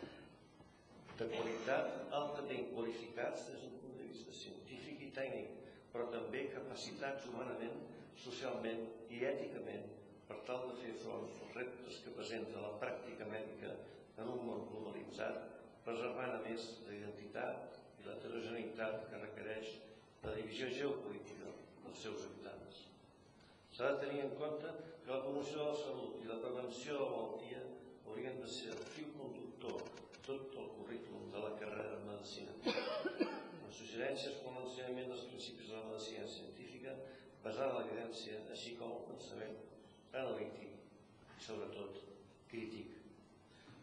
de 1.20 1.28
qualitat 1.34 2.14
altament 2.16 2.70
qualificats 2.74 3.48
des 3.50 3.64
d'un 3.64 3.78
punt 3.82 3.96
de 3.98 4.08
vista 4.08 4.32
científic 4.42 5.02
i 5.04 5.10
tècnic, 5.20 5.56
però 5.92 6.06
també 6.14 6.46
capacitats 6.54 7.26
humanament, 7.28 7.76
socialment 8.24 8.86
i 9.12 9.24
èticament 9.28 9.88
per 10.28 10.38
tal 10.48 10.68
de 10.70 10.76
fer 10.80 10.94
front 11.02 11.26
als 11.28 11.54
reptes 11.58 12.00
que 12.04 12.14
presenta 12.16 12.62
la 12.64 12.76
pràctica 12.82 13.26
mèdica 13.28 13.74
en 14.22 14.28
un 14.36 14.44
món 14.46 14.68
globalitzat 14.70 15.59
preservant 15.90 16.36
a 16.36 16.42
més 16.44 16.66
la 16.86 16.94
identitat 16.94 17.78
i 17.98 18.06
l'heterogeneïtat 18.06 19.06
que 19.10 19.22
requereix 19.24 19.70
la 20.22 20.34
divisió 20.36 20.68
geopolítica 20.76 21.50
dels 21.84 22.02
seus 22.04 22.26
habitants. 22.28 22.84
S'ha 23.74 23.90
de 23.94 24.02
tenir 24.04 24.20
en 24.26 24.36
compte 24.38 24.70
que 25.04 25.10
la 25.10 25.22
promoció 25.24 25.58
de 25.58 25.70
la 25.70 25.80
salut 25.80 26.20
i 26.22 26.28
la 26.28 26.38
prevenció 26.44 26.98
de 26.98 27.06
la 27.06 27.14
malaltia 27.16 27.62
haurien 28.06 28.38
de 28.42 28.50
ser 28.58 28.70
el 28.76 28.84
fil 28.94 29.10
conductor 29.16 29.82
tot 30.28 30.54
el 30.62 30.68
currículum 30.76 31.26
de 31.34 31.42
la 31.46 31.56
carrera 31.58 31.96
de 31.96 32.06
Medicina. 32.06 32.54
Les 32.68 33.80
suggerències 33.80 34.38
com 34.44 34.60
l'ensenyament 34.60 35.10
dels 35.10 35.26
principis 35.32 35.72
de 35.72 35.80
la 35.80 35.88
medicina 35.88 36.28
científica 36.36 36.94
basada 37.42 37.72
en 37.72 37.76
l'evidència, 37.80 38.38
així 38.54 38.76
com 38.78 38.94
el 38.94 39.04
pensament 39.10 39.58
analític 40.12 40.68
i, 40.68 41.42
sobretot, 41.42 42.02
crític. 42.52 42.98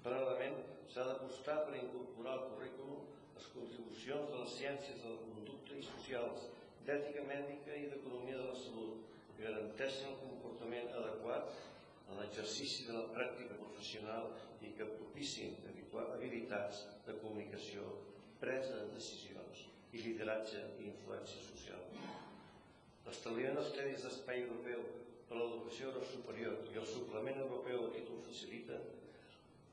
Paral·lelament, 0.06 0.77
s'ha 0.94 1.06
d'apostar 1.10 1.58
per 1.66 1.76
incorporar 1.78 2.34
al 2.38 2.46
currículum 2.52 3.06
les 3.36 3.48
contribucions 3.56 4.32
de 4.32 4.38
les 4.42 4.58
ciències 4.60 5.02
de 5.04 5.14
la 5.14 5.22
conducta 5.28 5.78
i 5.78 5.84
socials, 5.92 6.50
d'ètica 6.86 7.24
mèdica 7.32 7.76
i 7.76 7.90
d'economia 7.92 8.38
de 8.42 8.48
la 8.52 8.58
salut, 8.66 9.06
que 9.36 9.46
garanteixen 9.48 10.14
el 10.14 10.20
comportament 10.26 10.94
adequat 11.02 11.52
en 12.10 12.22
l'exercici 12.22 12.88
de 12.88 12.94
la 12.98 13.08
pràctica 13.14 13.60
professional 13.64 14.32
i 14.66 14.72
que 14.78 14.94
propicin 14.98 15.58
habilitats 16.18 16.84
de 17.06 17.16
comunicació, 17.22 17.84
presa 18.42 18.76
de 18.82 18.94
decisions 18.96 19.64
i 19.96 20.02
lideratge 20.04 20.64
i 20.82 20.90
influència 20.92 21.44
social. 21.46 21.84
L'establiment 23.08 23.56
dels 23.58 23.72
crèdits 23.76 24.04
d'espai 24.06 24.44
europeu 24.44 24.84
per 25.30 25.38
a 25.38 25.40
l'educació 25.40 25.94
superior 26.12 26.58
i 26.74 26.80
el 26.82 26.88
suplement 26.90 27.40
europeu 27.46 27.86
a 27.86 27.94
títol 27.96 28.20
facilita 28.28 28.80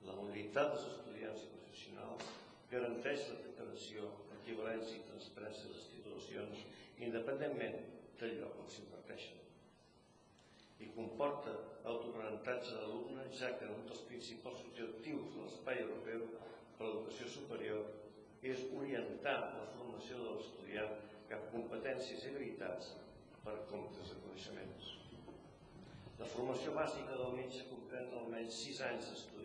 la 0.09 0.17
mobilitat 0.19 0.75
dels 0.75 0.89
estudiants 0.93 1.45
i 1.45 1.53
professionals 1.55 2.33
garanteix 2.71 3.29
la 3.31 3.39
preparació, 3.45 4.11
equivalència 4.41 4.99
i 4.99 5.07
transparència 5.09 5.71
de 5.71 5.79
les 5.79 5.89
titulacions 5.95 6.65
independentment 7.09 7.81
del 8.21 8.39
lloc 8.41 8.61
on 8.65 8.71
s'imparteixen 8.71 9.45
i 10.85 10.89
comporta 10.97 11.53
autoaprenentatge 11.93 12.73
de 12.73 12.81
l'alumne 12.81 13.25
ja 13.39 13.53
que 13.59 13.69
un 13.77 13.85
dels 13.89 14.03
principals 14.11 14.65
objectius 14.69 15.31
de 15.35 15.43
l'espai 15.43 15.81
europeu 15.85 16.27
per 16.77 16.87
a 16.87 16.89
l'educació 16.89 17.29
superior 17.37 17.85
és 18.53 18.67
orientar 18.81 19.39
la 19.59 19.69
formació 19.77 20.19
de 20.21 20.33
l'estudiant 20.33 20.93
cap 21.31 21.47
a 21.47 21.53
competències 21.55 22.25
i 22.25 22.33
habilitats 22.33 22.91
per 23.45 23.55
comptes 23.71 24.11
de 24.13 24.19
coneixements. 24.25 24.91
La 26.19 26.29
formació 26.35 26.75
bàsica 26.77 27.17
del 27.21 27.33
metge 27.39 27.65
comprèn 27.71 28.13
almenys 28.21 28.61
6 28.67 28.83
anys 28.91 29.09
d'estudis 29.11 29.44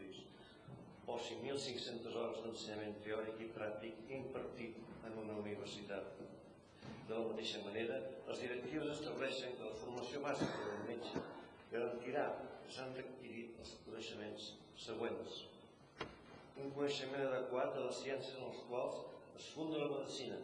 o 1.09 1.17
5.500 1.17 2.15
hores 2.21 2.41
d'ensenyament 2.43 2.99
teòric 3.05 3.39
i 3.41 3.47
pràctic 3.55 4.11
impartit 4.17 4.75
en 5.07 5.15
una 5.23 5.37
universitat. 5.41 6.19
De 7.09 7.15
la 7.15 7.23
mateixa 7.31 7.61
manera, 7.65 7.95
els 8.29 8.41
directius 8.43 8.91
estableixen 8.91 9.55
que 9.57 9.69
la 9.69 9.79
formació 9.81 10.21
bàsica 10.25 10.59
del 10.67 10.83
metge 10.89 11.23
garantirà 11.71 12.25
que 12.61 12.75
s'han 12.75 12.93
d'adquirir 12.97 13.45
els 13.63 13.71
coneixements 13.87 14.51
següents. 14.85 15.39
Un 16.61 16.69
coneixement 16.77 17.25
adequat 17.25 17.73
de 17.77 17.87
les 17.87 18.01
ciències 18.03 18.37
en 18.37 18.51
les 18.51 18.61
quals 18.69 18.99
es 19.39 19.49
funda 19.55 19.81
la 19.81 19.89
medicina, 19.95 20.37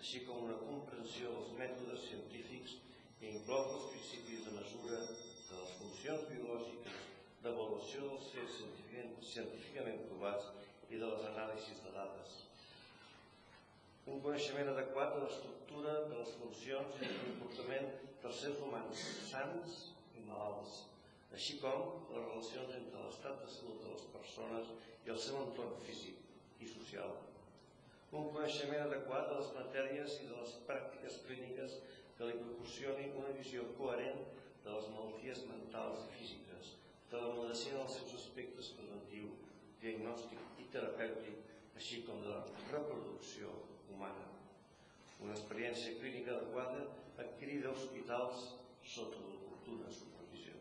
així 0.00 0.24
com 0.26 0.42
una 0.48 0.58
comprensió 0.64 1.36
dels 1.36 1.54
mètodes 1.60 2.08
científics 2.08 2.74
que 3.20 3.30
inclou 3.30 3.76
els 3.76 3.86
principis 3.94 4.42
de 4.48 4.56
mesura 4.58 5.04
de 5.06 5.62
les 5.62 5.78
funcions 5.78 6.26
biològiques 6.32 6.99
d'avaluació 7.44 8.06
dels 8.08 8.28
fets 8.34 8.58
científicament, 9.32 10.06
provats 10.10 10.50
i 10.90 10.98
de 11.00 11.06
les 11.06 11.26
anàlisis 11.30 11.82
de 11.86 11.92
dades. 11.94 12.36
Un 14.10 14.20
coneixement 14.24 14.70
adequat 14.72 15.14
de 15.14 15.24
l'estructura 15.24 15.96
de 16.10 16.20
les 16.20 16.36
funcions 16.40 17.00
i 17.00 17.08
del 17.08 17.18
comportament 17.26 17.90
dels 18.22 18.40
seres 18.42 18.62
humans 18.66 19.04
sants 19.30 19.76
i 20.18 20.24
malalts, 20.28 20.80
així 21.36 21.58
com 21.62 21.84
les 22.10 22.24
relacions 22.24 22.74
entre 22.78 23.04
l'estat 23.04 23.44
de 23.44 23.50
salut 23.56 23.84
de 23.84 23.92
les 23.94 24.06
persones 24.16 24.72
i 25.06 25.14
el 25.14 25.20
seu 25.26 25.38
entorn 25.44 25.76
físic 25.86 26.60
i 26.64 26.68
social. 26.72 27.14
Un 28.10 28.32
coneixement 28.34 28.82
adequat 28.88 29.28
de 29.30 29.38
les 29.38 29.54
matèries 29.60 30.18
i 30.24 30.28
de 30.32 30.40
les 30.40 30.56
pràctiques 30.66 31.20
clíniques 31.28 31.78
que 32.18 32.26
li 32.28 32.40
proporcionin 32.40 33.14
una 33.22 33.30
visió 33.36 33.68
coherent 33.78 34.24
de 34.64 34.72
les 34.74 34.88
malalties 34.96 35.44
mentals 35.52 36.02
i 36.08 36.16
físiques, 36.18 36.74
de 37.10 37.18
la 37.18 37.30
medicina 37.34 37.80
dels 37.82 37.96
seus 37.98 38.12
aspectes 38.20 38.68
preventiu, 38.76 39.30
diagnòstic 39.82 40.60
i 40.62 40.66
terapèutic, 40.74 41.40
així 41.80 42.04
com 42.06 42.20
de 42.22 42.30
la 42.30 42.42
reproducció 42.70 43.50
humana. 43.90 44.28
Una 45.18 45.34
experiència 45.34 45.96
clínica 45.98 46.36
adequada 46.36 46.84
adquirida 47.24 47.68
a 47.70 47.74
hospitals 47.74 48.46
sota 48.94 49.18
l'oportuna 49.24 49.90
supervisió. 49.96 50.54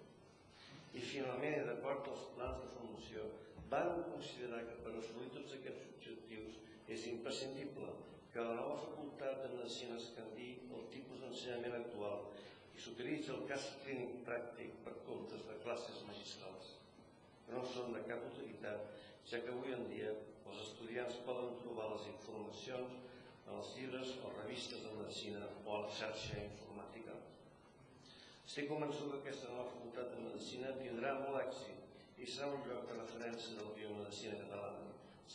I 0.98 1.06
finalment, 1.12 1.62
d'acord 1.70 2.10
als 2.16 2.26
plans 2.34 2.64
de 2.66 2.74
formació, 2.74 3.30
van 3.70 4.02
considerar 4.10 4.64
que 4.66 4.80
per 4.84 4.96
assolir 4.98 5.30
tots 5.36 5.54
aquests 5.60 5.86
objectius 5.94 6.58
és 6.90 7.06
imprescindible 7.14 7.94
que 8.34 8.42
la 8.46 8.58
nova 8.58 8.82
facultat 8.82 9.44
de 9.46 9.54
medicina 9.54 10.02
es 10.02 10.10
canvi 10.18 10.50
el 10.74 10.88
tipus 10.96 11.22
d'ensenyament 11.22 11.84
actual 11.84 12.26
i 12.80 12.82
s'utilitza 12.82 13.34
el 13.36 13.42
cas 13.50 13.64
clínic 13.84 14.12
pràctic 14.24 14.76
per 14.86 14.94
comptes 15.04 15.42
de 15.50 15.56
classes 15.66 15.98
magistrals, 16.08 16.68
que 17.44 17.52
no 17.58 17.64
són 17.74 17.90
de 17.92 18.04
cap 18.08 18.22
utilitat, 18.30 18.86
ja 19.28 19.42
que 19.44 19.52
avui 19.52 19.74
en 19.76 19.84
dia 19.90 20.14
els 20.48 20.62
estudiants 20.64 21.18
poden 21.26 21.58
trobar 21.60 21.90
les 21.92 22.06
informacions 22.14 22.94
en 23.50 23.58
els 23.58 23.74
llibres 23.76 24.14
o 24.24 24.32
revistes 24.38 24.86
de 24.86 24.94
medicina 24.96 25.50
o 25.66 25.74
a 25.76 25.82
la 25.84 25.90
xarxa 25.98 26.40
informàtica. 26.46 27.18
Estic 28.46 28.72
convençut 28.72 29.12
que 29.12 29.20
aquesta 29.26 29.52
nova 29.52 29.68
facultat 29.74 30.16
de 30.16 30.24
medicina 30.30 30.72
tindrà 30.80 31.18
molt 31.20 31.42
èxit 31.42 32.24
i 32.24 32.32
serà 32.32 32.48
un 32.54 32.64
lloc 32.70 32.88
de 32.94 33.02
referència 33.02 33.58
de 33.60 33.68
la 33.68 33.76
biomedicina 33.82 34.40
catalana, 34.46 34.88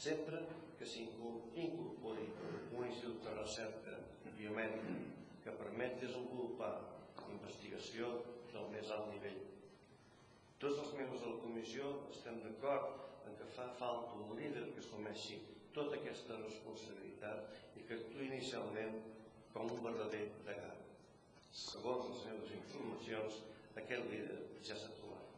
sempre 0.07 0.41
que 0.81 0.89
s'incorpori 0.95 2.27
un 2.73 2.89
institut 2.89 3.21
de 3.29 3.37
recerca 3.37 4.01
biomèdica 4.41 4.99
que 5.45 5.59
permet 5.61 6.01
desenvolupar 6.09 6.75
investigació 7.37 8.11
del 8.53 8.71
més 8.75 8.93
alt 8.95 9.11
nivell. 9.13 9.41
Tots 10.63 10.81
els 10.85 10.95
membres 10.99 11.25
de 11.25 11.33
la 11.33 11.41
comissió 11.43 11.91
estem 12.13 12.39
d'acord 12.45 13.27
en 13.29 13.35
que 13.41 13.49
fa 13.57 13.67
falta 13.81 14.21
un 14.21 14.37
líder 14.39 14.69
que 14.73 14.83
assumeixi 14.85 15.41
tota 15.77 15.99
aquesta 15.99 16.39
responsabilitat 16.41 17.79
i 17.81 17.85
que 17.89 17.99
actuï 17.99 18.29
inicialment 18.29 19.01
com 19.55 19.71
un 19.75 19.83
verdader 19.87 20.25
degà. 20.47 20.71
Segons 21.65 22.09
les 22.11 22.23
meves 22.31 22.55
informacions, 22.61 23.43
aquest 23.83 24.09
líder 24.13 24.39
ja 24.69 24.79
s'ha 24.79 24.93
trobat. 25.01 25.37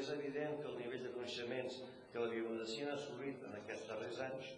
És 0.00 0.10
evident 0.16 0.58
que 0.60 0.68
el 0.70 0.78
nivell 0.82 1.06
de 1.06 1.14
coneixements 1.16 1.80
que 2.12 2.22
la 2.22 2.30
biomedicina 2.34 2.92
ha 2.92 2.98
assolit 3.00 3.46
en 3.48 3.56
aquests 3.58 3.88
darrers 3.90 4.20
anys 4.26 4.52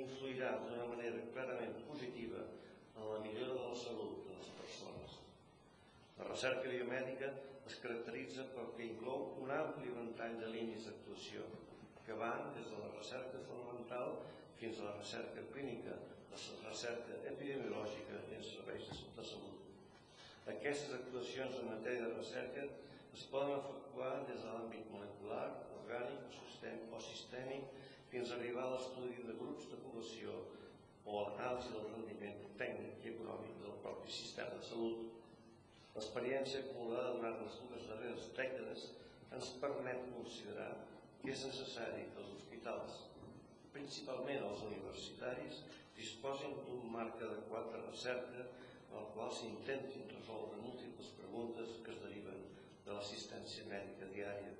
influirà 0.00 0.52
d'una 0.62 0.86
manera 0.92 1.24
clarament 1.34 1.80
positiva 1.88 2.44
en 2.96 3.08
la 3.14 3.18
millora 3.26 3.56
de 3.56 3.66
la 3.72 3.80
salut 3.86 4.22
de 4.28 4.38
les 4.38 4.54
persones. 4.60 5.19
La 6.20 6.28
recerca 6.28 6.68
biomèdica 6.68 7.32
es 7.70 7.78
caracteritza 7.82 8.44
perquè 8.54 8.84
inclou 8.86 9.22
un 9.42 9.50
ampli 9.56 9.92
ventall 9.96 10.36
de 10.42 10.50
línies 10.52 10.86
d'actuació 10.86 11.46
que 12.06 12.16
van 12.22 12.50
des 12.56 12.68
de 12.68 12.78
la 12.82 12.90
recerca 12.92 13.40
fonamental 13.48 14.16
fins 14.60 14.80
a 14.80 14.90
la 14.90 14.94
recerca 14.98 15.44
clínica, 15.54 15.96
la 16.30 16.68
recerca 16.68 17.16
epidemiològica 17.32 18.20
i 18.30 18.36
els 18.38 18.52
serveis 18.54 18.90
de 19.16 19.24
salut. 19.32 19.66
Aquestes 20.54 20.92
actuacions 20.98 21.56
en 21.60 21.70
matèria 21.72 22.08
de 22.08 22.18
recerca 22.18 22.66
es 23.16 23.24
poden 23.32 23.56
efectuar 23.56 24.12
des 24.28 24.44
de 24.44 24.52
l'àmbit 24.52 24.90
molecular, 24.92 25.46
orgànic 25.80 26.26
o 26.28 27.00
sistèmic 27.06 27.64
fins 28.10 28.30
a 28.30 28.36
arribar 28.36 28.66
a 28.66 28.74
l'estudi 28.74 29.22
de 29.26 29.38
grups 29.40 29.70
de 29.72 29.78
població 29.86 30.36
o 31.06 31.18
a 31.20 31.24
l'anàlisi 31.28 31.72
del 31.76 31.88
rendiment 31.94 32.44
tècnic 32.60 33.06
i 33.06 33.14
econòmic 33.14 33.56
del 33.64 33.80
propi 33.86 34.12
sistema 34.20 34.58
de 34.58 34.68
salut. 34.72 35.19
L'experiència 36.00 36.60
acumulada 36.64 37.08
durant 37.14 37.34
les 37.44 37.56
dues 37.60 37.82
darreres 37.90 38.28
dècades 38.36 38.84
ens 39.38 39.48
permet 39.64 40.06
considerar 40.14 40.68
que 41.20 41.28
és 41.34 41.42
necessari 41.44 42.06
que 42.14 42.22
els 42.22 42.30
hospitals, 42.38 42.94
principalment 43.74 44.46
els 44.46 44.62
universitaris, 44.70 45.58
disposin 45.98 46.56
d'un 46.70 46.88
marc 46.96 47.20
adequat 47.28 47.68
de 47.74 47.82
recerca 47.84 48.46
en 48.46 48.96
el 49.02 49.10
qual 49.12 49.34
s'intentin 49.42 50.08
resoldre 50.14 50.62
múltiples 50.64 51.12
preguntes 51.20 51.76
que 51.84 51.92
es 51.92 52.00
deriven 52.06 52.48
de 52.88 52.96
l'assistència 52.96 53.68
mèdica 53.68 54.08
diària. 54.16 54.56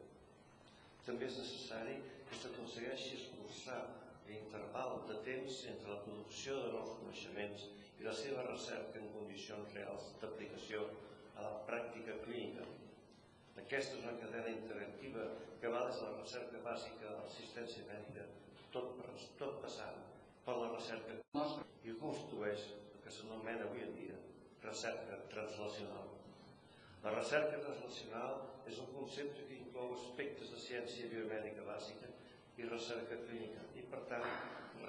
També 1.09 1.31
és 1.33 1.41
necessari 1.41 1.97
que 2.29 2.43
s'aconsegueixi 2.43 3.15
escurçar 3.17 3.81
l'interval 4.29 5.07
de 5.09 5.17
temps 5.33 5.65
entre 5.73 5.95
la 5.97 6.03
producció 6.05 6.61
de 6.67 6.75
nous 6.77 6.93
coneixements 7.01 7.71
i 7.97 8.13
la 8.13 8.19
seva 8.25 8.45
recerca 8.53 9.01
en 9.01 9.15
condicions 9.17 9.81
reals 9.81 10.13
d'aplicació 10.21 10.91
a 11.41 11.47
la 11.49 11.65
pràctica 11.69 12.17
clínica. 12.25 12.67
Aquesta 13.63 13.97
és 13.97 14.05
una 14.05 14.19
cadena 14.21 14.53
interactiva 14.53 15.27
que 15.61 15.73
va 15.73 15.83
des 15.89 15.99
de 16.01 16.07
la 16.09 16.21
recerca 16.21 16.63
bàsica 16.65 17.09
a 17.09 17.17
l'assistència 17.19 17.89
mèdica, 17.89 18.27
tot, 18.77 19.01
tot 19.41 19.59
passant 19.65 19.99
per 20.47 20.57
la 20.61 20.71
recerca 20.75 21.19
i 21.85 21.97
construeix 22.05 22.65
el 22.77 23.03
que 23.05 23.13
s'anomena 23.17 23.67
avui 23.67 23.85
en 23.87 23.93
dia 23.97 24.17
recerca 24.65 25.19
translacional. 25.33 26.09
La 27.05 27.13
recerca 27.17 27.61
translacional 27.65 28.41
és 28.69 28.81
un 28.85 28.91
concepte 28.95 29.47
que 29.49 29.61
inclou 29.61 29.95
aspectes 29.97 30.53
de 30.55 30.61
ciència 30.61 31.09
biomèdica 31.13 31.65
bàsica 31.69 32.11
i 32.61 32.69
recerca 32.69 33.21
clínica 33.25 33.65
i, 33.81 33.85
per 33.93 34.03
tant, 34.11 34.27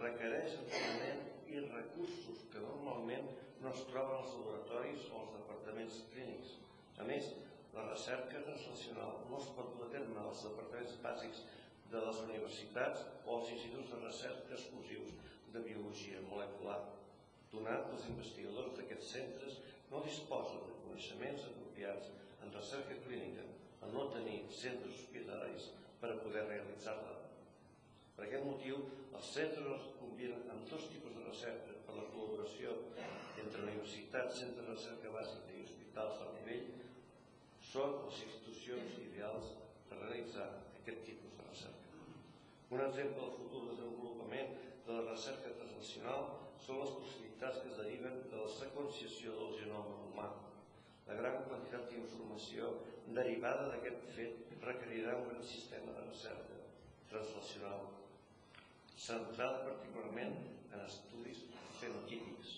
requereix 0.01 0.57
entrenament 0.59 1.23
i 1.55 1.63
recursos 1.67 2.43
que 2.51 2.61
normalment 2.63 3.27
no 3.61 3.71
es 3.75 3.81
troben 3.91 4.17
als 4.17 4.35
laboratoris 4.37 5.07
o 5.11 5.21
als 5.21 5.33
departaments 5.37 5.97
clínics. 6.13 6.53
A 7.01 7.07
més, 7.07 7.27
la 7.75 7.87
recerca 7.87 8.43
translacional 8.45 9.21
no 9.29 9.39
es 9.41 9.49
pot 9.57 9.73
dur 9.75 9.87
a 9.87 9.91
terme 9.95 10.23
als 10.23 10.43
departaments 10.47 10.97
bàsics 11.03 11.43
de 11.91 12.01
les 12.07 12.21
universitats 12.25 13.05
o 13.25 13.37
als 13.37 13.51
instituts 13.55 13.91
de 13.93 13.99
recerca 14.03 14.57
exclusius 14.57 15.13
de 15.53 15.63
biologia 15.67 16.21
molecular, 16.29 16.79
donat 17.51 17.87
que 17.87 17.97
els 17.97 18.07
investigadors 18.13 18.77
d'aquests 18.77 19.11
centres 19.17 19.57
no 19.91 20.03
disposen 20.05 20.63
de 20.67 20.77
coneixements 20.85 21.49
apropiats 21.49 22.13
en 22.45 22.55
recerca 22.55 22.99
clínica 23.07 23.43
en 23.81 23.97
no 23.97 24.07
tenir 24.15 24.39
centres 24.61 24.95
hospitalaris 25.01 25.67
per 25.99 26.13
a 26.13 26.21
poder 26.23 26.47
realitzar-la. 26.47 27.30
Per 28.15 28.27
aquest 28.27 28.45
motiu, 28.45 28.81
els 29.17 29.29
centres 29.35 29.71
es 29.75 29.87
combinen 29.99 30.49
amb 30.53 30.67
dos 30.71 30.87
tipus 30.91 31.15
de 31.17 31.23
recerca 31.27 31.77
per 31.87 31.95
la 31.97 32.07
col·laboració 32.13 32.73
entre 33.43 33.63
universitats, 33.65 34.39
centres 34.41 34.67
de 34.67 34.73
recerca 34.73 35.13
bàsica 35.15 35.55
i 35.55 35.63
hospitals 35.65 36.21
al 36.25 36.33
nivell 36.39 36.67
són 37.71 37.95
les 38.05 38.19
institucions 38.27 38.99
ideals 39.05 39.53
per 39.89 39.99
realitzar 40.01 40.47
aquest 40.81 41.03
tipus 41.07 41.37
de 41.37 41.47
recerca. 41.47 42.03
Un 42.71 42.83
exemple 42.87 43.23
del 43.23 43.35
futur 43.39 43.63
desenvolupament 43.69 44.53
de 44.85 44.97
la 44.97 45.05
recerca 45.07 45.53
transnacional 45.59 46.27
són 46.65 46.81
les 46.81 46.93
possibilitats 46.97 47.61
que 47.61 47.71
es 47.71 47.79
deriven 47.81 48.21
de 48.31 48.43
la 48.43 48.51
seqüenciació 48.57 49.37
del 49.39 49.55
genoma 49.61 49.97
humà. 50.09 50.27
La 51.07 51.17
gran 51.19 51.41
quantitat 51.47 51.87
d'informació 51.89 52.75
derivada 53.15 53.71
d'aquest 53.71 54.05
fet 54.17 54.53
requerirà 54.67 55.17
un 55.19 55.27
gran 55.31 55.43
sistema 55.53 55.95
de 55.97 56.05
recerca 56.05 56.59
translacional 57.09 57.89
centrada 59.01 59.63
particularment 59.65 60.35
en 60.71 60.83
estudis 60.85 61.41
fenotípics. 61.79 62.57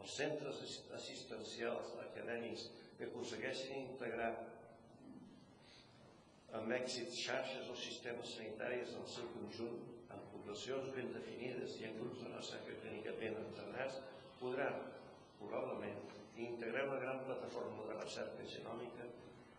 Els 0.00 0.16
centres 0.18 0.60
assistencials 0.96 1.94
acadèmics 2.06 2.68
que 2.98 3.08
aconsegueixin 3.08 3.90
integrar 3.90 4.32
amb 6.54 6.72
èxit 6.76 7.12
xarxes 7.18 7.68
o 7.72 7.76
sistemes 7.76 8.34
sanitaris 8.36 8.94
en 8.94 9.02
el 9.02 9.10
seu 9.10 9.26
conjunt, 9.34 9.80
en 10.14 10.20
poblacions 10.32 10.92
ben 10.96 11.10
definides 11.16 11.78
i 11.80 11.88
en 11.88 11.96
grups 11.98 12.20
de 12.22 12.30
recerca 12.32 12.76
clínica 12.82 13.16
ben 13.18 13.40
entrenats, 13.40 13.98
podran, 14.38 14.78
probablement, 15.40 15.98
integrar 16.36 16.86
una 16.88 17.00
gran 17.02 17.20
plataforma 17.26 17.88
de 17.90 17.98
recerca 17.98 18.46
genòmica 18.52 19.08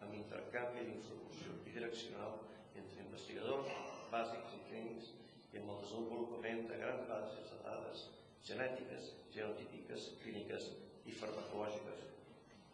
amb 0.05 0.15
intercanvi 0.15 0.87
d'informació 0.87 1.59
bidireccional 1.67 2.39
entre 2.79 3.03
investigadors 3.03 3.69
bàsics 4.11 4.55
i 4.55 4.63
clínics 4.69 5.13
i 5.55 5.59
amb 5.61 5.71
el 5.71 5.77
desenvolupament 5.85 6.65
de 6.67 6.77
grans 6.81 7.05
bases 7.07 7.51
de 7.51 7.57
dades 7.63 8.01
genètiques, 8.47 9.05
genotípiques, 9.31 10.07
clíniques 10.23 10.67
i 11.07 11.15
farmacològiques. 11.15 12.01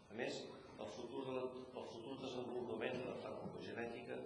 A 0.09 0.17
més, 0.17 0.39
el 0.81 0.89
futur, 0.95 1.21
de 1.27 1.35
la, 1.35 1.43
el 1.77 1.85
futur 1.93 2.15
desenvolupament 2.23 2.97
de 2.97 3.05
la 3.05 3.19
farmacogenètica 3.21 4.17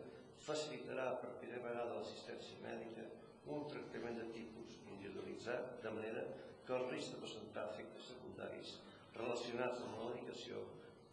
facilitarà 0.46 1.10
per 1.20 1.34
primera 1.42 1.66
vegada 1.68 1.98
l'assistència 2.00 2.64
mèdica 2.64 3.10
un 3.52 3.68
tractament 3.74 4.22
de 4.22 4.30
tipus 4.38 4.80
individualitzat 4.86 5.76
de 5.84 5.94
manera 5.98 6.24
que 6.66 6.78
el 6.78 6.88
risc 6.94 7.14
de 7.14 7.22
presentar 7.26 7.68
efectes 7.74 8.08
secundaris 8.14 8.78
relacionats 9.20 9.84
amb 9.84 10.00
la 10.00 10.08
medicació 10.14 10.64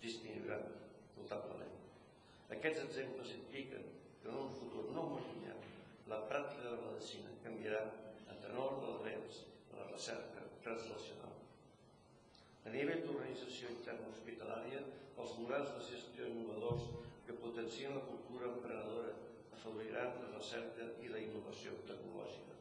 disminuiran 0.05 0.71
notablement. 1.19 1.75
Aquests 2.55 2.87
exemples 2.87 3.35
impliquen 3.35 3.91
que 4.23 4.31
en 4.31 4.41
un 4.47 4.55
futur 4.61 4.87
no 4.95 5.11
molt 5.11 5.27
llunyà 5.27 5.62
la 6.13 6.21
pràctica 6.29 6.69
de 6.69 6.77
la 6.77 6.89
medicina 6.91 7.31
canviarà 7.45 7.83
a 8.29 8.35
tenor 8.45 8.75
del 8.83 8.99
drets 9.05 9.39
de 9.71 9.79
la 9.79 9.87
recerca 9.93 10.43
translacional. 10.65 11.39
A 12.69 12.73
nivell 12.75 13.01
d'organització 13.07 13.71
interna 13.77 14.11
hospitalària, 14.13 14.83
els 15.23 15.33
models 15.41 15.73
de 15.79 15.87
gestió 15.89 16.29
innovadors 16.29 16.85
que 17.27 17.39
potencien 17.45 17.97
la 17.97 18.05
cultura 18.11 18.51
emprenedora 18.51 19.15
afavoriran 19.57 20.21
la 20.21 20.31
recerca 20.37 20.91
i 21.01 21.09
la 21.15 21.25
innovació 21.25 21.81
tecnològica. 21.89 22.61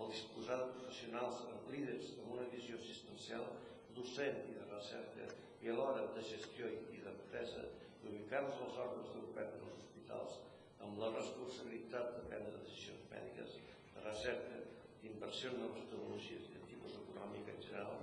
El 0.00 0.12
disposar 0.16 0.58
de 0.62 0.68
professionals 0.74 1.46
amb 1.54 1.72
líders 1.74 2.14
amb 2.18 2.34
una 2.34 2.50
visió 2.56 2.82
assistencial, 2.82 3.46
docent 3.94 4.42
i 4.50 4.58
de 4.58 4.68
recerca 4.74 5.30
i 5.62 5.70
a 5.70 5.78
l'hora 5.78 6.06
de 6.16 6.28
gestió 6.34 6.66
i 6.98 7.02
d'empresa 7.06 7.66
d'ubicar-los 8.02 8.62
als 8.66 8.86
òrgans 8.86 9.12
de 9.14 9.26
govern 9.26 9.58
dels 9.60 9.82
hospitals 9.84 10.40
amb 10.86 11.00
la 11.02 11.08
responsabilitat 11.14 12.14
de 12.16 12.22
prendre 12.30 12.60
decisions 12.62 13.08
mèdiques, 13.12 13.56
de 13.94 14.04
recerca, 14.06 14.60
d'inversió 15.02 15.50
en 15.52 15.60
noves 15.64 15.84
tecnologies 15.90 16.46
i 16.50 16.54
de 16.56 16.62
tipus 16.70 16.96
econòmic 17.00 17.50
en 17.54 17.60
general, 17.66 17.98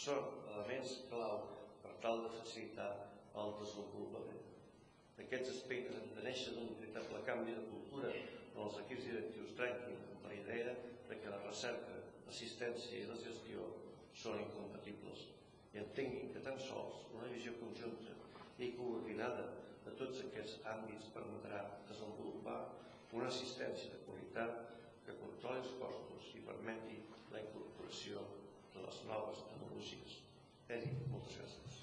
són 0.00 0.26
elements 0.54 0.96
clau 1.10 1.38
per 1.84 1.94
tal 2.04 2.24
de 2.26 2.32
facilitar 2.38 2.90
el 3.42 3.54
desenvolupament. 3.60 4.42
Aquests 5.24 5.52
aspectes 5.54 5.96
han 6.00 6.10
de 6.18 6.24
néixer 6.26 6.54
d'un 6.56 6.74
veritable 6.80 7.22
canvi 7.28 7.54
de 7.56 7.64
cultura 7.70 8.10
en 8.12 8.60
els 8.66 8.76
equips 8.82 9.06
directius 9.10 9.54
trenquin 9.60 10.02
amb 10.10 10.26
la 10.28 10.34
idea 10.40 10.74
de 11.08 11.18
que 11.22 11.32
la 11.32 11.40
recerca, 11.46 11.96
l'assistència 12.26 13.00
i 13.00 13.06
la 13.10 13.16
gestió 13.22 13.64
són 14.22 14.40
incompatibles 14.42 15.26
i 15.74 15.80
entenguin 15.82 16.30
que 16.34 16.42
tan 16.46 16.58
sols 16.66 17.02
una 17.16 17.28
visió 17.32 17.52
conjunta 17.62 18.14
i 18.66 18.72
coordinada 18.80 19.48
de 19.86 19.94
tots 20.00 20.22
aquests 20.26 20.58
àmbits 20.74 21.10
permetrà 21.16 21.62
desenvolupar 21.90 22.58
una 23.16 23.30
assistència 23.32 23.92
de 23.94 24.02
qualitat 24.08 24.58
que 25.06 25.18
controli 25.22 25.62
els 25.62 25.74
costos 25.80 26.32
i 26.34 26.42
permeti 26.50 26.98
la 27.32 27.42
incorporació 27.44 28.26
de 28.74 28.82
les 28.86 29.02
noves 29.10 29.44
tecnologies. 29.52 30.18
Edi, 30.68 30.90
moltes 31.12 31.38
gràcies. 31.38 31.74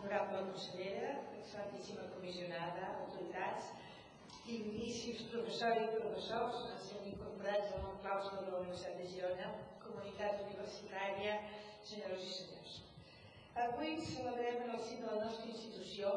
Honorable 0.00 0.40
consellera, 0.50 1.12
excelentíssima 1.38 2.08
comissionada, 2.14 2.88
autoritats, 3.04 3.70
digníssims 4.46 5.22
professors 5.30 5.69
i 5.84 5.88
professors, 5.96 6.56
que 6.66 6.76
estem 6.76 7.08
incorporats 7.10 7.72
al 7.74 7.82
nou 7.84 7.96
claustre 8.04 8.40
de 8.44 8.52
la 8.52 8.60
Universitat 8.60 8.96
de 9.00 9.06
Girona, 9.12 9.50
comunitat 9.84 10.42
universitària, 10.46 11.36
senyores 11.90 12.26
i 12.26 12.32
senyors. 12.36 12.74
Avui 13.64 13.94
celebrem 14.08 14.60
en 14.64 14.74
el 14.76 14.82
si 14.86 14.98
de 15.00 15.06
la 15.08 15.24
nostra 15.24 15.48
institució 15.52 16.12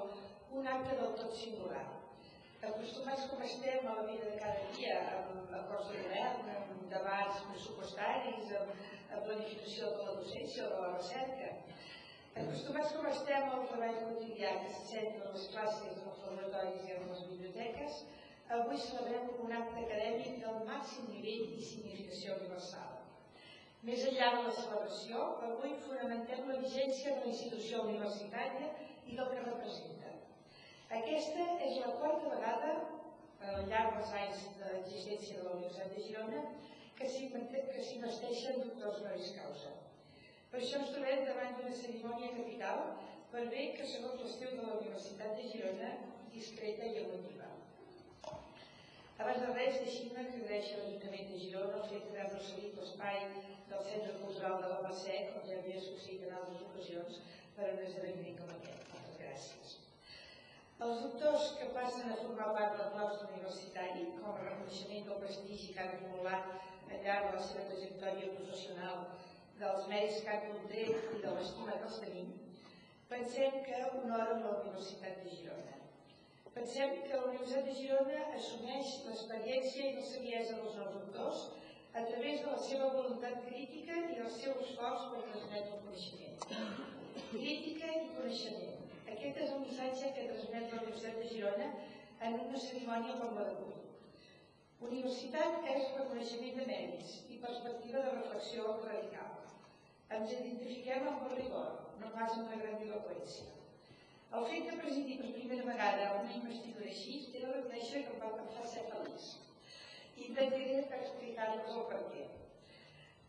un 0.59 0.67
acte 0.73 0.97
del 0.99 1.15
tot 1.21 1.37
singular. 1.39 1.85
Acostumats 2.71 3.27
com 3.31 3.43
estem 3.47 3.87
a 3.87 3.95
la 3.99 4.07
vida 4.09 4.29
de 4.33 4.41
cada 4.43 4.67
dia, 4.75 4.99
amb 5.19 5.55
acords 5.61 5.91
de 5.91 6.03
govern, 6.03 6.51
amb 6.57 6.83
debats 6.91 7.41
pressupostaris, 7.51 8.53
amb, 8.59 8.75
planificació 9.23 9.89
de 9.95 10.05
la 10.07 10.13
docència 10.19 10.65
o 10.65 10.69
de 10.73 10.79
la 10.83 10.91
recerca, 10.97 11.49
Acostumats 12.41 12.93
com 12.97 13.05
estem 13.05 13.43
al 13.55 13.65
treball 13.69 13.97
quotidià 14.03 14.51
que 14.61 14.69
se 14.75 14.85
centra 14.89 15.27
en 15.27 15.35
les 15.35 15.43
classes, 15.53 15.97
en 16.01 16.07
els 16.11 16.21
laboratoris 16.25 16.87
i 16.87 16.95
en 16.95 17.03
les 17.11 17.19
biblioteques, 17.29 17.99
avui 18.49 18.77
celebrem 18.77 19.29
un 19.45 19.51
acte 19.51 19.79
acadèmic 19.85 20.39
del 20.43 20.59
màxim 20.67 21.07
nivell 21.11 21.53
i 21.57 21.67
significació 21.69 22.35
universal. 22.39 22.99
Més 23.87 24.03
enllà 24.09 24.29
de 24.35 24.41
la 24.47 24.55
celebració, 24.57 25.23
avui 25.49 25.73
fonamentem 25.85 26.49
la 26.49 26.59
vigència 26.65 27.15
de 27.15 27.23
la 27.23 27.31
institució 27.31 27.83
universitària 27.87 28.69
i 29.05 29.17
del 29.17 29.31
que 29.31 29.45
representa. 29.47 30.13
Aquesta 30.99 31.47
és 31.67 31.79
la 31.81 31.95
quarta 31.99 32.35
vegada, 32.35 32.75
al 33.43 33.65
llarg 33.71 33.97
dels 33.97 34.13
anys 34.19 34.43
d'existència 34.59 35.39
de 35.39 35.47
la 35.47 35.55
Universitat 35.57 35.95
de 35.95 36.03
Girona, 36.07 36.43
que 36.99 37.09
s'investeixen 37.09 38.61
doctors 38.61 39.01
honoris 39.01 39.33
causa. 39.39 39.73
Per 40.51 40.61
això 40.61 40.79
ens 40.79 40.93
trobem 40.93 41.25
davant 41.27 41.55
d'una 41.57 41.75
cerimònia 41.81 42.35
capital 42.37 42.83
per 43.33 43.47
bé 43.49 43.71
que, 43.75 43.87
segons 43.89 44.21
l'estiu 44.21 44.53
de 44.53 44.67
la 44.67 44.77
Universitat 44.77 45.33
de 45.39 45.49
Girona, 45.49 45.89
discreta 46.35 46.85
i 46.85 47.01
emotiva. 47.03 47.42
Abans 49.23 49.39
de 49.39 49.51
res, 49.55 49.75
deixin-me 49.79 50.23
que 50.29 50.39
agraeixi 50.41 50.73
a 50.75 50.77
l'Ajuntament 50.79 51.29
de 51.29 51.37
Girona 51.41 51.77
el 51.81 51.83
fet 51.89 52.07
d'haver 52.13 52.39
cedit 52.45 52.79
l'espai 52.79 53.19
del 53.69 53.83
Centre 53.89 54.15
Cultural 54.23 54.55
de 54.63 54.71
la 54.71 54.79
Mercè, 54.85 55.19
com 55.29 55.45
ja 55.49 55.59
havia 55.61 55.83
succeït 55.83 56.25
en 56.27 56.33
altres 56.39 56.65
ocasions, 56.65 57.19
per 57.55 57.69
a 57.69 57.69
un 57.75 57.79
esdeveniment 57.85 58.41
com 58.41 58.49
aquest. 58.55 58.89
Moltes 58.89 59.21
gràcies. 59.21 59.77
Els 60.87 61.05
doctors 61.05 61.45
que 61.59 61.69
passen 61.77 62.11
a 62.11 62.17
formar 62.23 62.49
part 62.57 62.75
del 62.81 62.91
claustre 62.97 63.29
universitari, 63.29 64.03
com 64.17 64.27
a 64.33 64.41
reconeixement 64.41 65.07
del 65.07 65.21
prestigi 65.21 65.71
que 65.77 65.85
han 65.85 65.93
acumulat 65.93 66.51
al 66.57 67.07
llarg 67.07 67.29
de 67.29 67.37
la 67.37 67.45
seva 67.51 67.63
trajectòria 67.69 68.33
professional 68.33 69.05
dels 69.61 69.87
mèrits 69.93 70.19
que 70.25 70.35
han 70.35 70.43
contret 70.49 71.15
i 71.15 71.23
de 71.23 71.37
l'estima 71.37 71.79
que 71.79 71.87
els 71.93 72.03
tenim, 72.03 72.35
pensem 73.15 73.63
que 73.69 73.85
honoren 73.93 74.43
la 74.49 74.57
Universitat 74.57 75.23
de 75.23 75.37
Girona. 75.37 75.82
Pensem 76.53 76.91
que 77.03 77.17
la 77.17 77.27
Universitat 77.27 77.65
de 77.67 77.75
Girona 77.79 78.17
assumeix 78.39 78.89
l'experiència 79.07 79.85
i 79.87 79.93
la 79.95 80.03
saviesa 80.09 80.57
dels 80.57 80.75
nous 80.79 80.91
doctors 80.97 81.39
a 82.01 82.03
través 82.09 82.43
de 82.43 82.51
la 82.51 82.59
seva 82.65 82.89
voluntat 82.95 83.39
crítica 83.47 83.95
i 84.15 84.19
el 84.25 84.29
seu 84.35 84.59
esforç 84.65 85.07
per 85.13 85.23
transmetre 85.23 85.73
el 85.77 85.81
coneixement. 85.87 86.45
Crítica 87.31 87.89
i 87.97 88.03
coneixement. 88.19 88.83
Aquest 89.15 89.41
és 89.45 89.55
el 89.55 89.63
missatge 89.63 90.11
que 90.17 90.27
transmet 90.29 90.69
la 90.69 90.79
Universitat 90.83 91.17
de 91.23 91.31
Girona 91.31 91.71
en 92.29 92.39
una 92.45 92.61
cerimònia 92.67 93.17
com 93.23 93.33
la 93.39 93.47
d'avui. 93.49 93.73
Universitat 94.91 95.67
és 95.73 95.91
reconeixement 95.97 96.61
de 96.61 96.69
mèrits 96.69 97.17
i 97.33 97.41
perspectiva 97.47 98.05
de 98.05 98.15
reflexió 98.19 98.77
radical. 98.85 99.35
Ens 100.19 100.37
identifiquem 100.37 101.09
amb 101.09 101.27
el 101.31 101.37
rigor, 101.41 101.75
no 102.03 102.13
pas 102.13 102.37
amb 102.37 102.53
la 102.53 102.61
grandiloquència. 102.61 103.62
El 104.37 104.45
fet 104.49 104.63
de 104.65 104.77
presidir 104.81 105.15
per 105.19 105.27
primera 105.33 105.65
vegada 105.65 106.05
una 106.19 106.31
investidura 106.35 106.87
així 106.91 107.17
he 107.21 107.41
de 107.41 107.49
reconèixer 107.51 107.99
que 108.05 108.29
em 108.29 108.47
fa 108.55 108.63
ser 108.71 108.85
feliç. 108.87 109.27
Intentaré 110.27 110.79
explicar-vos 110.97 111.75
el 111.81 111.85
per 111.91 111.99
què. 112.13 112.23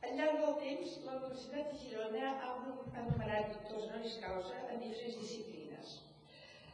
Al 0.07 0.17
llarg 0.21 0.41
del 0.45 0.57
temps, 0.63 0.97
la 1.05 1.19
Universitat 1.19 1.69
de 1.75 1.83
Girona 1.83 2.33
ha 2.33 2.55
enumerat 3.03 3.53
doctors 3.53 3.85
honoris 3.91 4.17
causa 4.25 4.63
en 4.63 4.81
diferents 4.87 5.21
disciplines, 5.21 5.95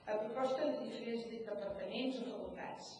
a 0.06 0.18
proposta 0.22 0.62
de 0.62 0.86
diferents 0.86 1.26
departaments 1.34 2.22
o 2.22 2.30
facultats. 2.30 2.94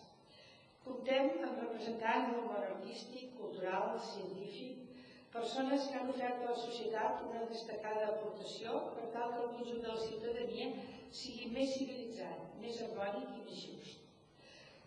Comptem 0.83 1.33
amb 1.47 1.63
representants 1.63 2.33
del 2.35 2.47
món 2.51 2.71
artístic, 2.75 3.37
cultural, 3.39 4.01
científic, 4.13 4.87
persones 5.31 5.87
que 5.87 5.99
han 6.01 6.11
ofert 6.11 6.43
a 6.43 6.55
la 6.55 6.63
societat 6.69 7.27
una 7.31 7.47
destacada 7.53 8.15
aportació 8.17 8.81
per 8.97 9.13
tal 9.15 9.37
que 9.37 9.45
el 9.45 9.53
conjunt 9.59 9.85
de 9.87 9.95
la 9.95 10.09
ciutadania 10.09 10.99
sigui 11.19 11.49
més 11.55 11.73
civilitzat, 11.75 12.43
més 12.63 12.79
harmònic 12.85 13.31
i 13.35 13.45
més 13.47 13.63
just. 13.65 14.07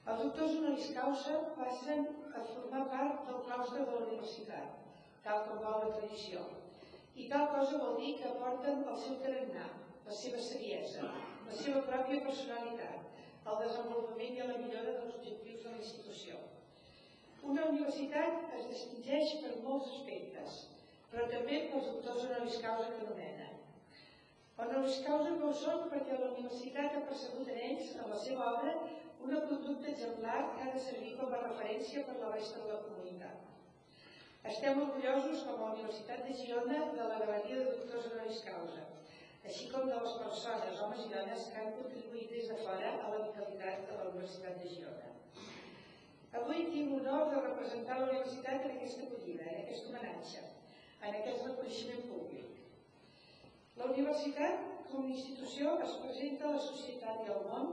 Els 0.03 0.21
doctors 0.21 0.55
honoris 0.57 0.91
causa 0.95 1.39
passen 1.57 2.05
a 2.39 2.43
formar 2.49 2.83
part 2.93 3.25
del 3.27 3.41
claustre 3.47 3.83
de 3.83 3.91
la 3.91 4.05
universitat, 4.05 4.77
tal 5.25 5.43
com 5.47 5.61
vol 5.65 5.83
la 5.83 5.91
tradició. 5.97 6.43
I 7.15 7.27
tal 7.33 7.49
cosa 7.53 7.81
vol 7.83 7.99
dir 7.99 8.15
que 8.19 8.29
aporten 8.31 8.83
el 8.93 8.99
seu 9.03 9.19
tarannà, 9.23 9.67
la 10.07 10.17
seva 10.21 10.41
saviesa, 10.47 11.11
la 11.47 11.59
seva 11.59 11.83
pròpia 11.89 12.23
personalitat, 12.27 13.21
el 13.43 13.61
desenvolupament 13.65 14.39
i 14.39 14.47
la 14.47 14.59
millora 14.63 14.97
dels 14.97 15.15
objectius 15.19 15.63
de 15.67 15.75
la 15.75 15.81
institució. 15.83 16.39
Una 17.53 17.67
universitat 17.71 18.55
es 18.59 18.69
distingeix 18.71 19.35
per 19.43 19.57
molts 19.67 19.91
aspectes, 19.97 20.61
però 21.11 21.27
també 21.31 21.65
pels 21.69 21.89
doctors 21.91 22.27
honoris 22.29 22.61
causa 22.63 22.91
que 22.91 23.03
nomenen. 24.57 24.83
Honoris 24.83 25.01
causa 25.05 25.31
no 25.39 25.51
són 25.53 25.87
perquè 25.89 26.17
la 26.19 26.31
universitat 26.33 26.95
ha 26.97 27.07
percebut 27.07 27.47
en 27.49 27.57
ells, 27.69 27.95
en 27.95 28.09
la 28.09 28.17
seva 28.17 28.49
obra, 28.53 28.73
una 29.23 29.39
conducta 29.47 29.89
exemplar 29.89 30.39
que 30.53 30.61
ha 30.63 30.73
de 30.73 30.79
servir 30.79 31.15
com 31.17 31.33
a 31.33 31.41
referència 31.47 32.03
per 32.05 32.17
la 32.19 32.31
resta 32.35 32.59
de 32.59 32.71
la 32.73 32.81
comunitat. 32.83 33.39
Estem 34.51 34.81
orgullosos 34.83 35.45
com 35.47 35.61
a 35.63 35.71
Universitat 35.73 36.25
de 36.27 36.33
Girona 36.33 36.79
de 36.91 37.07
la 37.07 37.19
galeria 37.23 37.59
de 37.61 37.65
doctors 37.71 38.09
honoris 38.11 38.43
causa, 38.43 38.83
així 39.47 39.69
com 39.71 39.87
de 39.87 39.99
les 40.03 40.17
persones, 40.19 40.81
homes 40.83 41.05
i 41.05 41.09
dones, 41.13 41.47
que 41.49 41.61
han 41.61 41.73
contribuït 41.79 42.29
des 42.35 42.51
de 42.51 42.59
fora 42.61 42.91
a 42.99 43.13
la 43.13 43.23
vitalitat 43.23 43.87
de 43.87 43.99
la 44.01 44.09
Universitat 44.11 44.59
de 44.59 44.73
Girona. 44.75 45.11
Avui 46.41 46.65
tinc 46.73 46.91
l'honor 46.91 47.29
de 47.31 47.41
representar 47.47 47.99
la 48.01 48.09
universitat 48.09 48.67
en 48.67 48.75
aquesta 48.75 49.07
acollida, 49.07 49.47
en 49.49 49.61
aquest 49.63 49.89
homenatge, 49.89 50.43
en 51.01 51.21
aquest 51.21 51.45
reconeixement 51.47 52.09
públic. 52.11 52.52
La 53.79 53.87
universitat, 53.91 54.65
com 54.89 55.07
a 55.07 55.13
institució, 55.15 55.73
es 55.85 55.95
presenta 56.03 56.49
a 56.49 56.53
la 56.55 56.63
societat 56.65 57.23
i 57.25 57.31
al 57.35 57.47
món 57.49 57.71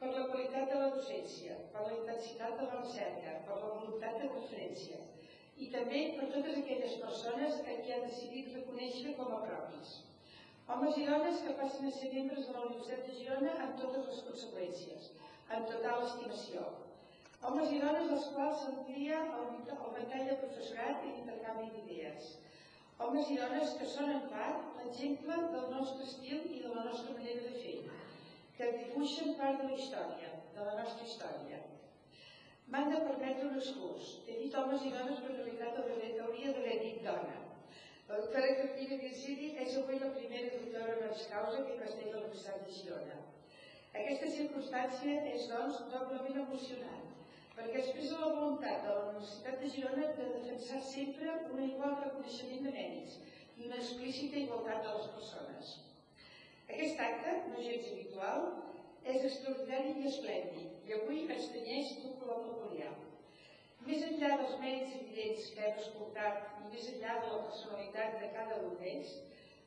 per 0.00 0.10
la 0.16 0.26
qualitat 0.32 0.72
de 0.72 0.80
la 0.82 0.90
docència, 0.96 1.56
per 1.74 1.86
la 1.86 1.94
intensitat 1.98 2.58
de 2.60 2.66
la 2.68 2.82
recerca, 2.82 3.38
per 3.46 3.56
la 3.62 3.70
voluntat 3.78 4.20
de 4.20 4.28
referència 4.34 5.00
i 5.64 5.66
també 5.72 6.02
per 6.18 6.28
totes 6.34 6.58
aquelles 6.58 6.94
persones 7.06 7.58
a 7.60 7.78
qui 7.80 7.92
ha 7.92 8.02
decidit 8.04 8.52
reconèixer 8.58 9.16
com 9.18 9.34
a 9.36 9.40
propis. 9.46 9.96
Homes 10.72 11.00
i 11.02 11.08
dones 11.08 11.42
que 11.46 11.56
passen 11.62 11.88
a 11.88 11.96
ser 11.96 12.12
membres 12.14 12.46
de 12.48 12.54
la 12.56 12.62
Universitat 12.68 13.08
de 13.08 13.18
Girona 13.18 13.56
amb 13.64 13.80
totes 13.82 14.06
les 14.12 14.22
conseqüències, 14.28 15.10
amb 15.56 15.68
total 15.72 16.06
estimació, 16.06 16.64
Homes 17.48 17.70
i 17.72 17.78
dones 17.80 18.10
als 18.14 18.24
quals 18.34 18.58
s'amplia 18.62 19.18
el, 19.18 19.44
el 19.74 19.92
ventall 19.98 20.26
de 20.30 20.34
professorat 20.40 21.04
i 21.08 21.12
intercanvi 21.20 21.70
d'idees. 21.76 22.26
Homes 23.04 23.30
i 23.32 23.36
dones 23.40 23.74
que 23.80 23.88
són 23.88 24.10
en 24.12 24.24
part 24.32 24.78
l'exemple 24.78 25.36
del 25.54 25.68
nostre 25.74 26.06
estil 26.08 26.46
i 26.56 26.62
de 26.64 26.72
la 26.74 26.86
nostra 26.88 27.14
manera 27.16 27.44
de 27.48 27.54
fer, 27.62 27.76
que 28.58 28.72
dibuixen 28.78 29.36
part 29.40 29.62
de 29.62 29.68
la 29.70 29.78
història, 29.78 30.32
de 30.56 30.66
la 30.66 30.74
nostra 30.80 31.06
història. 31.08 31.60
M'han 32.72 32.92
de 32.92 33.00
permetre 33.06 33.48
un 33.48 33.56
excurs. 33.58 34.10
He 34.28 34.36
dit 34.42 34.56
homes 34.58 34.84
i 34.86 34.92
dones, 34.96 35.22
però 35.22 35.32
en 35.34 35.40
realitat 35.40 35.80
hauria 36.26 36.52
d'haver 36.54 36.76
dit 36.84 37.00
dona. 37.06 37.38
La 38.10 38.20
doctora 38.20 38.54
Carmina 38.58 39.00
Virgili 39.02 39.50
és 39.64 39.74
avui 39.80 39.98
la 40.02 40.12
primera 40.18 40.52
doctora 40.54 40.94
honoris 40.96 41.26
causa 41.32 41.64
que 41.64 41.74
investeix 41.76 42.12
a 42.12 42.16
la 42.16 42.22
Universitat 42.26 42.64
de 42.66 42.76
Girona. 42.78 43.18
Aquesta 44.02 44.30
circumstància 44.36 45.16
és, 45.32 45.48
doncs, 45.50 45.80
doblement 45.94 46.40
emocionant, 46.44 47.09
perquè 47.60 47.80
expressa 47.82 48.16
la 48.16 48.28
voluntat 48.32 48.84
de 48.86 48.92
la 48.96 49.00
Universitat 49.06 49.58
de 49.60 49.70
Girona 49.74 50.04
de 50.16 50.26
defensar 50.34 50.78
sempre 50.88 51.32
un 51.52 51.58
igual 51.66 51.98
reconeixement 51.98 52.62
de 52.66 52.70
mèrits 52.76 53.18
i 53.58 53.66
una 53.66 53.80
explícita 53.82 54.38
igualtat 54.40 54.86
de 54.86 54.94
les 54.94 55.08
persones. 55.16 55.72
Aquest 56.72 57.02
acte, 57.06 57.34
no 57.50 57.60
gens 57.66 57.90
habitual, 57.90 58.46
és 59.12 59.26
extraordinari 59.28 59.92
i 60.00 60.08
esplèndid 60.08 60.88
i 60.88 60.96
avui 60.96 61.20
es 61.36 61.50
tenyeix 61.52 61.92
d'un 62.00 62.16
color 62.22 62.40
peculiar. 62.46 62.94
Més 63.88 64.06
enllà 64.08 64.30
dels 64.40 64.56
mèrits 64.62 64.96
evidents 64.96 65.50
que 65.52 65.66
hem 65.66 65.76
escoltat 65.82 66.64
i 66.64 66.70
més 66.72 66.88
enllà 66.94 67.18
de 67.20 67.28
la 67.34 67.42
personalitat 67.44 68.16
de 68.22 68.30
cada 68.38 68.56
un 68.70 68.80
d'ells, 68.80 69.12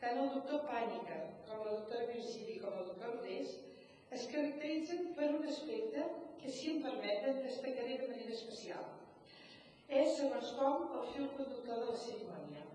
tant 0.02 0.18
el 0.24 0.34
doctor 0.34 0.65
Pànica 0.65 1.20
com 1.45 1.61
la 1.61 1.78
doctora 1.78 2.10
Virgili 2.10 2.57
com 2.65 2.82
el 2.82 2.90
doctor 2.90 3.15
Rodés 3.20 3.53
es 4.14 4.27
caracteritzen 4.30 5.14
per 5.18 5.30
un 5.34 5.48
aspecte 5.49 6.03
que, 6.41 6.52
si 6.52 6.73
em 6.73 6.81
permeten, 6.85 7.40
destacaré 7.45 7.98
de 8.02 8.10
manera 8.11 8.35
especial. 8.35 8.84
És, 9.90 10.18
segons 10.19 10.52
com, 10.60 10.90
el 10.99 11.07
fil 11.14 11.30
conductor 11.38 11.80
de 11.81 11.88
la 11.90 12.02
cerimònia. 12.03 12.65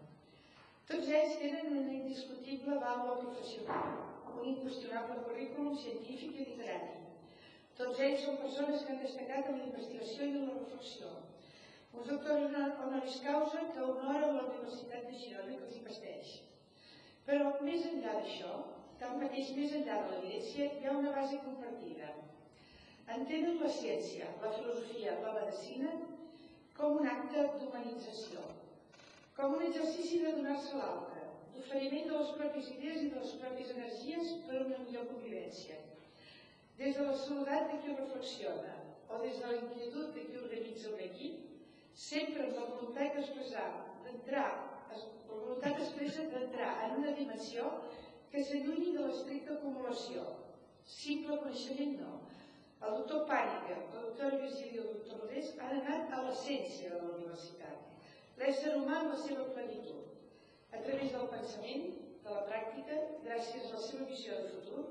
Tots 0.91 1.11
ells 1.21 1.37
tenen 1.43 1.71
una 1.77 1.95
indiscutible 1.99 2.79
vàlua 2.83 3.19
professional, 3.21 3.93
un 4.35 4.49
inqüestionable 4.55 5.21
currículum 5.29 5.77
científic 5.83 6.35
i 6.35 6.47
literari. 6.51 6.97
Tots 7.79 8.03
ells 8.07 8.25
són 8.27 8.41
persones 8.43 8.83
que 8.83 8.95
han 8.95 9.05
destacat 9.05 9.51
en 9.53 9.61
la 9.61 9.69
investigació 9.69 10.27
i 10.27 10.35
en 10.41 10.49
la 10.49 10.57
reflexió. 10.57 11.13
Un 11.99 12.09
doctor 12.09 12.43
honoris 12.87 13.21
causa 13.25 13.63
que 13.75 13.85
honora 13.85 14.33
la 14.35 14.47
Universitat 14.49 15.07
de 15.07 15.21
Girona 15.23 15.55
que 15.55 15.69
els 15.69 15.79
investeix. 15.83 16.35
Però, 17.29 17.55
més 17.63 17.87
enllà 17.93 18.17
d'això, 18.19 18.57
Tanmateix, 18.99 19.51
més 19.57 19.75
enllà 19.79 19.97
de 20.03 20.13
l'evidència, 20.13 20.71
hi 20.75 20.87
ha 20.89 20.95
una 21.01 21.13
base 21.17 21.39
compartida. 21.45 22.13
Entenen 23.17 23.61
la 23.63 23.71
ciència, 23.73 24.31
la 24.43 24.51
filosofia, 24.57 25.15
la 25.25 25.35
medicina 25.37 25.93
com 26.79 26.99
un 27.01 27.07
acte 27.11 27.45
d'humanització, 27.61 28.43
com 29.37 29.55
un 29.57 29.65
exercici 29.69 30.21
de 30.25 30.35
donar-se 30.37 30.75
a 30.77 30.81
l'altre, 30.83 31.25
d'oferiment 31.55 32.11
de 32.11 32.19
les 32.19 32.33
pròpies 32.41 32.73
idees 32.75 33.05
i 33.05 33.13
de 33.15 33.23
les 33.23 33.33
pròpies 33.43 33.73
energies 33.77 34.35
per 34.49 34.59
a 34.59 34.65
una 34.67 34.83
millor 34.85 35.09
convivència. 35.13 35.79
Des 36.79 36.99
de 36.99 37.07
la 37.09 37.17
saludat 37.23 37.73
de 37.73 37.81
qui 37.83 37.97
reflexiona 37.97 38.75
o 39.09 39.19
des 39.25 39.39
de 39.41 39.47
la 39.51 39.59
inquietud 39.59 40.13
de 40.15 40.27
qui 40.29 40.43
organitza 40.43 40.93
un 40.93 41.05
equip, 41.07 41.39
sempre 41.99 42.45
amb 42.47 42.59
la 42.61 42.67
voluntat 42.75 43.17
d'expressar, 43.17 43.69
d'entrar, 44.05 44.49
la 44.91 45.01
voluntat 45.31 45.81
expressa 45.83 46.27
d'entrar 46.35 46.71
en 46.87 47.01
una 47.03 47.15
dimensió 47.19 47.67
que 48.33 48.45
s'allunyi 48.45 48.95
de 48.97 49.05
l'estricta 49.07 49.55
acumulació. 49.57 50.25
Simple 50.95 51.39
coneixement 51.45 51.95
no. 52.01 52.15
El 52.87 52.99
doctor 53.01 53.25
Pànica, 53.31 53.77
el 53.77 54.05
doctor 54.09 54.37
Virgili 54.43 54.77
i 54.77 54.83
el 54.83 54.91
doctor 54.93 55.23
Rodés 55.25 55.55
han 55.59 55.81
anat 55.81 56.13
a 56.15 56.21
l'essència 56.27 56.93
de 56.93 57.01
la 57.03 57.15
universitat, 57.17 58.05
l'ésser 58.41 58.75
humà 58.77 59.01
en 59.03 59.11
la 59.13 59.19
seva 59.25 59.49
plenitud, 59.57 60.13
a 60.71 60.83
través 60.85 61.11
del 61.17 61.27
pensament, 61.33 61.89
de 62.29 62.37
la 62.37 62.45
pràctica, 62.51 63.01
gràcies 63.25 63.67
a 63.67 63.75
la 63.75 63.83
seva 63.87 64.07
visió 64.13 64.39
de 64.39 64.53
futur, 64.55 64.85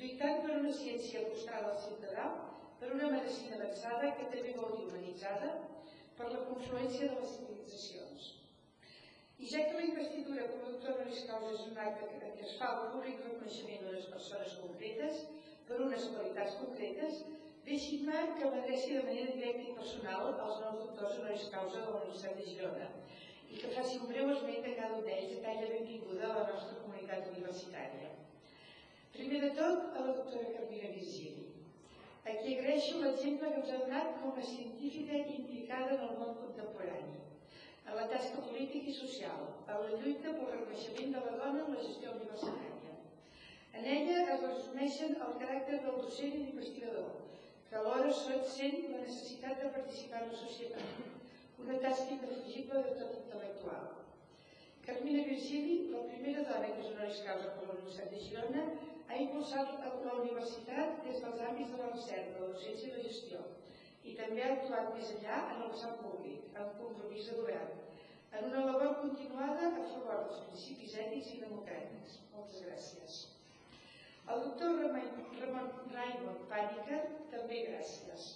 lluitant 0.00 0.42
per 0.46 0.56
una 0.62 0.72
ciència 0.80 1.26
al 1.60 1.78
ciutadà, 1.84 2.26
per 2.80 2.94
una 2.94 3.12
medicina 3.18 3.58
avançada 3.60 4.14
que 4.16 4.30
també 4.32 4.56
vol 4.56 4.76
dir 4.78 4.86
humanitzada, 4.88 5.54
per 6.18 6.32
la 6.32 6.44
confluència 6.50 7.12
de 7.12 7.20
les 7.20 7.34
civilitzacions. 7.36 8.28
I 9.38 9.46
ja 9.46 9.60
que 9.66 9.74
la 9.78 9.86
investidura 9.86 10.46
com 10.50 10.62
a 10.64 10.70
doctor 10.70 10.94
honoris 10.96 11.26
causa 11.26 11.50
és 11.56 11.66
un 11.70 11.76
acte 11.82 12.06
que, 12.12 12.30
que 12.38 12.46
es 12.46 12.54
fa 12.60 12.70
al 12.70 12.88
públic 12.94 13.20
reconeixement 13.24 13.84
d'unes 13.84 14.08
persones 14.14 14.54
concretes 14.62 15.20
per 15.68 15.76
unes 15.84 16.06
qualitats 16.14 16.56
concretes, 16.62 17.20
deixin-me 17.68 18.22
que 18.38 18.48
m'adreci 18.54 18.96
de 18.96 19.04
manera 19.08 19.36
directa 19.36 19.68
i 19.68 19.76
personal 19.76 20.32
als 20.46 20.58
nous 20.64 20.80
doctors 20.80 21.20
honoris 21.20 21.46
causa 21.52 21.84
de 21.84 21.84
la 21.84 22.00
Universitat 22.00 22.40
de 22.40 22.48
Girona 22.48 22.88
i 23.52 23.60
que 23.60 23.70
faci 23.76 24.00
un 24.00 24.10
breu 24.10 24.32
esment 24.32 24.66
de 24.66 24.74
cada 24.80 24.98
un 24.98 25.06
d'ells 25.06 25.30
de 25.34 25.38
talla 25.46 25.70
benvinguda 25.74 26.26
a 26.32 26.34
la 26.40 26.48
nostra 26.50 26.80
comunitat 26.82 27.30
universitària. 27.34 28.10
Primer 29.14 29.40
de 29.46 29.52
tot, 29.60 29.86
a 29.94 30.02
la 30.08 30.16
doctora 30.18 30.50
Carmina 30.56 30.90
Virgili, 30.96 31.46
a 32.26 32.34
qui 32.40 32.58
agraeixo 32.58 33.04
l'exemple 33.04 33.54
que 33.54 33.62
ens 33.62 33.72
ha 33.72 33.80
donat 33.86 34.18
com 34.18 34.34
a 34.34 34.50
científica 34.50 35.22
implicada 35.38 35.94
en 35.94 36.06
el 36.10 36.20
món 36.24 36.36
contemporani 36.42 37.27
en 37.88 37.96
la 37.96 38.08
tasca 38.08 38.42
política 38.44 38.90
i 38.90 38.94
social, 38.94 39.44
en 39.66 39.78
la 39.84 40.00
lluita 40.00 40.34
pel 40.36 40.50
reconeixement 40.54 41.14
de 41.16 41.22
la 41.26 41.36
dona 41.42 41.62
en 41.64 41.74
la 41.74 41.84
gestió 41.84 42.12
universitària. 42.16 42.96
En 43.78 43.86
ella 43.94 44.18
es 44.34 44.42
resumeixen 44.44 45.14
el 45.26 45.38
caràcter 45.42 45.78
del 45.84 46.00
docent 46.04 46.34
i 46.36 46.42
l'investigador, 46.42 47.08
que 47.68 47.78
alhora 47.80 48.12
sent 48.18 48.76
la 48.92 49.00
necessitat 49.04 49.62
de 49.62 49.70
participar 49.76 50.22
en 50.24 50.34
la 50.34 50.42
societat, 50.42 51.00
una 51.64 51.78
tasca 51.84 52.16
indefugible 52.16 52.82
de 52.84 52.92
tot 53.00 53.16
intel·lectual. 53.22 53.88
Carmina 54.88 55.24
Virgili, 55.30 55.78
la 55.94 56.04
primera 56.12 56.44
dona 56.50 56.72
que 56.74 56.84
és 56.84 56.92
honoris 56.92 57.24
causa 57.26 57.54
per 57.56 57.68
la 57.68 57.74
Universitat 57.76 58.12
de 58.14 58.20
Girona, 58.26 58.66
ha 59.08 59.22
impulsat 59.24 59.74
la 60.04 60.14
universitat 60.20 61.00
des 61.06 61.24
dels 61.24 61.42
àmbits 61.50 61.72
de 61.74 61.80
la 61.82 61.90
recerca, 61.94 62.44
la 62.44 62.52
docència 62.54 62.88
i 62.88 62.96
la 62.96 63.04
gestió, 63.08 63.42
i 64.08 64.16
també 64.20 64.44
ha 64.44 64.52
actuat 64.56 64.94
més 64.96 65.12
enllà 65.16 65.38
en 65.52 65.62
el 65.64 65.72
vessant 65.74 65.96
públic, 66.04 66.48
en 66.60 66.74
compromís 66.80 67.30
de 67.30 67.36
govern, 67.40 67.74
en 68.38 68.50
una 68.50 68.64
labor 68.68 68.94
continuada 69.02 69.68
a 69.68 69.86
favor 69.92 70.22
dels 70.24 70.42
principis 70.48 70.96
ètics 71.04 71.32
i 71.34 71.40
democràtics. 71.44 72.18
Moltes 72.34 72.64
gràcies. 72.66 73.18
El 74.32 74.42
doctor 74.44 74.76
Ramon 74.82 75.70
Raimon 75.94 76.42
Pànica, 76.50 76.98
també 77.32 77.62
gràcies. 77.70 78.26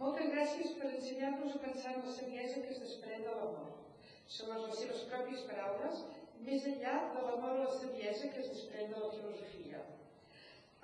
Moltes 0.00 0.30
gràcies 0.32 0.76
per 0.78 0.88
ensenyar-nos 0.88 1.56
a 1.56 1.62
pensar 1.64 1.94
en 1.96 2.04
la 2.06 2.12
saviesa 2.18 2.60
que 2.64 2.74
es 2.74 2.82
desprèn 2.84 3.26
de 3.26 3.34
l'amor. 3.38 3.72
Segons 4.36 4.68
les 4.68 4.78
seves 4.82 5.02
pròpies 5.10 5.42
paraules, 5.48 6.04
més 6.46 6.68
enllà 6.70 6.94
de 7.16 7.24
l'amor 7.26 7.58
a 7.58 7.64
la 7.66 7.74
saviesa 7.80 8.30
que 8.32 8.40
es 8.44 8.52
desprèn 8.54 8.94
de 8.94 9.02
la 9.02 9.10
filosofia. 9.16 9.82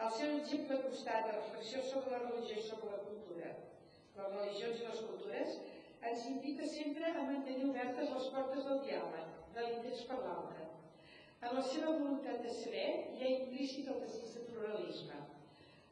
El 0.04 0.12
seu 0.18 0.34
exemple 0.40 0.82
constant 0.82 1.30
de 1.30 1.38
reflexió 1.38 1.86
sobre 1.92 2.12
la 2.12 2.24
religió 2.26 2.58
i 2.60 2.66
sobre 2.66 2.90
la 2.92 3.04
cultura, 3.06 3.54
les 4.18 4.36
religions 4.36 4.80
i 4.80 4.86
les 4.88 5.02
cultures, 5.08 5.56
ens 6.10 6.26
invita 6.32 6.66
sempre 6.72 7.10
a 7.12 7.24
mantenir 7.30 7.68
obertes 7.70 8.12
les 8.14 8.28
portes 8.34 8.68
del 8.68 8.82
diàleg, 8.86 9.32
de 9.56 9.64
l'interès 9.66 10.04
per 10.10 10.18
l'altre. 10.22 10.68
En 11.46 11.56
la 11.58 11.64
seva 11.70 11.94
voluntat 11.98 12.42
de 12.44 12.52
saber 12.58 12.86
hi 13.16 13.24
ha 13.24 13.32
implícit 13.32 13.90
el 13.92 14.00
desig 14.04 14.32
de 14.36 14.44
pluralisme. 14.50 15.18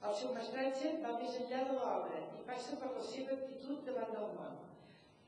El 0.08 0.16
seu 0.20 0.32
mestratge 0.36 0.94
va 1.04 1.12
més 1.20 1.36
enllà 1.42 1.60
de 1.68 1.76
l'obra 1.78 2.22
i 2.38 2.46
passa 2.48 2.78
per 2.80 2.90
la 2.94 3.04
seva 3.10 3.36
actitud 3.36 3.84
davant 3.88 4.16
del 4.16 4.32
món. 4.38 4.58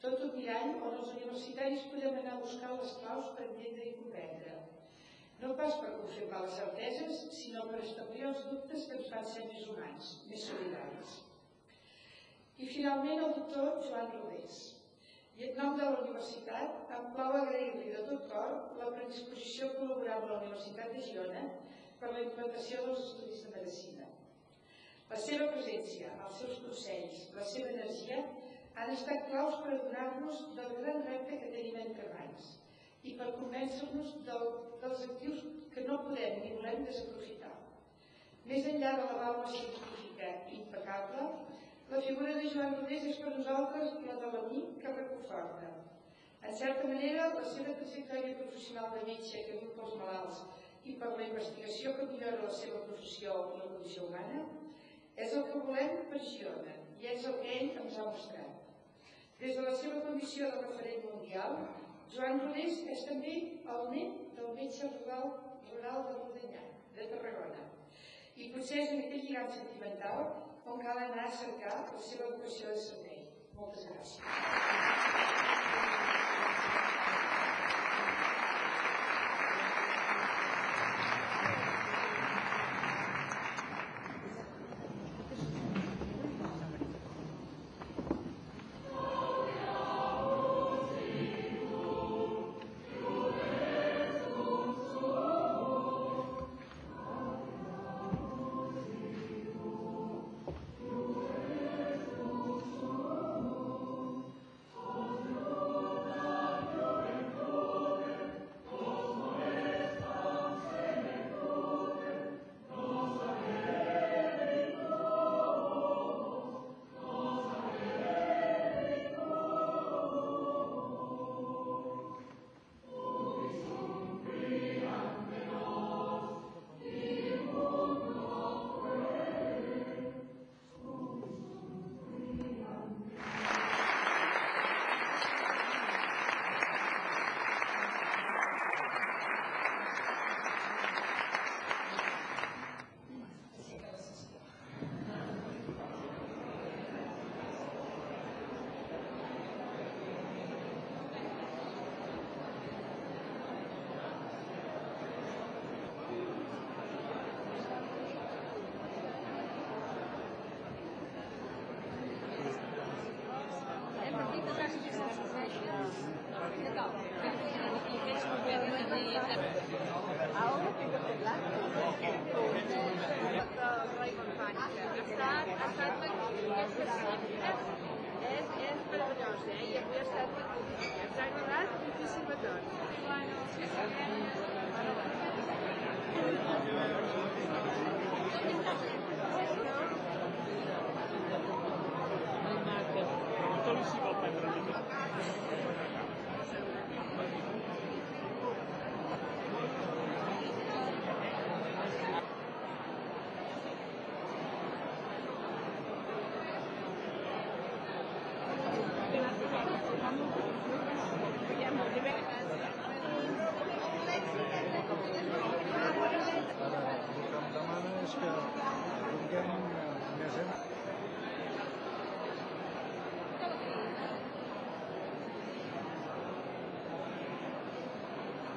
Tot 0.03 0.25
un 0.27 0.35
mirall 0.39 0.75
on 0.89 0.99
els 1.03 1.13
universitaris 1.15 1.87
podem 1.93 2.19
anar 2.23 2.35
a 2.37 2.43
buscar 2.43 2.73
les 2.75 2.97
claus 3.03 3.31
per 3.37 3.47
entendre 3.47 3.87
i 3.91 3.95
comprendre. 4.01 4.59
No 5.45 5.55
pas 5.61 5.79
per 5.85 5.95
confirmar 6.01 6.43
les 6.45 6.61
certeses, 6.61 7.25
sinó 7.39 7.65
per 7.71 7.81
establir 7.85 8.29
els 8.33 8.45
dubtes 8.51 8.91
que 8.91 9.01
ens 9.01 9.11
fan 9.15 9.33
ser 9.33 9.49
més 9.53 9.65
humans, 9.73 10.13
més 10.33 10.47
solidaris. 10.51 11.17
I 12.57 12.67
finalment 12.73 13.23
el 13.23 13.33
doctor 13.37 13.83
Joan 13.85 14.13
Rodés. 14.15 14.61
I 15.37 15.49
en 15.51 15.59
nom 15.61 15.75
de 15.77 15.85
la 15.85 15.99
universitat, 16.03 16.77
em 16.99 17.09
plau 17.17 17.35
agrair-li 17.39 17.91
de 17.93 18.05
tot 18.07 18.23
cor 18.31 18.55
la 18.79 18.93
predisposició 18.95 19.67
a 19.67 19.75
col·laborar 19.75 20.15
amb 20.17 20.31
la 20.31 20.39
Universitat 20.39 20.95
de 20.97 21.03
Girona 21.09 21.43
per 22.01 22.13
la 22.15 22.23
implantació 22.23 22.87
dels 22.87 23.03
estudis 23.09 23.43
de 23.45 23.53
Medicina. 23.59 24.07
La 25.11 25.19
seva 25.25 25.51
presència, 25.53 26.15
els 26.29 26.39
seus 26.41 26.63
consells, 26.65 27.27
la 27.37 27.45
seva 27.51 27.75
energia 27.75 28.23
han 28.81 28.93
estat 28.95 29.29
claus 29.29 29.59
per 29.65 29.75
adonar-nos 29.75 30.41
del 30.57 30.73
gran 30.79 31.05
repte 31.11 31.37
que 31.43 31.53
tenim 31.53 31.77
entre 31.83 32.09
mans 32.15 32.49
i 33.05 33.13
per 33.21 33.35
convèncer-nos 33.37 34.17
del, 34.31 34.49
dels 34.83 35.05
actius 35.11 35.45
que 35.75 35.85
no 35.91 36.01
podem 36.09 36.41
ni 36.41 36.57
volem 36.57 36.89
desaprofitar. 36.89 37.53
Més 38.49 38.73
enllà 38.73 38.97
de 38.97 39.07
la 39.11 39.21
vàlua 39.21 39.53
científica 39.53 40.33
impecable, 40.57 41.29
la 41.91 42.01
figura 42.03 42.33
de 42.35 42.49
Joan 42.51 42.73
Rodés 42.75 43.05
és 43.07 43.19
per 43.23 43.33
nosaltres 43.33 43.93
una 44.01 44.15
de 44.23 44.31
l'amic 44.33 44.71
que 44.83 44.93
reconforta. 44.95 45.69
En 46.43 46.57
certa 46.61 46.89
manera, 46.91 47.29
la 47.35 47.45
seva 47.47 47.75
trajectòria 47.79 48.39
professional 48.41 48.89
de 48.95 49.03
metge 49.07 49.43
que 49.47 49.59
viu 49.61 49.71
pels 49.77 49.95
malalts 50.01 50.41
i 50.91 50.97
per 51.03 51.13
la 51.13 51.29
investigació 51.29 51.93
que 51.99 52.09
millora 52.09 52.41
la 52.43 52.57
seva 52.61 52.81
professió 52.89 53.37
en 53.43 53.61
la 53.61 53.69
condició 53.75 54.09
humana 54.09 54.41
és 55.27 55.37
el 55.39 55.47
que 55.53 55.63
volem 55.69 55.95
per 56.11 56.23
Girona 56.25 56.75
i 57.03 57.09
és 57.13 57.29
el 57.31 57.39
que 57.45 57.55
ell 57.59 57.79
ens 57.85 58.01
ha 58.01 58.09
mostrat. 58.09 58.67
Des 59.45 59.55
de 59.61 59.69
la 59.69 59.77
seva 59.85 60.03
condició 60.09 60.51
de 60.51 60.65
referent 60.65 61.07
mundial, 61.13 61.57
Joan 62.17 62.43
Rodés 62.43 62.83
és 62.97 63.07
també 63.13 63.37
el 63.77 63.89
net 63.95 64.19
del 64.41 64.59
metge 64.59 64.91
rural, 64.97 65.31
rural 65.71 66.03
de 66.11 66.19
Rodellà, 66.19 66.67
de 66.99 67.09
Tarragona. 67.15 67.71
I 68.35 68.51
potser 68.57 68.83
és 68.83 68.93
en 68.97 69.07
aquest 69.07 69.31
lligat 69.31 69.55
sentimental 69.55 70.27
on 70.67 70.79
cal 70.83 70.99
anar 70.99 71.27
a 71.27 71.37
cercar 71.43 71.75
la 71.79 72.01
seva 72.09 72.31
vocació 72.33 72.73
de 72.75 72.81
servei. 72.87 73.21
Moltes 73.59 73.87
gràcies. 73.91 74.25